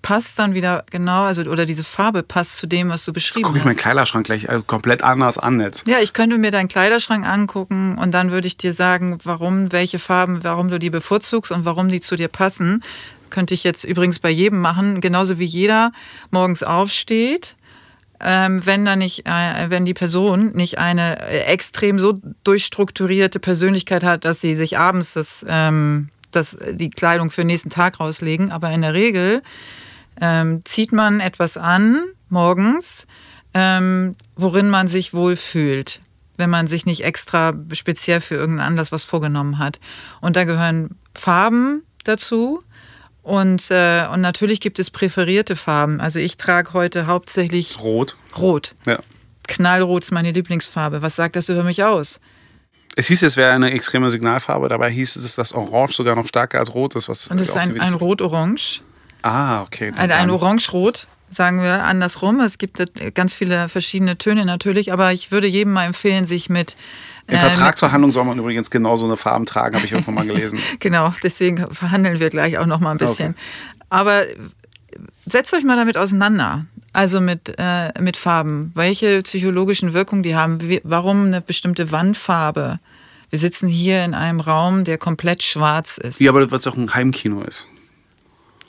passt 0.00 0.38
dann 0.38 0.54
wieder 0.54 0.84
genau, 0.90 1.24
also 1.24 1.42
oder 1.42 1.66
diese 1.66 1.84
Farbe 1.84 2.22
passt 2.22 2.56
zu 2.58 2.66
dem, 2.66 2.88
was 2.88 3.04
du 3.04 3.12
beschrieben 3.12 3.40
jetzt 3.40 3.48
guck 3.48 3.56
ich 3.56 3.64
meinen 3.64 3.76
Kleiderschrank 3.76 4.26
gleich 4.26 4.48
also 4.48 4.62
komplett 4.62 5.02
anders 5.02 5.38
an 5.38 5.60
jetzt. 5.60 5.86
Ja, 5.86 5.98
ich 6.00 6.12
könnte 6.12 6.38
mir 6.38 6.50
deinen 6.50 6.68
Kleiderschrank 6.68 7.26
angucken 7.26 7.98
und 7.98 8.12
dann 8.12 8.30
würde 8.30 8.46
ich 8.46 8.56
dir 8.56 8.74
sagen, 8.74 9.18
warum, 9.24 9.72
welche 9.72 9.98
Farben, 9.98 10.44
warum 10.44 10.68
du 10.68 10.78
die 10.78 10.90
bevorzugst 10.90 11.52
und 11.52 11.64
warum 11.64 11.88
die 11.88 12.00
zu 12.00 12.16
dir 12.16 12.28
passen. 12.28 12.82
Könnte 13.32 13.54
ich 13.54 13.64
jetzt 13.64 13.84
übrigens 13.84 14.18
bei 14.18 14.28
jedem 14.28 14.60
machen, 14.60 15.00
genauso 15.00 15.38
wie 15.38 15.46
jeder 15.46 15.92
morgens 16.30 16.62
aufsteht. 16.62 17.56
Ähm, 18.20 18.64
wenn 18.66 18.84
da 18.84 18.94
nicht, 18.94 19.26
äh, 19.26 19.70
wenn 19.70 19.86
die 19.86 19.94
Person 19.94 20.52
nicht 20.52 20.76
eine 20.76 21.18
äh, 21.18 21.40
extrem 21.44 21.98
so 21.98 22.20
durchstrukturierte 22.44 23.40
Persönlichkeit 23.40 24.04
hat, 24.04 24.26
dass 24.26 24.42
sie 24.42 24.54
sich 24.54 24.78
abends 24.78 25.14
das, 25.14 25.46
ähm, 25.48 26.10
das, 26.30 26.58
die 26.72 26.90
Kleidung 26.90 27.30
für 27.30 27.40
den 27.40 27.46
nächsten 27.46 27.70
Tag 27.70 28.00
rauslegen. 28.00 28.52
Aber 28.52 28.70
in 28.70 28.82
der 28.82 28.92
Regel 28.92 29.40
ähm, 30.20 30.60
zieht 30.66 30.92
man 30.92 31.20
etwas 31.20 31.56
an 31.56 32.04
morgens, 32.28 33.06
ähm, 33.54 34.14
worin 34.36 34.68
man 34.68 34.88
sich 34.88 35.14
wohlfühlt, 35.14 36.02
wenn 36.36 36.50
man 36.50 36.66
sich 36.66 36.84
nicht 36.84 37.02
extra 37.02 37.54
speziell 37.72 38.20
für 38.20 38.34
irgendeinen 38.34 38.68
Anlass 38.68 38.92
was 38.92 39.04
vorgenommen 39.04 39.58
hat. 39.58 39.80
Und 40.20 40.36
da 40.36 40.44
gehören 40.44 40.98
Farben 41.14 41.82
dazu. 42.04 42.62
Und, 43.22 43.70
äh, 43.70 44.06
und 44.12 44.20
natürlich 44.20 44.60
gibt 44.60 44.78
es 44.78 44.90
präferierte 44.90 45.54
Farben. 45.54 46.00
Also 46.00 46.18
ich 46.18 46.36
trage 46.36 46.72
heute 46.72 47.06
hauptsächlich 47.06 47.78
Rot. 47.80 48.16
Rot. 48.36 48.74
Ja. 48.84 48.98
Knallrot 49.46 50.04
ist 50.04 50.12
meine 50.12 50.32
Lieblingsfarbe. 50.32 51.02
Was 51.02 51.16
sagt 51.16 51.36
das 51.36 51.48
über 51.48 51.62
mich 51.62 51.84
aus? 51.84 52.20
Es 52.94 53.06
hieß, 53.08 53.22
es 53.22 53.36
wäre 53.36 53.52
eine 53.52 53.70
extreme 53.70 54.10
Signalfarbe. 54.10 54.68
Dabei 54.68 54.90
hieß 54.90 55.16
es, 55.16 55.36
dass 55.36 55.52
Orange 55.52 55.94
sogar 55.94 56.14
noch 56.16 56.26
stärker 56.26 56.58
als 56.58 56.74
Rot 56.74 56.94
ist. 56.96 57.08
Was 57.08 57.28
und 57.28 57.38
es 57.38 57.48
ist 57.48 57.56
ein, 57.56 57.80
ein 57.80 57.94
Rot-Orange. 57.94 58.82
Ah, 59.22 59.62
okay. 59.62 59.92
Ein, 59.96 60.10
ein 60.10 60.30
Orange-Rot, 60.30 61.06
sagen 61.30 61.62
wir 61.62 61.84
andersrum. 61.84 62.40
Es 62.40 62.58
gibt 62.58 62.82
ganz 63.14 63.34
viele 63.34 63.68
verschiedene 63.68 64.18
Töne 64.18 64.44
natürlich, 64.44 64.92
aber 64.92 65.12
ich 65.12 65.30
würde 65.30 65.46
jedem 65.46 65.72
mal 65.72 65.86
empfehlen, 65.86 66.26
sich 66.26 66.50
mit. 66.50 66.76
Im 67.32 67.38
äh, 67.38 67.40
Vertragsverhandlung 67.40 68.12
soll 68.12 68.24
man 68.24 68.38
übrigens 68.38 68.70
genau 68.70 68.96
so 68.96 69.06
eine 69.06 69.16
Farben 69.16 69.46
tragen, 69.46 69.74
habe 69.74 69.86
ich 69.86 69.92
irgendwann 69.92 70.14
mal 70.14 70.26
gelesen. 70.26 70.58
genau, 70.80 71.14
deswegen 71.22 71.58
verhandeln 71.72 72.20
wir 72.20 72.28
gleich 72.28 72.58
auch 72.58 72.66
noch 72.66 72.80
mal 72.80 72.90
ein 72.90 72.98
bisschen. 72.98 73.30
Okay. 73.30 73.84
Aber 73.88 74.24
setzt 75.26 75.54
euch 75.54 75.64
mal 75.64 75.76
damit 75.76 75.96
auseinander. 75.96 76.66
Also 76.92 77.22
mit, 77.22 77.54
äh, 77.56 77.90
mit 78.00 78.18
Farben. 78.18 78.70
Welche 78.74 79.22
psychologischen 79.22 79.94
Wirkungen 79.94 80.22
die 80.22 80.36
haben. 80.36 80.60
Wie, 80.60 80.82
warum 80.84 81.24
eine 81.26 81.40
bestimmte 81.40 81.90
Wandfarbe? 81.90 82.80
Wir 83.30 83.38
sitzen 83.38 83.66
hier 83.66 84.04
in 84.04 84.12
einem 84.12 84.40
Raum, 84.40 84.84
der 84.84 84.98
komplett 84.98 85.42
schwarz 85.42 85.96
ist. 85.96 86.20
Ja, 86.20 86.30
aber 86.30 86.50
weil 86.50 86.58
es 86.58 86.66
auch 86.66 86.76
ein 86.76 86.94
Heimkino 86.94 87.40
ist. 87.44 87.66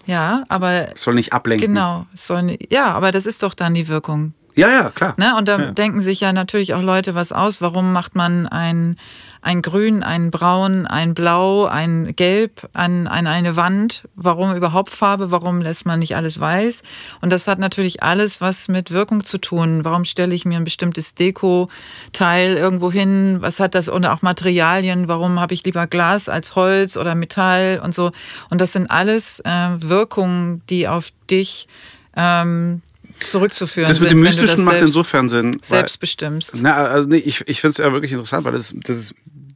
Ja, 0.05 0.45
aber. 0.47 0.93
Es 0.93 1.03
soll 1.03 1.15
nicht 1.15 1.33
ablenken. 1.33 1.67
Genau. 1.67 2.05
Soll, 2.13 2.57
ja, 2.69 2.93
aber 2.93 3.11
das 3.11 3.25
ist 3.25 3.43
doch 3.43 3.53
dann 3.53 3.73
die 3.73 3.89
Wirkung. 3.89 4.33
Ja, 4.55 4.69
ja, 4.69 4.89
klar. 4.89 5.15
Ne? 5.17 5.35
Und 5.35 5.47
da 5.47 5.59
ja. 5.59 5.71
denken 5.71 6.01
sich 6.01 6.19
ja 6.19 6.31
natürlich 6.31 6.73
auch 6.73 6.81
Leute 6.81 7.15
was 7.15 7.31
aus. 7.31 7.61
Warum 7.61 7.91
macht 7.91 8.15
man 8.15 8.47
ein, 8.47 8.97
ein 9.41 9.63
Grün, 9.63 10.03
ein 10.03 10.29
Braun, 10.29 10.85
ein 10.85 11.15
Blau, 11.15 11.65
ein 11.65 12.15
Gelb 12.15 12.69
an, 12.73 13.07
an 13.07 13.25
eine 13.25 13.55
Wand? 13.55 14.07
Warum 14.15 14.55
überhaupt 14.55 14.91
Farbe? 14.91 15.31
Warum 15.31 15.61
lässt 15.61 15.87
man 15.87 15.99
nicht 15.99 16.15
alles 16.15 16.39
weiß? 16.39 16.83
Und 17.21 17.31
das 17.31 17.47
hat 17.47 17.57
natürlich 17.57 18.03
alles 18.03 18.41
was 18.41 18.67
mit 18.67 18.91
Wirkung 18.91 19.23
zu 19.23 19.39
tun. 19.39 19.83
Warum 19.85 20.05
stelle 20.05 20.35
ich 20.35 20.45
mir 20.45 20.57
ein 20.57 20.63
bestimmtes 20.63 21.15
Deko-Teil 21.15 22.55
irgendwo 22.55 22.91
hin? 22.91 23.37
Was 23.39 23.59
hat 23.59 23.73
das? 23.73 23.87
Und 23.89 24.05
auch 24.05 24.21
Materialien. 24.21 25.07
Warum 25.07 25.39
habe 25.39 25.55
ich 25.55 25.63
lieber 25.63 25.87
Glas 25.87 26.29
als 26.29 26.55
Holz 26.55 26.95
oder 26.95 27.15
Metall 27.15 27.81
und 27.83 27.95
so? 27.95 28.11
Und 28.51 28.61
das 28.61 28.73
sind 28.73 28.91
alles 28.91 29.39
äh, 29.39 29.49
Wirkungen, 29.79 30.61
die 30.69 30.87
auf 30.87 31.09
dich 31.27 31.67
ähm, 32.15 32.83
zurückzuführen. 33.25 33.87
Das 33.87 33.99
mit 33.99 34.11
dem 34.11 34.21
Mystischen 34.21 34.63
macht 34.63 34.81
insofern 34.81 35.29
Sinn. 35.29 35.59
Selbst 35.61 35.99
bestimmst. 35.99 36.55
Na, 36.61 36.75
also 36.75 37.09
nee, 37.09 37.17
ich, 37.17 37.47
ich 37.47 37.61
finde 37.61 37.71
es 37.71 37.77
ja 37.77 37.91
wirklich 37.91 38.11
interessant, 38.11 38.45
weil 38.45 38.53
das, 38.53 38.73
das 38.75 38.97
ist 38.97 39.15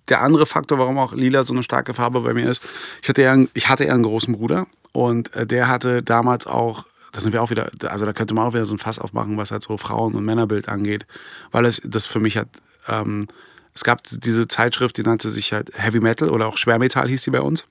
der 0.10 0.22
andere 0.22 0.46
Faktor, 0.46 0.80
warum 0.80 0.98
auch 0.98 1.14
lila 1.14 1.44
so 1.44 1.54
eine 1.54 1.64
starke 1.64 1.94
Farbe 1.94 2.22
bei 2.22 2.34
mir 2.34 2.50
ist. 2.50 2.64
Ich 3.02 3.10
hatte 3.10 3.22
ja, 3.22 3.34
einen, 3.34 3.50
ich 3.54 3.70
hatte 3.70 3.86
ja 3.86 3.94
einen 3.94 4.04
großen 4.04 4.34
Bruder 4.34 4.68
und 4.92 5.34
äh, 5.36 5.46
der 5.46 5.68
hatte 5.68 6.04
damals 6.04 6.48
auch 6.48 6.86
da 7.14 7.22
sind 7.22 7.32
wir 7.34 7.42
auch 7.42 7.50
wieder, 7.50 7.72
also 7.88 8.06
da 8.06 8.14
könnte 8.14 8.36
man 8.36 8.46
auch 8.46 8.54
wieder 8.54 8.66
so 8.66 8.76
ein 8.76 8.80
Fass 8.80 9.00
aufmachen, 9.00 9.38
was 9.38 9.50
halt 9.50 9.64
so 9.64 9.78
Frauen- 9.78 10.14
und 10.14 10.24
Männerbild 10.24 10.70
angeht, 10.70 11.08
weil 11.52 11.66
es 11.66 11.82
das 11.84 12.06
für 12.06 12.20
mich 12.20 12.38
hat, 12.38 12.48
ähm, 12.88 13.26
es 13.74 13.84
gab 13.84 14.02
diese 14.04 14.48
Zeitschrift, 14.48 14.98
die 14.98 15.04
nannte 15.04 15.30
sich 15.30 15.54
halt 15.54 15.72
Heavy 15.74 16.00
Metal 16.00 16.30
oder 16.30 16.48
auch 16.48 16.58
Schwermetall 16.58 17.10
hieß 17.10 17.24
sie 17.24 17.32
bei 17.32 17.42
uns 17.42 17.66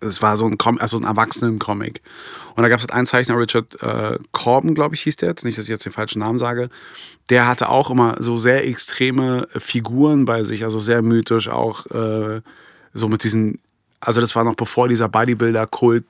es 0.00 0.22
war 0.22 0.36
so 0.36 0.46
ein, 0.46 0.58
Com 0.58 0.78
also 0.78 0.96
ein 0.96 1.04
Erwachsenen-Comic. 1.04 2.00
Und 2.54 2.62
da 2.62 2.68
gab 2.68 2.78
es 2.78 2.84
halt 2.84 2.92
einen 2.92 3.06
Zeichner, 3.06 3.38
Richard 3.38 3.82
äh, 3.82 4.18
Corbin, 4.32 4.74
glaube 4.74 4.94
ich, 4.94 5.02
hieß 5.02 5.16
der 5.16 5.30
jetzt. 5.30 5.44
Nicht, 5.44 5.58
dass 5.58 5.64
ich 5.64 5.70
jetzt 5.70 5.84
den 5.84 5.92
falschen 5.92 6.20
Namen 6.20 6.38
sage. 6.38 6.70
Der 7.30 7.46
hatte 7.46 7.68
auch 7.68 7.90
immer 7.90 8.16
so 8.20 8.36
sehr 8.36 8.66
extreme 8.66 9.48
Figuren 9.56 10.24
bei 10.24 10.44
sich, 10.44 10.64
also 10.64 10.78
sehr 10.78 11.02
mythisch 11.02 11.48
auch 11.48 11.86
äh, 11.86 12.40
so 12.94 13.08
mit 13.08 13.24
diesen, 13.24 13.58
also 14.00 14.20
das 14.20 14.34
war 14.36 14.44
noch 14.44 14.54
bevor 14.54 14.88
dieser 14.88 15.08
Bodybuilder-Kult 15.08 16.04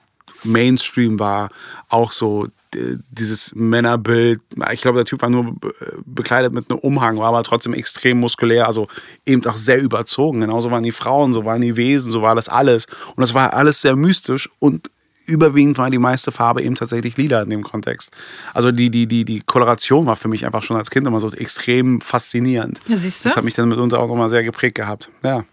Mainstream 0.45 1.19
war, 1.19 1.51
auch 1.89 2.13
so 2.13 2.49
dieses 2.75 3.55
Männerbild. 3.55 4.41
Ich 4.73 4.81
glaube, 4.81 4.97
der 4.97 5.05
Typ 5.05 5.23
war 5.23 5.31
nur 5.31 5.57
bekleidet 6.05 6.53
mit 6.53 6.71
einem 6.71 6.79
Umhang, 6.79 7.19
war 7.19 7.29
aber 7.29 7.43
trotzdem 7.43 7.75
extrem 7.75 8.21
muskulär, 8.21 8.67
also 8.67 8.89
eben 9.27 9.45
auch 9.47 9.57
sehr 9.57 9.81
überzogen. 9.81 10.41
Genauso 10.41 10.71
waren 10.71 10.83
die 10.83 10.93
Frauen, 10.93 11.33
so 11.33 11.45
waren 11.45 11.61
die 11.61 11.77
Wesen, 11.77 12.11
so 12.11 12.23
war 12.23 12.35
das 12.35 12.49
alles. 12.49 12.87
Und 13.15 13.21
das 13.21 13.35
war 13.35 13.55
alles 13.55 13.81
sehr 13.81 13.97
mystisch 13.97 14.51
und 14.59 14.91
überwiegend 15.27 15.79
war 15.79 15.91
die 15.91 15.99
meiste 15.99 16.33
Farbe 16.33 16.63
eben 16.63 16.75
tatsächlich 16.75 17.17
lila 17.17 17.43
in 17.43 17.51
dem 17.51 17.63
Kontext. 17.63 18.11
Also 18.55 18.73
die, 18.73 18.91
die, 18.91 19.07
die, 19.07 19.25
die 19.25 19.41
Koloration 19.41 20.07
war 20.07 20.17
für 20.17 20.29
mich 20.29 20.45
einfach 20.45 20.63
schon 20.63 20.77
als 20.77 20.91
Kind 20.91 21.07
immer 21.07 21.21
so 21.21 21.31
extrem 21.33 22.01
faszinierend. 22.01 22.81
Ja, 22.89 22.97
siehst 22.97 23.25
du? 23.25 23.29
Das 23.29 23.37
hat 23.37 23.45
mich 23.45 23.55
dann 23.55 23.69
mitunter 23.69 24.01
auch 24.01 24.09
nochmal 24.09 24.31
sehr 24.31 24.43
geprägt 24.43 24.77
gehabt. 24.77 25.11
Ja. 25.23 25.45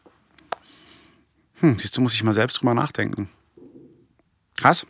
Hm, 1.59 1.77
siehst 1.77 1.95
du, 1.97 2.01
muss 2.01 2.13
ich 2.13 2.23
mal 2.23 2.33
selbst 2.33 2.59
drüber 2.59 2.73
nachdenken. 2.73 3.29
Krass. 4.57 4.85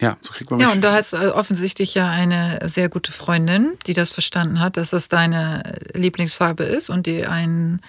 Ja, 0.00 0.16
so 0.20 0.32
kriegt 0.32 0.50
man 0.50 0.58
mich. 0.58 0.66
Ja, 0.66 0.72
und 0.72 0.82
du 0.82 0.90
hast 0.90 1.12
äh, 1.12 1.28
offensichtlich 1.28 1.94
ja 1.94 2.08
eine 2.08 2.60
sehr 2.64 2.88
gute 2.88 3.12
Freundin, 3.12 3.76
die 3.86 3.94
das 3.94 4.10
verstanden 4.10 4.60
hat, 4.60 4.76
dass 4.76 4.90
das 4.90 5.08
deine 5.08 5.78
Lieblingsfarbe 5.92 6.64
ist 6.64 6.90
und 6.90 7.06
die 7.06 7.26
ein, 7.26 7.80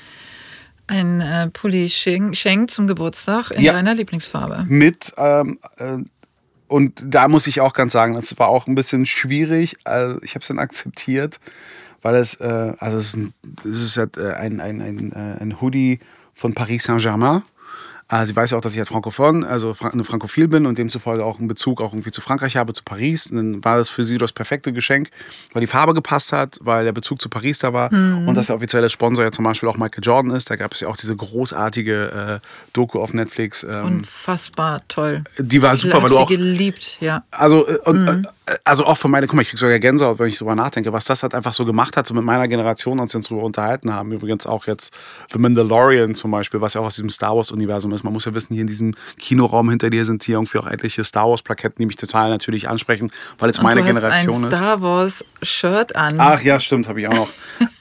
ein 0.88 1.22
äh, 1.22 1.50
Pulli 1.50 1.90
schenkt 1.90 2.72
zum 2.72 2.88
Geburtstag 2.88 3.52
in 3.52 3.64
ja. 3.64 3.74
deiner 3.74 3.96
Lieblingsfarbe. 3.96 4.66
Mit, 4.68 5.14
ähm, 5.18 5.60
äh, 5.78 5.98
und 6.68 7.02
da 7.04 7.28
muss 7.28 7.48
ich 7.48 7.62
auch 7.62 7.74
ganz 7.74 7.94
sagen, 7.94 8.14
das 8.14 8.38
war 8.38 8.50
auch 8.50 8.68
ein 8.68 8.76
bisschen 8.76 9.06
schwierig. 9.06 9.78
Also 9.86 10.22
ich 10.22 10.32
habe 10.32 10.42
es 10.42 10.48
dann 10.48 10.60
akzeptiert, 10.60 11.40
weil 12.02 12.16
es, 12.16 12.36
äh, 12.36 12.74
also 12.78 12.98
es 12.98 13.08
ist, 13.08 13.18
ein, 13.18 13.34
es 13.60 13.82
ist 13.82 13.98
halt, 13.98 14.18
ein, 14.18 14.60
ein, 14.60 14.82
ein, 14.82 15.14
ein 15.14 15.62
Hoodie 15.62 16.00
von 16.34 16.54
Paris 16.54 16.86
Saint-Germain. 16.86 17.44
Ah, 18.12 18.26
sie 18.26 18.36
weiß 18.36 18.52
ja 18.52 18.58
auch, 18.58 18.62
dass 18.62 18.74
ich 18.74 18.78
halt 18.78 18.90
Frankophon, 18.90 19.46
also 19.46 19.74
eine 19.80 20.04
Frankophil 20.04 20.50
bin 20.50 20.66
und 20.66 20.78
demzufolge 20.78 21.24
auch 21.24 21.40
einen 21.40 21.48
Bezug 21.48 21.80
auch 21.80 21.94
irgendwie 21.94 22.12
zu 22.12 22.20
Frankreich 22.20 22.58
habe, 22.58 22.74
zu 22.74 22.84
Paris. 22.84 23.28
Und 23.28 23.38
dann 23.38 23.64
war 23.64 23.78
das 23.78 23.88
für 23.88 24.04
sie 24.04 24.18
das 24.18 24.34
perfekte 24.34 24.74
Geschenk, 24.74 25.10
weil 25.54 25.62
die 25.62 25.68
Farbe 25.68 25.94
gepasst 25.94 26.34
hat, 26.34 26.60
weil 26.62 26.84
der 26.84 26.92
Bezug 26.92 27.22
zu 27.22 27.30
Paris 27.30 27.60
da 27.60 27.72
war 27.72 27.94
mhm. 27.94 28.28
und 28.28 28.36
dass 28.36 28.48
der 28.48 28.58
offizielle 28.58 28.90
Sponsor 28.90 29.24
ja 29.24 29.32
zum 29.32 29.46
Beispiel 29.46 29.70
auch 29.70 29.78
Michael 29.78 30.04
Jordan 30.04 30.32
ist. 30.32 30.50
Da 30.50 30.58
gab 30.58 30.74
es 30.74 30.82
ja 30.82 30.90
auch 30.90 30.98
diese 30.98 31.16
großartige 31.16 32.42
äh, 32.42 32.48
Doku 32.74 33.00
auf 33.00 33.14
Netflix. 33.14 33.64
Ähm, 33.64 33.86
Unfassbar 33.86 34.82
toll. 34.90 35.24
Die 35.40 35.62
war 35.62 35.78
super, 35.78 36.04
weil 36.04 36.10
du 36.10 36.18
auch. 36.18 36.28
geliebt, 36.28 36.98
ja. 37.00 37.24
Also, 37.32 37.66
äh, 37.66 37.78
und, 37.86 38.04
mhm. 38.04 38.28
Also 38.66 38.86
auch 38.86 38.98
von 38.98 39.12
meiner, 39.12 39.28
guck 39.28 39.36
mal, 39.36 39.44
ich 39.44 39.50
krieg 39.50 39.60
sogar 39.60 39.78
Gänsehaut, 39.80 40.18
wenn 40.20 40.28
ich 40.28 40.38
drüber 40.38 40.56
nachdenke, 40.56 40.92
was 40.92 41.06
das 41.06 41.22
halt 41.24 41.36
einfach 41.36 41.54
so 41.54 41.64
gemacht 41.64 41.96
hat, 41.96 42.08
so 42.08 42.14
mit 42.14 42.24
meiner 42.24 42.48
Generation, 42.48 43.00
als 43.00 43.14
wir 43.14 43.18
uns 43.20 43.28
darüber 43.30 43.44
unterhalten 43.46 43.94
haben. 43.94 44.12
Übrigens 44.12 44.48
auch 44.48 44.66
jetzt 44.68 44.94
The 45.32 45.38
Mandalorian 45.38 46.16
zum 46.16 46.32
Beispiel, 46.32 46.60
was 46.60 46.74
ja 46.74 46.82
auch 46.82 46.86
aus 46.86 46.96
diesem 46.96 47.10
Star 47.12 47.36
Wars-Universum 47.36 47.94
ist. 47.94 48.04
Man 48.04 48.14
muss 48.14 48.26
ja 48.26 48.34
wissen, 48.34 48.54
hier 48.54 48.62
in 48.62 48.68
diesem 48.68 48.96
Kinoraum 49.20 49.70
hinter 49.70 49.90
dir 49.90 50.06
sind 50.06 50.24
hier 50.24 50.36
irgendwie 50.36 50.58
auch 50.58 50.68
etliche 50.68 51.04
Star 51.04 51.30
Wars-Plaketten, 51.30 51.76
die 51.80 51.86
mich 51.86 51.98
total 51.98 52.30
natürlich 52.30 52.68
ansprechen, 52.68 53.12
weil 53.38 53.50
es 53.52 53.62
meine 53.62 53.82
du 53.82 53.88
hast 53.88 53.96
Generation 53.96 54.44
ein 54.46 54.50
ist. 54.52 54.56
Star 54.58 54.82
Wars 54.82 55.26
Shirt 55.44 55.96
an. 55.96 56.16
Ach 56.20 56.42
ja, 56.42 56.60
stimmt, 56.60 56.88
habe 56.88 57.00
ich 57.00 57.08
auch 57.08 57.14
noch. 57.14 57.30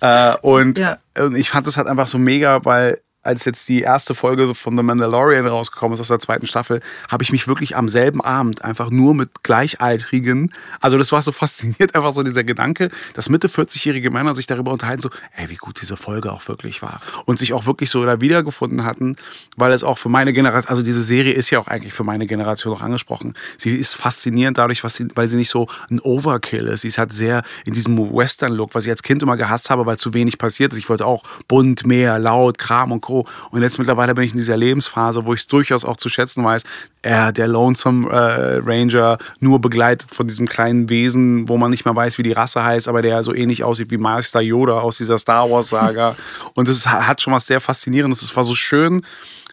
äh, 0.01 0.37
und, 0.43 0.79
Ja. 0.79 0.99
und 1.19 1.37
ich 1.37 1.49
fand 1.51 1.67
das 1.67 1.77
halt 1.79 1.87
einfach 1.89 2.07
so 2.07 2.19
mega, 2.19 2.65
weil 2.65 3.01
als 3.23 3.45
jetzt 3.45 3.69
die 3.69 3.83
erste 3.83 4.15
Folge 4.15 4.55
von 4.55 4.77
The 4.77 4.83
Mandalorian 4.83 5.47
rausgekommen 5.47 5.95
ist 5.95 6.01
aus 6.01 6.09
der 6.09 6.19
zweiten 6.19 6.47
Staffel, 6.47 6.81
habe 7.11 7.23
ich 7.23 7.33
mich 7.33 7.49
wirklich 7.49 7.77
am 7.77 7.89
selben 7.89 8.23
Abend 8.23 8.65
einfach 8.65 8.91
nur 8.91 9.15
mit 9.15 9.43
Gleichaltrigen, 9.43 10.53
also 10.81 10.97
das 10.97 11.13
war 11.13 11.23
so 11.23 11.33
fasziniert, 11.41 11.95
einfach 11.95 12.13
so 12.13 12.23
dieser 12.23 12.45
Gedanke, 12.45 12.91
dass 13.15 13.29
Mitte 13.29 13.49
40-jährige 13.49 14.11
Männer 14.11 14.35
sich 14.35 14.47
darüber 14.47 14.73
unterhalten, 14.73 15.03
so, 15.03 15.11
ey, 15.37 15.51
wie 15.51 15.57
gut 15.57 15.81
diese 15.81 15.97
Folge 15.97 16.33
auch 16.33 16.49
wirklich 16.49 16.83
war. 16.83 17.01
Und 17.27 17.39
sich 17.39 17.53
auch 17.53 17.67
wirklich 17.67 17.91
so 17.91 18.05
da 18.05 18.21
wiedergefunden 18.21 18.85
hatten, 18.85 19.17
weil 19.57 19.73
es 19.73 19.85
auch 19.85 19.99
für 19.99 20.09
meine 20.09 20.33
Generation, 20.33 20.71
also 20.71 20.83
diese 20.83 21.03
Serie 21.03 21.33
ist 21.33 21.51
ja 21.51 21.59
auch 21.59 21.69
eigentlich 21.69 21.93
für 21.93 22.05
meine 22.05 22.27
Generation 22.27 22.75
auch 22.75 22.81
angesprochen. 22.81 23.35
Sie 23.59 23.73
ist 23.73 23.97
faszinierend 23.97 24.57
dadurch, 24.57 24.81
sie, 24.81 25.09
weil 25.15 25.29
sie 25.29 25.37
nicht 25.37 25.51
so 25.51 25.69
ein 25.91 26.01
Overkill 26.01 26.69
ist. 26.69 26.83
Sie 26.83 26.89
ist 26.89 26.99
halt 26.99 27.13
sehr 27.13 27.43
in 27.65 27.75
diesem 27.75 27.99
Western-Look, 27.99 28.75
was 28.75 28.85
ich 28.85 28.91
als 28.91 29.03
Kind 29.03 29.23
immer 29.23 29.37
gehasst 29.37 29.69
habe, 29.69 29.85
weil 29.85 29.99
zu 29.99 30.15
wenig 30.15 30.39
passiert 30.39 30.73
ist. 30.73 30.79
Ich 30.79 30.89
wollte 30.89 31.05
auch 31.05 31.23
bunt, 31.49 31.87
mehr, 31.87 32.19
laut, 32.19 32.59
Kram 32.59 32.93
und 32.93 33.01
Co. 33.11 33.27
Und 33.51 33.63
jetzt 33.63 33.79
mittlerweile 33.79 34.15
bin 34.15 34.25
ich 34.25 34.31
in 34.31 34.39
dieser 34.39 34.57
Lebensphase, 34.57 35.27
wo 35.27 35.35
ich 35.35 35.41
es 35.41 35.47
durchaus 35.47 35.85
auch 35.85 35.97
zu 35.97 36.09
schätzen 36.09 36.45
weiß, 36.45 36.63
äh, 37.03 37.33
der 37.33 37.49
Lonesome 37.49 38.09
äh, 38.09 38.61
Ranger, 38.65 39.19
nur 39.41 39.61
begleitet 39.61 40.11
von 40.11 40.27
diesem 40.27 40.47
kleinen 40.47 40.89
Wesen, 40.89 41.49
wo 41.49 41.57
man 41.57 41.71
nicht 41.71 41.85
mehr 41.85 41.97
weiß, 41.97 42.19
wie 42.19 42.23
die 42.23 42.33
Rasse 42.33 42.65
heißt, 42.65 42.89
aber 42.89 43.03
der 43.03 43.23
so 43.25 43.35
ähnlich 43.35 43.65
aussieht 43.65 43.91
wie 43.91 43.99
Meister 43.99 44.41
Yoda 44.41 44.81
aus 44.81 44.99
dieser 44.99 45.19
Star 45.19 45.51
Wars-Saga. 45.51 46.17
und 46.55 46.69
es 46.69 46.87
hat 46.87 47.21
schon 47.21 47.33
was 47.33 47.47
sehr 47.47 47.61
Faszinierendes. 47.61 48.23
Es 48.23 48.35
war 48.37 48.45
so 48.45 48.55
schön, 48.55 49.03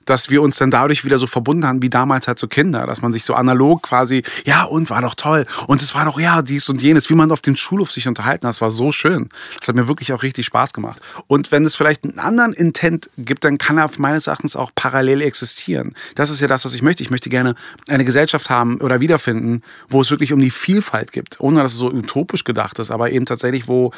dass 0.07 0.29
wir 0.29 0.41
uns 0.41 0.57
dann 0.57 0.71
dadurch 0.71 1.05
wieder 1.05 1.17
so 1.17 1.27
verbunden 1.27 1.65
haben, 1.65 1.81
wie 1.81 1.89
damals 1.89 2.27
halt 2.27 2.39
so 2.39 2.47
Kinder, 2.47 2.87
dass 2.87 3.01
man 3.01 3.13
sich 3.13 3.23
so 3.23 3.35
analog 3.35 3.83
quasi, 3.83 4.23
ja, 4.45 4.63
und 4.63 4.89
war 4.89 5.01
doch 5.01 5.13
toll. 5.13 5.45
Und 5.67 5.81
es 5.81 5.93
war 5.93 6.05
doch, 6.05 6.19
ja, 6.19 6.41
dies 6.41 6.67
und 6.69 6.81
jenes, 6.81 7.09
wie 7.09 7.13
man 7.13 7.31
auf 7.31 7.41
dem 7.41 7.55
Schulhof 7.55 7.91
sich 7.91 8.07
unterhalten 8.07 8.47
hat. 8.47 8.53
Das 8.53 8.61
war 8.61 8.71
so 8.71 8.91
schön. 8.91 9.29
Das 9.59 9.67
hat 9.67 9.75
mir 9.75 9.87
wirklich 9.87 10.13
auch 10.13 10.23
richtig 10.23 10.45
Spaß 10.45 10.73
gemacht. 10.73 11.01
Und 11.27 11.51
wenn 11.51 11.65
es 11.65 11.75
vielleicht 11.75 12.03
einen 12.03 12.19
anderen 12.19 12.53
Intent 12.53 13.09
gibt, 13.17 13.43
dann 13.43 13.57
kann 13.57 13.77
er 13.77 13.89
meines 13.97 14.27
Erachtens 14.27 14.55
auch 14.55 14.71
parallel 14.73 15.21
existieren. 15.21 15.93
Das 16.15 16.29
ist 16.29 16.39
ja 16.39 16.47
das, 16.47 16.65
was 16.65 16.73
ich 16.73 16.81
möchte. 16.81 17.03
Ich 17.03 17.09
möchte 17.09 17.29
gerne 17.29 17.55
eine 17.87 18.05
Gesellschaft 18.05 18.49
haben 18.49 18.79
oder 18.81 18.99
wiederfinden, 19.01 19.61
wo 19.89 20.01
es 20.01 20.09
wirklich 20.09 20.33
um 20.33 20.39
die 20.39 20.51
Vielfalt 20.51 21.11
gibt. 21.11 21.39
Ohne 21.39 21.61
dass 21.61 21.73
es 21.73 21.79
so 21.79 21.91
utopisch 21.91 22.43
gedacht 22.43 22.79
ist, 22.79 22.91
aber 22.91 23.11
eben 23.11 23.25
tatsächlich, 23.25 23.67
wo 23.67 23.91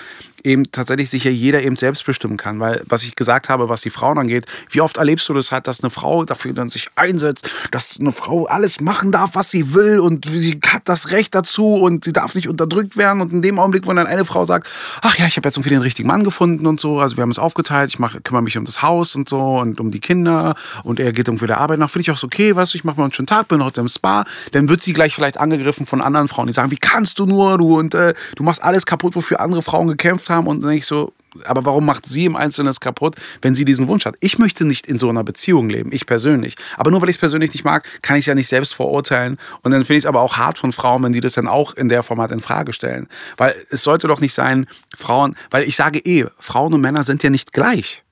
eben 0.43 0.71
tatsächlich 0.71 1.09
sich 1.09 1.23
ja 1.23 1.31
jeder 1.31 1.61
eben 1.61 1.75
selbst 1.75 2.05
bestimmen 2.05 2.37
kann. 2.37 2.59
Weil, 2.59 2.81
was 2.85 3.03
ich 3.03 3.15
gesagt 3.15 3.49
habe, 3.49 3.69
was 3.69 3.81
die 3.81 3.89
Frauen 3.89 4.17
angeht, 4.17 4.45
wie 4.71 4.81
oft 4.81 4.97
erlebst 4.97 5.29
du 5.29 5.33
das 5.33 5.51
halt, 5.51 5.67
dass 5.67 5.83
eine 5.83 5.89
Frau 5.89 5.98
dafür 6.25 6.53
dann 6.53 6.69
sich 6.69 6.87
einsetzt, 6.95 7.49
dass 7.71 7.99
eine 7.99 8.11
Frau 8.11 8.45
alles 8.45 8.81
machen 8.81 9.11
darf, 9.11 9.31
was 9.33 9.51
sie 9.51 9.73
will 9.73 9.99
und 9.99 10.25
sie 10.25 10.59
hat 10.65 10.83
das 10.85 11.11
Recht 11.11 11.35
dazu 11.35 11.75
und 11.75 12.05
sie 12.05 12.13
darf 12.13 12.35
nicht 12.35 12.47
unterdrückt 12.47 12.97
werden. 12.97 13.21
Und 13.21 13.33
in 13.33 13.41
dem 13.41 13.59
Augenblick, 13.59 13.85
wo 13.85 13.93
dann 13.93 14.07
eine 14.07 14.25
Frau 14.25 14.45
sagt, 14.45 14.67
ach 15.01 15.17
ja, 15.17 15.25
ich 15.25 15.37
habe 15.37 15.47
jetzt 15.47 15.57
irgendwie 15.57 15.69
den 15.69 15.81
richtigen 15.81 16.07
Mann 16.07 16.23
gefunden 16.23 16.65
und 16.65 16.79
so, 16.79 16.99
also 16.99 17.17
wir 17.17 17.21
haben 17.21 17.31
es 17.31 17.39
aufgeteilt, 17.39 17.89
ich 17.89 17.99
mach, 17.99 18.15
kümmere 18.23 18.43
mich 18.43 18.57
um 18.57 18.65
das 18.65 18.81
Haus 18.81 19.15
und 19.15 19.29
so 19.29 19.59
und 19.59 19.79
um 19.79 19.91
die 19.91 19.99
Kinder 19.99 20.55
und 20.83 20.99
er 20.99 21.11
geht 21.11 21.27
irgendwie 21.27 21.47
der 21.47 21.59
Arbeit 21.59 21.79
nach, 21.79 21.89
finde 21.89 22.03
ich 22.03 22.11
auch 22.11 22.17
so 22.17 22.27
okay, 22.27 22.55
weißt 22.55 22.73
du, 22.73 22.77
ich 22.77 22.83
mache 22.83 22.97
mal 22.97 23.05
einen 23.05 23.13
schönen 23.13 23.27
Tag, 23.27 23.47
bin 23.47 23.63
heute 23.63 23.81
im 23.81 23.87
Spa, 23.87 24.25
dann 24.51 24.69
wird 24.69 24.81
sie 24.81 24.93
gleich 24.93 25.15
vielleicht 25.15 25.39
angegriffen 25.39 25.85
von 25.85 26.01
anderen 26.01 26.27
Frauen, 26.27 26.47
die 26.47 26.53
sagen, 26.53 26.71
wie 26.71 26.77
kannst 26.77 27.19
du 27.19 27.25
nur, 27.25 27.57
du 27.57 27.79
und 27.79 27.95
äh, 27.95 28.13
du 28.35 28.43
machst 28.43 28.63
alles 28.63 28.85
kaputt, 28.85 29.15
wofür 29.15 29.39
andere 29.39 29.61
Frauen 29.61 29.87
gekämpft 29.87 30.29
haben 30.29 30.47
und 30.47 30.61
dann 30.61 30.69
denke 30.69 30.79
ich 30.79 30.85
so, 30.85 31.13
aber 31.45 31.65
warum 31.65 31.85
macht 31.85 32.05
sie 32.05 32.25
im 32.25 32.35
Einzelnen 32.35 32.69
es 32.69 32.79
kaputt, 32.79 33.15
wenn 33.41 33.55
sie 33.55 33.65
diesen 33.65 33.87
Wunsch 33.87 34.05
hat? 34.05 34.15
Ich 34.19 34.39
möchte 34.39 34.65
nicht 34.65 34.87
in 34.87 34.99
so 34.99 35.09
einer 35.09 35.23
Beziehung 35.23 35.69
leben, 35.69 35.91
ich 35.91 36.05
persönlich. 36.05 36.55
Aber 36.77 36.91
nur 36.91 37.01
weil 37.01 37.09
ich 37.09 37.15
es 37.15 37.19
persönlich 37.19 37.53
nicht 37.53 37.63
mag, 37.63 37.87
kann 38.01 38.15
ich 38.15 38.23
es 38.23 38.25
ja 38.27 38.35
nicht 38.35 38.47
selbst 38.47 38.73
verurteilen. 38.73 39.37
Und 39.61 39.71
dann 39.71 39.81
finde 39.81 39.97
ich 39.97 40.03
es 40.03 40.05
aber 40.05 40.21
auch 40.21 40.37
hart 40.37 40.57
von 40.57 40.71
Frauen, 40.71 41.03
wenn 41.03 41.13
die 41.13 41.21
das 41.21 41.33
dann 41.33 41.47
auch 41.47 41.73
in 41.73 41.89
der 41.89 42.03
Format 42.03 42.31
in 42.31 42.39
Frage 42.39 42.73
stellen. 42.73 43.07
Weil 43.37 43.55
es 43.69 43.83
sollte 43.83 44.07
doch 44.07 44.21
nicht 44.21 44.33
sein, 44.33 44.67
Frauen, 44.97 45.35
weil 45.49 45.63
ich 45.63 45.75
sage 45.75 45.99
eh, 45.99 46.25
Frauen 46.39 46.73
und 46.73 46.81
Männer 46.81 47.03
sind 47.03 47.23
ja 47.23 47.29
nicht 47.29 47.53
gleich. 47.53 48.03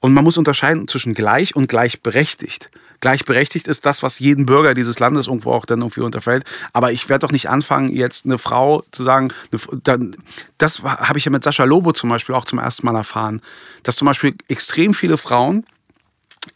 Und 0.00 0.12
man 0.12 0.24
muss 0.24 0.38
unterscheiden 0.38 0.86
zwischen 0.88 1.14
gleich 1.14 1.56
und 1.56 1.68
gleichberechtigt. 1.68 2.70
Gleichberechtigt 3.00 3.68
ist 3.68 3.86
das, 3.86 4.02
was 4.02 4.18
jedem 4.18 4.46
Bürger 4.46 4.74
dieses 4.74 4.98
Landes 4.98 5.26
irgendwo 5.26 5.52
auch 5.52 5.66
dann 5.66 5.80
irgendwie 5.80 6.00
unterfällt. 6.00 6.44
Aber 6.72 6.92
ich 6.92 7.08
werde 7.08 7.26
doch 7.26 7.32
nicht 7.32 7.48
anfangen, 7.48 7.94
jetzt 7.94 8.24
eine 8.24 8.38
Frau 8.38 8.82
zu 8.90 9.04
sagen, 9.04 9.32
eine, 9.52 9.80
dann, 9.84 10.16
das 10.58 10.82
habe 10.82 11.18
ich 11.18 11.24
ja 11.24 11.30
mit 11.30 11.44
Sascha 11.44 11.64
Lobo 11.64 11.92
zum 11.92 12.10
Beispiel 12.10 12.34
auch 12.34 12.44
zum 12.44 12.58
ersten 12.58 12.86
Mal 12.86 12.96
erfahren, 12.96 13.40
dass 13.82 13.96
zum 13.96 14.06
Beispiel 14.06 14.34
extrem 14.48 14.94
viele 14.94 15.16
Frauen 15.16 15.64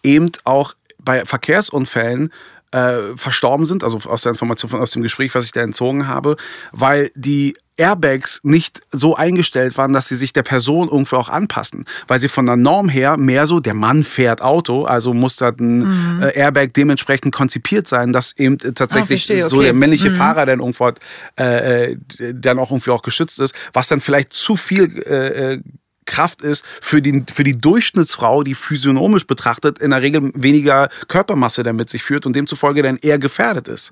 eben 0.02 0.32
auch 0.44 0.74
bei 0.98 1.24
Verkehrsunfällen 1.24 2.32
äh, 2.72 3.16
verstorben 3.16 3.66
sind, 3.66 3.84
also 3.84 3.98
aus 4.08 4.22
der 4.22 4.30
Information, 4.30 4.72
aus 4.74 4.90
dem 4.90 5.02
Gespräch, 5.02 5.34
was 5.34 5.44
ich 5.44 5.52
da 5.52 5.60
entzogen 5.60 6.08
habe, 6.08 6.36
weil 6.72 7.10
die 7.14 7.54
Airbags 7.76 8.40
nicht 8.42 8.82
so 8.92 9.16
eingestellt 9.16 9.78
waren, 9.78 9.92
dass 9.92 10.08
sie 10.08 10.14
sich 10.14 10.32
der 10.32 10.42
Person 10.42 10.88
irgendwo 10.88 11.16
auch 11.16 11.28
anpassen. 11.28 11.86
Weil 12.06 12.20
sie 12.20 12.28
von 12.28 12.44
der 12.44 12.56
Norm 12.56 12.88
her 12.88 13.16
mehr 13.16 13.46
so, 13.46 13.60
der 13.60 13.74
Mann 13.74 14.04
fährt 14.04 14.42
Auto, 14.42 14.84
also 14.84 15.14
muss 15.14 15.36
da 15.36 15.48
ein 15.48 16.16
mhm. 16.18 16.30
Airbag 16.34 16.74
dementsprechend 16.76 17.34
konzipiert 17.34 17.88
sein, 17.88 18.12
dass 18.12 18.36
eben 18.36 18.58
tatsächlich 18.58 19.26
so 19.46 19.56
okay. 19.56 19.66
der 19.66 19.74
männliche 19.74 20.10
Mhm. 20.10 20.16
Fahrer 20.16 20.46
dann 20.46 20.60
irgendwo 20.60 20.92
äh, 21.38 21.92
äh, 21.92 21.96
dann 22.34 22.58
auch 22.58 22.70
irgendwie 22.70 22.90
auch 22.90 23.02
geschützt 23.02 23.40
ist, 23.40 23.54
was 23.72 23.88
dann 23.88 24.00
vielleicht 24.00 24.34
zu 24.34 24.56
viel 24.56 25.02
äh, 25.06 25.54
äh, 25.54 25.60
Kraft 26.06 26.42
ist 26.42 26.64
für 26.80 27.00
die, 27.00 27.24
für 27.32 27.44
die 27.44 27.58
Durchschnittsfrau, 27.58 28.42
die 28.42 28.54
physiognomisch 28.54 29.26
betrachtet 29.26 29.78
in 29.78 29.90
der 29.90 30.02
Regel 30.02 30.30
weniger 30.34 30.88
Körpermasse 31.08 31.62
damit 31.62 31.90
sich 31.90 32.02
führt 32.02 32.26
und 32.26 32.34
demzufolge 32.34 32.82
dann 32.82 32.96
eher 32.98 33.18
gefährdet 33.18 33.68
ist. 33.68 33.90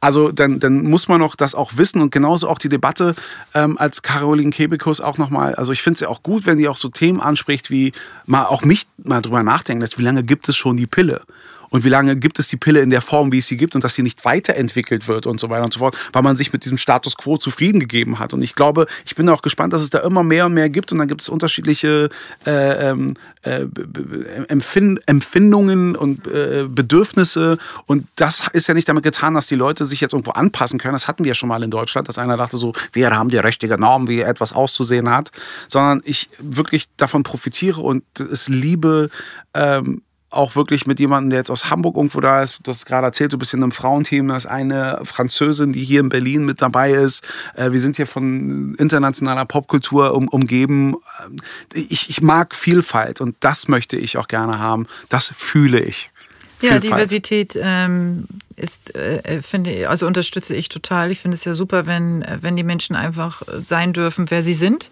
Also 0.00 0.32
dann, 0.32 0.58
dann 0.58 0.84
muss 0.84 1.08
man 1.08 1.20
noch 1.20 1.36
das 1.36 1.54
auch 1.54 1.72
wissen 1.76 2.00
und 2.00 2.10
genauso 2.10 2.48
auch 2.48 2.58
die 2.58 2.68
Debatte 2.68 3.14
ähm, 3.54 3.76
als 3.78 4.02
Caroline 4.02 4.50
Kebekus 4.50 5.00
auch 5.00 5.18
nochmal, 5.18 5.54
also 5.54 5.72
ich 5.72 5.82
finde 5.82 5.94
es 5.94 6.00
ja 6.00 6.08
auch 6.08 6.22
gut, 6.22 6.46
wenn 6.46 6.58
die 6.58 6.68
auch 6.68 6.76
so 6.76 6.88
Themen 6.88 7.20
anspricht, 7.20 7.70
wie 7.70 7.92
mal 8.26 8.44
auch 8.44 8.62
mich 8.62 8.86
mal 9.02 9.22
drüber 9.22 9.42
nachdenken 9.42 9.80
lässt, 9.80 9.98
wie 9.98 10.02
lange 10.02 10.22
gibt 10.22 10.48
es 10.48 10.56
schon 10.56 10.76
die 10.76 10.86
Pille? 10.86 11.22
Und 11.76 11.84
wie 11.84 11.90
lange 11.90 12.16
gibt 12.16 12.38
es 12.38 12.48
die 12.48 12.56
Pille 12.56 12.80
in 12.80 12.88
der 12.88 13.02
Form, 13.02 13.32
wie 13.32 13.38
es 13.38 13.48
sie 13.48 13.58
gibt 13.58 13.74
und 13.74 13.84
dass 13.84 13.94
sie 13.94 14.02
nicht 14.02 14.24
weiterentwickelt 14.24 15.08
wird 15.08 15.26
und 15.26 15.38
so 15.38 15.50
weiter 15.50 15.66
und 15.66 15.74
so 15.74 15.80
fort, 15.80 15.94
weil 16.14 16.22
man 16.22 16.34
sich 16.34 16.50
mit 16.50 16.64
diesem 16.64 16.78
Status 16.78 17.18
quo 17.18 17.36
zufrieden 17.36 17.80
gegeben 17.80 18.18
hat. 18.18 18.32
Und 18.32 18.40
ich 18.40 18.54
glaube, 18.54 18.86
ich 19.04 19.14
bin 19.14 19.28
auch 19.28 19.42
gespannt, 19.42 19.74
dass 19.74 19.82
es 19.82 19.90
da 19.90 19.98
immer 19.98 20.22
mehr 20.22 20.46
und 20.46 20.54
mehr 20.54 20.70
gibt 20.70 20.90
und 20.90 20.96
dann 20.96 21.06
gibt 21.06 21.20
es 21.20 21.28
unterschiedliche 21.28 22.08
äh, 22.46 22.88
ähm, 22.88 23.12
äh, 23.42 23.66
Empfind 24.48 25.02
Empfindungen 25.04 25.96
und 25.96 26.26
äh, 26.26 26.64
Bedürfnisse. 26.66 27.58
Und 27.84 28.06
das 28.16 28.44
ist 28.54 28.68
ja 28.68 28.72
nicht 28.72 28.88
damit 28.88 29.02
getan, 29.02 29.34
dass 29.34 29.44
die 29.44 29.54
Leute 29.54 29.84
sich 29.84 30.00
jetzt 30.00 30.14
irgendwo 30.14 30.30
anpassen 30.30 30.78
können. 30.78 30.94
Das 30.94 31.08
hatten 31.08 31.24
wir 31.24 31.32
ja 31.32 31.34
schon 31.34 31.50
mal 31.50 31.62
in 31.62 31.70
Deutschland, 31.70 32.08
dass 32.08 32.16
einer 32.16 32.38
dachte 32.38 32.56
so, 32.56 32.72
wir 32.94 33.10
haben 33.10 33.28
die 33.28 33.36
richtige 33.36 33.76
Norm, 33.76 34.08
wie 34.08 34.20
etwas 34.20 34.54
auszusehen 34.54 35.10
hat. 35.10 35.30
Sondern 35.68 36.00
ich 36.06 36.30
wirklich 36.38 36.86
davon 36.96 37.22
profitiere 37.22 37.82
und 37.82 38.02
es 38.18 38.48
liebe, 38.48 39.10
ähm, 39.52 40.00
auch 40.30 40.56
wirklich 40.56 40.86
mit 40.86 40.98
jemandem, 40.98 41.30
der 41.30 41.38
jetzt 41.38 41.50
aus 41.50 41.70
Hamburg 41.70 41.96
irgendwo 41.96 42.20
da 42.20 42.42
ist. 42.42 42.58
Du 42.62 42.70
hast 42.70 42.84
gerade 42.84 43.06
erzählt, 43.06 43.32
du 43.32 43.38
bist 43.38 43.54
in 43.54 43.62
einem 43.62 43.72
Frauenteam. 43.72 44.28
Da 44.28 44.36
ist 44.36 44.46
eine 44.46 45.00
Französin, 45.04 45.72
die 45.72 45.84
hier 45.84 46.00
in 46.00 46.08
Berlin 46.08 46.44
mit 46.44 46.60
dabei 46.60 46.92
ist. 46.92 47.24
Äh, 47.54 47.70
Wir 47.72 47.80
sind 47.80 47.96
hier 47.96 48.06
von 48.06 48.74
internationaler 48.74 49.44
Popkultur 49.44 50.14
um, 50.14 50.28
umgeben. 50.28 50.96
Ich, 51.72 52.10
ich 52.10 52.22
mag 52.22 52.54
Vielfalt 52.54 53.20
und 53.20 53.36
das 53.40 53.68
möchte 53.68 53.96
ich 53.96 54.18
auch 54.18 54.28
gerne 54.28 54.58
haben. 54.58 54.86
Das 55.08 55.30
fühle 55.34 55.80
ich. 55.80 56.10
Ja, 56.60 56.72
Vielfalt. 56.72 56.84
Diversität 56.84 57.58
ähm, 57.60 58.26
ist, 58.56 58.94
äh, 58.94 59.42
finde 59.42 59.70
ich, 59.70 59.88
also 59.88 60.06
unterstütze 60.06 60.54
ich 60.54 60.68
total. 60.68 61.12
Ich 61.12 61.20
finde 61.20 61.36
es 61.36 61.44
ja 61.44 61.54
super, 61.54 61.86
wenn, 61.86 62.22
äh, 62.22 62.38
wenn 62.40 62.56
die 62.56 62.64
Menschen 62.64 62.96
einfach 62.96 63.42
sein 63.60 63.92
dürfen, 63.92 64.30
wer 64.30 64.42
sie 64.42 64.54
sind. 64.54 64.90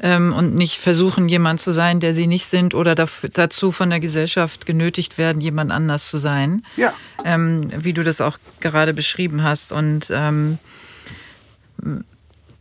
Ähm, 0.00 0.32
und 0.32 0.54
nicht 0.54 0.78
versuchen, 0.78 1.28
jemand 1.28 1.60
zu 1.60 1.72
sein, 1.72 1.98
der 1.98 2.14
sie 2.14 2.28
nicht 2.28 2.46
sind 2.46 2.72
oder 2.72 2.94
dafür, 2.94 3.30
dazu 3.30 3.72
von 3.72 3.90
der 3.90 3.98
Gesellschaft 3.98 4.64
genötigt 4.64 5.18
werden, 5.18 5.40
jemand 5.40 5.72
anders 5.72 6.08
zu 6.08 6.18
sein. 6.18 6.62
Ja. 6.76 6.92
Ähm, 7.24 7.70
wie 7.76 7.92
du 7.92 8.04
das 8.04 8.20
auch 8.20 8.38
gerade 8.60 8.94
beschrieben 8.94 9.42
hast. 9.42 9.72
Und 9.72 10.08
ähm, 10.12 10.58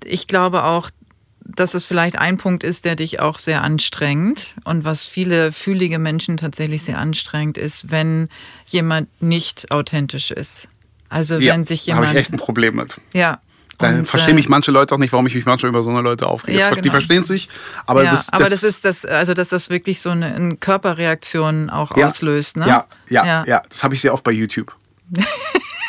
ich 0.03 0.27
glaube 0.27 0.63
auch, 0.63 0.89
dass 1.47 1.73
es 1.73 1.85
vielleicht 1.85 2.17
ein 2.17 2.38
Punkt 2.38 2.63
ist, 2.63 2.85
der 2.85 2.95
dich 2.95 3.19
auch 3.19 3.39
sehr 3.39 3.63
anstrengt 3.63 4.55
und 4.63 4.83
was 4.83 5.05
viele 5.05 5.51
fühlige 5.51 5.97
Menschen 5.97 6.38
tatsächlich 6.38 6.83
sehr 6.83 6.97
anstrengt 6.97 7.57
ist, 7.57 7.89
wenn 7.89 8.29
jemand 8.65 9.09
nicht 9.21 9.71
authentisch 9.71 10.31
ist. 10.31 10.67
Also 11.09 11.38
Ja, 11.38 11.53
wenn 11.53 11.63
sich 11.63 11.85
da 11.85 11.93
habe 11.93 12.05
jemand 12.05 12.17
ich 12.17 12.19
echt 12.21 12.33
ein 12.33 12.38
Problem 12.38 12.75
mit. 12.75 12.99
ja 13.13 13.39
Da 13.80 13.89
und, 13.89 14.05
verstehen 14.07 14.32
äh, 14.32 14.36
mich 14.36 14.49
manche 14.49 14.71
Leute 14.71 14.95
auch 14.95 14.99
nicht, 14.99 15.11
warum 15.13 15.28
ich 15.28 15.36
mich 15.36 15.45
manchmal 15.45 15.69
über 15.69 15.84
so 15.84 15.89
eine 15.91 16.01
Leute 16.01 16.28
aufrege. 16.28 16.57
Ja, 16.57 16.69
Das- 16.69 16.78
Die 16.78 16.82
genau. 16.82 16.91
verstehen 16.93 17.21
es 17.21 17.30
nicht, 17.30 17.49
aber, 17.86 18.03
ja, 18.03 18.11
das, 18.11 18.34
aber 18.34 18.49
das, 18.49 18.63
ist 18.63 18.86
das, 18.86 19.05
also 19.05 19.34
dass 19.36 19.49
das 19.49 19.69
wirklich 19.69 20.01
so 20.01 20.09
eine, 20.09 20.34
eine 20.34 20.55
Körperreaktion 20.55 21.69
auch 21.69 21.95
Ja. 21.95 22.07
auslöst, 22.07 22.57
ne? 22.57 22.67
Ja, 22.67 22.86
ja, 23.09 23.43
ja, 23.45 23.61
Das 23.69 23.84
habe 23.84 23.93
ich 23.93 24.01
sehr 24.01 24.13
oft 24.13 24.23
bei 24.23 24.32
YouTube. 24.32 24.73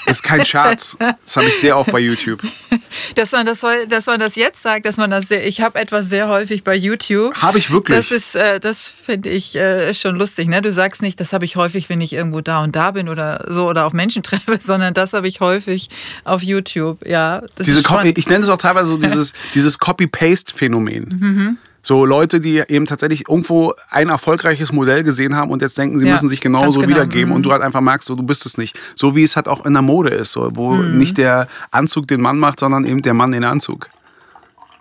ist 0.08 0.22
kein 0.22 0.44
Scherz. 0.44 0.96
Das 0.98 1.36
habe 1.36 1.46
ich 1.46 1.58
sehr 1.58 1.76
oft 1.76 1.90
bei 1.90 2.00
YouTube. 2.00 2.40
Dass 3.14 3.32
man 3.32 3.46
das, 3.46 3.62
dass 3.88 4.06
man 4.06 4.18
das 4.18 4.34
jetzt 4.34 4.62
sagt, 4.62 4.86
dass 4.86 4.96
man 4.96 5.10
das 5.10 5.28
sehr, 5.28 5.46
ich 5.46 5.60
habe 5.60 5.78
etwas 5.78 6.08
sehr 6.08 6.28
häufig 6.28 6.64
bei 6.64 6.74
YouTube. 6.74 7.34
Habe 7.36 7.58
ich 7.58 7.70
wirklich. 7.70 7.96
Das 7.96 8.10
ist, 8.10 8.34
äh, 8.34 8.60
das 8.60 8.86
finde 8.86 9.28
ich 9.28 9.54
äh, 9.56 9.92
schon 9.94 10.16
lustig. 10.16 10.48
Ne? 10.48 10.62
Du 10.62 10.72
sagst 10.72 11.02
nicht, 11.02 11.20
das 11.20 11.32
habe 11.32 11.44
ich 11.44 11.56
häufig, 11.56 11.88
wenn 11.88 12.00
ich 12.00 12.12
irgendwo 12.12 12.40
da 12.40 12.62
und 12.62 12.76
da 12.76 12.90
bin 12.92 13.08
oder 13.08 13.44
so 13.48 13.68
oder 13.68 13.86
auf 13.86 13.92
Menschen 13.92 14.22
treffe, 14.28 14.58
sondern 14.60 14.94
das 14.94 15.12
habe 15.12 15.28
ich 15.28 15.40
häufig 15.40 15.88
auf 16.24 16.42
YouTube. 16.42 17.06
Ja, 17.06 17.42
Diese 17.58 17.80
ich 17.80 18.28
nenne 18.28 18.44
es 18.44 18.48
auch 18.48 18.58
teilweise 18.58 18.88
so 18.88 18.96
dieses, 18.96 19.32
dieses 19.54 19.78
Copy-Paste-Phänomen. 19.78 21.18
Mhm. 21.20 21.58
So 21.88 22.04
Leute, 22.04 22.38
die 22.38 22.62
eben 22.68 22.84
tatsächlich 22.84 23.30
irgendwo 23.30 23.72
ein 23.88 24.10
erfolgreiches 24.10 24.72
Modell 24.72 25.04
gesehen 25.04 25.34
haben 25.34 25.50
und 25.50 25.62
jetzt 25.62 25.78
denken, 25.78 25.98
sie 25.98 26.04
ja, 26.04 26.12
müssen 26.12 26.28
sich 26.28 26.42
genauso 26.42 26.80
genau. 26.80 26.90
wiedergeben 26.92 27.30
mhm. 27.30 27.36
und 27.36 27.42
du 27.44 27.50
halt 27.50 27.62
einfach 27.62 27.80
merkst, 27.80 28.06
so, 28.06 28.14
du 28.14 28.24
bist 28.24 28.44
es 28.44 28.58
nicht. 28.58 28.78
So 28.94 29.16
wie 29.16 29.22
es 29.22 29.36
halt 29.36 29.48
auch 29.48 29.64
in 29.64 29.72
der 29.72 29.80
Mode 29.80 30.10
ist, 30.10 30.32
so, 30.32 30.50
wo 30.52 30.74
mhm. 30.74 30.98
nicht 30.98 31.16
der 31.16 31.48
Anzug 31.70 32.06
den 32.06 32.20
Mann 32.20 32.38
macht, 32.38 32.60
sondern 32.60 32.84
eben 32.84 33.00
der 33.00 33.14
Mann 33.14 33.32
den 33.32 33.42
Anzug. 33.42 33.88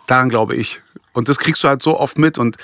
Daran 0.06 0.28
glaube 0.28 0.58
ich. 0.58 0.82
Und 1.14 1.30
das 1.30 1.40
kriegst 1.40 1.64
du 1.64 1.70
halt 1.70 1.82
so 1.82 1.98
oft 1.98 2.18
mit. 2.18 2.38
Und 2.38 2.58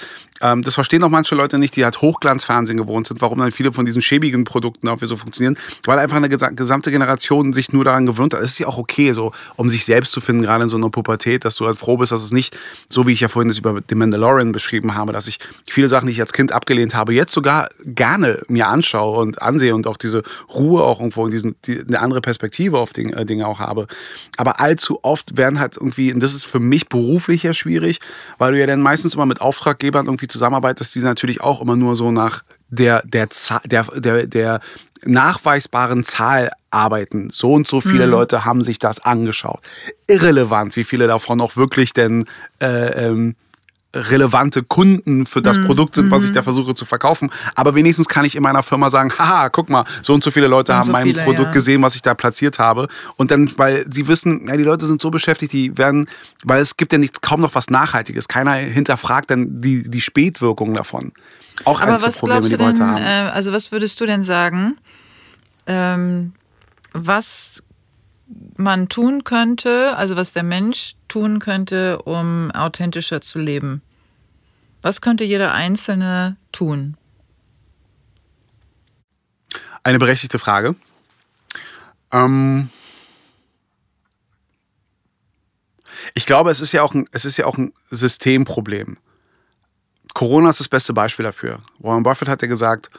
das 0.43 0.75
verstehen 0.75 1.03
auch 1.03 1.09
manche 1.09 1.35
Leute 1.35 1.57
nicht, 1.57 1.75
die 1.75 1.83
halt 1.83 2.01
Hochglanzfernsehen 2.01 2.77
gewohnt 2.77 3.07
sind, 3.07 3.21
warum 3.21 3.39
dann 3.39 3.51
viele 3.51 3.71
von 3.71 3.85
diesen 3.85 4.01
schäbigen 4.01 4.43
Produkten 4.43 4.87
auch 4.89 4.99
so 5.01 5.15
funktionieren. 5.15 5.57
Weil 5.85 5.99
einfach 5.99 6.17
eine 6.17 6.29
gesamte 6.29 6.91
Generation 6.91 7.53
sich 7.53 7.71
nur 7.71 7.85
daran 7.85 8.05
gewöhnt 8.05 8.33
hat. 8.33 8.41
Es 8.41 8.51
ist 8.51 8.59
ja 8.59 8.67
auch 8.67 8.77
okay, 8.77 9.13
so, 9.13 9.31
um 9.55 9.69
sich 9.69 9.85
selbst 9.85 10.11
zu 10.11 10.21
finden, 10.21 10.43
gerade 10.43 10.63
in 10.63 10.69
so 10.69 10.77
einer 10.77 10.89
Pubertät, 10.89 11.45
dass 11.45 11.55
du 11.55 11.65
halt 11.65 11.77
froh 11.77 11.97
bist, 11.97 12.11
dass 12.11 12.23
es 12.23 12.31
nicht, 12.31 12.57
so 12.89 13.07
wie 13.07 13.13
ich 13.13 13.21
ja 13.21 13.29
vorhin 13.29 13.47
das 13.47 13.57
über 13.57 13.79
The 13.87 13.95
Mandalorian 13.95 14.51
beschrieben 14.51 14.95
habe, 14.95 15.13
dass 15.13 15.27
ich 15.27 15.39
viele 15.67 15.89
Sachen, 15.89 16.07
die 16.07 16.11
ich 16.11 16.21
als 16.21 16.33
Kind 16.33 16.51
abgelehnt 16.51 16.93
habe, 16.93 17.13
jetzt 17.13 17.33
sogar 17.33 17.69
gerne 17.85 18.41
mir 18.47 18.67
anschaue 18.67 19.19
und 19.19 19.41
ansehe 19.41 19.73
und 19.73 19.87
auch 19.87 19.97
diese 19.97 20.23
Ruhe 20.53 20.83
auch 20.83 20.99
irgendwo 20.99 21.25
in 21.25 21.31
diesen, 21.31 21.55
die, 21.65 21.81
eine 21.81 21.99
andere 21.99 22.21
Perspektive 22.21 22.77
auf 22.77 22.93
Dinge, 22.93 23.15
äh, 23.15 23.25
Dinge 23.25 23.47
auch 23.47 23.59
habe. 23.59 23.87
Aber 24.37 24.59
allzu 24.59 24.99
oft 25.03 25.37
werden 25.37 25.59
halt 25.59 25.77
irgendwie, 25.77 26.13
und 26.13 26.21
das 26.21 26.33
ist 26.33 26.45
für 26.45 26.59
mich 26.59 26.89
beruflich 26.89 27.43
ja 27.43 27.53
schwierig, 27.53 27.99
weil 28.37 28.53
du 28.53 28.59
ja 28.59 28.67
dann 28.67 28.81
meistens 28.81 29.15
immer 29.15 29.25
mit 29.25 29.41
Auftraggebern 29.41 30.05
irgendwie 30.05 30.27
zusammenarbeitest, 30.33 30.93
die 30.95 30.99
natürlich 31.05 31.41
auch 31.41 31.61
immer 31.61 31.75
nur 31.75 31.95
so 31.95 32.11
nach 32.11 32.43
der, 32.69 33.03
der, 33.05 33.29
der, 33.65 33.83
der, 33.95 34.27
der 34.27 34.59
nachweisbaren 35.05 36.03
Zahl 36.03 36.51
arbeiten. 36.71 37.29
So 37.31 37.53
und 37.53 37.67
so 37.67 37.81
viele 37.81 38.05
mhm. 38.05 38.11
Leute 38.11 38.45
haben 38.45 38.63
sich 38.63 38.79
das 38.79 38.99
angeschaut. 38.99 39.61
Irrelevant, 40.07 40.75
wie 40.75 40.83
viele 40.83 41.07
davon 41.07 41.41
auch 41.41 41.55
wirklich 41.55 41.93
denn 41.93 42.25
äh, 42.61 43.07
ähm, 43.07 43.35
relevante 43.93 44.63
Kunden 44.63 45.25
für 45.25 45.41
das 45.41 45.57
mhm. 45.59 45.65
Produkt 45.65 45.95
sind, 45.95 46.09
was 46.09 46.23
ich 46.23 46.31
da 46.31 46.41
mhm. 46.41 46.45
versuche 46.45 46.75
zu 46.75 46.85
verkaufen. 46.85 47.29
Aber 47.55 47.75
wenigstens 47.75 48.07
kann 48.07 48.25
ich 48.25 48.35
in 48.35 48.43
meiner 48.43 48.63
Firma 48.63 48.89
sagen, 48.89 49.11
haha, 49.17 49.49
guck 49.49 49.69
mal, 49.69 49.85
so 50.01 50.13
und 50.13 50.23
so 50.23 50.31
viele 50.31 50.47
Leute 50.47 50.71
so 50.71 50.77
haben 50.77 50.85
so 50.87 50.91
mein 50.91 51.03
viele, 51.03 51.23
Produkt 51.23 51.47
ja. 51.47 51.51
gesehen, 51.51 51.81
was 51.81 51.95
ich 51.95 52.01
da 52.01 52.13
platziert 52.13 52.59
habe. 52.59 52.87
Und 53.17 53.31
dann, 53.31 53.51
weil 53.57 53.85
sie 53.91 54.07
wissen, 54.07 54.47
ja, 54.47 54.57
die 54.57 54.63
Leute 54.63 54.85
sind 54.85 55.01
so 55.01 55.11
beschäftigt, 55.11 55.53
die 55.53 55.77
werden, 55.77 56.07
weil 56.43 56.61
es 56.61 56.77
gibt 56.77 56.91
ja 56.91 56.97
nichts, 56.97 57.21
kaum 57.21 57.41
noch 57.41 57.55
was 57.55 57.69
Nachhaltiges. 57.69 58.27
Keiner 58.27 58.53
hinterfragt 58.53 59.29
dann 59.29 59.61
die, 59.61 59.89
die 59.89 60.01
Spätwirkung 60.01 60.73
davon. 60.73 61.11
Auch 61.65 61.81
Aber 61.81 61.97
der 61.97 62.09
Probleme, 62.09 62.49
die 62.49 62.55
Leute 62.55 62.85
haben. 62.85 62.97
Äh, 62.97 63.31
also 63.31 63.51
was 63.53 63.71
würdest 63.71 64.01
du 64.01 64.05
denn 64.05 64.23
sagen? 64.23 64.77
Ähm, 65.67 66.33
was 66.93 67.63
man 68.55 68.89
tun 68.89 69.23
könnte, 69.23 69.95
also 69.97 70.15
was 70.15 70.33
der 70.33 70.43
Mensch 70.43 70.95
tun 71.07 71.39
könnte, 71.39 72.01
um 72.03 72.51
authentischer 72.51 73.21
zu 73.21 73.39
leben? 73.39 73.81
Was 74.81 75.01
könnte 75.01 75.23
jeder 75.23 75.53
Einzelne 75.53 76.37
tun? 76.51 76.97
Eine 79.83 79.99
berechtigte 79.99 80.39
Frage. 80.39 80.75
Ähm 82.11 82.69
ich 86.13 86.25
glaube, 86.25 86.51
es 86.51 86.61
ist, 86.61 86.71
ja 86.71 86.83
auch 86.83 86.93
ein, 86.93 87.05
es 87.11 87.25
ist 87.25 87.37
ja 87.37 87.45
auch 87.45 87.57
ein 87.57 87.73
Systemproblem. 87.89 88.97
Corona 90.13 90.49
ist 90.49 90.59
das 90.59 90.67
beste 90.67 90.93
Beispiel 90.93 91.23
dafür. 91.23 91.59
Warren 91.79 92.03
Buffett 92.03 92.27
hat 92.27 92.41
ja 92.41 92.47
gesagt, 92.47 92.89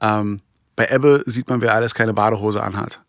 ähm, 0.00 0.38
bei 0.76 0.86
Ebbe 0.86 1.22
sieht 1.26 1.48
man, 1.48 1.60
wer 1.60 1.74
alles 1.74 1.94
keine 1.94 2.14
Badehose 2.14 2.62
anhat 2.62 3.00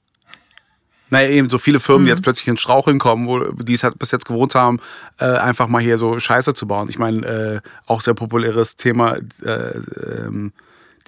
naja, 1.12 1.30
eben 1.30 1.50
so 1.50 1.60
viele 1.60 1.80
Firmen, 1.80 2.04
mhm. 2.04 2.06
die 2.06 2.10
jetzt 2.10 2.24
plötzlich 2.24 2.48
ins 2.48 2.62
Straucheln 2.62 2.98
kommen, 2.98 3.28
wo, 3.28 3.40
die 3.40 3.74
es 3.74 3.84
halt 3.84 4.00
bis 4.00 4.12
jetzt 4.12 4.26
gewohnt 4.26 4.56
haben, 4.56 4.80
äh, 5.20 5.26
einfach 5.26 5.68
mal 5.68 5.82
hier 5.82 5.98
so 5.98 6.20
Scheiße 6.20 6.54
zu 6.54 6.66
bauen. 6.68 6.90
Ich 6.90 6.98
meine, 6.98 7.26
äh, 7.28 7.60
auch 7.86 8.02
sehr 8.02 8.14
populäres 8.14 8.78
Thema, 8.78 9.18
äh, 9.44 9.78
ähm, 10.26 10.54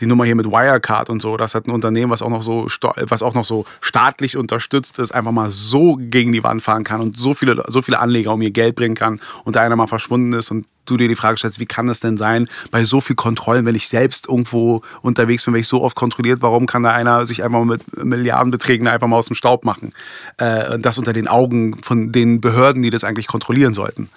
die 0.03 0.07
Nummer 0.09 0.25
hier 0.25 0.35
mit 0.35 0.47
Wirecard 0.47 1.09
und 1.09 1.21
so, 1.21 1.37
das 1.37 1.55
hat 1.55 1.65
ein 1.65 1.71
Unternehmen, 1.71 2.11
was 2.11 2.21
auch 2.21 2.29
noch 2.29 2.43
so 2.43 2.67
was 2.95 3.23
auch 3.23 3.33
noch 3.33 3.45
so 3.45 3.65
staatlich 3.79 4.35
unterstützt 4.35 4.99
ist, 4.99 5.13
einfach 5.13 5.31
mal 5.31 5.49
so 5.49 5.97
gegen 5.97 6.33
die 6.33 6.43
Wand 6.43 6.61
fahren 6.61 6.83
kann 6.83 6.99
und 6.99 7.17
so 7.17 7.33
viele 7.33 7.63
so 7.69 7.81
viele 7.81 7.99
Anleger 7.99 8.33
um 8.33 8.41
ihr 8.41 8.51
Geld 8.51 8.75
bringen 8.75 8.95
kann 8.95 9.21
und 9.45 9.55
da 9.55 9.61
einer 9.61 9.77
mal 9.77 9.87
verschwunden 9.87 10.33
ist 10.33 10.51
und 10.51 10.65
du 10.85 10.97
dir 10.97 11.07
die 11.07 11.15
Frage 11.15 11.37
stellst, 11.37 11.61
wie 11.61 11.65
kann 11.65 11.87
das 11.87 12.01
denn 12.01 12.17
sein 12.17 12.49
bei 12.69 12.83
so 12.83 12.99
viel 12.99 13.15
Kontrollen, 13.15 13.65
wenn 13.65 13.75
ich 13.75 13.87
selbst 13.87 14.27
irgendwo 14.27 14.81
unterwegs 15.01 15.45
bin, 15.45 15.53
wenn 15.53 15.61
ich 15.61 15.69
so 15.69 15.81
oft 15.81 15.95
kontrolliert, 15.95 16.41
warum 16.41 16.65
kann 16.65 16.83
da 16.83 16.91
einer 16.91 17.25
sich 17.25 17.43
einfach 17.43 17.63
mit 17.63 18.03
Milliardenbeträgen 18.03 18.87
einfach 18.89 19.07
mal 19.07 19.15
aus 19.15 19.27
dem 19.27 19.35
Staub 19.35 19.63
machen? 19.63 19.93
Äh, 20.37 20.77
das 20.79 20.97
unter 20.97 21.13
den 21.13 21.29
Augen 21.29 21.81
von 21.81 22.11
den 22.11 22.41
Behörden, 22.41 22.81
die 22.81 22.89
das 22.89 23.05
eigentlich 23.05 23.27
kontrollieren 23.27 23.73
sollten. 23.73 24.09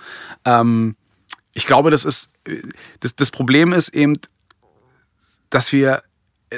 Ähm, 0.44 0.96
ich 1.54 1.66
glaube, 1.66 1.90
das 1.90 2.04
ist 2.04 2.30
das, 3.00 3.16
das 3.16 3.30
Problem 3.30 3.72
ist 3.72 3.88
eben, 3.90 4.14
dass 5.50 5.72
wir 5.72 6.02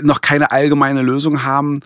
noch 0.03 0.21
keine 0.21 0.51
allgemeine 0.51 1.03
Lösung 1.03 1.43
haben. 1.45 1.81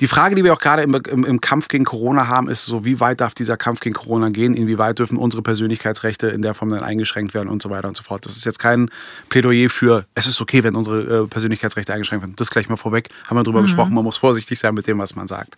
Die 0.00 0.08
Frage, 0.08 0.34
die 0.34 0.42
wir 0.42 0.52
auch 0.52 0.58
gerade 0.58 0.82
im, 0.82 0.94
im, 0.94 1.24
im, 1.24 1.40
Kampf 1.40 1.68
gegen 1.68 1.84
Corona 1.84 2.26
haben, 2.26 2.48
ist 2.48 2.66
so, 2.66 2.84
wie 2.84 2.98
weit 2.98 3.20
darf 3.20 3.32
dieser 3.32 3.56
Kampf 3.56 3.78
gegen 3.78 3.94
Corona 3.94 4.28
gehen? 4.28 4.54
Inwieweit 4.54 4.98
dürfen 4.98 5.16
unsere 5.16 5.40
Persönlichkeitsrechte 5.40 6.26
in 6.26 6.42
der 6.42 6.52
Form 6.52 6.70
dann 6.70 6.82
eingeschränkt 6.82 7.32
werden 7.32 7.48
und 7.48 7.62
so 7.62 7.70
weiter 7.70 7.86
und 7.86 7.96
so 7.96 8.02
fort? 8.02 8.26
Das 8.26 8.36
ist 8.36 8.44
jetzt 8.44 8.58
kein 8.58 8.90
Plädoyer 9.28 9.70
für, 9.70 10.04
es 10.14 10.26
ist 10.26 10.40
okay, 10.40 10.64
wenn 10.64 10.74
unsere 10.74 11.22
äh, 11.22 11.26
Persönlichkeitsrechte 11.28 11.92
eingeschränkt 11.92 12.24
werden. 12.24 12.34
Das 12.36 12.50
gleich 12.50 12.68
mal 12.68 12.76
vorweg, 12.76 13.08
haben 13.28 13.36
wir 13.36 13.44
darüber 13.44 13.60
mhm. 13.60 13.66
gesprochen, 13.66 13.94
man 13.94 14.02
muss 14.02 14.16
vorsichtig 14.16 14.58
sein 14.58 14.74
mit 14.74 14.88
dem, 14.88 14.98
was 14.98 15.14
man 15.14 15.28
sagt. 15.28 15.56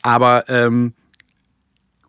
Aber 0.00 0.48
ähm, 0.48 0.94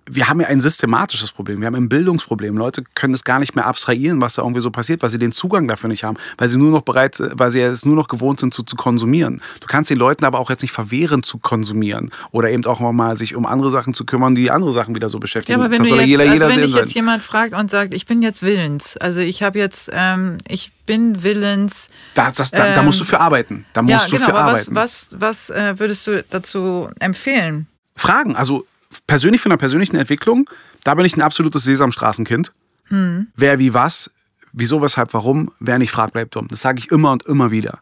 wir 0.10 0.30
haben 0.30 0.40
ja 0.40 0.48
ein 0.48 0.62
systematisches 0.62 1.32
Problem. 1.32 1.60
Wir 1.60 1.68
haben 1.68 1.76
ein 1.76 1.90
Bildungsproblem. 1.90 2.58
Leute 2.58 2.84
können 2.96 3.14
es 3.14 3.24
gar 3.24 3.40
nicht 3.40 3.56
mehr 3.56 3.66
abstrahieren, 3.66 4.22
was 4.22 4.36
da 4.36 4.42
irgendwie 4.42 4.62
so 4.62 4.72
passiert, 4.72 5.02
weil 5.02 5.10
sie 5.10 5.18
den 5.18 5.32
Zugang 5.32 5.68
dafür 5.68 5.90
nicht 5.90 6.04
haben, 6.04 6.18
weil 6.38 6.48
sie 6.48 6.58
nur 6.58 6.72
noch 6.72 6.82
bereit, 6.82 7.22
weil 7.34 7.52
sie 7.52 7.62
es 7.62 7.86
nur 7.86 7.96
noch 7.96 8.08
gewohnt 8.08 8.40
sind 8.40 8.54
zu, 8.54 8.64
zu 8.64 8.76
konsumieren. 8.76 9.42
Du 9.60 9.68
kannst 9.68 9.90
den 9.90 9.98
Leuten 9.98 10.26
aber 10.26 10.40
auch 10.40 10.50
jetzt 10.50 10.62
nicht 10.62 10.72
verwehren 10.72 11.24
zu 11.24 11.38
konsumieren 11.38 12.12
oder 12.32 12.50
eben 12.50 12.66
auch 12.66 12.80
mal 12.80 13.18
sich 13.18 13.36
um 13.36 13.46
andere 13.46 13.72
Sachen 13.72 13.94
zu 13.94 14.06
kümmern, 14.06 14.36
die 14.36 14.50
andere 14.50 14.72
Sachen 14.72 14.96
wieder 14.96 15.10
so 15.10 15.20
beschäftigen. 15.20 15.60
Ja, 15.60 15.66
aber 15.66 15.72
wenn, 15.72 15.80
das 15.80 15.90
du 15.90 15.96
jetzt, 15.96 16.08
jeder, 16.08 16.24
also 16.24 16.34
jeder 16.34 16.50
wenn 16.50 16.62
dich 16.62 16.74
jetzt 16.74 16.94
jemand 16.94 17.24
fragt 17.24 17.54
und 17.54 17.70
sagt, 17.70 17.94
ich 17.94 18.06
bin 18.06 18.22
jetzt 18.22 18.44
willens, 18.44 18.98
also 18.98 19.20
ich 19.20 19.44
habe 19.44 19.60
jetzt, 19.60 19.90
ähm, 19.94 20.38
ich 20.48 20.72
bin 20.86 21.24
willens. 21.24 21.90
Da, 22.14 22.32
das, 22.32 22.52
da, 22.52 22.68
ähm, 22.68 22.76
da, 22.76 22.82
musst 22.82 23.00
du 23.00 23.04
für 23.04 23.20
arbeiten. 23.20 23.66
Da 23.74 23.82
musst 23.82 23.92
ja, 23.92 24.18
genau, 24.18 24.26
du 24.26 24.32
für 24.32 24.38
arbeiten. 24.38 24.76
Was, 24.76 25.08
was, 25.20 25.50
was 25.50 25.56
äh, 25.56 25.80
würdest 25.80 26.08
du 26.08 26.24
dazu 26.30 26.90
empfehlen? 27.00 27.68
Fragen. 27.96 28.36
Also 28.36 28.66
persönlich 29.06 29.42
von 29.42 29.50
der 29.50 29.58
persönlichen 29.58 29.96
Entwicklung, 29.96 30.50
da 30.84 30.96
bin 30.96 31.06
ich 31.06 31.18
ein 31.18 31.22
absolutes 31.22 31.64
Sesamstraßenkind. 31.64 32.52
Hm. 32.86 33.28
Wer 33.36 33.60
wie 33.60 33.74
was, 33.74 34.10
wieso, 34.54 34.82
weshalb, 34.82 35.14
warum, 35.14 35.52
wer 35.60 35.78
nicht 35.78 35.92
fragt, 35.92 36.14
bleibt 36.14 36.36
dumm. 36.36 36.48
Das 36.48 36.62
sage 36.62 36.80
ich 36.80 36.92
immer 36.92 37.12
und 37.12 37.24
immer 37.26 37.52
wieder. 37.52 37.80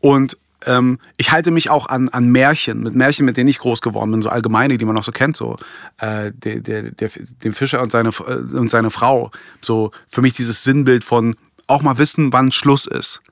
Und 0.00 0.36
ähm, 0.66 0.98
ich 1.16 1.32
halte 1.32 1.50
mich 1.50 1.70
auch 1.70 1.88
an, 1.88 2.08
an 2.10 2.28
Märchen, 2.28 2.82
mit 2.82 2.94
Märchen, 2.94 3.26
mit 3.26 3.36
denen 3.36 3.48
ich 3.48 3.58
groß 3.58 3.80
geworden 3.80 4.10
bin, 4.12 4.22
so 4.22 4.28
allgemeine, 4.28 4.78
die 4.78 4.84
man 4.84 4.94
noch 4.94 5.02
so 5.02 5.12
kennt, 5.12 5.36
so 5.36 5.56
äh, 5.98 6.30
der, 6.32 6.60
der, 6.60 6.82
der, 6.90 7.10
dem 7.42 7.52
Fischer 7.52 7.82
und 7.82 7.90
seine, 7.90 8.10
äh, 8.10 8.56
und 8.56 8.70
seine 8.70 8.90
Frau. 8.90 9.30
So 9.60 9.90
für 10.08 10.22
mich 10.22 10.34
dieses 10.34 10.62
Sinnbild 10.62 11.04
von 11.04 11.34
auch 11.66 11.82
mal 11.82 11.98
wissen, 11.98 12.32
wann 12.32 12.52
Schluss 12.52 12.86
ist 12.86 13.22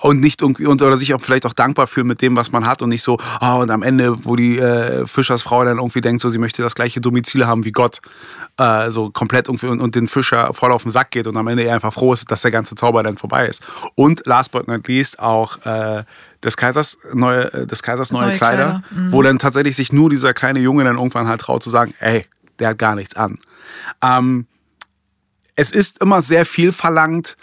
und 0.00 0.20
nicht 0.20 0.42
irgendwie 0.42 0.66
oder 0.66 0.96
sich 0.96 1.14
auch 1.14 1.20
vielleicht 1.20 1.46
auch 1.46 1.52
dankbar 1.52 1.86
fühlen 1.86 2.06
mit 2.06 2.20
dem, 2.20 2.36
was 2.36 2.52
man 2.52 2.66
hat 2.66 2.82
und 2.82 2.88
nicht 2.88 3.02
so, 3.02 3.18
oh, 3.40 3.56
und 3.60 3.70
am 3.70 3.82
Ende, 3.82 4.16
wo 4.24 4.36
die 4.36 4.58
äh, 4.58 5.06
Fischersfrau 5.06 5.64
dann 5.64 5.78
irgendwie 5.78 6.00
denkt, 6.00 6.20
so 6.20 6.28
sie 6.28 6.38
möchte 6.38 6.62
das 6.62 6.74
gleiche 6.74 7.00
Domizil 7.00 7.46
haben 7.46 7.64
wie 7.64 7.72
Gott, 7.72 8.00
äh, 8.58 8.90
so 8.90 9.10
komplett 9.10 9.48
irgendwie 9.48 9.66
und, 9.66 9.80
und, 9.80 9.94
den 9.94 10.08
Fischer 10.08 10.52
voll 10.52 10.72
auf 10.72 10.82
den 10.82 10.90
Sack 10.90 11.12
geht 11.12 11.26
und 11.26 11.36
am 11.36 11.46
Ende 11.46 11.64
er 11.64 11.74
einfach 11.74 11.92
froh 11.92 12.12
ist, 12.12 12.30
dass 12.30 12.42
der 12.42 12.50
ganze 12.50 12.74
Zauber 12.74 13.02
dann 13.02 13.16
vorbei 13.16 13.46
ist. 13.46 13.62
Und 13.94 14.26
last 14.26 14.50
but 14.52 14.66
not 14.66 14.86
least 14.88 15.18
auch 15.20 15.64
äh, 15.64 16.02
des 16.42 16.56
Kaisers 16.56 16.98
neue, 17.12 17.52
äh, 17.52 17.66
des 17.66 17.82
Kaisers 17.82 18.10
neue, 18.10 18.26
neue 18.26 18.36
Kleider, 18.36 18.82
Kleider. 18.90 19.02
Mhm. 19.02 19.12
wo 19.12 19.22
dann 19.22 19.38
tatsächlich 19.38 19.76
sich 19.76 19.92
nur 19.92 20.10
dieser 20.10 20.34
kleine 20.34 20.58
Junge 20.58 20.84
dann 20.84 20.96
irgendwann 20.96 21.28
halt 21.28 21.40
traut 21.40 21.62
zu 21.62 21.70
sagen, 21.70 21.94
ey, 22.00 22.26
der 22.58 22.70
hat 22.70 22.78
gar 22.78 22.94
nichts 22.94 23.14
an. 23.16 23.38
Ähm, 24.02 24.46
es 25.56 25.70
ist 25.70 26.00
immer 26.00 26.20
sehr 26.20 26.44
viel 26.44 26.72
verlangt, 26.72 27.36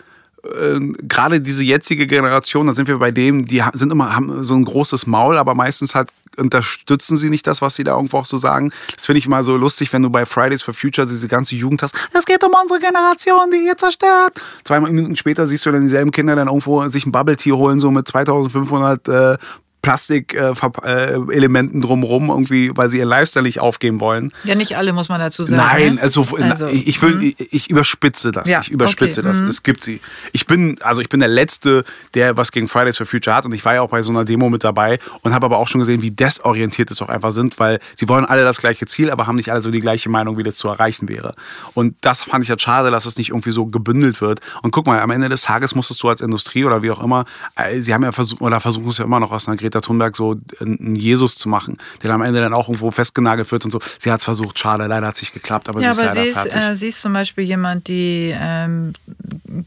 äh, 0.44 0.80
gerade 1.04 1.42
diese 1.42 1.64
jetzige 1.64 2.08
Generation, 2.08 2.68
da 2.68 2.74
sind 2.74 2.88
wir 2.88 2.98
bei 2.98 3.12
dem, 3.12 3.46
die 3.46 3.64
sind 3.74 3.92
immer, 3.92 4.16
haben 4.16 4.44
so 4.44 4.56
ein 4.56 4.64
großes 4.64 5.08
Maul, 5.08 5.38
aber 5.38 5.56
meistens 5.56 5.96
halt 5.96 6.10
unterstützen 6.38 7.18
sie 7.18 7.30
nicht 7.30 7.46
das, 7.46 7.62
was 7.62 7.76
sie 7.76 7.84
da 7.84 7.96
irgendwo 7.96 8.18
auch 8.18 8.26
so 8.26 8.38
sagen. 8.38 8.72
Das 8.96 9.06
finde 9.06 9.20
ich 9.20 9.28
mal 9.28 9.44
so 9.44 9.58
lustig, 9.58 9.92
wenn 9.94 10.02
du 10.02 10.10
bei 10.10 10.26
Fridays 10.26 10.62
for 10.62 10.74
Future 10.74 11.06
diese 11.06 11.28
ganze 11.28 11.56
Jugend 11.56 11.84
hast. 11.84 11.96
Es 12.14 12.26
geht 12.26 12.44
um 12.44 12.52
unsere 12.62 12.80
Generation, 12.80 13.52
die 13.52 13.66
ihr 13.68 13.78
zerstört. 13.78 14.34
Zwei 14.64 14.80
Minuten 14.80 15.16
später 15.16 15.46
siehst 15.48 15.66
du 15.66 15.72
dann 15.72 15.82
dieselben 15.82 16.12
Kinder 16.12 16.36
dann 16.36 16.48
irgendwo 16.48 16.88
sich 16.90 17.06
ein 17.06 17.12
Bubble 17.12 17.36
Tea 17.36 17.52
holen, 17.52 17.80
so 17.80 17.92
mit 17.92 18.08
2500 18.08 19.08
äh, 19.08 19.38
Plastikelementen 19.82 21.80
äh, 21.80 21.86
drumherum, 21.86 22.30
irgendwie, 22.30 22.72
weil 22.76 22.90
sie 22.90 23.00
ihren 23.00 23.10
Lifestyle 23.10 23.44
nicht 23.44 23.60
aufgeben 23.60 24.00
wollen. 24.00 24.32
Ja, 24.44 24.56
nicht 24.56 24.78
alle, 24.78 24.94
muss 24.94 25.10
man 25.10 25.20
dazu 25.20 25.44
sagen. 25.44 25.58
Nein, 25.58 25.96
ne? 25.96 26.02
also, 26.02 26.26
also 26.40 26.68
ich 26.68 27.02
will, 27.02 27.16
mhm. 27.16 27.34
ich 27.38 27.70
überspitze 27.70 28.32
das. 28.32 28.50
Ja, 28.50 28.62
ich 28.62 28.70
überspitze 28.70 29.22
okay. 29.22 29.30
das. 29.30 29.42
Mhm. 29.42 29.48
Es 29.48 29.64
gibt 29.64 29.84
sie. 29.84 30.00
Ich 30.34 30.46
bin, 30.46 30.78
also 30.82 31.02
ich 31.02 31.10
bin 31.10 31.20
der 31.20 31.30
Letzte, 31.30 31.84
der 32.14 32.38
was 32.38 32.52
gegen 32.52 32.68
Fridays 32.68 32.98
for 32.98 33.06
Future 33.06 33.36
hat 33.36 33.46
und 33.46 33.54
ich 33.54 33.66
war 33.66 33.74
ja 33.74 33.82
auch 33.82 33.90
bei 33.90 34.02
so 34.02 34.12
einer 34.12 34.24
Demo 34.24 34.50
mit 34.50 34.64
dabei 34.64 35.00
und 35.22 35.34
habe 35.34 35.46
aber 35.46 35.58
auch 35.58 35.68
schon 35.68 35.80
gesehen, 35.80 36.02
wie 36.02 36.12
desorientiert 36.12 36.92
es 36.92 37.02
auch 37.02 37.10
einfach 37.10 37.32
sind, 37.32 37.60
weil 37.60 37.80
sie 37.96 38.08
wollen 38.08 38.26
alle 38.26 38.44
das 38.44 38.58
gleiche 38.58 38.86
Ziel, 38.86 39.10
aber 39.10 39.26
haben 39.26 39.36
nicht 39.36 39.52
alle 39.52 39.62
so 39.62 39.72
die 39.72 39.80
gleiche 39.80 40.10
Meinung, 40.10 40.38
wie 40.38 40.44
das 40.44 40.58
zu 40.58 40.68
erreichen 40.68 41.10
wäre. 41.10 41.34
Und 41.74 41.96
das 42.02 42.22
fand 42.22 42.44
ich 42.44 42.50
halt 42.50 42.62
schade, 42.62 42.92
dass 42.92 43.06
es 43.06 43.18
nicht 43.18 43.30
irgendwie 43.30 43.52
so 43.52 43.66
gebündelt 43.66 44.22
wird. 44.22 44.42
Und 44.62 44.72
guck 44.72 44.86
mal, 44.86 45.00
am 45.00 45.10
Ende 45.10 45.30
des 45.30 45.42
Tages 45.42 45.74
musstest 45.74 46.04
du 46.04 46.10
als 46.10 46.22
Industrie 46.22 46.66
oder 46.66 46.84
wie 46.84 46.92
auch 46.92 47.04
immer, 47.04 47.26
äh, 47.56 47.82
sie 47.82 47.94
haben 47.94 48.04
ja 48.04 48.12
versucht, 48.12 48.42
oder 48.42 48.60
versuchen 48.60 48.90
es 48.90 48.98
ja 49.00 49.06
immer 49.06 49.20
noch 49.20 49.32
aus 49.32 49.48
einer 49.48 49.58
Greta 49.72 49.82
Thunberg 49.82 50.16
so 50.16 50.36
einen 50.60 50.96
Jesus 50.96 51.38
zu 51.38 51.50
machen, 51.50 51.78
der 52.04 52.12
am 52.12 52.22
Ende 52.22 52.42
dann 52.42 52.54
auch 52.54 52.68
irgendwo 52.68 52.92
festgenagelt 52.92 53.52
wird 53.52 53.66
und 53.66 53.72
so. 53.72 53.80
Sie 53.98 54.12
hat 54.12 54.20
es 54.20 54.26
versucht, 54.26 54.60
schade, 54.60 54.86
leider 54.88 55.08
hat 55.08 55.16
es 55.16 55.22
nicht 55.22 55.34
geklappt, 55.34 55.70
aber 55.70 55.82
ja, 55.82 55.94
sie 55.94 56.02
ist 56.02 56.08
aber 56.08 56.16
leider 56.16 56.26
sie 56.26 56.34
fertig. 56.34 56.54
Ist, 56.54 56.70
äh, 56.70 56.76
sie 56.76 56.88
ist 56.88 57.02
zum 57.02 57.14
Beispiel 57.14 57.44
jemand, 57.46 57.88
die 57.88 58.36
ähm, 58.38 58.94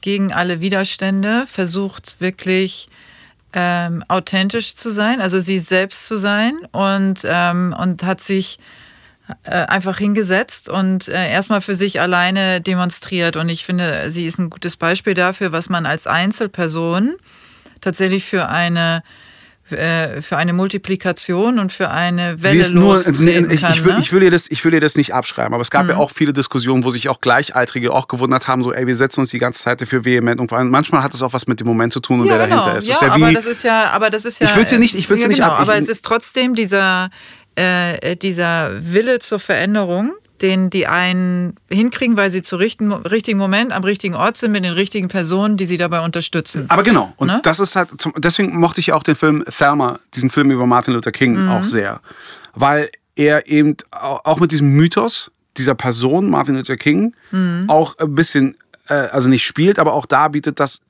gegen 0.01 0.33
alle 0.33 0.61
Widerstände 0.61 1.45
versucht, 1.47 2.17
wirklich 2.19 2.89
ähm, 3.55 4.05
authentisch 4.09 4.75
zu 4.75 4.91
sein, 4.91 5.21
also 5.21 5.41
sie 5.41 5.59
selbst 5.59 6.07
zu 6.07 6.19
sein 6.19 6.59
und, 6.73 7.21
ähm, 7.25 7.75
und 7.79 8.03
hat 8.03 8.23
sich 8.23 8.59
äh, 9.45 9.51
einfach 9.51 9.99
hingesetzt 9.99 10.69
und 10.69 11.09
äh, 11.09 11.31
erstmal 11.31 11.61
für 11.61 11.75
sich 11.75 12.01
alleine 12.01 12.61
demonstriert. 12.61 13.37
Und 13.37 13.49
ich 13.49 13.65
finde, 13.65 14.11
sie 14.11 14.27
ist 14.27 14.39
ein 14.39 14.51
gutes 14.51 14.77
Beispiel 14.77 15.15
dafür, 15.15 15.53
was 15.53 15.71
man 15.71 15.87
als 15.87 16.07
Einzelperson 16.07 17.15
tatsächlich 17.81 18.25
für 18.25 18.49
eine 18.49 19.03
äh, 19.71 20.21
für 20.21 20.37
eine 20.37 20.53
Multiplikation 20.53 21.59
und 21.59 21.73
für 21.73 21.91
eine 21.91 22.43
Welle 22.43 22.61
ist 22.61 22.75
nur, 22.75 23.03
nee, 23.19 23.39
ich, 23.51 23.63
kann, 23.63 23.73
ich, 23.73 23.85
will, 23.85 23.95
ne? 23.95 24.01
ich, 24.01 24.13
will 24.13 24.23
ihr 24.23 24.31
das, 24.31 24.51
ich 24.51 24.65
will 24.65 24.75
ihr 24.75 24.81
das 24.81 24.97
nicht 24.97 25.15
abschreiben, 25.15 25.55
aber 25.55 25.63
es 25.63 25.71
gab 25.71 25.85
mhm. 25.85 25.91
ja 25.91 25.97
auch 25.97 26.11
viele 26.11 26.33
Diskussionen, 26.33 26.85
wo 26.85 26.91
sich 26.91 27.09
auch 27.09 27.21
Gleichaltrige 27.21 27.93
auch 27.93 28.09
gewundert 28.09 28.47
haben, 28.47 28.63
so 28.63 28.73
ey, 28.73 28.87
wir 28.87 28.97
setzen 28.97 29.21
uns 29.21 29.31
die 29.31 29.39
ganze 29.39 29.63
Zeit 29.63 29.81
dafür 29.81 30.05
vehement 30.05 30.41
und 30.41 30.49
vor 30.49 30.59
allem 30.59 30.69
manchmal 30.69 31.03
hat 31.03 31.15
es 31.15 31.23
auch 31.23 31.33
was 31.33 31.47
mit 31.47 31.61
dem 31.61 31.67
Moment 31.67 31.93
zu 31.93 32.01
tun 32.01 32.21
und 32.21 32.27
ja, 32.27 32.39
wer 32.39 32.47
genau. 32.47 32.63
dahinter 32.63 32.79
ist. 32.79 32.89
Ja, 32.89 32.97
ja 33.01 33.13
aber 33.15 33.33
das 33.33 33.47
ist 33.47 33.63
ja, 33.63 33.91
aber 33.91 34.11
das 34.11 34.25
ist 34.25 34.43
ja. 34.43 34.49
Ich 34.49 34.57
will 34.57 34.67
sie 34.67 34.79
nicht, 34.79 34.95
ich 34.95 35.09
will 35.09 35.17
sie 35.17 35.23
ja, 35.23 35.29
nicht 35.29 35.39
genau, 35.39 35.53
ab. 35.53 35.61
Aber 35.61 35.77
es 35.77 35.89
ist 35.89 36.05
trotzdem 36.05 36.55
dieser 36.55 37.11
äh, 37.57 38.17
dieser 38.17 38.73
Wille 38.81 39.19
zur 39.19 39.39
Veränderung, 39.39 40.13
den 40.45 40.69
die 40.69 40.87
einen 40.87 41.57
hinkriegen, 41.71 42.19
weil 42.19 42.31
sie 42.31 42.43
zu 42.43 42.57
richten, 42.57 42.93
richtigen 42.93 43.39
Moment 43.39 43.73
am 43.73 43.83
richtigen 43.83 44.15
Ort 44.15 44.37
sind 44.37 44.53
mit 44.53 44.63
den 44.63 44.75
richtigen 44.75 45.09
Personen, 45.09 45.57
die 45.57 45.65
sie 45.65 45.79
dabei 45.79 46.05
unterstützen. 46.05 46.67
Aber 46.69 46.83
genau, 46.83 47.15
und 47.17 47.29
ne? 47.29 47.41
das 47.43 47.61
ist 47.61 47.75
halt, 47.75 47.89
zum, 47.99 48.13
deswegen 48.19 48.61
mochte 48.61 48.81
ich 48.81 48.93
auch 48.93 49.03
den 49.03 49.17
Film 49.17 49.43
Thelma, 49.47 49.99
diesen 50.13 50.29
Film 50.29 50.51
über 50.51 50.67
Martin 50.67 50.93
Luther 50.93 51.13
King 51.13 51.45
mhm. 51.45 51.49
auch 51.49 51.65
sehr, 51.65 52.03
weil 52.55 52.91
er 53.17 53.47
eben 53.49 53.77
auch 53.91 54.39
mit 54.39 54.53
diesem 54.53 54.69
Mythos 54.69 55.31
dieser 55.57 55.75
Person, 55.75 56.29
Martin 56.29 56.57
Luther 56.57 56.77
King, 56.77 57.15
mhm. 57.31 57.65
auch 57.69 57.97
ein 57.99 58.15
bisschen, 58.15 58.57
äh, 58.89 58.95
also 58.95 59.31
nicht 59.31 59.47
spielt, 59.47 59.79
aber 59.79 59.95
auch 59.95 60.05
da 60.05 60.29
bietet, 60.29 60.61
dass 60.61 60.83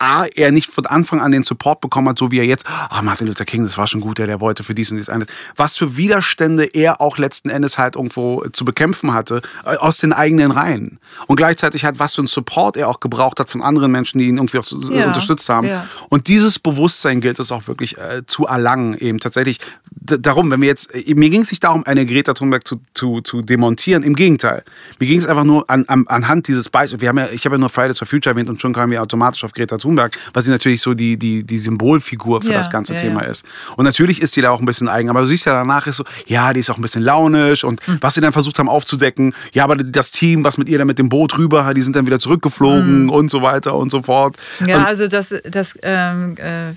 A, 0.00 0.24
er 0.24 0.50
nicht 0.50 0.70
von 0.70 0.86
Anfang 0.86 1.20
an 1.20 1.30
den 1.30 1.44
Support 1.44 1.82
bekommen 1.82 2.08
hat, 2.08 2.18
so 2.18 2.30
wie 2.30 2.38
er 2.38 2.46
jetzt, 2.46 2.64
ah, 2.88 3.02
Martin 3.02 3.26
Luther 3.26 3.44
King, 3.44 3.64
das 3.64 3.76
war 3.76 3.86
schon 3.86 4.00
gut, 4.00 4.18
der, 4.18 4.26
der 4.26 4.40
wollte 4.40 4.64
für 4.64 4.74
dies 4.74 4.90
und 4.90 4.96
dies 4.96 5.10
eines. 5.10 5.28
Was 5.56 5.76
für 5.76 5.96
Widerstände 5.98 6.64
er 6.64 7.02
auch 7.02 7.18
letzten 7.18 7.50
Endes 7.50 7.76
halt 7.76 7.96
irgendwo 7.96 8.44
zu 8.52 8.64
bekämpfen 8.64 9.12
hatte, 9.12 9.42
äh, 9.66 9.76
aus 9.76 9.98
den 9.98 10.14
eigenen 10.14 10.52
Reihen. 10.52 10.98
Und 11.26 11.36
gleichzeitig 11.36 11.84
halt, 11.84 11.98
was 11.98 12.14
für 12.14 12.22
einen 12.22 12.28
Support 12.28 12.78
er 12.78 12.88
auch 12.88 13.00
gebraucht 13.00 13.40
hat 13.40 13.50
von 13.50 13.60
anderen 13.60 13.92
Menschen, 13.92 14.18
die 14.18 14.28
ihn 14.28 14.38
irgendwie 14.38 14.58
auch 14.58 14.66
ja, 14.90 15.06
unterstützt 15.06 15.48
haben. 15.50 15.66
Ja. 15.66 15.86
Und 16.08 16.28
dieses 16.28 16.58
Bewusstsein 16.58 17.20
gilt 17.20 17.38
es 17.38 17.52
auch 17.52 17.68
wirklich 17.68 17.98
äh, 17.98 18.22
zu 18.26 18.46
erlangen, 18.46 18.96
eben 18.96 19.20
tatsächlich. 19.20 19.58
Darum, 19.92 20.50
wenn 20.50 20.62
wir 20.62 20.68
jetzt, 20.68 20.94
äh, 20.94 21.14
mir 21.14 21.28
ging 21.28 21.42
es 21.42 21.50
nicht 21.50 21.62
darum, 21.62 21.84
eine 21.84 22.06
Greta 22.06 22.32
Thunberg 22.32 22.66
zu, 22.66 22.80
zu, 22.94 23.20
zu 23.20 23.42
demontieren, 23.42 24.02
im 24.02 24.14
Gegenteil. 24.14 24.64
Mir 24.98 25.08
ging 25.08 25.18
es 25.18 25.26
einfach 25.26 25.44
nur 25.44 25.68
an, 25.68 25.84
an, 25.88 26.06
anhand 26.08 26.48
dieses 26.48 26.70
Beispiels, 26.70 27.02
wir 27.02 27.10
haben 27.10 27.18
ja, 27.18 27.28
ich 27.30 27.44
habe 27.44 27.56
ja 27.56 27.58
nur 27.58 27.68
Fridays 27.68 27.98
for 27.98 28.06
Future 28.06 28.32
erwähnt 28.32 28.48
und 28.48 28.62
schon 28.62 28.72
kamen 28.72 28.92
wir 28.92 29.02
automatisch 29.02 29.44
auf 29.44 29.52
Greta 29.52 29.76
Thunberg 29.76 29.89
Thunberg, 29.90 30.16
was 30.32 30.44
sie 30.44 30.50
natürlich 30.50 30.80
so 30.80 30.94
die, 30.94 31.16
die, 31.16 31.42
die 31.42 31.58
Symbolfigur 31.58 32.42
für 32.42 32.50
ja, 32.50 32.58
das 32.58 32.70
ganze 32.70 32.94
ja, 32.94 33.00
Thema 33.00 33.22
ist. 33.22 33.44
Und 33.76 33.84
natürlich 33.84 34.22
ist 34.22 34.34
sie 34.34 34.40
da 34.40 34.50
auch 34.50 34.60
ein 34.60 34.66
bisschen 34.66 34.88
eigen, 34.88 35.10
aber 35.10 35.20
du 35.20 35.26
siehst 35.26 35.46
ja 35.46 35.52
danach 35.52 35.86
ist 35.86 35.96
so, 35.96 36.04
ja, 36.26 36.52
die 36.52 36.60
ist 36.60 36.70
auch 36.70 36.78
ein 36.78 36.82
bisschen 36.82 37.02
launisch 37.02 37.64
und 37.64 37.86
mhm. 37.86 37.98
was 38.00 38.14
sie 38.14 38.20
dann 38.20 38.32
versucht 38.32 38.58
haben 38.58 38.68
aufzudecken, 38.68 39.34
ja, 39.52 39.64
aber 39.64 39.76
das 39.76 40.10
Team, 40.12 40.44
was 40.44 40.58
mit 40.58 40.68
ihr 40.68 40.78
dann 40.78 40.86
mit 40.86 40.98
dem 40.98 41.08
Boot 41.08 41.36
rüber, 41.38 41.72
die 41.74 41.82
sind 41.82 41.96
dann 41.96 42.06
wieder 42.06 42.18
zurückgeflogen 42.18 43.04
mhm. 43.04 43.10
und 43.10 43.30
so 43.30 43.42
weiter 43.42 43.74
und 43.74 43.90
so 43.90 44.02
fort. 44.02 44.36
Ja, 44.66 44.78
und 44.78 44.84
also 44.84 45.08
das, 45.08 45.34
das 45.44 45.76
ähm, 45.82 46.36
äh, 46.36 46.72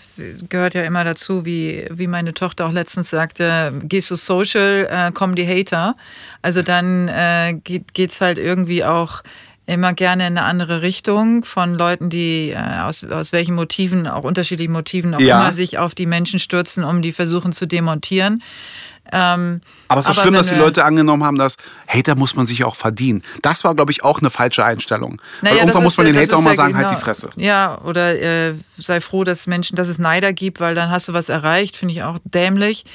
gehört 0.49 0.73
ja 0.73 0.81
immer 0.83 1.03
dazu, 1.03 1.45
wie, 1.45 1.85
wie 1.91 2.07
meine 2.07 2.33
Tochter 2.33 2.65
auch 2.65 2.71
letztens 2.71 3.09
sagte, 3.09 3.73
gehst 3.83 4.09
du 4.11 4.15
social, 4.15 4.87
äh, 4.89 5.11
kommen 5.11 5.35
die 5.35 5.47
Hater. 5.47 5.95
Also 6.41 6.61
dann 6.61 7.07
äh, 7.07 7.53
geht 7.63 8.11
es 8.11 8.21
halt 8.21 8.37
irgendwie 8.37 8.83
auch 8.83 9.23
immer 9.65 9.93
gerne 9.93 10.27
in 10.27 10.37
eine 10.37 10.45
andere 10.45 10.81
Richtung 10.81 11.45
von 11.45 11.73
Leuten, 11.73 12.09
die 12.09 12.49
äh, 12.49 12.81
aus, 12.81 13.03
aus 13.03 13.31
welchen 13.31 13.55
Motiven, 13.55 14.07
auch 14.07 14.23
unterschiedlichen 14.23 14.73
Motiven 14.73 15.15
auch 15.15 15.19
ja. 15.19 15.39
immer 15.39 15.53
sich 15.53 15.77
auf 15.77 15.95
die 15.95 16.05
Menschen 16.05 16.39
stürzen, 16.39 16.83
um 16.83 17.01
die 17.01 17.13
versuchen 17.13 17.53
zu 17.53 17.65
demontieren. 17.65 18.43
Ähm, 19.11 19.61
aber 19.89 19.99
es 19.99 20.05
ist 20.05 20.11
aber 20.11 20.21
schlimm, 20.21 20.33
dass 20.33 20.47
die 20.47 20.55
Leute 20.55 20.85
angenommen 20.85 21.23
haben, 21.23 21.37
dass 21.37 21.57
Hater 21.87 22.15
muss 22.15 22.35
man 22.35 22.45
sich 22.45 22.63
auch 22.63 22.75
verdienen. 22.75 23.21
Das 23.41 23.63
war, 23.63 23.75
glaube 23.75 23.91
ich, 23.91 24.03
auch 24.03 24.19
eine 24.19 24.29
falsche 24.29 24.63
Einstellung. 24.63 25.21
Naja, 25.41 25.55
Weil 25.55 25.61
irgendwann 25.61 25.83
muss 25.83 25.97
man 25.97 26.05
den 26.05 26.17
Hater 26.17 26.37
auch 26.37 26.41
mal 26.41 26.55
sagen, 26.55 26.73
genau, 26.73 26.87
halt 26.87 26.97
die 26.97 27.01
Fresse. 27.01 27.29
Ja, 27.35 27.79
oder 27.83 28.19
äh, 28.19 28.55
sei 28.77 29.01
froh, 29.01 29.23
dass 29.23 29.45
Menschen, 29.45 29.75
dass 29.75 29.89
es 29.89 29.99
Neider 29.99 30.33
gibt, 30.33 30.59
weil 30.59 30.73
dann 30.73 30.89
hast 30.89 31.09
du 31.09 31.13
was 31.13 31.29
erreicht, 31.29 31.75
finde 31.75 31.93
ich 31.93 32.03
auch 32.03 32.17
dämlich. 32.23 32.85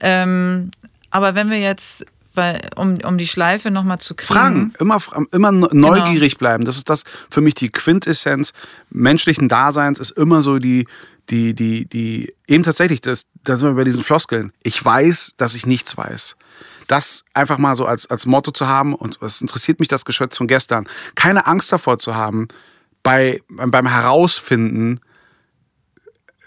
Ähm, 0.00 0.70
aber 1.10 1.34
wenn 1.34 1.50
wir 1.50 1.58
jetzt 1.58 2.06
weil, 2.36 2.68
um, 2.76 2.98
um 3.04 3.18
die 3.18 3.26
Schleife 3.26 3.70
nochmal 3.70 3.98
zu 3.98 4.14
kriegen. 4.14 4.32
Fragen, 4.32 4.74
immer, 4.78 4.98
immer 5.32 5.52
neugierig 5.52 6.32
genau. 6.32 6.38
bleiben. 6.38 6.64
Das 6.64 6.76
ist 6.76 6.90
das 6.90 7.04
für 7.30 7.40
mich 7.40 7.54
die 7.54 7.70
Quintessenz 7.70 8.52
menschlichen 8.90 9.48
Daseins, 9.48 9.98
ist 9.98 10.12
immer 10.12 10.42
so 10.42 10.58
die, 10.58 10.86
die, 11.30 11.54
die, 11.54 11.86
die, 11.86 12.34
eben 12.46 12.62
tatsächlich, 12.62 13.00
das, 13.00 13.26
da 13.42 13.56
sind 13.56 13.68
wir 13.68 13.74
bei 13.74 13.84
diesen 13.84 14.04
Floskeln. 14.04 14.52
Ich 14.62 14.82
weiß, 14.82 15.34
dass 15.36 15.54
ich 15.54 15.66
nichts 15.66 15.96
weiß. 15.96 16.36
Das 16.86 17.24
einfach 17.34 17.58
mal 17.58 17.74
so 17.74 17.84
als, 17.84 18.08
als 18.08 18.26
Motto 18.26 18.52
zu 18.52 18.68
haben, 18.68 18.94
und 18.94 19.20
es 19.20 19.40
interessiert 19.40 19.80
mich 19.80 19.88
das 19.88 20.04
Geschwätz 20.04 20.36
von 20.36 20.46
gestern, 20.46 20.86
keine 21.14 21.46
Angst 21.46 21.72
davor 21.72 21.98
zu 21.98 22.14
haben, 22.14 22.46
bei, 23.02 23.42
beim 23.48 23.86
Herausfinden, 23.86 25.00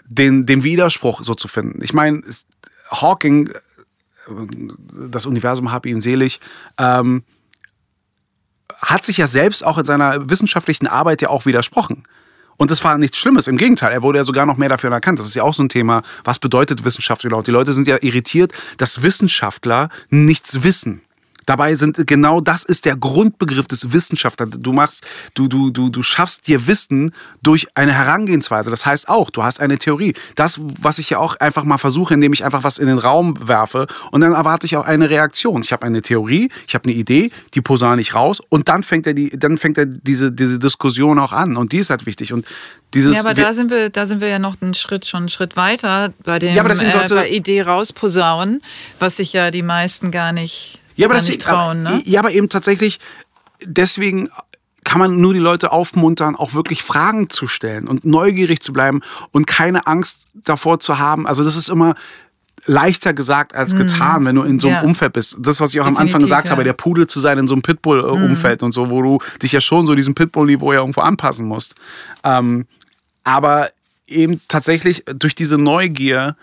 den, 0.06 0.46
den 0.46 0.64
Widerspruch 0.64 1.22
so 1.22 1.34
zu 1.34 1.46
finden. 1.46 1.82
Ich 1.82 1.92
meine, 1.92 2.22
Hawking 2.90 3.50
das 5.10 5.26
Universum 5.26 5.72
habe 5.72 5.88
ihn 5.88 6.00
selig, 6.00 6.40
ähm, 6.78 7.22
hat 8.80 9.04
sich 9.04 9.18
ja 9.18 9.26
selbst 9.26 9.64
auch 9.64 9.78
in 9.78 9.84
seiner 9.84 10.30
wissenschaftlichen 10.30 10.86
Arbeit 10.86 11.22
ja 11.22 11.28
auch 11.28 11.46
widersprochen. 11.46 12.04
Und 12.56 12.70
das 12.70 12.84
war 12.84 12.98
nichts 12.98 13.16
Schlimmes, 13.16 13.46
im 13.46 13.56
Gegenteil, 13.56 13.90
er 13.90 14.02
wurde 14.02 14.18
ja 14.18 14.24
sogar 14.24 14.44
noch 14.44 14.58
mehr 14.58 14.68
dafür 14.68 14.92
erkannt. 14.92 15.18
Das 15.18 15.26
ist 15.26 15.34
ja 15.34 15.42
auch 15.42 15.54
so 15.54 15.62
ein 15.62 15.70
Thema, 15.70 16.02
was 16.24 16.38
bedeutet 16.38 16.84
Wissenschaft 16.84 17.24
überhaupt? 17.24 17.46
Die 17.46 17.52
Leute 17.52 17.72
sind 17.72 17.88
ja 17.88 17.96
irritiert, 18.02 18.52
dass 18.76 19.02
Wissenschaftler 19.02 19.88
nichts 20.10 20.62
wissen. 20.62 21.00
Dabei 21.46 21.74
sind 21.74 22.06
genau 22.06 22.40
das 22.40 22.64
ist 22.64 22.84
der 22.84 22.96
Grundbegriff 22.96 23.66
des 23.66 23.92
Wissenschaftlers. 23.92 24.50
Du 24.58 24.72
machst, 24.72 25.06
du, 25.34 25.48
du, 25.48 25.70
du, 25.70 25.88
du 25.88 26.02
schaffst 26.02 26.46
dir 26.46 26.66
Wissen 26.66 27.12
durch 27.42 27.68
eine 27.74 27.92
Herangehensweise. 27.92 28.70
Das 28.70 28.86
heißt 28.86 29.08
auch, 29.08 29.30
du 29.30 29.42
hast 29.42 29.60
eine 29.60 29.78
Theorie. 29.78 30.14
Das, 30.34 30.60
was 30.80 30.98
ich 30.98 31.10
ja 31.10 31.18
auch 31.18 31.36
einfach 31.36 31.64
mal 31.64 31.78
versuche, 31.78 32.14
indem 32.14 32.32
ich 32.32 32.44
einfach 32.44 32.64
was 32.64 32.78
in 32.78 32.86
den 32.86 32.98
Raum 32.98 33.48
werfe 33.48 33.86
und 34.10 34.20
dann 34.20 34.32
erwarte 34.32 34.66
ich 34.66 34.76
auch 34.76 34.84
eine 34.84 35.10
Reaktion. 35.10 35.62
Ich 35.62 35.72
habe 35.72 35.86
eine 35.86 36.02
Theorie, 36.02 36.50
ich 36.66 36.74
habe 36.74 36.84
eine 36.84 36.94
Idee, 36.94 37.30
die 37.54 37.60
posaune 37.60 38.00
ich 38.00 38.14
raus 38.14 38.40
und 38.48 38.68
dann 38.68 38.82
fängt 38.82 39.06
er 39.06 39.14
die, 39.14 39.30
dann 39.30 39.58
fängt 39.58 39.78
er 39.78 39.86
diese, 39.86 40.32
diese 40.32 40.58
Diskussion 40.58 41.18
auch 41.18 41.32
an 41.32 41.56
und 41.56 41.72
die 41.72 41.78
ist 41.78 41.90
halt 41.90 42.06
wichtig. 42.06 42.32
Und 42.32 42.46
dieses, 42.94 43.14
ja, 43.14 43.20
aber 43.20 43.34
da 43.34 43.54
sind 43.54 43.70
wir, 43.70 43.88
da 43.88 44.06
sind 44.06 44.20
wir 44.20 44.28
ja 44.28 44.38
noch 44.38 44.56
einen 44.60 44.74
Schritt 44.74 45.06
schon 45.06 45.20
einen 45.20 45.28
Schritt 45.28 45.56
weiter 45.56 46.12
bei 46.24 46.38
dem 46.38 46.54
ja, 46.54 46.64
äh, 46.64 47.08
bei 47.08 47.28
Idee 47.28 47.62
rausposaunen, 47.62 48.62
was 48.98 49.16
sich 49.16 49.32
ja 49.32 49.50
die 49.50 49.62
meisten 49.62 50.10
gar 50.10 50.32
nicht 50.32 50.79
ja, 51.00 51.06
aber, 51.06 51.14
das, 51.14 51.28
nicht 51.28 51.42
trauen, 51.42 51.82
ne? 51.82 52.02
ja, 52.04 52.20
aber 52.20 52.32
eben 52.32 52.48
tatsächlich, 52.48 53.00
deswegen 53.64 54.28
kann 54.84 54.98
man 54.98 55.20
nur 55.20 55.32
die 55.32 55.40
Leute 55.40 55.72
aufmuntern, 55.72 56.36
auch 56.36 56.54
wirklich 56.54 56.82
Fragen 56.82 57.30
zu 57.30 57.46
stellen 57.46 57.86
und 57.86 58.04
neugierig 58.04 58.60
zu 58.60 58.72
bleiben 58.72 59.02
und 59.30 59.46
keine 59.46 59.86
Angst 59.86 60.18
davor 60.34 60.80
zu 60.80 60.98
haben. 60.98 61.26
Also 61.26 61.44
das 61.44 61.56
ist 61.56 61.68
immer 61.68 61.94
leichter 62.66 63.14
gesagt 63.14 63.54
als 63.54 63.74
getan, 63.74 64.22
mm. 64.22 64.26
wenn 64.26 64.34
du 64.36 64.42
in 64.42 64.58
so 64.58 64.68
einem 64.68 64.76
ja. 64.76 64.82
Umfeld 64.82 65.12
bist. 65.14 65.36
Das, 65.38 65.60
was 65.60 65.72
ich 65.72 65.80
auch 65.80 65.84
Definitiv, 65.84 65.98
am 65.98 66.06
Anfang 66.06 66.20
gesagt 66.20 66.48
ja. 66.48 66.52
habe, 66.52 66.64
der 66.64 66.72
Pudel 66.72 67.06
zu 67.06 67.20
sein 67.20 67.38
in 67.38 67.48
so 67.48 67.54
einem 67.54 67.62
Pitbull-Umfeld 67.62 68.60
mm. 68.60 68.64
und 68.64 68.72
so, 68.72 68.90
wo 68.90 69.00
du 69.02 69.18
dich 69.42 69.52
ja 69.52 69.60
schon 69.60 69.86
so 69.86 69.94
diesem 69.94 70.14
Pitbull-Niveau 70.14 70.72
ja 70.72 70.80
irgendwo 70.80 71.00
anpassen 71.00 71.46
musst. 71.46 71.74
Ähm, 72.24 72.66
aber 73.24 73.70
eben 74.06 74.40
tatsächlich 74.48 75.04
durch 75.06 75.34
diese 75.34 75.56
Neugier 75.56 76.36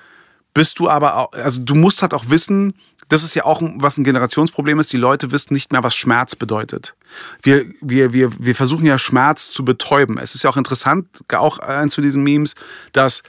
bist 0.54 0.80
du 0.80 0.90
aber 0.90 1.18
auch, 1.18 1.34
also 1.34 1.60
du 1.62 1.76
musst 1.76 2.02
halt 2.02 2.14
auch 2.14 2.30
wissen, 2.30 2.74
das 3.10 3.24
ist 3.24 3.36
ja 3.36 3.46
auch 3.46 3.62
was 3.76 3.98
ein 3.98 4.04
Generationsproblem 4.04 4.80
ist. 4.80 4.92
Die 4.92 4.98
Leute 4.98 5.32
wissen 5.32 5.54
nicht 5.54 5.72
mehr, 5.72 5.84
was 5.84 5.96
Schmerz 5.96 6.36
bedeutet. 6.36 6.96
Wir, 7.42 7.66
wir, 7.82 8.14
wir, 8.14 8.32
wir 8.38 8.56
versuchen 8.56 8.86
ja 8.86 8.98
Schmerz 8.98 9.50
zu 9.50 9.64
betäuben. 9.64 10.18
Es 10.18 10.36
ist 10.36 10.44
ja 10.44 10.50
auch 10.50 10.58
interessant, 10.58 11.08
auch 11.34 11.60
eins 11.60 11.96
von 11.96 12.04
diesen 12.04 12.24
Memes, 12.24 12.56
dass 12.92 13.24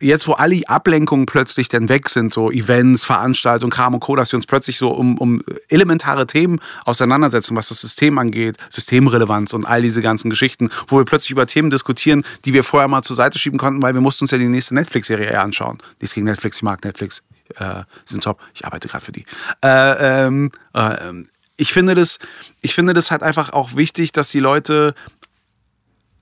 jetzt, 0.00 0.28
wo 0.28 0.32
alle 0.32 0.60
Ablenkungen 0.66 1.26
plötzlich 1.26 1.68
dann 1.68 1.88
weg 1.88 2.08
sind, 2.08 2.34
so 2.34 2.50
Events, 2.50 3.04
Veranstaltungen, 3.04 3.70
Kram 3.70 3.94
und 3.94 4.00
Co., 4.00 4.16
dass 4.16 4.32
wir 4.32 4.36
uns 4.36 4.46
plötzlich 4.46 4.76
so 4.76 4.90
um, 4.90 5.18
um 5.18 5.42
elementare 5.68 6.26
Themen 6.26 6.60
auseinandersetzen, 6.84 7.56
was 7.56 7.68
das 7.68 7.80
System 7.80 8.18
angeht, 8.18 8.56
Systemrelevanz 8.70 9.54
und 9.54 9.64
all 9.64 9.82
diese 9.82 10.02
ganzen 10.02 10.30
Geschichten, 10.30 10.70
wo 10.88 10.98
wir 10.98 11.04
plötzlich 11.04 11.30
über 11.30 11.46
Themen 11.46 11.70
diskutieren, 11.70 12.24
die 12.44 12.52
wir 12.52 12.64
vorher 12.64 12.88
mal 12.88 13.02
zur 13.02 13.16
Seite 13.16 13.38
schieben 13.38 13.58
konnten, 13.58 13.82
weil 13.82 13.94
wir 13.94 14.00
mussten 14.00 14.24
uns 14.24 14.30
ja 14.30 14.38
die 14.38 14.48
nächste 14.48 14.74
Netflix-Serie 14.74 15.40
anschauen. 15.40 15.78
Nichts 16.00 16.14
gegen 16.14 16.26
Netflix, 16.26 16.58
ich 16.58 16.62
mag 16.62 16.84
Netflix, 16.84 17.22
äh, 17.56 17.84
sind 18.04 18.24
top, 18.24 18.42
ich 18.54 18.64
arbeite 18.64 18.88
gerade 18.88 19.04
für 19.04 19.12
die. 19.12 19.24
Äh, 19.62 20.26
ähm, 20.26 20.50
äh, 20.72 21.12
ich 21.56 21.72
finde 21.72 21.94
das, 21.94 22.18
ich 22.60 22.74
finde 22.74 22.94
das 22.94 23.10
halt 23.10 23.22
einfach 23.22 23.52
auch 23.52 23.76
wichtig, 23.76 24.12
dass 24.12 24.30
die 24.30 24.40
Leute 24.40 24.94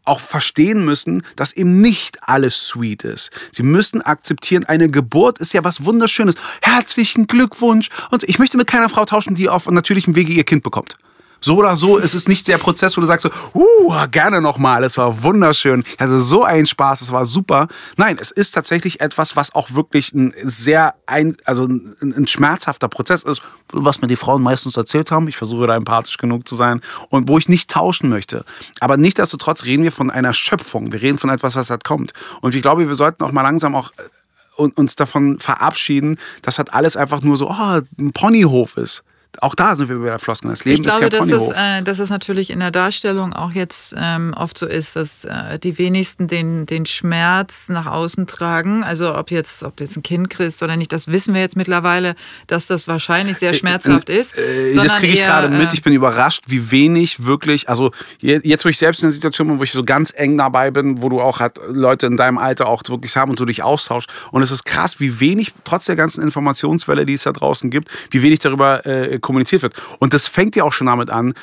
auch 0.04 0.20
verstehen 0.20 0.84
müssen, 0.84 1.22
dass 1.36 1.52
eben 1.52 1.80
nicht 1.80 2.28
alles 2.28 2.66
sweet 2.66 3.04
ist. 3.04 3.30
Sie 3.52 3.62
müssen 3.62 4.02
akzeptieren, 4.02 4.64
eine 4.64 4.90
Geburt 4.90 5.38
ist 5.38 5.52
ja 5.54 5.62
was 5.62 5.84
Wunderschönes. 5.84 6.34
Herzlichen 6.60 7.28
Glückwunsch. 7.28 7.88
Und 8.10 8.24
ich 8.24 8.38
möchte 8.38 8.56
mit 8.56 8.66
keiner 8.66 8.88
Frau 8.88 9.04
tauschen, 9.04 9.36
die 9.36 9.48
auf 9.48 9.70
natürlichem 9.70 10.16
Wege 10.16 10.32
ihr 10.32 10.44
Kind 10.44 10.64
bekommt 10.64 10.98
so 11.43 11.56
oder 11.59 11.77
so 11.77 11.98
ist 11.98 12.14
es 12.14 12.28
nicht 12.28 12.48
der 12.48 12.59
Prozess, 12.59 12.97
wo 12.97 13.01
du 13.01 13.06
sagst 13.06 13.24
so, 13.24 13.31
uh, 13.55 14.06
gerne 14.10 14.40
nochmal, 14.40 14.85
es 14.85 14.97
war 14.97 15.23
wunderschön, 15.23 15.85
ich 15.86 16.01
hatte 16.01 16.20
so 16.20 16.44
einen 16.44 16.66
Spaß, 16.66 17.02
es 17.02 17.12
war 17.12 17.24
super. 17.24 17.69
Nein, 17.97 18.16
es 18.20 18.31
ist 18.31 18.52
tatsächlich 18.52 19.01
etwas, 19.01 19.36
was 19.36 19.55
auch 19.55 19.73
wirklich 19.73 20.12
ein 20.14 20.32
sehr, 20.44 20.94
ein, 21.06 21.36
also 21.44 21.66
ein, 21.66 21.97
ein 22.01 22.27
schmerzhafter 22.28 22.89
Prozess 22.89 23.24
ist, 23.24 23.43
was 23.73 24.01
mir 24.01 24.09
die 24.09 24.16
Frauen 24.16 24.43
meistens 24.43 24.77
erzählt 24.77 25.10
haben. 25.10 25.28
Ich 25.28 25.36
versuche 25.36 25.66
da 25.66 25.77
empathisch 25.77 26.16
genug 26.16 26.48
zu 26.48 26.55
sein 26.55 26.81
und 27.10 27.28
wo 27.28 27.39
ich 27.39 27.48
nicht 27.48 27.70
tauschen 27.70 28.09
möchte. 28.09 28.44
Aber 28.81 28.97
nichtsdestotrotz 28.97 29.64
reden 29.64 29.82
wir 29.82 29.93
von 29.93 30.10
einer 30.10 30.32
Schöpfung. 30.32 30.93
Wir 30.93 31.02
reden 31.02 31.19
von 31.19 31.31
etwas, 31.31 31.56
was 31.56 31.70
halt 31.70 31.85
kommt. 31.85 32.12
Und 32.40 32.55
ich 32.55 32.62
glaube, 32.62 32.86
wir 32.86 32.94
sollten 32.94 33.24
auch 33.24 33.32
mal 33.32 33.43
langsam 33.43 33.74
auch 33.74 33.90
äh, 33.98 34.62
uns 34.62 34.97
davon 34.97 35.39
verabschieden, 35.40 36.19
dass 36.43 36.59
halt 36.59 36.73
alles 36.73 36.97
einfach 36.97 37.23
nur 37.23 37.36
so 37.36 37.51
oh, 37.51 37.81
ein 37.98 38.12
Ponyhof 38.12 38.77
ist 38.77 39.02
auch 39.40 39.54
da 39.54 39.76
sind 39.76 39.88
wir 39.88 39.98
bei 39.98 40.06
der 40.06 40.18
Floskel. 40.18 40.50
Das 40.50 40.64
Leben 40.64 40.82
ich 40.82 40.82
glaube, 40.82 41.06
ist 41.06 41.18
kein 41.18 41.28
dass 41.28 41.42
es, 41.42 41.50
äh, 41.50 41.82
dass 41.82 41.98
es 41.98 42.10
natürlich 42.10 42.50
in 42.50 42.60
der 42.60 42.70
Darstellung 42.70 43.32
auch 43.32 43.52
jetzt 43.52 43.94
ähm, 43.98 44.34
oft 44.36 44.59
so 44.59 44.66
ist, 44.66 44.94
dass 44.94 45.24
äh, 45.24 45.59
die 45.59 45.78
wenigsten 45.78 46.28
den, 46.28 46.66
den 46.66 46.84
Schmerz 46.84 47.68
nach 47.70 47.86
außen 47.86 48.26
tragen. 48.26 48.84
Also 48.84 49.16
ob 49.16 49.30
jetzt, 49.30 49.62
ob 49.62 49.76
du 49.76 49.84
jetzt 49.84 49.96
ein 49.96 50.02
Kind 50.02 50.28
kriegst 50.28 50.62
oder 50.62 50.76
nicht, 50.76 50.92
das 50.92 51.09
wissen 51.09 51.32
wir 51.32 51.40
jetzt 51.40 51.56
mittlerweile, 51.56 52.14
dass 52.46 52.66
das 52.66 52.88
wahrscheinlich 52.88 53.38
sehr 53.38 53.52
äh, 53.52 53.54
schmerzhaft 53.54 54.10
äh, 54.10 54.18
ist. 54.18 54.34
das 54.76 54.96
kriege 54.96 55.14
ich 55.14 55.20
eher, 55.20 55.26
gerade 55.26 55.48
mit. 55.48 55.72
Äh, 55.72 55.74
ich 55.74 55.82
bin 55.82 55.94
überrascht, 55.94 56.44
wie 56.48 56.70
wenig 56.70 57.24
wirklich, 57.24 57.68
also 57.70 57.90
jetzt, 58.20 58.64
wo 58.64 58.68
ich 58.68 58.78
selbst 58.78 59.02
in 59.02 59.06
der 59.06 59.12
Situation 59.12 59.48
bin, 59.48 59.59
wo 59.59 59.62
ich 59.62 59.72
so 59.72 59.82
ganz 59.82 60.12
eng 60.14 60.36
dabei 60.36 60.70
bin, 60.70 61.02
wo 61.02 61.09
du 61.09 61.20
auch 61.20 61.40
halt 61.40 61.59
Leute 61.68 62.06
in 62.06 62.16
deinem 62.16 62.36
Alter 62.36 62.68
auch 62.68 62.82
wirklich 62.88 63.16
haben 63.16 63.30
und 63.30 63.40
du 63.40 63.46
dich 63.46 63.62
austauschst. 63.62 64.10
Und 64.30 64.42
es 64.42 64.50
ist 64.50 64.64
krass, 64.64 65.00
wie 65.00 65.20
wenig, 65.20 65.54
trotz 65.64 65.86
der 65.86 65.96
ganzen 65.96 66.22
Informationswelle, 66.22 67.06
die 67.06 67.14
es 67.14 67.22
da 67.22 67.32
draußen 67.32 67.70
gibt, 67.70 67.88
wie 68.10 68.20
wenig 68.20 68.40
darüber 68.40 68.84
äh, 68.84 69.18
kommuniziert 69.22 69.62
wird. 69.62 69.80
Und 69.98 70.12
das 70.12 70.28
fängt 70.28 70.56
ja 70.56 70.64
auch 70.64 70.72
schon 70.72 70.88
damit 70.88 71.10
an, 71.10 71.34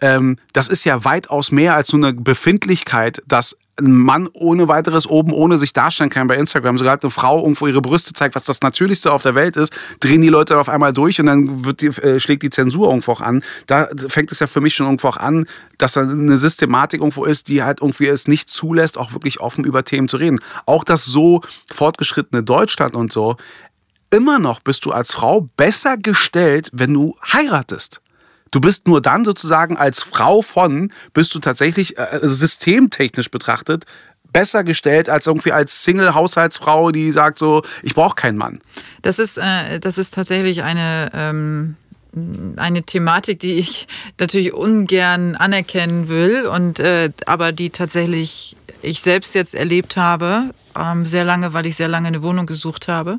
ähm, 0.00 0.36
das 0.52 0.68
ist 0.68 0.84
ja 0.84 1.04
weitaus 1.04 1.52
mehr 1.52 1.74
als 1.74 1.92
nur 1.92 2.06
eine 2.06 2.20
Befindlichkeit, 2.20 3.22
dass 3.26 3.56
ein 3.78 3.92
Mann 3.92 4.28
ohne 4.32 4.68
weiteres 4.68 5.06
oben 5.06 5.32
ohne 5.32 5.58
sich 5.58 5.74
darstellen 5.74 6.08
kann 6.08 6.26
bei 6.26 6.36
Instagram. 6.36 6.78
Sogar 6.78 6.98
eine 7.00 7.10
Frau 7.10 7.42
irgendwo 7.42 7.66
ihre 7.66 7.82
Brüste 7.82 8.14
zeigt, 8.14 8.34
was 8.34 8.44
das 8.44 8.62
Natürlichste 8.62 9.12
auf 9.12 9.22
der 9.22 9.34
Welt 9.34 9.56
ist, 9.56 9.72
drehen 10.00 10.22
die 10.22 10.28
Leute 10.28 10.58
auf 10.58 10.70
einmal 10.70 10.94
durch 10.94 11.20
und 11.20 11.26
dann 11.26 11.62
die, 11.78 11.88
äh, 11.88 12.18
schlägt 12.18 12.42
die 12.42 12.50
Zensur 12.50 12.88
irgendwo 12.88 13.12
auch 13.12 13.20
an. 13.20 13.42
Da 13.66 13.88
fängt 14.08 14.32
es 14.32 14.40
ja 14.40 14.46
für 14.46 14.62
mich 14.62 14.74
schon 14.74 14.86
irgendwo 14.86 15.08
auch 15.08 15.18
an, 15.18 15.46
dass 15.76 15.92
da 15.92 16.00
eine 16.02 16.38
Systematik 16.38 17.00
irgendwo 17.00 17.24
ist, 17.24 17.48
die 17.48 17.62
halt 17.62 17.80
irgendwie 17.82 18.06
es 18.06 18.26
nicht 18.28 18.48
zulässt, 18.48 18.96
auch 18.96 19.12
wirklich 19.12 19.40
offen 19.40 19.64
über 19.64 19.84
Themen 19.84 20.08
zu 20.08 20.16
reden. 20.16 20.40
Auch 20.64 20.82
das 20.82 21.04
so 21.04 21.42
fortgeschrittene 21.70 22.42
Deutschland 22.42 22.94
und 22.94 23.12
so, 23.12 23.36
immer 24.10 24.38
noch 24.38 24.60
bist 24.60 24.84
du 24.84 24.92
als 24.92 25.12
Frau 25.12 25.48
besser 25.56 25.96
gestellt, 25.96 26.70
wenn 26.72 26.92
du 26.92 27.16
heiratest. 27.32 28.00
Du 28.50 28.60
bist 28.60 28.86
nur 28.86 29.02
dann 29.02 29.24
sozusagen 29.24 29.76
als 29.76 30.02
Frau 30.02 30.40
von, 30.40 30.92
bist 31.12 31.34
du 31.34 31.40
tatsächlich 31.40 31.98
äh, 31.98 32.20
systemtechnisch 32.22 33.30
betrachtet 33.30 33.84
besser 34.36 34.64
gestellt 34.64 35.08
als 35.08 35.26
irgendwie 35.26 35.52
als 35.52 35.84
Single-Haushaltsfrau, 35.84 36.90
die 36.90 37.10
sagt 37.10 37.38
so, 37.38 37.62
ich 37.82 37.94
brauche 37.94 38.16
keinen 38.16 38.36
Mann. 38.36 38.60
Das 39.00 39.18
ist, 39.18 39.38
äh, 39.38 39.80
das 39.80 39.96
ist 39.96 40.12
tatsächlich 40.12 40.62
eine, 40.62 41.10
ähm, 41.14 41.76
eine 42.56 42.82
Thematik, 42.82 43.40
die 43.40 43.54
ich 43.54 43.88
natürlich 44.20 44.52
ungern 44.52 45.36
anerkennen 45.36 46.08
will, 46.08 46.46
und, 46.46 46.78
äh, 46.78 47.12
aber 47.24 47.52
die 47.52 47.70
tatsächlich 47.70 48.56
ich 48.82 49.00
selbst 49.00 49.34
jetzt 49.34 49.54
erlebt 49.54 49.96
habe, 49.96 50.50
ähm, 50.78 51.06
sehr 51.06 51.24
lange, 51.24 51.54
weil 51.54 51.64
ich 51.64 51.76
sehr 51.76 51.88
lange 51.88 52.08
eine 52.08 52.22
Wohnung 52.22 52.44
gesucht 52.44 52.88
habe. 52.88 53.18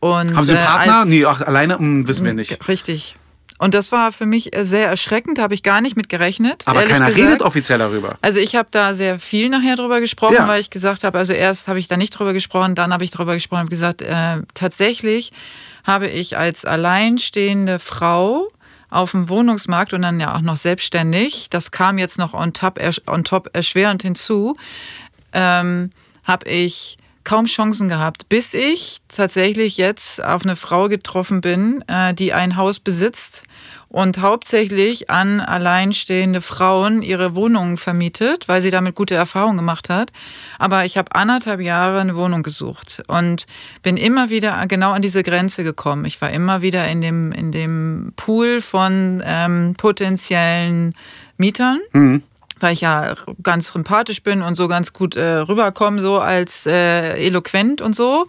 Und, 0.00 0.34
Haben 0.34 0.42
Sie 0.42 0.52
einen 0.52 0.62
äh, 0.62 0.66
Partner? 0.66 0.98
Als, 1.00 1.08
nee, 1.08 1.24
ach, 1.24 1.40
alleine 1.40 1.78
hm, 1.78 2.06
wissen 2.06 2.24
wir 2.24 2.34
nicht. 2.34 2.68
Richtig. 2.68 3.16
Und 3.58 3.74
das 3.74 3.90
war 3.90 4.12
für 4.12 4.26
mich 4.26 4.56
äh, 4.56 4.64
sehr 4.64 4.88
erschreckend, 4.88 5.38
da 5.38 5.42
habe 5.42 5.54
ich 5.54 5.64
gar 5.64 5.80
nicht 5.80 5.96
mit 5.96 6.08
gerechnet. 6.08 6.62
Aber 6.64 6.82
keiner 6.84 7.06
gesagt. 7.06 7.16
redet 7.16 7.42
offiziell 7.42 7.78
darüber. 7.78 8.16
Also 8.22 8.38
ich 8.38 8.54
habe 8.54 8.68
da 8.70 8.94
sehr 8.94 9.18
viel 9.18 9.48
nachher 9.48 9.74
drüber 9.74 10.00
gesprochen, 10.00 10.34
ja. 10.34 10.48
weil 10.48 10.60
ich 10.60 10.70
gesagt 10.70 11.02
habe, 11.02 11.18
also 11.18 11.32
erst 11.32 11.66
habe 11.66 11.80
ich 11.80 11.88
da 11.88 11.96
nicht 11.96 12.10
drüber 12.10 12.32
gesprochen, 12.32 12.76
dann 12.76 12.92
habe 12.92 13.04
ich 13.04 13.10
drüber 13.10 13.34
gesprochen 13.34 13.62
und 13.62 13.70
gesagt, 13.70 14.00
äh, 14.00 14.42
tatsächlich 14.54 15.32
habe 15.84 16.06
ich 16.06 16.38
als 16.38 16.64
alleinstehende 16.64 17.80
Frau 17.80 18.48
auf 18.90 19.10
dem 19.10 19.28
Wohnungsmarkt 19.28 19.92
und 19.92 20.02
dann 20.02 20.20
ja 20.20 20.34
auch 20.36 20.40
noch 20.40 20.56
selbstständig, 20.56 21.48
das 21.50 21.72
kam 21.72 21.98
jetzt 21.98 22.18
noch 22.18 22.34
on 22.34 22.52
top, 22.52 22.80
on 23.06 23.24
top 23.24 23.50
erschwerend 23.52 24.02
hinzu, 24.02 24.56
ähm, 25.32 25.90
habe 26.24 26.48
ich 26.48 26.96
kaum 27.28 27.44
Chancen 27.44 27.90
gehabt, 27.90 28.30
bis 28.30 28.54
ich 28.54 29.02
tatsächlich 29.08 29.76
jetzt 29.76 30.24
auf 30.24 30.44
eine 30.44 30.56
Frau 30.56 30.88
getroffen 30.88 31.42
bin, 31.42 31.84
äh, 31.86 32.14
die 32.14 32.32
ein 32.32 32.56
Haus 32.56 32.80
besitzt 32.80 33.42
und 33.88 34.22
hauptsächlich 34.22 35.10
an 35.10 35.40
alleinstehende 35.40 36.40
Frauen 36.40 37.02
ihre 37.02 37.34
Wohnungen 37.34 37.76
vermietet, 37.76 38.48
weil 38.48 38.62
sie 38.62 38.70
damit 38.70 38.94
gute 38.94 39.14
Erfahrungen 39.14 39.58
gemacht 39.58 39.90
hat. 39.90 40.10
Aber 40.58 40.86
ich 40.86 40.96
habe 40.96 41.14
anderthalb 41.14 41.60
Jahre 41.60 42.00
eine 42.00 42.16
Wohnung 42.16 42.42
gesucht 42.42 43.02
und 43.08 43.46
bin 43.82 43.98
immer 43.98 44.30
wieder 44.30 44.66
genau 44.66 44.92
an 44.92 45.02
diese 45.02 45.22
Grenze 45.22 45.64
gekommen. 45.64 46.06
Ich 46.06 46.18
war 46.22 46.30
immer 46.30 46.62
wieder 46.62 46.88
in 46.88 47.02
dem, 47.02 47.32
in 47.32 47.52
dem 47.52 48.14
Pool 48.16 48.62
von 48.62 49.22
ähm, 49.22 49.74
potenziellen 49.76 50.94
Mietern. 51.36 51.80
Mhm 51.92 52.22
weil 52.60 52.72
ich 52.72 52.80
ja 52.80 53.14
ganz 53.42 53.72
sympathisch 53.72 54.22
bin 54.22 54.42
und 54.42 54.54
so 54.54 54.68
ganz 54.68 54.92
gut 54.92 55.16
äh, 55.16 55.38
rüberkomme, 55.38 56.00
so 56.00 56.18
als 56.18 56.66
äh, 56.66 57.26
eloquent 57.26 57.80
und 57.80 57.94
so. 57.94 58.26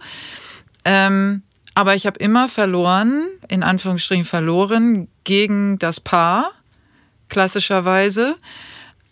Ähm, 0.84 1.42
aber 1.74 1.94
ich 1.94 2.06
habe 2.06 2.18
immer 2.18 2.48
verloren, 2.48 3.28
in 3.48 3.62
Anführungsstrichen 3.62 4.24
verloren, 4.24 5.08
gegen 5.24 5.78
das 5.78 6.00
Paar, 6.00 6.50
klassischerweise, 7.28 8.36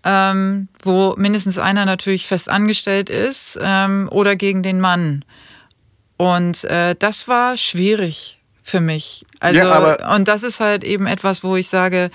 ähm, 0.05 0.69
wo 0.83 1.15
mindestens 1.17 1.59
einer 1.59 1.85
natürlich 1.85 2.27
fest 2.27 2.49
angestellt 2.49 3.11
ist, 3.11 3.59
ähm, 3.63 4.09
oder 4.11 4.37
gegen 4.37 4.63
den 4.63 4.81
Mann. 4.81 5.25
Und 6.17 6.65
äh, 6.65 6.97
das 6.99 7.29
war 7.29 7.57
schwierig 7.57 8.39
für 8.63 8.81
mich. 8.81 9.25
Also, 9.41 9.61
ja, 9.61 10.15
und 10.15 10.29
das 10.29 10.43
ist 10.43 10.61
halt 10.61 10.85
eben 10.85 11.07
etwas, 11.07 11.45
wo 11.45 11.57
ich 11.57 11.69
sage, 11.69 12.11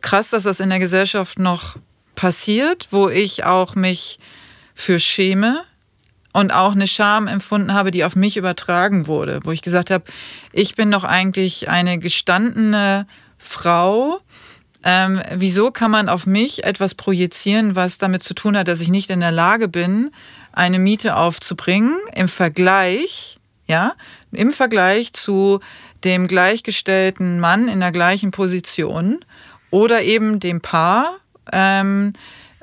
krass, 0.00 0.30
dass 0.30 0.44
das 0.44 0.60
in 0.60 0.70
der 0.70 0.78
Gesellschaft 0.78 1.38
noch 1.38 1.76
passiert, 2.18 2.88
wo 2.90 3.08
ich 3.08 3.44
auch 3.44 3.76
mich 3.76 4.18
für 4.74 4.98
schäme 4.98 5.62
und 6.32 6.52
auch 6.52 6.72
eine 6.72 6.88
Scham 6.88 7.28
empfunden 7.28 7.72
habe, 7.72 7.92
die 7.92 8.04
auf 8.04 8.16
mich 8.16 8.36
übertragen 8.36 9.06
wurde, 9.06 9.38
wo 9.44 9.52
ich 9.52 9.62
gesagt 9.62 9.92
habe, 9.92 10.02
ich 10.52 10.74
bin 10.74 10.90
doch 10.90 11.04
eigentlich 11.04 11.68
eine 11.68 12.00
gestandene 12.00 13.06
Frau. 13.38 14.18
Ähm, 14.82 15.22
wieso 15.32 15.70
kann 15.70 15.92
man 15.92 16.08
auf 16.08 16.26
mich 16.26 16.64
etwas 16.64 16.96
projizieren, 16.96 17.76
was 17.76 17.98
damit 17.98 18.24
zu 18.24 18.34
tun 18.34 18.56
hat, 18.56 18.66
dass 18.66 18.80
ich 18.80 18.88
nicht 18.88 19.10
in 19.10 19.20
der 19.20 19.32
Lage 19.32 19.68
bin, 19.68 20.10
eine 20.50 20.80
Miete 20.80 21.14
aufzubringen 21.14 21.96
im 22.16 22.26
Vergleich, 22.26 23.38
ja, 23.68 23.92
im 24.32 24.52
Vergleich 24.52 25.12
zu 25.12 25.60
dem 26.02 26.26
gleichgestellten 26.26 27.38
Mann 27.38 27.68
in 27.68 27.78
der 27.78 27.92
gleichen 27.92 28.32
Position 28.32 29.24
oder 29.70 30.02
eben 30.02 30.40
dem 30.40 30.60
Paar, 30.60 31.18
ähm, 31.52 32.12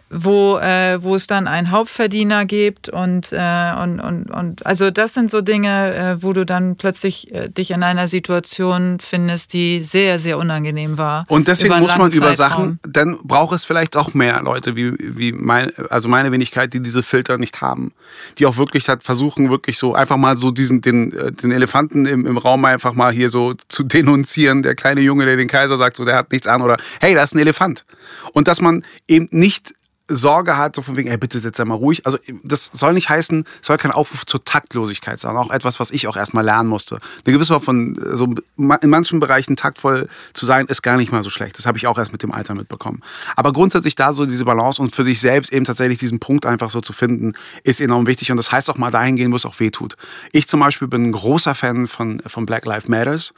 wo, 0.09 0.59
äh, 0.59 1.01
wo 1.01 1.15
es 1.15 1.25
dann 1.25 1.47
einen 1.47 1.71
Hauptverdiener 1.71 2.45
gibt 2.45 2.89
und, 2.89 3.31
äh, 3.31 3.73
und, 3.81 3.99
und, 3.99 4.29
und 4.29 4.65
also 4.65 4.91
das 4.91 5.15
sind 5.15 5.31
so 5.31 5.41
Dinge, 5.41 5.95
äh, 5.95 6.23
wo 6.23 6.31
du 6.31 6.45
dann 6.45 6.75
plötzlich 6.75 7.33
äh, 7.33 7.49
dich 7.49 7.71
in 7.71 7.81
einer 7.81 8.07
Situation 8.07 8.99
findest, 8.99 9.53
die 9.53 9.81
sehr, 9.81 10.19
sehr 10.19 10.37
unangenehm 10.37 10.99
war. 10.99 11.25
Und 11.27 11.47
deswegen 11.47 11.79
muss 11.79 11.97
man 11.97 12.11
über 12.11 12.35
Sachen, 12.35 12.79
dann 12.87 13.17
braucht 13.23 13.55
es 13.55 13.65
vielleicht 13.65 13.97
auch 13.97 14.13
mehr 14.13 14.41
Leute 14.43 14.75
wie, 14.75 14.93
wie 14.99 15.31
mein, 15.31 15.71
also 15.89 16.07
meine 16.07 16.31
Wenigkeit, 16.31 16.73
die 16.73 16.81
diese 16.81 17.01
Filter 17.01 17.39
nicht 17.39 17.61
haben. 17.61 17.91
Die 18.37 18.45
auch 18.45 18.57
wirklich 18.57 18.87
halt 18.87 19.03
versuchen, 19.03 19.49
wirklich 19.49 19.79
so 19.79 19.95
einfach 19.95 20.17
mal 20.17 20.37
so 20.37 20.51
diesen, 20.51 20.81
den, 20.81 21.13
äh, 21.13 21.31
den 21.31 21.51
Elefanten 21.51 22.05
im, 22.05 22.27
im 22.27 22.37
Raum 22.37 22.63
einfach 22.65 22.93
mal 22.93 23.11
hier 23.11 23.31
so 23.31 23.55
zu 23.69 23.83
denunzieren. 23.83 24.61
Der 24.61 24.75
kleine 24.75 25.01
Junge, 25.01 25.25
der 25.25 25.35
den 25.35 25.47
Kaiser 25.47 25.77
sagt, 25.77 25.95
so 25.95 26.05
der 26.05 26.15
hat 26.15 26.31
nichts 26.31 26.47
an 26.47 26.61
oder 26.61 26.77
hey, 26.99 27.15
da 27.15 27.23
ist 27.23 27.33
ein 27.33 27.39
Elefant. 27.39 27.85
Und 28.33 28.47
dass 28.47 28.61
man 28.61 28.83
eben 29.07 29.27
nicht 29.31 29.73
Sorge 30.07 30.57
hat, 30.57 30.75
so 30.75 30.81
von 30.81 30.97
wegen, 30.97 31.09
ey, 31.09 31.17
bitte 31.17 31.39
setz 31.39 31.57
mal 31.59 31.73
ruhig. 31.73 32.05
Also 32.05 32.19
das 32.43 32.69
soll 32.73 32.93
nicht 32.93 33.09
heißen, 33.09 33.43
soll 33.61 33.77
kein 33.77 33.91
Aufruf 33.91 34.25
zur 34.25 34.43
Taktlosigkeit 34.43 35.19
sein. 35.19 35.35
Auch 35.35 35.49
etwas, 35.49 35.79
was 35.79 35.91
ich 35.91 36.07
auch 36.07 36.15
erstmal 36.15 36.45
lernen 36.45 36.69
musste. 36.69 36.99
Eine 37.25 37.33
gewisse 37.33 37.53
Form 37.53 37.61
von, 37.95 37.99
so 38.13 38.25
in 38.57 38.89
manchen 38.89 39.19
Bereichen 39.19 39.55
taktvoll 39.55 40.07
zu 40.33 40.45
sein, 40.45 40.67
ist 40.67 40.83
gar 40.83 40.97
nicht 40.97 41.11
mal 41.11 41.23
so 41.23 41.29
schlecht. 41.29 41.57
Das 41.57 41.65
habe 41.65 41.77
ich 41.77 41.87
auch 41.87 41.97
erst 41.97 42.11
mit 42.11 42.21
dem 42.21 42.31
Alter 42.31 42.53
mitbekommen. 42.53 43.01
Aber 43.35 43.51
grundsätzlich 43.51 43.95
da 43.95 44.13
so 44.13 44.25
diese 44.25 44.45
Balance 44.45 44.81
und 44.81 44.95
für 44.95 45.03
sich 45.03 45.19
selbst 45.19 45.51
eben 45.51 45.65
tatsächlich 45.65 45.97
diesen 45.97 46.19
Punkt 46.19 46.45
einfach 46.45 46.69
so 46.69 46.81
zu 46.81 46.93
finden, 46.93 47.33
ist 47.63 47.81
enorm 47.81 48.05
wichtig. 48.05 48.29
Und 48.29 48.37
das 48.37 48.51
heißt 48.51 48.69
auch 48.69 48.77
mal 48.77 48.91
dahin 48.91 49.15
gehen, 49.15 49.31
wo 49.31 49.35
es 49.35 49.45
auch 49.45 49.59
weh 49.59 49.71
tut. 49.71 49.95
Ich 50.31 50.47
zum 50.47 50.59
Beispiel 50.59 50.87
bin 50.87 51.05
ein 51.05 51.11
großer 51.13 51.55
Fan 51.55 51.87
von, 51.87 52.21
von 52.27 52.45
Black 52.45 52.65
Lives 52.65 52.87
Matters. 52.87 53.33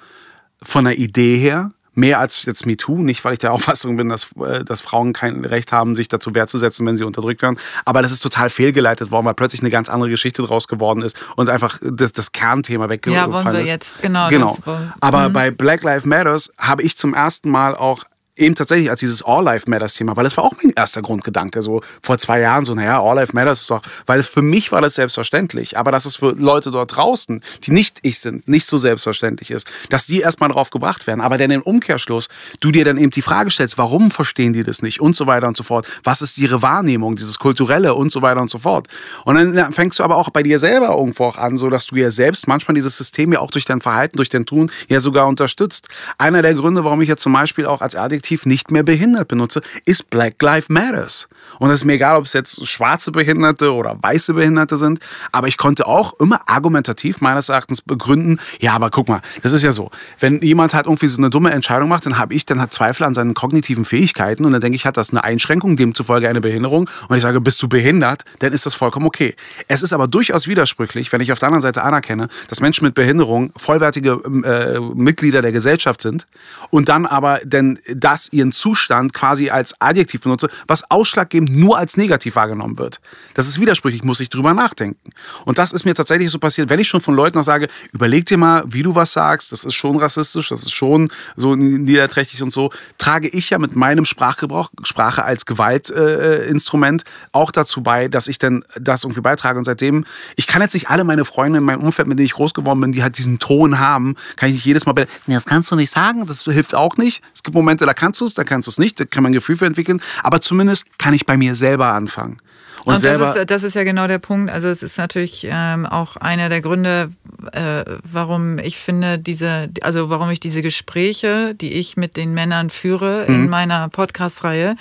Von 0.64 0.86
der 0.86 0.98
Idee 0.98 1.38
her, 1.38 1.70
mehr 1.98 2.20
als 2.20 2.46
jetzt 2.46 2.66
MeToo. 2.66 3.00
Nicht, 3.00 3.26
weil 3.26 3.34
ich 3.34 3.40
der 3.40 3.52
Auffassung 3.58 3.98
bin, 3.98 4.08
dass, 4.08 4.28
äh, 4.40 4.64
dass 4.64 4.82
Frauen 4.82 5.14
kein 5.14 5.44
Recht 5.44 5.72
haben, 5.72 5.96
sich 5.96 6.08
dazu 6.08 6.34
wehrzusetzen, 6.34 6.86
wenn 6.86 6.96
sie 6.96 7.04
unterdrückt 7.04 7.42
werden. 7.42 7.58
Aber 7.86 8.02
das 8.02 8.12
ist 8.12 8.22
total 8.22 8.50
fehlgeleitet 8.50 9.12
worden, 9.12 9.26
weil 9.26 9.34
plötzlich 9.34 9.62
eine 9.62 9.72
ganz 9.72 9.90
andere 9.90 10.10
Geschichte 10.10 10.44
draus 10.44 10.68
geworden 10.68 11.02
ist 11.02 11.18
und 11.36 11.50
einfach 11.50 11.80
das, 11.82 12.14
das 12.14 12.32
Kernthema 12.32 12.88
weggefallen 12.90 13.30
ist. 13.30 13.36
Ja, 13.36 13.46
wollen 13.46 13.56
wir 13.58 13.66
jetzt, 13.66 14.02
genau. 14.02 14.30
genau. 14.30 14.58
Aber 15.02 15.30
mhm. 15.30 15.34
bei 15.34 15.52
Black 15.52 15.84
Lives 15.84 16.06
Matters 16.06 16.52
habe 16.60 16.84
ich 16.84 16.96
zum 16.96 17.14
ersten 17.14 17.50
Mal 17.50 17.76
auch 17.76 18.04
eben 18.38 18.56
tatsächlich 18.56 18.90
als 18.90 19.00
dieses 19.00 19.24
All 19.24 19.44
Life 19.44 19.70
Matters 19.70 19.96
Thema, 19.96 20.16
weil 20.16 20.24
das 20.24 20.38
war 20.38 20.44
auch 20.44 20.54
mein 20.62 20.74
erster 20.76 21.02
Grundgedanke, 21.02 21.62
so 21.62 21.82
vor 22.02 22.18
zwei 22.18 22.40
Jahren, 22.40 22.66
so, 22.66 22.74
naja, 22.74 23.02
All 23.02 23.16
Life 23.16 23.34
Matters 23.34 23.62
ist 23.62 23.70
doch, 23.70 23.82
weil 24.06 24.24
für 24.24 24.42
mich 24.42 24.72
war 24.72 24.82
das 24.82 24.96
selbstverständlich, 24.96 25.78
aber 25.78 25.92
dass 25.92 26.06
es 26.06 26.18
für 26.18 26.32
Leute 26.32 26.72
dort 26.72 26.96
draußen, 26.96 27.42
die 27.64 27.72
nicht 27.72 28.00
ich 28.04 28.20
sind, 28.20 28.48
nicht 28.48 28.66
so 28.66 28.78
selbstverständlich 28.78 29.52
ist, 29.52 29.68
dass 29.90 30.06
die 30.06 30.20
erstmal 30.20 30.50
drauf 30.50 30.70
gebracht 30.70 31.08
werden, 31.08 31.22
aber 31.22 31.38
dann 31.38 31.52
im 31.52 31.62
Umkehrschluss 31.62 32.28
du 32.60 32.72
dir 32.72 32.86
dann 32.86 32.98
eben 32.98 33.12
die 33.12 33.22
Frage 33.22 33.52
stellst, 33.52 33.78
warum 33.78 34.12
verstehen 34.12 34.54
die 34.54 34.64
das 34.64 34.82
nicht 34.82 35.02
und 35.02 35.16
so 35.16 35.28
weiter 35.28 35.48
und 35.48 35.58
so 35.58 35.64
fort, 35.64 35.88
was 36.04 36.22
ist 36.22 36.38
ihre 36.38 36.62
Wahrnehmung, 36.62 37.16
dieses 37.16 37.40
Kulturelle 37.40 37.96
und 37.96 38.12
so 38.12 38.22
weiter 38.22 38.42
und 38.42 38.50
so 38.50 38.60
fort. 38.60 38.88
Und 39.26 39.36
dann 39.36 39.74
fängst 39.74 40.00
du 40.00 40.04
aber 40.04 40.18
auch 40.18 40.30
bei 40.30 40.44
dir 40.44 40.60
selber 40.60 40.90
irgendwo 40.90 41.26
auch 41.26 41.38
an, 41.38 41.58
so 41.58 41.70
dass 41.70 41.86
du 41.86 41.96
ja 41.96 42.12
selbst 42.12 42.48
manchmal 42.48 42.76
dieses 42.76 42.98
System 42.98 43.34
ja 43.34 43.40
auch 43.40 43.52
durch 43.52 43.66
dein 43.66 43.82
Verhalten, 43.82 44.18
durch 44.18 44.30
dein 44.30 44.46
Tun 44.46 44.72
ja 44.88 45.00
sogar 45.00 45.28
unterstützt. 45.28 45.88
Einer 46.18 46.42
der 46.42 46.54
Gründe, 46.54 46.84
warum 46.84 47.02
ich 47.02 47.10
jetzt 47.10 47.24
zum 47.24 47.34
Beispiel 47.34 47.66
auch 47.66 47.82
als 47.82 47.96
Adjektiv 47.96 48.27
Adjektiv 48.28 48.46
nicht 48.46 48.72
mehr 48.72 48.84
behindert 48.84 49.30
benutze, 49.30 49.62
ist 49.86 50.10
Black 50.10 50.42
Lives 50.42 50.68
Matters. 50.68 51.30
Und 51.60 51.70
es 51.70 51.82
ist 51.82 51.86
mir 51.86 51.94
egal, 51.94 52.18
ob 52.18 52.26
es 52.26 52.34
jetzt 52.34 52.68
schwarze 52.68 53.14
Behinderte 53.14 53.74
oder 53.74 53.98
weiße 54.02 54.34
Behinderte 54.34 54.76
sind, 54.76 55.00
aber 55.32 55.48
ich 55.48 55.58
konnte 55.58 55.88
auch 55.88 56.20
immer 56.20 56.42
argumentativ 56.46 57.22
meines 57.22 57.48
Erachtens 57.48 57.82
begründen, 57.82 58.40
ja, 58.60 58.74
aber 58.74 58.90
guck 58.90 59.08
mal, 59.08 59.22
das 59.44 59.54
ist 59.54 59.64
ja 59.64 59.72
so, 59.72 59.92
wenn 60.20 60.42
jemand 60.42 60.74
halt 60.74 60.88
irgendwie 60.88 61.08
so 61.08 61.18
eine 61.20 61.30
dumme 61.30 61.52
Entscheidung 61.52 61.88
macht, 61.88 62.06
dann 62.06 62.18
habe 62.18 62.34
ich 62.34 62.46
dann 62.46 62.60
halt 62.60 62.74
Zweifel 62.74 63.06
an 63.06 63.14
seinen 63.14 63.34
kognitiven 63.34 63.86
Fähigkeiten 63.86 64.44
und 64.44 64.52
dann 64.52 64.60
denke 64.60 64.76
ich, 64.76 64.86
hat 64.86 64.98
das 64.98 65.12
eine 65.12 65.24
Einschränkung, 65.24 65.78
demzufolge 65.78 66.28
eine 66.28 66.42
Behinderung 66.42 66.90
und 67.08 67.16
ich 67.16 67.22
sage, 67.22 67.40
bist 67.40 67.62
du 67.64 67.70
behindert, 67.70 68.26
dann 68.40 68.52
ist 68.52 68.66
das 68.66 68.76
vollkommen 68.76 69.06
okay. 69.06 69.36
Es 69.70 69.84
ist 69.84 69.94
aber 69.94 70.10
durchaus 70.10 70.48
widersprüchlich, 70.48 71.14
wenn 71.14 71.22
ich 71.22 71.32
auf 71.32 71.40
der 71.40 71.48
anderen 71.48 71.62
Seite 71.62 71.82
anerkenne, 71.82 72.28
dass 72.50 72.60
Menschen 72.60 72.84
mit 72.84 72.94
Behinderung 72.94 73.54
vollwertige 73.56 74.20
äh, 74.44 74.80
Mitglieder 74.80 75.42
der 75.42 75.54
Gesellschaft 75.54 76.02
sind 76.02 76.28
und 76.72 76.90
dann 76.90 77.06
aber 77.06 77.40
denn 77.44 77.80
das 77.96 78.17
das 78.18 78.34
ihren 78.34 78.52
Zustand 78.52 79.14
quasi 79.14 79.50
als 79.50 79.80
Adjektiv 79.80 80.22
benutze, 80.22 80.50
was 80.68 80.90
ausschlaggebend 80.90 81.56
nur 81.56 81.78
als 81.78 81.98
negativ 81.98 82.36
wahrgenommen 82.36 82.78
wird. 82.78 83.00
Das 83.36 83.48
ist 83.48 83.60
widersprüchlich, 83.60 84.04
muss 84.04 84.20
ich 84.20 84.30
drüber 84.30 84.54
nachdenken. 84.54 85.12
Und 85.46 85.60
das 85.60 85.72
ist 85.72 85.86
mir 85.86 85.94
tatsächlich 85.94 86.32
so 86.32 86.40
passiert, 86.40 86.70
wenn 86.70 86.80
ich 86.80 86.88
schon 86.88 87.02
von 87.02 87.16
Leuten 87.16 87.38
noch 87.38 87.44
sage, 87.44 87.68
überleg 87.94 88.26
dir 88.26 88.38
mal, 88.38 88.64
wie 88.68 88.82
du 88.82 88.96
was 88.96 89.14
sagst, 89.14 89.52
das 89.52 89.64
ist 89.64 89.76
schon 89.76 89.98
rassistisch, 89.98 90.50
das 90.50 90.64
ist 90.64 90.74
schon 90.74 91.10
so 91.36 91.56
niederträchtig 91.56 92.42
und 92.42 92.52
so, 92.52 92.72
trage 92.98 93.28
ich 93.28 93.52
ja 93.52 93.60
mit 93.60 93.76
meinem 93.76 94.06
Sprachgebrauch, 94.06 94.70
Sprache 94.84 95.24
als 95.24 95.46
Gewaltinstrument, 95.46 97.04
äh, 97.04 97.06
auch 97.32 97.52
dazu 97.52 97.84
bei, 97.84 98.08
dass 98.08 98.28
ich 98.28 98.40
dann 98.40 98.64
das 98.80 99.04
irgendwie 99.04 99.22
beitrage. 99.22 99.60
Und 99.60 99.66
seitdem, 99.66 100.06
ich 100.36 100.48
kann 100.48 100.62
jetzt 100.62 100.74
nicht 100.74 100.90
alle 100.90 101.04
meine 101.04 101.26
Freunde 101.26 101.60
in 101.60 101.66
meinem 101.66 101.84
Umfeld, 101.84 102.08
mit 102.08 102.18
denen 102.18 102.26
ich 102.26 102.34
groß 102.34 102.56
geworden 102.56 102.82
bin, 102.82 102.92
die 102.92 103.04
halt 103.04 103.18
diesen 103.18 103.38
Ton 103.38 103.78
haben, 103.78 104.16
kann 104.38 104.50
ich 104.50 104.56
nicht 104.56 104.66
jedes 104.66 104.86
Mal, 104.88 104.94
nee, 105.28 105.36
das 105.36 105.46
kannst 105.46 105.72
du 105.72 105.76
nicht 105.76 105.92
sagen, 105.92 106.26
das 106.26 106.42
hilft 106.44 106.74
auch 106.74 106.98
nicht. 106.98 107.22
Es 107.34 107.44
gibt 107.44 107.54
Momente, 107.54 107.86
da 107.86 107.94
kann 107.94 108.07
kannst 108.08 108.22
du 108.22 108.26
es, 108.26 108.34
da 108.34 108.46
kannst 108.46 108.68
du 108.68 108.72
es 108.72 108.78
nicht, 108.78 109.00
da 109.00 109.06
kann 109.06 109.24
man 109.24 109.32
ein 109.32 109.34
Gefühl 109.34 109.58
für 109.58 109.66
entwickeln, 109.66 110.02
aber 110.24 110.40
zumindest 110.40 110.86
kann 110.98 111.14
ich 111.14 111.26
bei 111.26 111.36
mir 111.36 111.56
selber 111.56 111.88
anfangen. 111.88 112.38
Und, 112.86 112.96
und 112.96 113.04
das, 113.04 113.20
ist, 113.20 113.52
das 113.52 113.64
ist 113.64 113.74
ja 113.74 113.84
genau 113.84 114.08
der 114.08 114.20
Punkt. 114.20 114.50
Also 114.50 114.70
es 114.70 114.82
ist 114.82 114.98
natürlich 114.98 115.46
ähm, 115.50 115.86
auch 115.86 116.16
einer 116.16 116.48
der 116.48 116.62
Gründe, 116.62 117.12
äh, 117.52 117.84
warum 118.10 118.60
ich 118.60 118.78
finde, 118.78 119.20
diese, 119.20 119.68
also 119.82 120.10
warum 120.10 120.30
ich 120.30 120.40
diese 120.40 120.62
Gespräche, 120.62 121.54
die 121.54 121.74
ich 121.74 121.98
mit 121.98 122.16
den 122.16 122.34
Männern 122.34 122.70
führe 122.70 123.26
mhm. 123.28 123.36
in 123.36 123.50
meiner 123.50 123.90
Podcast-Reihe, 123.90 124.78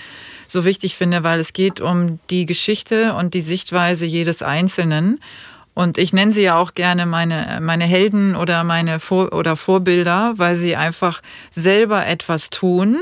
so 0.46 0.64
wichtig 0.64 0.94
finde, 0.94 1.24
weil 1.24 1.40
es 1.40 1.52
geht 1.52 1.80
um 1.80 2.20
die 2.30 2.46
Geschichte 2.46 3.14
und 3.14 3.34
die 3.34 3.42
Sichtweise 3.42 4.06
jedes 4.06 4.40
Einzelnen. 4.40 5.18
Und 5.74 5.98
ich 5.98 6.12
nenne 6.12 6.30
sie 6.30 6.42
ja 6.42 6.56
auch 6.56 6.74
gerne 6.74 7.06
meine, 7.06 7.58
meine 7.60 7.84
Helden 7.84 8.36
oder 8.36 8.62
meine 8.62 9.00
Vor 9.00 9.32
oder 9.32 9.56
Vorbilder, 9.56 10.34
weil 10.36 10.54
sie 10.54 10.76
einfach 10.76 11.22
selber 11.50 12.06
etwas 12.06 12.50
tun, 12.50 12.98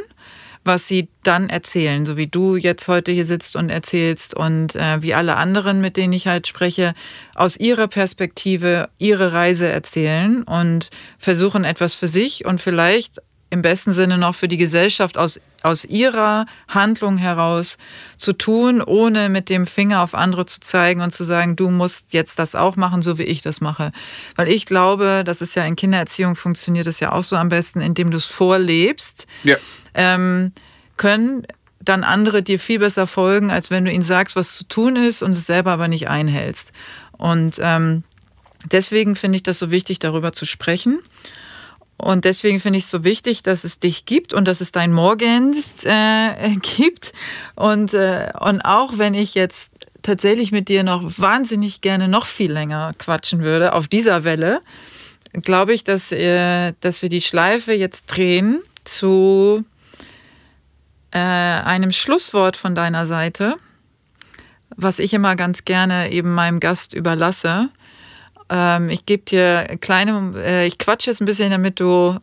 was 0.65 0.89
sie 0.89 1.09
dann 1.23 1.51
erzählen, 1.51 2.07
so 2.07 2.17
wie 2.17 2.27
du 2.27 2.57
jetzt 2.57 2.89
heute 2.89 3.13
hier 3.13 3.27
sitzt 3.27 3.55
und 3.57 3.69
erzählst 3.69 4.35
und 4.35 4.75
äh, 4.75 5.03
wie 5.03 5.15
alle 5.15 5.37
anderen, 5.37 5.81
mit 5.81 5.97
denen 5.97 6.13
ich 6.13 6.27
halt 6.27 6.47
spreche, 6.47 6.95
aus 7.35 7.57
ihrer 7.57 7.87
Perspektive 7.87 8.89
ihre 8.99 9.33
Reise 9.33 9.69
erzählen 9.69 10.43
und 10.43 10.91
versuchen 11.19 11.65
etwas 11.65 11.95
für 11.95 12.09
sich 12.09 12.45
und 12.45 12.61
vielleicht 12.61 13.21
im 13.51 13.63
besten 13.63 13.93
Sinne 13.93 14.19
noch 14.19 14.35
für 14.35 14.49
die 14.49 14.57
Gesellschaft 14.57 15.17
aus, 15.19 15.41
aus 15.65 15.85
ihrer 15.85 16.47
Handlung 16.69 17.17
heraus 17.17 17.79
zu 18.17 18.33
tun, 18.33 18.83
ohne 18.83 19.29
mit 19.29 19.49
dem 19.49 19.67
Finger 19.67 20.03
auf 20.03 20.15
andere 20.15 20.47
zu 20.47 20.61
zeigen 20.61 21.01
und 21.01 21.11
zu 21.11 21.25
sagen, 21.25 21.57
du 21.57 21.71
musst 21.71 22.13
jetzt 22.13 22.39
das 22.39 22.55
auch 22.55 22.77
machen, 22.77 23.03
so 23.03 23.19
wie 23.19 23.23
ich 23.23 23.43
das 23.43 23.61
mache. 23.61 23.91
Weil 24.37 24.49
ich 24.49 24.67
glaube, 24.67 25.23
das 25.25 25.41
ist 25.41 25.55
ja 25.55 25.65
in 25.65 25.77
Kindererziehung 25.77 26.37
funktioniert 26.37 26.87
es 26.87 27.01
ja 27.01 27.13
auch 27.13 27.23
so 27.23 27.37
am 27.37 27.49
besten, 27.49 27.81
indem 27.81 28.11
du 28.11 28.19
es 28.19 28.27
vorlebst, 28.27 29.27
ja. 29.43 29.57
ähm, 29.95 30.53
können 30.97 31.47
dann 31.81 32.05
andere 32.05 32.43
dir 32.43 32.59
viel 32.59 32.79
besser 32.79 33.07
folgen, 33.07 33.51
als 33.51 33.71
wenn 33.71 33.85
du 33.85 33.93
ihnen 33.93 34.03
sagst, 34.03 34.37
was 34.37 34.57
zu 34.57 34.65
tun 34.65 34.97
ist 34.97 35.23
und 35.23 35.33
es 35.33 35.47
selber 35.47 35.73
aber 35.73 35.89
nicht 35.89 36.09
einhältst. 36.09 36.73
Und 37.13 37.59
ähm, 37.61 38.05
deswegen 38.71 39.17
finde 39.17 39.37
ich 39.37 39.43
das 39.43 39.59
so 39.59 39.71
wichtig, 39.71 39.99
darüber 39.99 40.33
zu 40.33 40.45
sprechen. 40.45 41.01
Und 42.05 42.27
deswegen 42.27 42.61
finde 42.61 42.77
ich 42.77 42.85
es 42.85 42.91
so 42.91 43.03
wichtig, 43.03 43.43
dass 43.43 43.65
es 43.65 43.79
dich 43.79 44.05
gibt 44.05 44.35
und 44.35 44.47
dass 44.47 44.61
es 44.61 44.73
dein 44.73 44.93
Morgens 44.93 45.85
äh, 45.85 46.55
gibt. 46.77 47.15
Und, 47.57 47.95
äh, 47.95 48.31
und 48.41 48.61
auch 48.61 48.99
wenn 48.99 49.15
ich 49.15 49.35
jetzt 49.35 49.73
tatsächlich 50.03 50.53
mit 50.53 50.69
dir 50.69 50.83
noch 50.83 51.19
wahnsinnig 51.19 51.81
gerne 51.81 52.07
noch 52.09 52.27
viel 52.27 52.53
länger 52.53 52.93
quatschen 52.99 53.41
würde 53.41 53.73
auf 53.73 53.89
dieser 53.89 54.23
Welle, 54.23 54.61
glaube 55.33 55.73
ich, 55.73 55.83
dass, 55.83 56.13
äh, 56.13 56.75
dass 56.81 57.01
wir 57.01 57.09
die 57.09 57.23
Schleife 57.23 57.73
jetzt 57.73 58.05
drehen 58.05 58.61
zu 58.85 59.65
äh, 61.11 61.19
einem 61.19 61.91
Schlusswort 61.91 62.59
von 62.59 62.75
deiner 62.75 63.07
Seite, 63.07 63.55
was 64.77 64.99
ich 64.99 65.15
immer 65.15 65.37
ganz 65.37 65.65
gerne 65.65 66.13
eben 66.13 66.35
meinem 66.35 66.61
Gast 66.61 66.93
überlasse. 66.93 67.71
Ähm, 68.49 68.91
ich 68.91 69.07
gebe 69.07 69.25
dir 69.25 69.77
kleine, 69.81 70.33
äh, 70.37 70.67
ich 70.67 70.79
quatsche 70.79 71.11
jetzt 71.11 71.21
ein 71.21 71.25
bisschen, 71.25 71.51
damit 71.51 71.81
du 71.81 72.19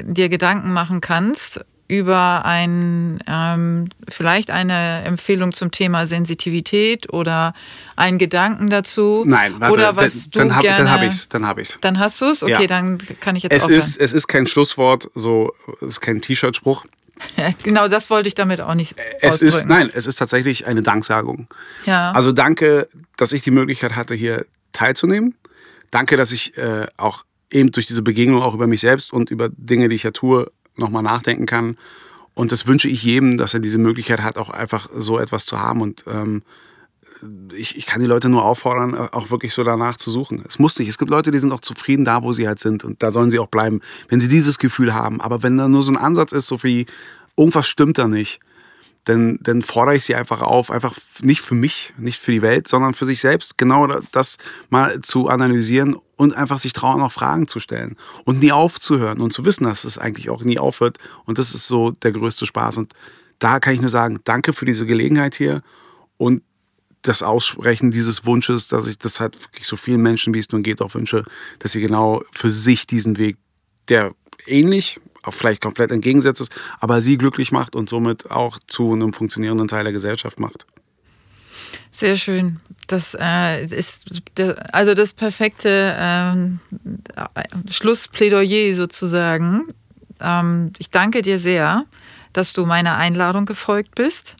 dir 0.00 0.28
Gedanken 0.28 0.72
machen 0.72 1.00
kannst 1.00 1.60
über 1.86 2.44
ein, 2.44 3.22
ähm, 3.26 3.90
vielleicht 4.08 4.50
eine 4.50 5.02
Empfehlung 5.04 5.52
zum 5.52 5.70
Thema 5.70 6.06
Sensitivität 6.06 7.12
oder 7.12 7.52
einen 7.94 8.18
Gedanken 8.18 8.70
dazu. 8.70 9.24
Nein, 9.26 9.56
warte, 9.58 9.74
oder 9.74 9.96
was 9.96 10.30
dann, 10.30 10.48
dann 10.48 10.56
habe 10.56 10.90
hab 10.90 11.02
ich 11.02 11.08
es. 11.08 11.28
Dann 11.28 11.46
habe 11.46 11.60
ich's. 11.60 11.78
Dann 11.80 11.98
hast 11.98 12.20
du 12.20 12.26
es? 12.26 12.42
Okay, 12.42 12.52
ja. 12.52 12.66
dann 12.66 12.98
kann 13.20 13.36
ich 13.36 13.42
jetzt 13.42 13.52
es 13.52 13.68
ist 13.68 14.00
Es 14.00 14.12
ist 14.14 14.28
kein 14.28 14.46
Schlusswort, 14.46 15.10
so, 15.14 15.52
es 15.82 15.88
ist 15.88 16.00
kein 16.00 16.22
T-Shirt-Spruch. 16.22 16.84
genau, 17.62 17.88
das 17.88 18.08
wollte 18.10 18.28
ich 18.28 18.34
damit 18.34 18.60
auch 18.60 18.74
nicht 18.74 18.96
es 19.20 19.34
ausdrücken. 19.34 19.56
Ist, 19.56 19.66
nein, 19.66 19.90
es 19.92 20.06
ist 20.06 20.16
tatsächlich 20.16 20.66
eine 20.66 20.80
Danksagung. 20.80 21.46
Ja. 21.84 22.12
Also 22.12 22.32
danke, 22.32 22.88
dass 23.16 23.32
ich 23.32 23.42
die 23.42 23.50
Möglichkeit 23.50 23.94
hatte, 23.94 24.14
hier 24.14 24.46
teilzunehmen 24.72 25.34
danke, 25.94 26.16
dass 26.16 26.32
ich 26.32 26.56
äh, 26.58 26.86
auch 26.96 27.24
eben 27.50 27.70
durch 27.70 27.86
diese 27.86 28.02
Begegnung 28.02 28.42
auch 28.42 28.54
über 28.54 28.66
mich 28.66 28.80
selbst 28.80 29.12
und 29.12 29.30
über 29.30 29.48
Dinge, 29.48 29.88
die 29.88 29.96
ich 29.96 30.02
ja 30.02 30.10
tue, 30.10 30.50
nochmal 30.76 31.02
nachdenken 31.02 31.46
kann. 31.46 31.76
Und 32.34 32.50
das 32.50 32.66
wünsche 32.66 32.88
ich 32.88 33.04
jedem, 33.04 33.36
dass 33.36 33.54
er 33.54 33.60
diese 33.60 33.78
Möglichkeit 33.78 34.22
hat, 34.22 34.38
auch 34.38 34.50
einfach 34.50 34.88
so 34.92 35.20
etwas 35.20 35.46
zu 35.46 35.60
haben. 35.60 35.80
Und 35.80 36.04
ähm, 36.08 36.42
ich, 37.56 37.76
ich 37.76 37.86
kann 37.86 38.00
die 38.00 38.08
Leute 38.08 38.28
nur 38.28 38.44
auffordern, 38.44 38.96
auch 38.96 39.30
wirklich 39.30 39.54
so 39.54 39.62
danach 39.62 39.96
zu 39.96 40.10
suchen. 40.10 40.42
Es 40.48 40.58
muss 40.58 40.76
nicht. 40.78 40.88
Es 40.88 40.98
gibt 40.98 41.12
Leute, 41.12 41.30
die 41.30 41.38
sind 41.38 41.52
auch 41.52 41.60
zufrieden 41.60 42.04
da, 42.04 42.24
wo 42.24 42.32
sie 42.32 42.48
halt 42.48 42.58
sind. 42.58 42.82
Und 42.82 43.02
da 43.04 43.12
sollen 43.12 43.30
sie 43.30 43.38
auch 43.38 43.46
bleiben, 43.46 43.80
wenn 44.08 44.18
sie 44.18 44.28
dieses 44.28 44.58
Gefühl 44.58 44.94
haben. 44.94 45.20
Aber 45.20 45.44
wenn 45.44 45.56
da 45.56 45.68
nur 45.68 45.82
so 45.82 45.92
ein 45.92 45.96
Ansatz 45.96 46.32
ist, 46.32 46.48
so 46.48 46.62
wie 46.64 46.86
irgendwas 47.36 47.68
stimmt 47.68 47.98
da 47.98 48.08
nicht, 48.08 48.40
dann, 49.04 49.38
dann 49.42 49.62
fordere 49.62 49.96
ich 49.96 50.04
sie 50.04 50.14
einfach 50.14 50.40
auf, 50.40 50.70
einfach 50.70 50.96
nicht 51.20 51.42
für 51.42 51.54
mich, 51.54 51.92
nicht 51.98 52.20
für 52.20 52.32
die 52.32 52.42
Welt, 52.42 52.66
sondern 52.68 52.94
für 52.94 53.04
sich 53.04 53.20
selbst 53.20 53.58
genau 53.58 53.86
das 54.12 54.38
mal 54.70 55.00
zu 55.02 55.28
analysieren 55.28 55.96
und 56.16 56.34
einfach 56.34 56.58
sich 56.58 56.72
trauen, 56.72 57.02
auch 57.02 57.12
Fragen 57.12 57.46
zu 57.46 57.60
stellen 57.60 57.96
und 58.24 58.40
nie 58.40 58.52
aufzuhören 58.52 59.20
und 59.20 59.32
zu 59.32 59.44
wissen, 59.44 59.64
dass 59.64 59.84
es 59.84 59.98
eigentlich 59.98 60.30
auch 60.30 60.42
nie 60.42 60.58
aufhört. 60.58 60.98
Und 61.26 61.38
das 61.38 61.54
ist 61.54 61.66
so 61.66 61.90
der 61.90 62.12
größte 62.12 62.46
Spaß. 62.46 62.78
Und 62.78 62.94
da 63.38 63.60
kann 63.60 63.74
ich 63.74 63.80
nur 63.80 63.90
sagen, 63.90 64.20
danke 64.24 64.52
für 64.52 64.64
diese 64.64 64.86
Gelegenheit 64.86 65.34
hier 65.34 65.62
und 66.16 66.42
das 67.02 67.22
Aussprechen 67.22 67.90
dieses 67.90 68.24
Wunsches, 68.24 68.68
dass 68.68 68.86
ich 68.86 68.98
das 68.98 69.20
halt 69.20 69.40
wirklich 69.42 69.66
so 69.66 69.76
vielen 69.76 70.00
Menschen, 70.00 70.32
wie 70.32 70.38
es 70.38 70.50
nun 70.50 70.62
geht, 70.62 70.80
auch 70.80 70.94
wünsche, 70.94 71.24
dass 71.58 71.72
sie 71.72 71.82
genau 71.82 72.22
für 72.32 72.48
sich 72.48 72.86
diesen 72.86 73.18
Weg, 73.18 73.36
der 73.88 74.14
ähnlich, 74.46 75.00
auch 75.24 75.34
vielleicht 75.34 75.60
komplett 75.60 75.90
entgegensetzt 75.90 76.40
ist, 76.40 76.52
aber 76.80 77.00
sie 77.00 77.18
glücklich 77.18 77.52
macht 77.52 77.74
und 77.74 77.88
somit 77.88 78.30
auch 78.30 78.58
zu 78.66 78.92
einem 78.92 79.12
funktionierenden 79.12 79.68
Teil 79.68 79.84
der 79.84 79.92
Gesellschaft 79.92 80.40
macht. 80.40 80.66
Sehr 81.90 82.16
schön. 82.16 82.60
Das 82.86 83.16
äh, 83.18 83.64
ist 83.64 84.22
also 84.72 84.94
das 84.94 85.12
perfekte 85.12 85.94
ähm, 85.98 86.60
Schlussplädoyer 87.70 88.74
sozusagen. 88.74 89.68
Ähm, 90.20 90.72
ich 90.78 90.90
danke 90.90 91.22
dir 91.22 91.38
sehr, 91.38 91.86
dass 92.32 92.52
du 92.52 92.66
meiner 92.66 92.96
Einladung 92.96 93.46
gefolgt 93.46 93.94
bist 93.94 94.36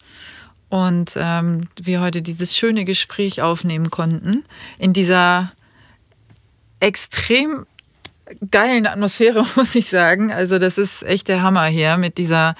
und 0.68 1.12
ähm, 1.16 1.68
wir 1.80 2.00
heute 2.00 2.22
dieses 2.22 2.56
schöne 2.56 2.84
Gespräch 2.84 3.40
aufnehmen 3.42 3.90
konnten 3.90 4.44
in 4.78 4.92
dieser 4.92 5.52
extrem 6.80 7.66
geilen 8.50 8.86
Atmosphäre, 8.86 9.44
muss 9.56 9.74
ich 9.74 9.88
sagen. 9.88 10.32
Also 10.32 10.58
das 10.58 10.78
ist 10.78 11.02
echt 11.02 11.28
der 11.28 11.42
Hammer 11.42 11.66
hier 11.66 11.96
mit 11.96 12.18
dieser 12.18 12.54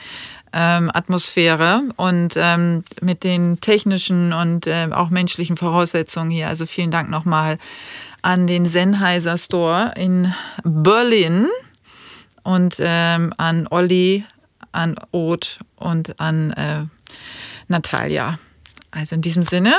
ähm, 0.53 0.91
Atmosphäre 0.95 1.83
und 1.97 2.35
ähm, 2.37 2.85
mit 3.01 3.25
den 3.25 3.61
technischen 3.61 4.33
und 4.33 4.67
äh, 4.67 4.89
auch 4.93 5.11
menschlichen 5.11 5.57
Voraussetzungen 5.57 6.31
hier. 6.31 6.49
Also 6.49 6.65
vielen 6.67 6.91
Dank 6.91 7.11
nochmal 7.11 7.59
an 8.23 8.47
den 8.47 8.65
Sennheiser 8.65 9.37
Store 9.37 9.93
in 9.97 10.33
Berlin 10.63 11.49
und 12.45 12.77
ähm, 12.79 13.35
an 13.37 13.67
Olli, 13.69 14.25
an 14.73 14.97
Oth 15.11 15.59
und 15.77 16.21
an 16.21 16.53
äh, 16.53 16.85
Natalia. 17.69 18.39
Also 18.93 19.17
in 19.17 19.23
diesem 19.23 19.43
Sinne, 19.43 19.75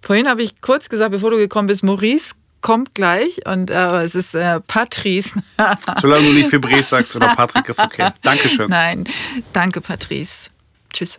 vorhin 0.00 0.28
habe 0.28 0.42
ich 0.42 0.60
kurz 0.60 0.88
gesagt, 0.88 1.10
bevor 1.10 1.30
du 1.30 1.36
gekommen 1.36 1.66
bist, 1.66 1.82
Maurice 1.82 2.34
kommt 2.64 2.94
gleich 2.94 3.46
und 3.46 3.70
äh, 3.70 4.02
es 4.02 4.14
ist 4.14 4.34
äh, 4.34 4.58
Patrice. 4.58 5.38
Solange 6.00 6.28
du 6.28 6.32
nicht 6.32 6.50
Febrés 6.50 6.84
sagst 6.84 7.14
oder 7.14 7.28
Patrick 7.36 7.68
ist 7.68 7.78
okay. 7.78 8.08
Dankeschön. 8.22 8.70
Nein, 8.70 9.04
danke 9.52 9.82
Patrice. 9.82 10.48
Tschüss. 10.92 11.18